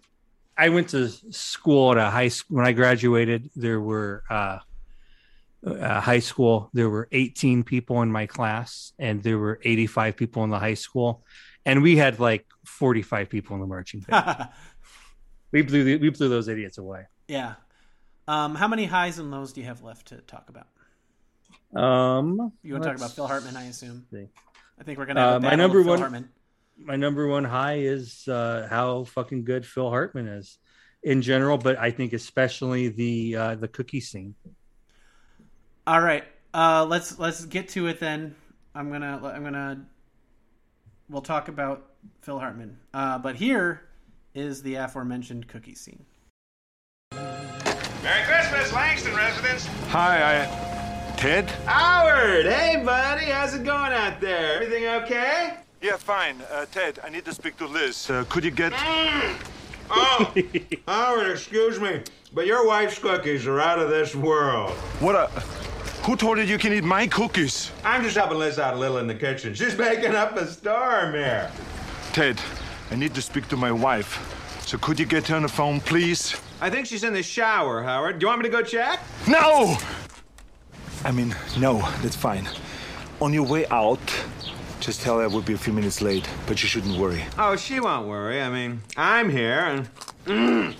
I 0.58 0.70
went 0.70 0.88
to 0.88 1.08
school 1.30 1.92
at 1.92 1.98
a 1.98 2.10
high 2.10 2.26
school 2.28 2.56
when 2.56 2.66
I 2.66 2.72
graduated. 2.72 3.48
There 3.54 3.80
were 3.80 4.24
uh, 4.28 4.58
uh, 5.66 6.00
high 6.00 6.18
school. 6.20 6.70
There 6.72 6.88
were 6.90 7.08
18 7.12 7.62
people 7.64 8.02
in 8.02 8.10
my 8.10 8.26
class, 8.26 8.92
and 8.98 9.22
there 9.22 9.38
were 9.38 9.60
85 9.62 10.16
people 10.16 10.44
in 10.44 10.50
the 10.50 10.58
high 10.58 10.74
school, 10.74 11.24
and 11.64 11.82
we 11.82 11.96
had 11.96 12.18
like 12.18 12.46
45 12.66 13.28
people 13.28 13.54
in 13.56 13.60
the 13.60 13.66
marching 13.66 14.00
band. 14.00 14.48
we 15.52 15.62
blew 15.62 15.84
the, 15.84 15.96
we 15.96 16.10
blew 16.10 16.28
those 16.28 16.48
idiots 16.48 16.78
away. 16.78 17.04
yeah. 17.28 17.54
Um, 18.28 18.54
how 18.54 18.68
many 18.68 18.84
highs 18.86 19.18
and 19.18 19.32
lows 19.32 19.52
do 19.52 19.60
you 19.60 19.66
have 19.66 19.82
left 19.82 20.06
to 20.08 20.16
talk 20.18 20.48
about? 20.48 20.68
Um, 21.74 22.52
You 22.62 22.74
want 22.74 22.84
to 22.84 22.90
talk 22.90 22.96
about 22.98 23.10
Phil 23.12 23.26
Hartman, 23.26 23.56
I 23.56 23.64
assume. 23.64 24.06
see. 24.12 24.28
I 24.78 24.84
think 24.84 24.98
we're 24.98 25.06
gonna 25.06 25.20
have 25.20 25.44
Uh, 25.44 25.48
my 25.50 25.54
number 25.56 25.82
one- 25.82 25.98
Hartman. 25.98 26.28
my 26.78 26.96
number 26.96 27.26
one 27.26 27.44
high 27.44 27.78
is 27.78 28.26
uh, 28.28 28.66
how 28.70 29.04
fucking 29.04 29.44
good 29.44 29.66
Phil 29.66 29.88
Hartman 29.90 30.28
is 30.28 30.58
in 31.02 31.20
general, 31.22 31.58
but 31.58 31.78
I 31.78 31.90
think 31.90 32.12
especially 32.12 32.88
the 32.88 33.36
uh, 33.36 33.54
the 33.56 33.68
cookie 33.68 34.00
scene. 34.00 34.34
All 35.84 36.00
right, 36.00 36.24
uh, 36.54 36.86
let's 36.88 37.18
let's 37.18 37.44
get 37.44 37.68
to 37.70 37.88
it 37.88 37.98
then. 37.98 38.36
I'm 38.74 38.92
gonna 38.92 39.20
I'm 39.24 39.42
gonna 39.42 39.84
we'll 41.08 41.22
talk 41.22 41.48
about 41.48 41.90
Phil 42.20 42.38
Hartman, 42.38 42.78
uh, 42.94 43.18
but 43.18 43.34
here 43.34 43.82
is 44.34 44.62
the 44.62 44.76
aforementioned 44.76 45.48
cookie 45.48 45.74
scene. 45.74 46.04
Merry 47.12 48.24
Christmas, 48.24 48.72
Langston 48.72 49.14
residence. 49.16 49.66
Hi, 49.88 50.42
I. 50.42 50.72
Ted? 51.16 51.50
Howard, 51.66 52.46
hey 52.46 52.82
buddy, 52.84 53.26
how's 53.26 53.54
it 53.54 53.62
going 53.62 53.92
out 53.92 54.20
there? 54.20 54.54
Everything 54.54 54.86
okay? 54.86 55.54
Yeah, 55.80 55.96
fine. 55.96 56.42
Uh, 56.50 56.66
Ted, 56.66 56.98
I 57.04 57.10
need 57.10 57.24
to 57.24 57.32
speak 57.32 57.56
to 57.58 57.66
Liz. 57.66 58.10
Uh, 58.10 58.24
could 58.28 58.44
you 58.44 58.50
get. 58.50 58.72
Oh, 59.88 60.34
Howard, 60.88 61.30
excuse 61.30 61.78
me, 61.78 62.02
but 62.32 62.46
your 62.46 62.66
wife's 62.66 62.98
cookies 62.98 63.46
are 63.46 63.60
out 63.60 63.78
of 63.78 63.88
this 63.88 64.16
world. 64.16 64.72
What 65.00 65.14
a. 65.14 65.30
Who 66.04 66.16
told 66.16 66.38
you 66.38 66.44
you 66.44 66.58
can 66.58 66.72
eat 66.72 66.82
my 66.82 67.06
cookies? 67.06 67.70
I'm 67.84 68.02
just 68.02 68.16
helping 68.16 68.36
Liz 68.36 68.58
out 68.58 68.74
a 68.74 68.76
little 68.76 68.98
in 68.98 69.06
the 69.06 69.14
kitchen. 69.14 69.54
She's 69.54 69.78
making 69.78 70.16
up 70.16 70.36
a 70.36 70.48
storm 70.48 71.14
here. 71.14 71.48
Ted, 72.12 72.40
I 72.90 72.96
need 72.96 73.14
to 73.14 73.22
speak 73.22 73.46
to 73.48 73.56
my 73.56 73.70
wife. 73.70 74.18
So 74.66 74.78
could 74.78 74.98
you 74.98 75.06
get 75.06 75.28
her 75.28 75.36
on 75.36 75.42
the 75.42 75.48
phone, 75.48 75.78
please? 75.80 76.34
I 76.60 76.70
think 76.70 76.86
she's 76.86 77.04
in 77.04 77.12
the 77.12 77.22
shower, 77.22 77.84
Howard. 77.84 78.18
Do 78.18 78.24
you 78.24 78.28
want 78.28 78.42
me 78.42 78.48
to 78.48 78.52
go 78.52 78.62
check? 78.62 78.98
No! 79.28 79.76
I 81.04 81.12
mean, 81.12 81.36
no, 81.60 81.78
that's 82.02 82.16
fine. 82.16 82.48
On 83.20 83.32
your 83.32 83.46
way 83.46 83.66
out, 83.68 84.00
just 84.80 85.02
tell 85.02 85.18
her 85.18 85.24
I 85.24 85.28
will 85.28 85.40
be 85.40 85.52
a 85.52 85.58
few 85.58 85.72
minutes 85.72 86.02
late, 86.02 86.28
but 86.48 86.60
you 86.64 86.68
shouldn't 86.68 86.98
worry. 86.98 87.22
Oh, 87.38 87.54
she 87.54 87.78
won't 87.78 88.08
worry. 88.08 88.42
I 88.42 88.50
mean, 88.50 88.82
I'm 88.96 89.30
here 89.30 89.60
and. 89.60 89.88
Mm. 90.26 90.74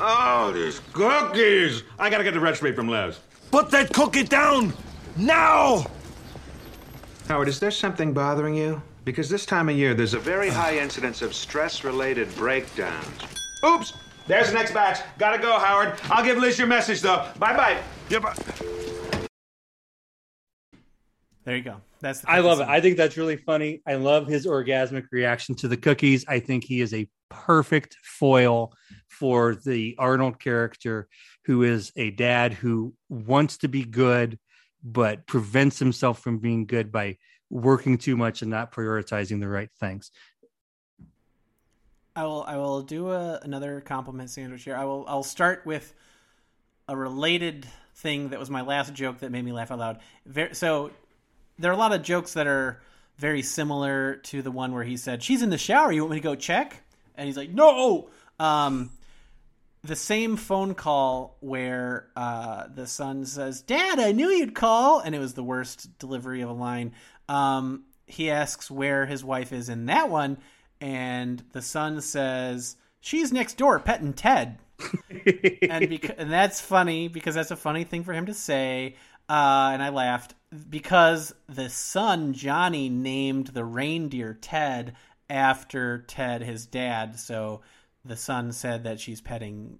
Oh, 0.00 0.52
these 0.52 0.80
cookies! 0.92 1.82
I 1.98 2.10
gotta 2.10 2.24
get 2.24 2.34
the 2.34 2.40
recipe 2.40 2.72
from 2.72 2.88
Liz. 2.88 3.18
Put 3.50 3.70
that 3.70 3.92
cookie 3.92 4.24
down! 4.24 4.72
Now! 5.16 5.86
Howard, 7.28 7.48
is 7.48 7.58
there 7.58 7.70
something 7.70 8.12
bothering 8.12 8.54
you? 8.54 8.82
Because 9.04 9.28
this 9.28 9.46
time 9.46 9.68
of 9.68 9.76
year, 9.76 9.94
there's 9.94 10.14
a 10.14 10.18
very 10.18 10.48
high 10.48 10.78
incidence 10.78 11.22
of 11.22 11.34
stress 11.34 11.84
related 11.84 12.34
breakdowns. 12.36 13.22
Oops! 13.64 13.92
There's 14.26 14.48
the 14.48 14.54
next 14.54 14.74
batch. 14.74 15.00
Gotta 15.18 15.38
go, 15.40 15.58
Howard. 15.58 15.94
I'll 16.04 16.24
give 16.24 16.38
Liz 16.38 16.58
your 16.58 16.66
message, 16.66 17.00
though. 17.00 17.28
Bye 17.38 17.56
bye. 17.56 17.80
Yeah, 18.10 18.18
but. 18.18 18.36
There 21.44 21.56
you 21.56 21.62
go. 21.62 21.76
That's 22.00 22.20
the 22.20 22.30
I 22.30 22.36
cookie 22.36 22.48
love 22.48 22.60
it. 22.60 22.68
I 22.68 22.80
think 22.80 22.96
that's 22.96 23.16
really 23.16 23.36
funny. 23.36 23.80
I 23.86 23.94
love 23.94 24.26
his 24.26 24.46
orgasmic 24.46 25.04
reaction 25.12 25.54
to 25.56 25.68
the 25.68 25.76
cookies. 25.76 26.24
I 26.26 26.40
think 26.40 26.64
he 26.64 26.80
is 26.80 26.92
a 26.92 27.08
perfect 27.28 27.96
foil 28.02 28.72
for 29.08 29.54
the 29.54 29.94
Arnold 29.98 30.40
character, 30.40 31.08
who 31.46 31.62
is 31.62 31.92
a 31.94 32.10
dad 32.10 32.52
who 32.52 32.92
wants 33.08 33.58
to 33.58 33.68
be 33.68 33.84
good, 33.84 34.36
but 34.82 35.26
prevents 35.26 35.78
himself 35.78 36.18
from 36.18 36.38
being 36.38 36.66
good 36.66 36.90
by 36.90 37.16
working 37.50 37.96
too 37.98 38.16
much 38.16 38.42
and 38.42 38.50
not 38.50 38.72
prioritizing 38.72 39.38
the 39.38 39.48
right 39.48 39.70
things. 39.78 40.10
I 42.16 42.24
will 42.24 42.42
I 42.42 42.56
will 42.56 42.82
do 42.82 43.12
a, 43.12 43.38
another 43.42 43.80
compliment 43.80 44.30
sandwich 44.30 44.64
here. 44.64 44.74
I 44.74 44.84
will 44.84 45.04
I'll 45.06 45.22
start 45.22 45.64
with 45.64 45.94
a 46.88 46.96
related 46.96 47.66
thing 47.94 48.30
that 48.30 48.40
was 48.40 48.50
my 48.50 48.62
last 48.62 48.92
joke 48.92 49.20
that 49.20 49.30
made 49.30 49.44
me 49.44 49.52
laugh 49.52 49.70
out 49.70 49.78
loud. 49.78 50.56
So 50.56 50.90
there 51.60 51.70
are 51.70 51.74
a 51.74 51.78
lot 51.78 51.92
of 51.92 52.02
jokes 52.02 52.32
that 52.32 52.48
are 52.48 52.82
very 53.18 53.42
similar 53.42 54.16
to 54.16 54.42
the 54.42 54.50
one 54.50 54.72
where 54.72 54.84
he 54.84 54.96
said, 54.96 55.22
"She's 55.22 55.42
in 55.42 55.50
the 55.50 55.58
shower. 55.58 55.92
You 55.92 56.02
want 56.02 56.10
me 56.10 56.16
to 56.16 56.22
go 56.22 56.34
check?" 56.34 56.82
And 57.14 57.26
he's 57.28 57.36
like, 57.36 57.50
"No." 57.50 58.10
Um, 58.40 58.90
the 59.86 59.96
same 59.96 60.36
phone 60.36 60.74
call 60.74 61.36
where 61.40 62.08
uh, 62.16 62.66
the 62.74 62.86
son 62.86 63.24
says, 63.24 63.62
"Dad, 63.62 63.98
I 63.98 64.12
knew 64.12 64.28
you'd 64.28 64.54
call," 64.54 65.00
and 65.00 65.14
it 65.14 65.18
was 65.18 65.34
the 65.34 65.42
worst 65.42 65.98
delivery 65.98 66.40
of 66.40 66.50
a 66.50 66.54
line. 66.54 66.92
Um, 67.28 67.84
he 68.06 68.30
asks 68.30 68.70
where 68.70 69.06
his 69.06 69.24
wife 69.24 69.52
is 69.52 69.68
in 69.68 69.86
that 69.86 70.10
one, 70.10 70.38
and 70.80 71.42
the 71.52 71.62
son 71.62 72.00
says, 72.00 72.76
"She's 73.00 73.32
next 73.32 73.56
door, 73.56 73.80
petting 73.80 74.12
Ted." 74.12 74.58
and, 75.10 75.88
beca- 75.88 76.14
and 76.18 76.30
that's 76.30 76.60
funny 76.60 77.08
because 77.08 77.34
that's 77.34 77.50
a 77.50 77.56
funny 77.56 77.84
thing 77.84 78.04
for 78.04 78.12
him 78.12 78.26
to 78.26 78.34
say. 78.34 78.96
Uh, 79.28 79.70
and 79.72 79.82
I 79.82 79.88
laughed 79.88 80.34
because 80.68 81.34
the 81.48 81.68
son 81.68 82.32
Johnny 82.32 82.88
named 82.88 83.48
the 83.48 83.64
reindeer 83.64 84.34
Ted 84.34 84.94
after 85.28 86.04
Ted, 86.06 86.42
his 86.42 86.66
dad. 86.66 87.18
So 87.18 87.62
the 88.06 88.16
son 88.16 88.52
said 88.52 88.84
that 88.84 89.00
she's 89.00 89.20
petting 89.20 89.78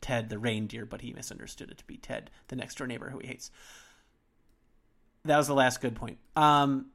Ted 0.00 0.28
the 0.28 0.38
reindeer, 0.38 0.86
but 0.86 1.00
he 1.02 1.12
misunderstood 1.12 1.70
it 1.70 1.78
to 1.78 1.84
be 1.84 1.96
Ted, 1.96 2.30
the 2.48 2.56
next 2.56 2.76
door 2.78 2.86
neighbor 2.86 3.10
who 3.10 3.18
he 3.18 3.28
hates. 3.28 3.50
That 5.24 5.36
was 5.36 5.46
the 5.46 5.54
last 5.54 5.80
good 5.80 5.94
point. 5.94 6.18
Um, 6.36 6.86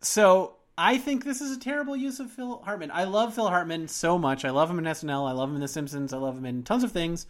so 0.00 0.56
I 0.76 0.98
think 0.98 1.24
this 1.24 1.40
is 1.40 1.56
a 1.56 1.60
terrible 1.60 1.96
use 1.96 2.20
of 2.20 2.30
Phil 2.30 2.62
Hartman. 2.64 2.90
I 2.92 3.04
love 3.04 3.34
Phil 3.34 3.48
Hartman 3.48 3.88
so 3.88 4.16
much. 4.18 4.44
I 4.44 4.50
love 4.50 4.70
him 4.70 4.78
in 4.78 4.84
SNL. 4.84 5.28
I 5.28 5.32
love 5.32 5.48
him 5.50 5.56
in 5.56 5.60
The 5.60 5.68
Simpsons. 5.68 6.12
I 6.12 6.18
love 6.18 6.38
him 6.38 6.44
in 6.46 6.62
tons 6.62 6.84
of 6.84 6.92
things. 6.92 7.26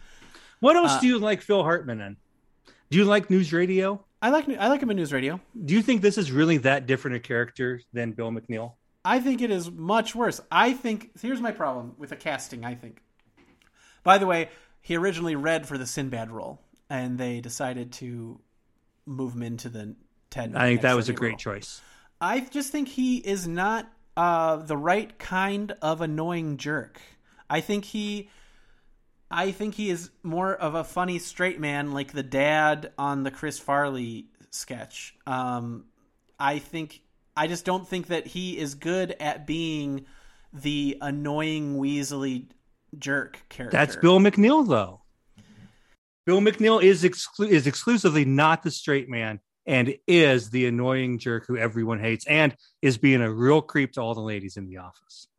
What 0.59 0.75
else 0.75 0.91
Uh, 0.91 0.99
do 0.99 1.07
you 1.07 1.17
like 1.19 1.41
Phil 1.41 1.63
Hartman 1.63 1.99
in? 2.01 2.17
Do 2.91 2.97
you 2.97 3.05
like 3.05 3.29
news 3.29 3.51
radio? 3.51 4.03
I 4.21 4.29
like 4.29 4.49
I 4.49 4.67
like 4.67 4.81
him 4.81 4.91
in 4.91 4.97
news 4.97 5.13
radio. 5.13 5.39
Do 5.65 5.73
you 5.73 5.81
think 5.81 6.01
this 6.01 6.17
is 6.17 6.31
really 6.31 6.57
that 6.57 6.85
different 6.85 7.15
a 7.17 7.19
character 7.19 7.81
than 7.93 8.11
Bill 8.11 8.31
McNeil? 8.31 8.73
I 9.03 9.19
think 9.19 9.41
it 9.41 9.51
is 9.51 9.71
much 9.71 10.13
worse. 10.13 10.41
I 10.51 10.73
think 10.73 11.11
here's 11.21 11.41
my 11.41 11.51
problem 11.51 11.95
with 11.97 12.09
the 12.09 12.15
casting. 12.15 12.65
I 12.65 12.75
think. 12.75 13.01
By 14.03 14.17
the 14.17 14.25
way, 14.25 14.49
he 14.81 14.95
originally 14.95 15.35
read 15.35 15.67
for 15.67 15.77
the 15.77 15.85
Sinbad 15.85 16.31
role, 16.31 16.61
and 16.89 17.17
they 17.17 17.41
decided 17.41 17.91
to 17.93 18.39
move 19.05 19.33
him 19.33 19.43
into 19.43 19.69
the 19.69 19.95
Ted. 20.29 20.55
I 20.55 20.67
think 20.67 20.81
that 20.81 20.95
was 20.95 21.09
a 21.09 21.13
great 21.13 21.31
role. 21.31 21.37
choice. 21.55 21.81
I 22.21 22.41
just 22.41 22.71
think 22.71 22.87
he 22.87 23.17
is 23.17 23.47
not 23.47 23.91
uh, 24.17 24.57
the 24.57 24.77
right 24.77 25.17
kind 25.17 25.73
of 25.81 26.01
annoying 26.01 26.57
jerk. 26.57 26.99
I 27.49 27.61
think 27.61 27.85
he, 27.85 28.29
I 29.31 29.51
think 29.51 29.75
he 29.75 29.89
is 29.89 30.11
more 30.23 30.53
of 30.53 30.75
a 30.75 30.83
funny 30.83 31.19
straight 31.19 31.59
man, 31.59 31.93
like 31.93 32.11
the 32.11 32.23
dad 32.23 32.91
on 32.97 33.23
the 33.23 33.31
Chris 33.31 33.57
Farley 33.57 34.27
sketch. 34.51 35.15
Um, 35.25 35.85
I 36.39 36.59
think 36.59 37.01
I 37.39 37.47
just 37.47 37.63
don't 37.63 37.87
think 37.87 38.07
that 38.07 38.27
he 38.27 38.57
is 38.57 38.75
good 38.75 39.15
at 39.21 39.47
being 39.47 40.05
the 40.51 40.97
annoying 40.99 41.77
Weasley 41.77 42.47
jerk 42.97 43.39
character. 43.47 43.77
That's 43.77 43.95
Bill 43.95 44.19
McNeil, 44.19 44.67
though. 44.67 45.03
Bill 46.25 46.41
McNeil 46.41 46.83
is 46.83 47.05
exclu- 47.05 47.47
is 47.47 47.65
exclusively 47.65 48.25
not 48.25 48.61
the 48.61 48.71
straight 48.71 49.07
man 49.07 49.39
and 49.65 49.95
is 50.05 50.49
the 50.49 50.65
annoying 50.65 51.17
jerk 51.17 51.45
who 51.47 51.55
everyone 51.55 52.01
hates 52.01 52.27
and 52.27 52.53
is 52.81 52.97
being 52.97 53.21
a 53.21 53.31
real 53.31 53.61
creep 53.61 53.93
to 53.93 54.01
all 54.01 54.13
the 54.13 54.19
ladies 54.19 54.57
in 54.57 54.67
the 54.67 54.79
office. 54.79 55.29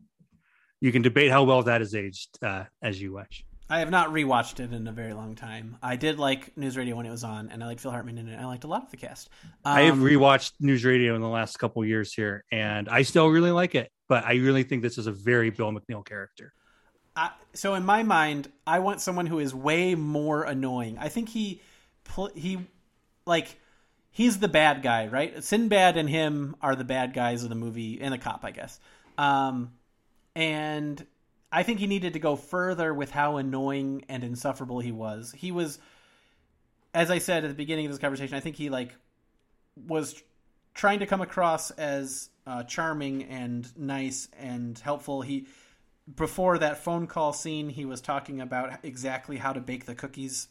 You 0.81 0.93
can 0.93 1.03
debate 1.03 1.31
how 1.31 1.45
well 1.45 1.65
that 1.65 1.83
is 1.83 1.95
aged 1.95 2.43
uh, 2.43 2.65
as 2.81 2.99
you 2.99 3.13
wish. 3.13 3.45
I 3.71 3.79
have 3.79 3.91
not 3.91 4.09
rewatched 4.09 4.59
it 4.59 4.73
in 4.73 4.89
a 4.89 4.93
very 4.93 5.15
long 5.15 5.37
time. 5.37 5.77
I 5.81 5.95
did 5.95 6.19
like 6.19 6.57
News 6.57 6.77
Radio 6.77 6.97
when 6.97 7.07
it 7.07 7.11
was 7.11 7.23
on, 7.23 7.51
and 7.51 7.63
I 7.63 7.67
liked 7.69 7.81
Phil 7.81 7.93
Hartman 7.93 8.19
in 8.19 8.29
it. 8.29 8.37
I 8.37 8.45
liked 8.45 8.65
a 8.65 8.67
lot 8.67 8.83
of 8.83 8.91
the 8.91 8.97
cast. 8.97 9.31
I 9.65 9.83
have 9.83 9.95
Um, 9.95 10.03
rewatched 10.03 10.55
news 10.59 10.85
radio 10.85 11.15
in 11.15 11.21
the 11.21 11.29
last 11.29 11.57
couple 11.59 11.85
years 11.85 12.13
here, 12.13 12.45
and 12.51 12.89
I 12.89 13.03
still 13.03 13.29
really 13.29 13.53
like 13.53 13.77
it. 13.77 13.93
But 14.09 14.25
I 14.25 14.35
really 14.35 14.65
think 14.65 14.83
this 14.83 14.99
is 14.99 15.07
a 15.07 15.13
very 15.13 15.51
Bill 15.51 15.71
McNeil 15.71 16.05
character. 16.05 16.53
I, 17.15 17.31
so 17.55 17.75
in 17.75 17.85
my 17.85 18.03
mind, 18.03 18.51
I 18.67 18.81
want 18.81 19.01
someone 19.01 19.27
who 19.27 19.39
is 19.39 19.55
way 19.55 19.95
more 19.95 20.43
annoying. 20.43 20.99
I 20.99 21.09
think 21.09 21.29
he, 21.29 21.61
he, 22.35 22.59
like, 23.25 23.57
he's 24.11 24.41
the 24.41 24.49
bad 24.49 24.83
guy, 24.83 25.07
right? 25.07 25.45
Sinbad 25.45 25.97
and 25.97 26.11
him 26.11 26.57
are 26.61 26.75
the 26.75 26.85
bad 26.85 27.15
guys 27.15 27.45
of 27.45 27.51
the 27.51 27.55
movie, 27.55 28.01
and 28.01 28.13
the 28.13 28.19
cop, 28.19 28.45
I 28.45 28.51
guess. 28.51 28.81
Um, 29.17 29.75
and 30.35 31.07
I 31.53 31.63
think 31.63 31.81
he 31.81 31.87
needed 31.87 32.13
to 32.13 32.19
go 32.19 32.37
further 32.37 32.95
with 32.95 33.11
how 33.11 33.37
annoying 33.37 34.05
and 34.09 34.23
insufferable 34.23 34.81
he 34.81 34.93
was. 34.93 35.35
He 35.37 35.51
was, 35.51 35.79
as 36.95 37.11
I 37.11 37.19
said 37.19 37.45
at 37.45 37.49
the 37.49 37.55
beginning 37.55 37.87
of 37.87 37.93
this 37.93 38.01
conversation, 38.01 38.37
I 38.37 38.41
think 38.41 38.57
he 38.57 38.71
like 38.71 38.95
was 39.77 40.23
trying 40.75 41.01
to 41.01 41.07
come 41.07 41.21
across 41.21 41.71
as 41.73 42.31
uh, 42.47 42.63
charming 42.65 43.25
and 43.25 43.77
nice 43.77 44.29
and 44.39 44.79
helpful. 44.79 45.23
He 45.23 45.47
before 46.17 46.59
that 46.59 46.79
phone 46.79 47.07
call 47.07 47.33
scene, 47.33 47.69
he 47.69 47.85
was 47.85 48.01
talking 48.01 48.41
about 48.41 48.79
exactly 48.83 49.37
how 49.37 49.53
to 49.53 49.61
bake 49.61 49.87
the 49.87 49.95
cookies, 49.95 50.49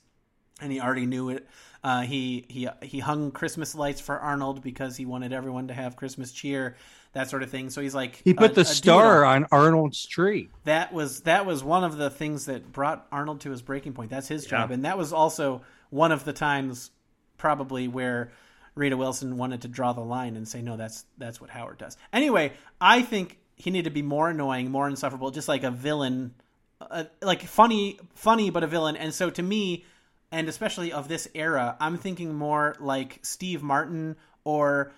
and 0.61 0.71
he 0.71 0.79
already 0.79 1.05
knew 1.05 1.29
it. 1.29 1.47
Uh, 1.83 2.01
he 2.01 2.45
he 2.49 2.67
he 2.81 2.99
hung 2.99 3.31
Christmas 3.31 3.75
lights 3.75 4.01
for 4.01 4.19
Arnold 4.19 4.61
because 4.61 4.97
he 4.97 5.05
wanted 5.05 5.33
everyone 5.33 5.67
to 5.67 5.73
have 5.73 5.95
Christmas 5.95 6.31
cheer, 6.31 6.75
that 7.13 7.29
sort 7.29 7.41
of 7.43 7.49
thing. 7.49 7.69
So 7.69 7.81
he's 7.81 7.95
like 7.95 8.21
He 8.23 8.33
put 8.33 8.51
a- 8.51 8.55
the 8.55 8.61
a 8.61 8.65
star 8.65 9.19
doodle. 9.21 9.29
on 9.29 9.45
Arnold's 9.51 10.05
tree. 10.05 10.49
That 10.65 10.93
was 10.93 11.21
that 11.21 11.45
was 11.45 11.63
one 11.63 11.83
of 11.83 11.97
the 11.97 12.09
things 12.09 12.45
that 12.45 12.71
brought 12.71 13.07
Arnold 13.11 13.41
to 13.41 13.51
his 13.51 13.61
breaking 13.61 13.93
point. 13.93 14.09
That's 14.11 14.27
his 14.27 14.45
job, 14.45 14.69
Yeah. 14.69 14.75
and 14.75 14.85
that 14.85 14.97
was 14.97 15.11
also 15.13 15.61
one 15.89 16.11
of 16.11 16.23
the 16.25 16.33
times 16.33 16.91
probably 17.37 17.87
where 17.87 18.31
Rita 18.75 18.95
Wilson 18.95 19.37
wanted 19.37 19.61
to 19.63 19.67
draw 19.67 19.93
the 19.93 20.01
line 20.01 20.35
and 20.35 20.47
say, 20.47 20.61
"No, 20.61 20.77
that's 20.77 21.05
that's 21.17 21.41
what 21.41 21.49
Howard 21.49 21.77
does." 21.79 21.97
Anyway, 22.13 22.53
I 22.79 23.01
think 23.01 23.39
he 23.55 23.71
needed 23.71 23.85
to 23.89 23.93
be 23.93 24.01
more 24.03 24.29
annoying, 24.29 24.71
more 24.71 24.87
insufferable, 24.87 25.31
just 25.31 25.47
like 25.49 25.63
a 25.63 25.71
villain, 25.71 26.33
uh, 26.79 27.05
like 27.21 27.41
funny, 27.43 27.99
funny, 28.13 28.49
but 28.49 28.63
a 28.63 28.67
villain. 28.67 28.95
And 28.95 29.13
so 29.13 29.29
to 29.31 29.41
me, 29.43 29.83
and 30.31 30.47
especially 30.47 30.93
of 30.93 31.07
this 31.09 31.27
era, 31.33 31.75
I'm 31.81 31.97
thinking 31.97 32.35
more 32.35 32.75
like 32.79 33.19
Steve 33.23 33.61
Martin 33.63 34.15
or 34.45 34.91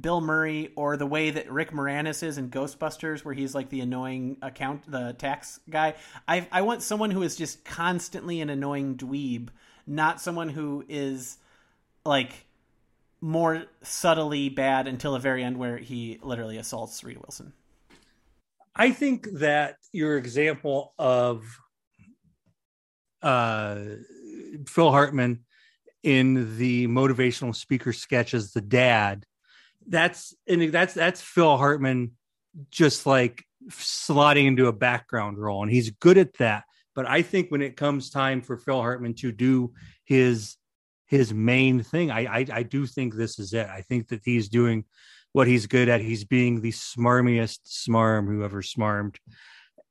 Bill 0.00 0.20
Murray 0.20 0.72
or 0.76 0.96
the 0.96 1.06
way 1.06 1.30
that 1.30 1.50
Rick 1.50 1.70
Moranis 1.70 2.22
is 2.22 2.38
in 2.38 2.50
Ghostbusters, 2.50 3.24
where 3.24 3.34
he's 3.34 3.54
like 3.54 3.68
the 3.68 3.80
annoying 3.80 4.36
account, 4.42 4.90
the 4.90 5.14
tax 5.18 5.60
guy. 5.70 5.94
I 6.26 6.48
I 6.50 6.62
want 6.62 6.82
someone 6.82 7.10
who 7.10 7.22
is 7.22 7.36
just 7.36 7.64
constantly 7.64 8.40
an 8.40 8.50
annoying 8.50 8.96
dweeb, 8.96 9.48
not 9.86 10.20
someone 10.20 10.48
who 10.48 10.84
is 10.88 11.38
like 12.04 12.46
more 13.20 13.64
subtly 13.82 14.48
bad 14.48 14.86
until 14.86 15.12
the 15.12 15.18
very 15.18 15.44
end, 15.44 15.56
where 15.56 15.78
he 15.78 16.18
literally 16.22 16.58
assaults 16.58 17.02
Rita 17.04 17.20
Wilson. 17.20 17.52
I 18.76 18.90
think 18.90 19.28
that 19.34 19.76
your 19.92 20.18
example 20.18 20.94
of 20.98 21.44
uh, 23.22 23.78
Phil 24.66 24.90
Hartman 24.90 25.44
in 26.02 26.58
the 26.58 26.86
motivational 26.88 27.54
speaker 27.54 27.92
sketch 27.92 28.34
as 28.34 28.52
the 28.52 28.60
dad, 28.60 29.24
that's 29.88 30.34
and 30.46 30.72
that's 30.72 30.94
that's 30.94 31.20
Phil 31.20 31.56
Hartman 31.56 32.12
just 32.70 33.06
like 33.06 33.44
slotting 33.68 34.46
into 34.46 34.66
a 34.66 34.72
background 34.72 35.38
role, 35.38 35.62
and 35.62 35.70
he's 35.70 35.90
good 35.90 36.18
at 36.18 36.34
that. 36.38 36.64
But 36.94 37.08
I 37.08 37.22
think 37.22 37.50
when 37.50 37.62
it 37.62 37.76
comes 37.76 38.10
time 38.10 38.40
for 38.40 38.56
Phil 38.56 38.80
Hartman 38.80 39.14
to 39.14 39.32
do 39.32 39.72
his 40.04 40.56
his 41.06 41.32
main 41.34 41.82
thing, 41.82 42.10
I 42.10 42.40
I, 42.40 42.46
I 42.52 42.62
do 42.62 42.86
think 42.86 43.14
this 43.14 43.38
is 43.38 43.52
it. 43.52 43.66
I 43.66 43.82
think 43.82 44.08
that 44.08 44.20
he's 44.24 44.48
doing 44.48 44.84
what 45.34 45.48
he's 45.48 45.66
good 45.66 45.88
at. 45.88 46.00
He's 46.00 46.24
being 46.24 46.60
the 46.60 46.70
smarmiest 46.70 47.58
smarm 47.66 48.26
who 48.28 48.44
ever 48.44 48.62
smarmed. 48.62 49.16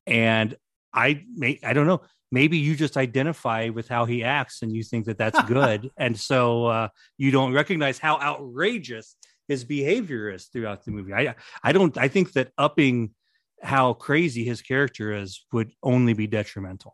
And 0.08 0.56
I 0.94 1.26
may, 1.36 1.60
I 1.64 1.74
don't 1.74 1.86
know, 1.86 2.02
maybe 2.32 2.58
you 2.58 2.76
just 2.76 2.96
identify 2.96 3.70
with 3.70 3.90
how 3.90 4.06
he 4.06 4.24
acts 4.24 4.62
and 4.62 4.74
you 4.74 4.84
think 4.84 5.06
that 5.06 5.18
that's 5.18 5.42
good. 5.48 5.92
and 5.98 6.18
so 6.18 6.66
uh, 6.66 6.88
you 7.18 7.30
don't 7.30 7.54
recognize 7.54 8.00
how 8.00 8.20
outrageous 8.20 9.18
his 9.48 9.64
behavior 9.64 10.30
is 10.30 10.46
throughout 10.46 10.86
the 10.86 10.92
movie. 10.92 11.14
I, 11.14 11.36
I 11.64 11.72
don't, 11.72 11.98
I 11.98 12.08
think 12.08 12.34
that 12.34 12.52
upping 12.58 13.12
how 13.62 13.94
crazy 13.94 14.44
his 14.44 14.62
character 14.62 15.14
is 15.14 15.46
would 15.52 15.72
only 15.82 16.14
be 16.14 16.28
detrimental. 16.28 16.94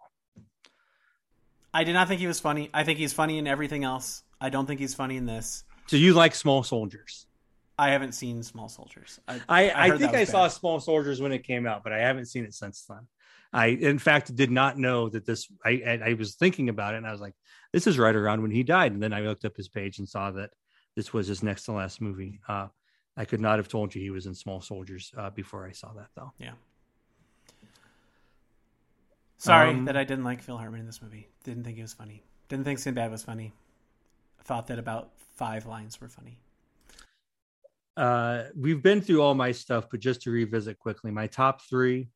I 1.74 1.84
did 1.84 1.94
not 1.94 2.08
think 2.08 2.20
he 2.20 2.28
was 2.28 2.40
funny. 2.40 2.70
I 2.74 2.84
think 2.84 3.00
he's 3.00 3.14
funny 3.14 3.38
in 3.38 3.48
everything 3.48 3.84
else. 3.84 4.24
I 4.42 4.50
don't 4.50 4.66
think 4.66 4.80
he's 4.80 4.96
funny 4.96 5.18
in 5.18 5.26
this. 5.26 5.64
So 5.88 5.98
you 5.98 6.14
like 6.14 6.36
small 6.36 6.64
soldiers. 6.64 7.28
I 7.80 7.92
haven't 7.92 8.12
seen 8.12 8.44
Small 8.44 8.68
Soldiers. 8.68 9.22
I, 9.26 9.40
I, 9.48 9.72
I, 9.72 9.88
heard 9.88 10.00
think 10.00 10.14
I 10.14 10.20
was 10.20 10.30
saw. 10.30 10.50
Small 10.50 10.82
Soldiers 10.82 11.22
when 11.22 11.32
it 11.32 11.46
came 11.46 11.66
out, 11.66 11.82
but 11.82 11.94
I 11.94 12.00
haven't 12.00 12.26
seen 12.26 12.44
it 12.44 12.54
since 12.54 12.84
then. 12.84 13.08
I, 13.54 13.68
in 13.68 14.00
fact, 14.00 14.36
did 14.36 14.52
not 14.52 14.78
know 14.78 15.08
that 15.08 15.26
this. 15.26 15.48
I, 15.66 15.82
I, 15.88 16.00
I 16.10 16.14
was 16.16 16.36
thinking 16.36 16.68
about 16.68 16.94
it, 16.94 16.98
and 16.98 17.08
I 17.08 17.12
was 17.14 17.22
like, 17.22 17.36
"This 17.72 17.88
is 17.88 17.98
right 17.98 18.14
around 18.14 18.42
when 18.42 18.52
he 18.52 18.64
died." 18.64 18.92
And 18.92 19.02
then 19.02 19.14
I 19.14 19.22
looked 19.22 19.46
up 19.46 19.56
his 19.56 19.70
page 19.70 19.98
and 19.98 20.10
saw 20.10 20.30
that 20.32 20.50
this 21.00 21.14
was 21.14 21.28
his 21.28 21.42
next 21.42 21.64
to 21.64 21.72
last 21.72 22.02
movie. 22.02 22.42
Uh, 22.46 22.68
I 23.16 23.24
could 23.24 23.40
not 23.40 23.58
have 23.58 23.70
told 23.70 23.96
you 23.96 24.02
he 24.02 24.10
was 24.10 24.26
in 24.26 24.36
Small 24.36 24.60
Soldiers 24.60 25.14
uh, 25.18 25.30
before 25.30 25.66
I 25.66 25.72
saw 25.72 25.94
that, 25.94 26.10
though. 26.14 26.34
Yeah. 26.38 26.52
Sorry 29.38 29.70
Um, 29.70 29.86
that 29.86 29.96
I 29.96 30.04
didn't 30.04 30.26
like 30.26 30.42
Phil 30.42 30.58
Hartman 30.58 30.82
in 30.82 30.86
this 30.86 31.02
movie. 31.02 31.30
Didn't 31.46 31.64
think 31.64 31.78
he 31.78 31.82
was 31.82 31.94
funny. 31.94 32.22
Didn't 32.50 32.66
think 32.66 32.80
Sinbad 32.80 33.12
was 33.12 33.24
funny. 33.24 33.54
Thought 34.44 34.68
that 34.68 34.78
about 34.78 35.12
five 35.38 35.66
lines 35.66 36.02
were 36.02 36.10
funny. 36.10 36.38
Uh, 37.96 38.48
we've 38.54 38.84
been 38.84 39.00
through 39.00 39.22
all 39.22 39.36
my 39.36 39.54
stuff, 39.54 39.88
but 39.90 40.02
just 40.02 40.22
to 40.24 40.32
revisit 40.32 40.80
quickly, 40.80 41.12
my 41.12 41.28
top 41.28 41.62
three: 41.62 42.10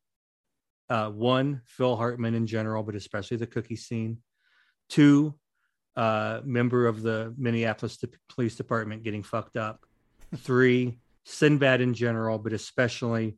uh, 0.90 1.10
one, 1.10 1.62
Phil 1.64 1.96
Hartman 1.96 2.36
in 2.36 2.46
general, 2.48 2.84
but 2.84 2.96
especially 2.96 3.38
the 3.38 3.48
cookie 3.48 3.78
scene. 3.78 4.18
Two, 4.90 5.36
uh, 5.96 6.42
member 6.44 6.88
of 6.88 7.02
the 7.02 7.34
Minneapolis 7.38 7.98
Police 8.30 8.56
Department 8.56 9.04
getting 9.04 9.24
fucked 9.24 9.58
up. 9.58 9.86
Three, 10.38 10.98
Sinbad 11.26 11.82
in 11.82 11.94
general, 11.94 12.40
but 12.40 12.54
especially 12.54 13.38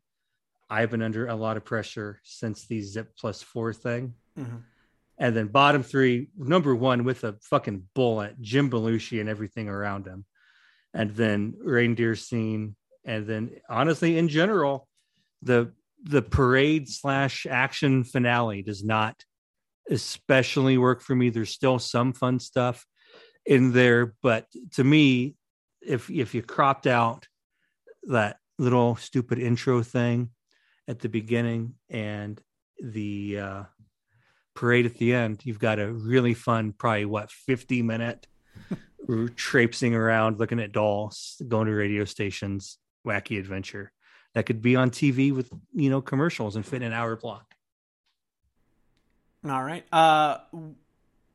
I've 0.69 0.91
been 0.91 1.01
under 1.01 1.27
a 1.27 1.35
lot 1.35 1.57
of 1.57 1.65
pressure 1.65 2.19
since 2.23 2.65
the 2.65 2.81
Zip 2.81 3.15
Plus 3.17 3.41
Four 3.41 3.73
thing. 3.73 4.15
Mhm. 4.37 4.63
And 5.17 5.35
then 5.35 5.47
bottom 5.47 5.83
three, 5.83 6.29
number 6.37 6.75
one 6.75 7.03
with 7.03 7.23
a 7.23 7.37
fucking 7.41 7.89
bullet, 7.93 8.41
Jim 8.41 8.69
Belushi 8.69 9.19
and 9.21 9.29
everything 9.29 9.69
around 9.69 10.07
him. 10.07 10.25
And 10.93 11.15
then 11.15 11.55
reindeer 11.59 12.15
scene. 12.15 12.75
And 13.05 13.27
then 13.27 13.51
honestly, 13.69 14.17
in 14.17 14.27
general, 14.27 14.87
the 15.41 15.73
the 16.03 16.21
parade 16.21 16.87
slash 16.87 17.45
action 17.45 18.03
finale 18.03 18.61
does 18.61 18.83
not 18.83 19.23
especially 19.89 20.77
work 20.77 21.01
for 21.01 21.15
me. 21.15 21.29
There's 21.29 21.51
still 21.51 21.79
some 21.79 22.13
fun 22.13 22.39
stuff 22.39 22.85
in 23.45 23.71
there, 23.71 24.15
but 24.21 24.47
to 24.73 24.83
me, 24.83 25.35
if 25.81 26.09
if 26.09 26.33
you 26.33 26.41
cropped 26.41 26.87
out 26.87 27.27
that 28.03 28.37
little 28.57 28.95
stupid 28.95 29.39
intro 29.39 29.83
thing 29.83 30.29
at 30.87 30.99
the 30.99 31.09
beginning 31.09 31.75
and 31.89 32.41
the 32.79 33.39
uh 33.39 33.63
parade 34.55 34.85
at 34.85 34.97
the 34.97 35.13
end, 35.13 35.41
you've 35.43 35.59
got 35.59 35.79
a 35.79 35.91
really 35.91 36.33
fun, 36.33 36.71
probably 36.71 37.05
what, 37.05 37.29
50 37.29 37.81
minute 37.81 38.25
traipsing 39.35 39.93
around, 39.93 40.39
looking 40.39 40.61
at 40.61 40.71
dolls, 40.71 41.41
going 41.47 41.67
to 41.67 41.73
radio 41.73 42.05
stations, 42.05 42.77
wacky 43.05 43.37
adventure 43.37 43.91
that 44.35 44.45
could 44.45 44.61
be 44.61 44.75
on 44.75 44.91
TV 44.91 45.33
with, 45.33 45.49
you 45.73 45.89
know, 45.89 46.01
commercials 46.01 46.55
and 46.55 46.65
fit 46.65 46.81
in 46.81 46.83
an 46.83 46.93
hour 46.93 47.15
block. 47.15 47.54
All 49.47 49.63
right. 49.63 49.85
Uh, 49.91 50.37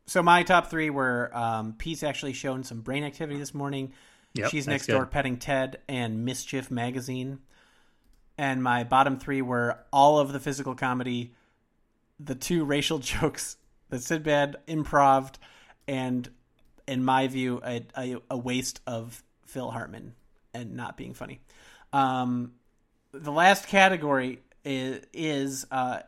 so 0.07 0.23
my 0.23 0.43
top 0.43 0.69
three 0.69 0.91
were 0.91 1.31
um, 1.33 1.75
Pete's 1.75 2.03
actually 2.03 2.33
shown 2.33 2.65
some 2.65 2.81
brain 2.81 3.05
activity 3.05 3.39
this 3.39 3.55
morning. 3.55 3.93
Yep, 4.35 4.51
She's 4.51 4.67
next 4.67 4.87
door 4.87 5.05
good. 5.05 5.11
petting 5.11 5.37
Ted 5.39 5.79
and 5.89 6.25
Mischief 6.25 6.71
magazine. 6.71 7.41
And 8.37 8.63
my 8.63 8.85
bottom 8.85 9.19
three 9.19 9.43
were 9.43 9.79
all 9.93 10.19
of 10.19 10.33
the 10.33 10.41
physical 10.41 10.75
comedy, 10.75 11.35
the 12.19 12.35
two 12.35 12.65
racial 12.65 12.99
jokes, 13.01 13.57
the 13.89 13.99
Sinbad 13.99 14.57
improv, 14.67 15.35
and 15.87 16.29
in 16.89 17.05
my 17.05 17.29
view, 17.29 17.61
a, 17.65 17.85
a, 17.97 18.17
a 18.31 18.39
waste 18.39 18.81
of 18.87 19.23
Phil 19.47 19.71
Hartman 19.71 20.15
and 20.55 20.75
not 20.75 20.97
being 20.97 21.15
funny. 21.15 21.41
Um, 21.93 22.53
the 23.13 23.33
last 23.33 23.69
category 23.69 24.41
is, 24.65 25.05
is 25.13 25.67
uh, 25.71 26.01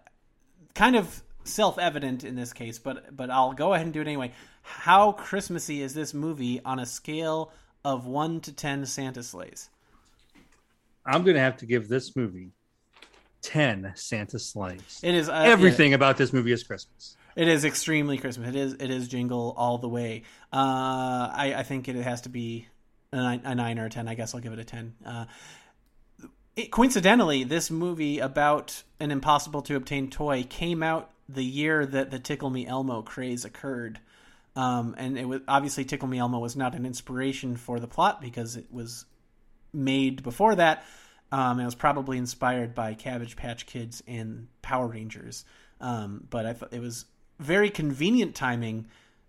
kind 0.75 0.97
of 0.97 1.23
self-evident 1.45 2.25
in 2.25 2.37
this 2.37 2.53
case, 2.53 2.79
but 2.79 3.17
but 3.17 3.31
I'll 3.31 3.53
go 3.53 3.75
ahead 3.75 3.87
and 3.87 3.93
do 3.93 4.01
it 4.01 4.07
anyway. 4.07 4.33
How 4.63 5.13
Christmassy 5.13 5.83
is 5.83 5.95
this 5.95 6.15
movie 6.15 6.61
on 6.65 6.79
a 6.79 6.87
scale 6.87 7.53
of 7.85 8.07
one 8.07 8.41
to 8.41 8.53
ten 8.53 8.87
Santa 8.87 9.23
sleighs? 9.23 9.69
I'm 11.05 11.25
going 11.25 11.35
to 11.35 11.41
have 11.41 11.57
to 11.59 11.67
give 11.67 11.89
this 11.89 12.15
movie 12.15 12.53
10 13.43 13.93
Santa 13.97 14.39
sleighs. 14.39 15.01
It 15.03 15.15
is 15.15 15.29
uh, 15.29 15.33
Everything 15.33 15.95
about 15.95 16.17
this 16.17 16.33
movie 16.33 16.53
is 16.53 16.63
Christmas. 16.63 17.17
It 17.35 17.49
is 17.49 17.65
extremely 17.65 18.19
Christmas. 18.19 18.51
It 18.51 18.57
is 18.57 18.75
it 18.75 18.91
is 18.91 19.09
jingle 19.09 19.55
all 19.57 19.79
the 19.79 19.89
way. 19.89 20.23
Uh, 20.53 21.31
I 21.33 21.55
I 21.59 21.63
think 21.63 21.89
it 21.89 21.97
has 21.97 22.23
to 22.23 22.29
be 22.29 22.69
a 23.11 23.17
nine, 23.17 23.41
a 23.45 23.55
nine 23.55 23.79
or 23.79 23.87
a 23.87 23.91
ten. 23.91 24.07
I 24.07 24.15
guess 24.15 24.35
I'll 24.35 24.41
give 24.41 24.53
it 24.53 24.59
a 24.59 24.65
ten. 24.65 24.95
Uh, 25.05 25.25
it, 26.57 26.71
coincidentally, 26.71 27.45
this 27.45 27.71
movie 27.71 28.19
about 28.19 28.83
an 29.01 29.11
impossible 29.11 29.63
to 29.63 29.77
obtain 29.77 30.11
toy 30.11 30.45
came 30.49 30.83
out 30.83 31.11
the 31.35 31.45
year 31.45 31.85
that 31.87 32.11
the 32.11 32.19
Tickle 32.19 32.51
Me 32.51 32.67
Elmo 32.67 33.03
craze 33.03 33.45
occurred. 33.45 34.01
Um, 34.55 34.95
and 34.99 35.19
it 35.19 35.27
was 35.27 35.41
obviously 35.49 35.85
Tickle 35.85 36.09
Me 36.09 36.19
Elmo 36.19 36.39
was 36.39 36.57
not 36.57 36.75
an 36.75 36.85
inspiration 36.85 37.57
for 37.57 37.81
the 37.81 37.87
plot 37.87 38.21
because 38.21 38.57
it 38.57 38.67
was 38.71 39.07
made 39.73 40.23
before 40.23 40.55
that. 40.57 40.85
Um, 41.31 41.59
it 41.59 41.65
was 41.65 41.75
probably 41.75 42.19
inspired 42.19 42.75
by 42.75 42.95
Cabbage 42.95 43.37
Patch 43.37 43.65
Kids 43.65 44.03
and 44.07 44.49
Power 44.61 44.87
Rangers. 44.87 45.45
Um, 45.81 46.27
but 46.29 46.45
I 46.45 46.53
thought 46.53 46.73
it 46.73 46.81
was 46.81 47.07
very 47.41 47.71
convenient 47.71 48.35
timing 48.35 48.87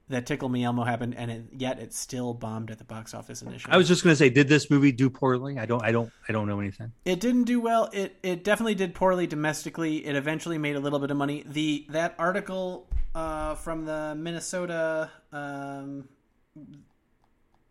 that 0.09 0.25
Tickle 0.25 0.49
Me 0.49 0.63
Elmo 0.63 0.83
happened, 0.83 1.15
and 1.15 1.31
it, 1.31 1.43
yet 1.55 1.79
it 1.79 1.93
still 1.93 2.33
bombed 2.33 2.69
at 2.69 2.77
the 2.77 2.83
box 2.83 3.13
office 3.13 3.41
initially. 3.41 3.73
I 3.73 3.77
was 3.77 3.87
just 3.87 4.03
going 4.03 4.11
to 4.11 4.17
say, 4.17 4.29
did 4.29 4.49
this 4.49 4.69
movie 4.69 4.91
do 4.91 5.09
poorly? 5.09 5.57
I 5.57 5.65
don't, 5.65 5.81
I 5.83 5.91
don't, 5.91 6.11
I 6.27 6.33
don't 6.33 6.47
know 6.47 6.59
anything. 6.59 6.91
It 7.05 7.19
didn't 7.19 7.45
do 7.45 7.59
well. 7.61 7.89
It 7.93 8.17
it 8.21 8.43
definitely 8.43 8.75
did 8.75 8.93
poorly 8.95 9.27
domestically. 9.27 10.05
It 10.05 10.15
eventually 10.15 10.57
made 10.57 10.75
a 10.75 10.79
little 10.79 10.99
bit 10.99 11.09
of 11.09 11.17
money. 11.17 11.43
The 11.45 11.85
that 11.89 12.15
article 12.19 12.87
uh, 13.15 13.55
from 13.55 13.85
the 13.85 14.13
Minnesota 14.15 15.09
um, 15.31 16.09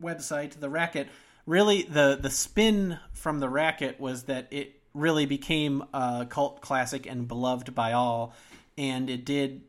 website, 0.03 0.59
the 0.59 0.71
Racket, 0.71 1.09
really 1.47 1.83
the 1.83 2.19
the 2.21 2.31
spin 2.31 2.99
from 3.13 3.41
the 3.41 3.49
Racket 3.49 4.01
was 4.01 4.25
that 4.25 4.49
it 4.51 4.81
really 4.95 5.27
became 5.27 5.85
a 5.93 6.27
cult 6.29 6.61
classic 6.61 7.07
and 7.07 7.29
beloved 7.29 7.75
by 7.75 7.93
all, 7.93 8.35
and 8.79 9.11
it 9.11 9.25
did 9.27 9.63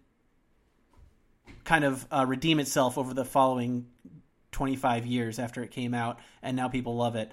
kind 1.63 1.83
of 1.83 2.05
uh, 2.11 2.25
redeem 2.27 2.59
itself 2.59 2.97
over 2.97 3.13
the 3.13 3.25
following 3.25 3.87
25 4.51 5.05
years 5.05 5.39
after 5.39 5.63
it 5.63 5.71
came 5.71 5.93
out, 5.93 6.19
and 6.41 6.55
now 6.55 6.69
people 6.69 6.95
love 6.95 7.15
it. 7.15 7.31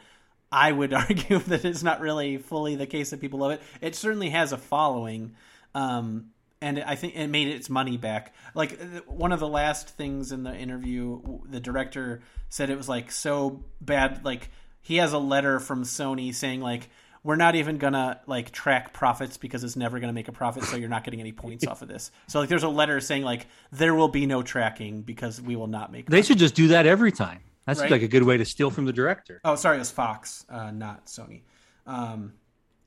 I 0.53 0.73
would 0.73 0.93
argue 0.95 1.39
that 1.39 1.65
it's 1.65 1.83
not 1.83 2.01
really 2.01 2.39
fully 2.39 2.77
the 2.77 2.87
case 2.87 3.11
that 3.11 3.21
people 3.21 3.41
love 3.41 3.53
it. 3.53 3.63
It 3.81 3.95
certainly 3.95 4.31
has 4.31 4.53
a 4.53 4.59
following, 4.59 5.35
um, 5.75 6.31
and 6.61 6.83
I 6.83 6.97
think 6.97 7.17
it 7.17 7.29
made 7.29 7.49
its 7.49 7.71
money 7.71 7.97
back. 7.97 8.35
Like 8.55 8.79
one 9.07 9.33
of 9.33 9.41
the 9.41 9.49
last 9.49 9.89
things 9.91 10.33
in 10.33 10.43
the 10.43 10.55
interview, 10.55 11.41
the 11.49 11.61
director 11.61 12.23
said 12.49 12.69
it 12.71 12.77
was 12.77 12.89
like 12.89 13.11
so 13.11 13.65
bad. 13.81 14.25
Like 14.25 14.51
he 14.83 14.97
has 14.97 15.13
a 15.13 15.19
letter 15.19 15.61
from 15.61 15.85
Sony 15.85 16.35
saying 16.35 16.61
like 16.61 16.91
we're 17.23 17.37
not 17.37 17.55
even 17.55 17.79
gonna 17.79 18.21
like 18.27 18.51
track 18.51 18.93
profits 18.93 19.37
because 19.37 19.63
it's 19.65 19.77
never 19.77 20.01
gonna 20.01 20.13
make 20.13 20.29
a 20.29 20.33
profit, 20.33 20.65
so 20.65 20.77
you're 20.77 20.89
not 20.89 21.05
getting 21.05 21.21
any 21.21 21.33
points 21.33 21.67
off 21.67 21.83
of 21.83 21.89
this. 21.89 22.11
So 22.29 22.41
like, 22.41 22.49
there's 22.49 22.63
a 22.63 22.69
letter 22.69 23.01
saying 23.01 23.23
like 23.25 23.47
there 23.73 23.95
will 23.95 24.09
be 24.09 24.27
no 24.27 24.43
tracking 24.43 25.03
because 25.03 25.41
we 25.41 25.57
will 25.57 25.67
not 25.67 25.93
make. 25.93 26.07
They 26.09 26.19
money. 26.19 26.23
should 26.27 26.39
just 26.39 26.55
do 26.55 26.69
that 26.69 26.87
every 26.87 27.13
time. 27.13 27.41
That's 27.67 27.81
Right. 27.81 27.91
like 27.91 28.03
a 28.03 28.09
good 28.09 28.23
way 28.23 28.37
to 28.39 28.45
steal 28.45 28.71
from 28.71 28.87
the 28.87 28.93
director. 28.93 29.41
Oh, 29.45 29.55
sorry, 29.55 29.77
it 29.77 29.81
was 29.81 29.91
Fox, 29.91 30.45
uh, 30.49 30.71
not 30.71 31.07
Sony. 31.07 31.43
Um, 31.87 32.33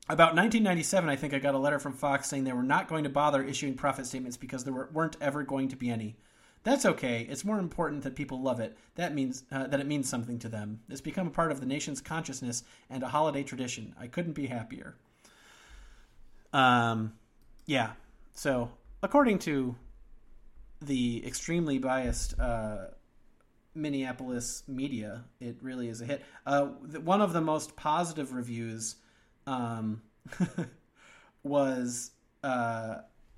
about 0.10 0.36
1997, 0.36 1.10
I 1.10 1.16
think 1.16 1.34
I 1.34 1.40
got 1.40 1.56
a 1.56 1.58
letter 1.58 1.80
from 1.80 1.94
Fox 1.94 2.28
saying 2.28 2.44
they 2.44 2.52
were 2.54 2.64
not 2.64 2.88
going 2.90 3.04
to 3.06 3.10
bother 3.10 3.42
issuing 3.44 3.76
profit 3.76 4.06
statements 4.06 4.36
because 4.36 4.64
there 4.66 4.74
were, 4.74 4.90
weren't 4.92 5.16
ever 5.22 5.44
going 5.44 5.70
to 5.70 5.76
be 5.78 5.90
any. 5.90 6.18
That's 6.64 6.86
okay. 6.86 7.28
It's 7.30 7.44
more 7.44 7.60
important 7.60 8.04
that 8.04 8.16
people 8.16 8.42
love 8.42 8.60
it. 8.60 8.78
That 8.96 9.14
means 9.14 9.44
uh, 9.52 9.68
that 9.68 9.80
it 9.80 9.88
means 9.88 10.08
something 10.08 10.40
to 10.40 10.50
them. 10.50 10.80
It's 10.90 11.02
become 11.02 11.28
a 11.28 11.32
part 11.32 11.52
of 11.52 11.60
the 11.60 11.66
nation's 11.66 12.00
consciousness 12.02 12.64
and 12.90 13.04
a 13.04 13.10
holiday 13.10 13.44
tradition. 13.44 13.94
I 14.00 14.08
couldn't 14.08 14.34
be 14.34 14.48
happier. 14.48 14.96
Um, 16.54 17.14
yeah. 17.66 17.92
So, 18.34 18.72
according 19.02 19.40
to 19.40 19.76
the 20.82 21.26
extremely 21.26 21.80
biased 21.80 22.40
uh, 22.40 22.86
Minneapolis 23.76 24.64
media, 24.68 25.26
it 25.40 25.58
really 25.62 25.90
is 25.90 26.02
a 26.02 26.06
hit. 26.06 26.24
Uh, 26.46 26.66
one 26.66 27.22
of 27.22 27.34
the 27.34 27.42
most 27.42 27.76
positive 27.76 28.34
reviews 28.34 28.96
um, 29.48 30.02
was 31.44 32.12
uh, 32.44 32.98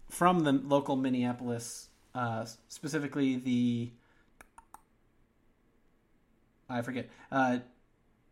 from 0.09 0.41
the 0.41 0.51
local 0.51 0.95
Minneapolis, 0.95 1.89
uh, 2.15 2.45
specifically 2.67 3.35
the 3.35 3.91
I 6.67 6.81
forget. 6.81 7.09
Uh, 7.31 7.59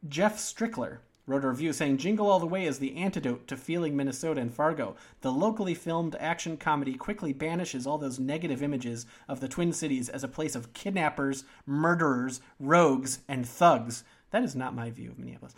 Jeff 0.09 0.37
Strickler 0.37 0.97
wrote 1.25 1.45
a 1.45 1.49
review 1.49 1.71
saying 1.71 1.97
Jingle 1.97 2.29
All 2.29 2.39
the 2.39 2.45
Way 2.45 2.65
is 2.65 2.79
the 2.79 2.95
antidote 2.97 3.47
to 3.47 3.55
feeling 3.55 3.95
Minnesota 3.95 4.41
and 4.41 4.53
Fargo. 4.53 4.95
The 5.21 5.31
locally 5.31 5.73
filmed 5.73 6.15
action 6.19 6.57
comedy 6.57 6.95
quickly 6.95 7.31
banishes 7.31 7.87
all 7.87 7.97
those 7.97 8.19
negative 8.19 8.61
images 8.61 9.05
of 9.29 9.39
the 9.39 9.47
Twin 9.47 9.71
Cities 9.71 10.09
as 10.09 10.23
a 10.23 10.27
place 10.27 10.55
of 10.55 10.73
kidnappers, 10.73 11.45
murderers, 11.65 12.41
rogues, 12.59 13.19
and 13.27 13.47
thugs. 13.47 14.03
That 14.33 14.43
is 14.43 14.55
not 14.55 14.73
my 14.73 14.89
view 14.89 15.11
of 15.11 15.19
Minneapolis. 15.19 15.53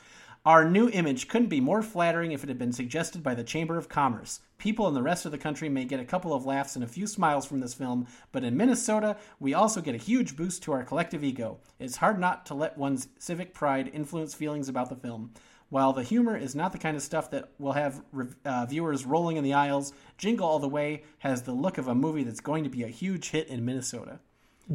Our 0.46 0.70
new 0.70 0.90
image 0.90 1.30
couldn't 1.30 1.48
be 1.48 1.62
more 1.62 1.82
flattering 1.82 2.34
if 2.34 2.44
it 2.44 2.50
had 2.50 2.60
been 2.60 2.74
suggested 2.74 3.24
by 3.24 3.34
the 3.34 3.44
Chamber 3.44 3.78
of 3.78 3.88
Commerce. 3.88 4.42
People 4.58 4.86
in 4.90 4.94
the 4.94 5.02
rest 5.02 5.26
of 5.26 5.32
the 5.32 5.38
country 5.38 5.70
may 5.70 5.86
get 5.86 6.02
a 6.02 6.06
couple 6.06 6.34
of 6.34 6.46
laughs 6.46 6.76
and 6.76 6.84
a 6.84 6.88
few 6.88 7.08
smiles 7.08 7.46
from 7.46 7.62
this 7.62 7.74
film, 7.74 8.06
but 8.34 8.44
in 8.44 8.58
Minnesota, 8.58 9.16
we 9.40 9.54
also 9.54 9.80
get 9.80 9.96
a 9.96 9.98
huge 9.98 10.36
boost 10.36 10.62
to 10.64 10.74
our 10.74 10.84
collective 10.84 11.24
ego. 11.24 11.58
It's 11.80 11.96
hard 11.96 12.20
not 12.20 12.46
to 12.48 12.54
let 12.54 12.78
one's 12.78 13.08
civic 13.18 13.54
pride 13.54 13.90
influence 13.94 14.34
feelings 14.34 14.68
about 14.68 14.90
the 14.90 14.98
film. 14.98 15.32
While 15.70 15.94
the 15.94 16.04
humor 16.04 16.36
is 16.36 16.54
not 16.54 16.74
the 16.74 16.78
kind 16.78 16.98
of 16.98 17.02
stuff 17.02 17.32
that 17.32 17.52
will 17.58 17.72
have 17.72 18.04
uh, 18.44 18.66
viewers 18.66 19.06
rolling 19.06 19.38
in 19.38 19.44
the 19.46 19.54
aisles, 19.54 19.94
Jingle 20.18 20.48
All 20.48 20.60
the 20.60 20.68
Way 20.68 21.04
has 21.20 21.44
the 21.44 21.54
look 21.54 21.78
of 21.78 21.88
a 21.88 21.96
movie 21.96 22.24
that's 22.24 22.42
going 22.42 22.66
to 22.66 22.70
be 22.70 22.84
a 22.84 22.88
huge 22.88 23.30
hit 23.30 23.48
in 23.48 23.64
Minnesota. 23.64 24.20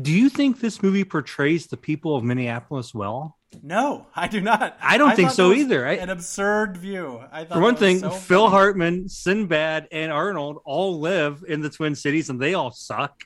Do 0.00 0.12
you 0.12 0.28
think 0.28 0.60
this 0.60 0.82
movie 0.82 1.04
portrays 1.04 1.66
the 1.66 1.76
people 1.76 2.14
of 2.16 2.22
Minneapolis 2.24 2.94
well? 2.94 3.36
No, 3.62 4.06
I 4.14 4.28
do 4.28 4.40
not. 4.40 4.76
I 4.80 4.96
don't 4.96 5.16
think 5.16 5.30
so 5.32 5.52
either. 5.52 5.86
I- 5.86 5.94
an 5.94 6.10
absurd 6.10 6.76
view. 6.76 7.20
I 7.32 7.44
For 7.44 7.60
one 7.60 7.74
thing, 7.74 7.98
so 7.98 8.10
Phil 8.10 8.42
funny. 8.44 8.50
Hartman, 8.52 9.08
Sinbad, 9.08 9.88
and 9.90 10.12
Arnold 10.12 10.58
all 10.64 11.00
live 11.00 11.42
in 11.48 11.60
the 11.60 11.68
Twin 11.70 11.96
Cities, 11.96 12.30
and 12.30 12.40
they 12.40 12.54
all 12.54 12.70
suck. 12.70 13.24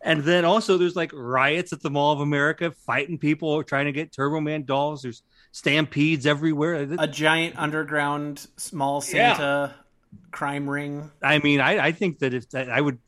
And 0.00 0.22
then 0.22 0.44
also, 0.46 0.78
there's 0.78 0.96
like 0.96 1.10
riots 1.12 1.72
at 1.74 1.82
the 1.82 1.90
Mall 1.90 2.12
of 2.14 2.20
America, 2.20 2.70
fighting 2.86 3.18
people 3.18 3.62
trying 3.62 3.86
to 3.86 3.92
get 3.92 4.10
Turbo 4.12 4.40
Man 4.40 4.64
dolls. 4.64 5.02
There's 5.02 5.22
stampedes 5.52 6.24
everywhere. 6.24 6.74
a 6.98 7.06
giant 7.06 7.58
underground 7.58 8.46
small 8.56 9.04
Yeah. 9.12 9.34
Santa 9.36 9.74
crime 10.30 10.70
ring. 10.70 11.10
I 11.22 11.40
mean, 11.40 11.60
I, 11.60 11.86
I 11.88 11.92
think 11.92 12.20
that 12.20 12.32
if 12.32 12.48
that 12.50 12.70
I 12.70 12.80
would, 12.80 12.98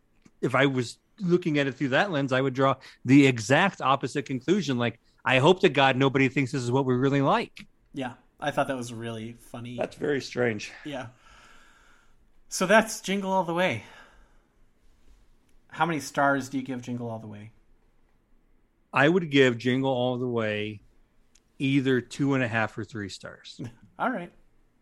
if 0.42 0.54
I 0.54 0.66
was 0.66 0.98
looking 1.20 1.58
at 1.58 1.66
it 1.66 1.72
through 1.76 1.88
that 1.90 2.10
lens, 2.10 2.32
I 2.32 2.40
would 2.40 2.54
draw 2.54 2.74
the 3.04 3.26
exact 3.26 3.80
opposite 3.80 4.26
conclusion. 4.26 4.78
Like, 4.78 5.00
I 5.24 5.38
hope 5.38 5.60
to 5.60 5.68
God 5.68 5.96
nobody 5.96 6.28
thinks 6.28 6.52
this 6.52 6.62
is 6.62 6.70
what 6.72 6.86
we 6.86 6.94
really 6.94 7.22
like. 7.22 7.66
Yeah, 7.92 8.12
I 8.40 8.50
thought 8.50 8.68
that 8.68 8.76
was 8.76 8.92
really 8.92 9.36
funny. 9.50 9.76
That's 9.76 9.96
very 9.96 10.20
strange. 10.20 10.72
yeah. 10.84 11.06
So 12.48 12.66
that's 12.66 13.00
Jingle 13.00 13.30
All 13.30 13.44
the 13.44 13.54
Way. 13.54 13.84
How 15.68 15.86
many 15.86 16.00
stars 16.00 16.48
do 16.48 16.58
you 16.58 16.64
give 16.64 16.82
Jingle 16.82 17.08
All 17.08 17.20
the 17.20 17.28
Way? 17.28 17.52
I 18.92 19.08
would 19.08 19.30
give 19.30 19.56
Jingle 19.56 19.92
All 19.92 20.18
the 20.18 20.26
Way 20.26 20.80
either 21.60 22.00
two 22.00 22.34
and 22.34 22.42
a 22.42 22.48
half 22.48 22.76
or 22.76 22.84
three 22.84 23.08
stars. 23.08 23.60
All 23.98 24.10
right, 24.10 24.32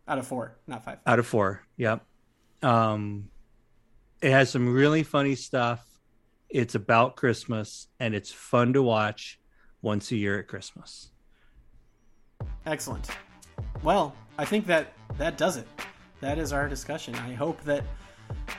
out 0.07 0.19
of 0.19 0.27
four, 0.27 0.57
not 0.67 0.85
five. 0.85 0.99
out 1.05 1.19
of 1.19 1.27
four. 1.27 1.67
Yep. 1.77 2.07
Um, 2.63 3.29
it 4.23 4.31
has 4.31 4.49
some 4.49 4.73
really 4.73 5.03
funny 5.03 5.35
stuff. 5.35 5.85
It's 6.49 6.75
about 6.75 7.17
Christmas 7.17 7.89
and 8.01 8.15
it's 8.15 8.33
fun 8.33 8.73
to 8.73 8.83
watch 8.83 9.39
once 9.83 10.11
a 10.13 10.17
year 10.17 10.39
at 10.39 10.49
Christmas. 10.49 11.11
Excellent. 12.65 13.09
Well, 13.83 14.15
I 14.39 14.45
think 14.45 14.67
that 14.67 14.93
that 15.19 15.37
does 15.37 15.57
it. 15.57 15.67
That 16.21 16.39
is 16.39 16.53
our 16.53 16.69
discussion. 16.69 17.15
I 17.15 17.35
hope 17.35 17.63
that 17.65 17.85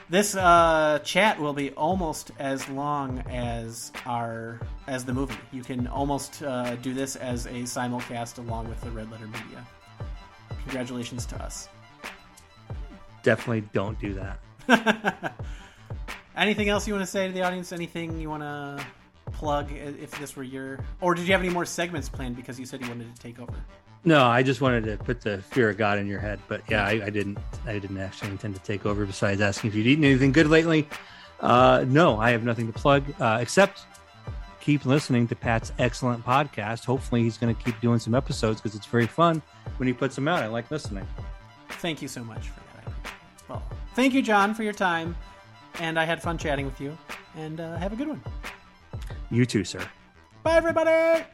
this 0.08 0.34
uh, 0.34 1.00
chat 1.04 1.38
will 1.38 1.52
be 1.52 1.70
almost 1.72 2.32
as 2.38 2.68
long 2.68 3.20
as 3.28 3.92
our 4.06 4.60
as 4.86 5.04
the 5.04 5.12
movie. 5.12 5.34
You 5.52 5.62
can 5.62 5.86
almost 5.86 6.42
uh, 6.42 6.76
do 6.76 6.92
this 6.94 7.16
as 7.16 7.46
a 7.46 7.62
simulcast 7.62 8.38
along 8.38 8.68
with 8.68 8.80
the 8.80 8.90
Red 8.90 9.10
Letter 9.10 9.26
Media. 9.26 9.66
Congratulations 10.62 11.26
to 11.26 11.42
us. 11.42 11.68
Definitely 13.22 13.68
don't 13.72 13.98
do 14.00 14.14
that. 14.14 15.34
Anything 16.40 16.70
else 16.70 16.88
you 16.88 16.94
want 16.94 17.04
to 17.04 17.10
say 17.10 17.26
to 17.26 17.32
the 17.32 17.42
audience? 17.42 17.70
Anything 17.70 18.18
you 18.18 18.30
want 18.30 18.42
to 18.42 18.84
plug 19.32 19.70
if 19.70 20.10
this 20.18 20.34
were 20.34 20.42
your 20.42 20.80
or 21.00 21.14
did 21.14 21.24
you 21.26 21.32
have 21.32 21.40
any 21.40 21.50
more 21.50 21.64
segments 21.64 22.08
planned 22.08 22.34
because 22.34 22.58
you 22.58 22.66
said 22.66 22.80
you 22.80 22.88
wanted 22.88 23.14
to 23.14 23.22
take 23.22 23.38
over? 23.38 23.54
No, 24.04 24.24
I 24.24 24.42
just 24.42 24.62
wanted 24.62 24.84
to 24.84 24.96
put 24.96 25.20
the 25.20 25.42
fear 25.42 25.68
of 25.68 25.76
God 25.76 25.98
in 25.98 26.06
your 26.06 26.18
head, 26.18 26.40
but 26.48 26.62
yeah, 26.70 26.84
I, 26.84 26.92
I 27.04 27.10
didn't. 27.10 27.38
I 27.66 27.78
didn't 27.78 27.98
actually 27.98 28.30
intend 28.30 28.54
to 28.54 28.62
take 28.62 28.86
over. 28.86 29.04
Besides 29.04 29.42
asking 29.42 29.68
if 29.68 29.76
you'd 29.76 29.86
eaten 29.86 30.04
anything 30.04 30.32
good 30.32 30.46
lately, 30.46 30.88
uh, 31.40 31.84
no, 31.86 32.18
I 32.18 32.30
have 32.30 32.42
nothing 32.42 32.72
to 32.72 32.78
plug 32.78 33.04
uh, 33.20 33.38
except 33.42 33.82
keep 34.60 34.86
listening 34.86 35.28
to 35.28 35.36
Pat's 35.36 35.72
excellent 35.78 36.24
podcast. 36.24 36.86
Hopefully, 36.86 37.22
he's 37.22 37.36
going 37.36 37.54
to 37.54 37.62
keep 37.62 37.78
doing 37.82 37.98
some 37.98 38.14
episodes 38.14 38.62
because 38.62 38.74
it's 38.74 38.86
very 38.86 39.06
fun 39.06 39.42
when 39.76 39.86
he 39.86 39.92
puts 39.92 40.14
them 40.14 40.26
out. 40.26 40.42
I 40.42 40.46
like 40.46 40.70
listening. 40.70 41.06
Thank 41.68 42.00
you 42.00 42.08
so 42.08 42.24
much 42.24 42.48
for 42.48 42.60
that. 42.60 42.86
I 42.86 42.90
appreciate 42.90 43.04
it. 43.04 43.50
Well, 43.50 43.62
thank 43.94 44.14
you, 44.14 44.22
John, 44.22 44.54
for 44.54 44.62
your 44.62 44.72
time, 44.72 45.14
and 45.78 45.98
I 45.98 46.04
had 46.04 46.22
fun 46.22 46.38
chatting 46.38 46.66
with 46.66 46.80
you. 46.80 46.96
And 47.36 47.60
uh, 47.60 47.76
have 47.76 47.92
a 47.92 47.96
good 47.96 48.08
one. 48.08 48.22
You 49.30 49.46
too, 49.46 49.64
sir. 49.64 49.86
Bye, 50.42 50.56
everybody. 50.56 51.24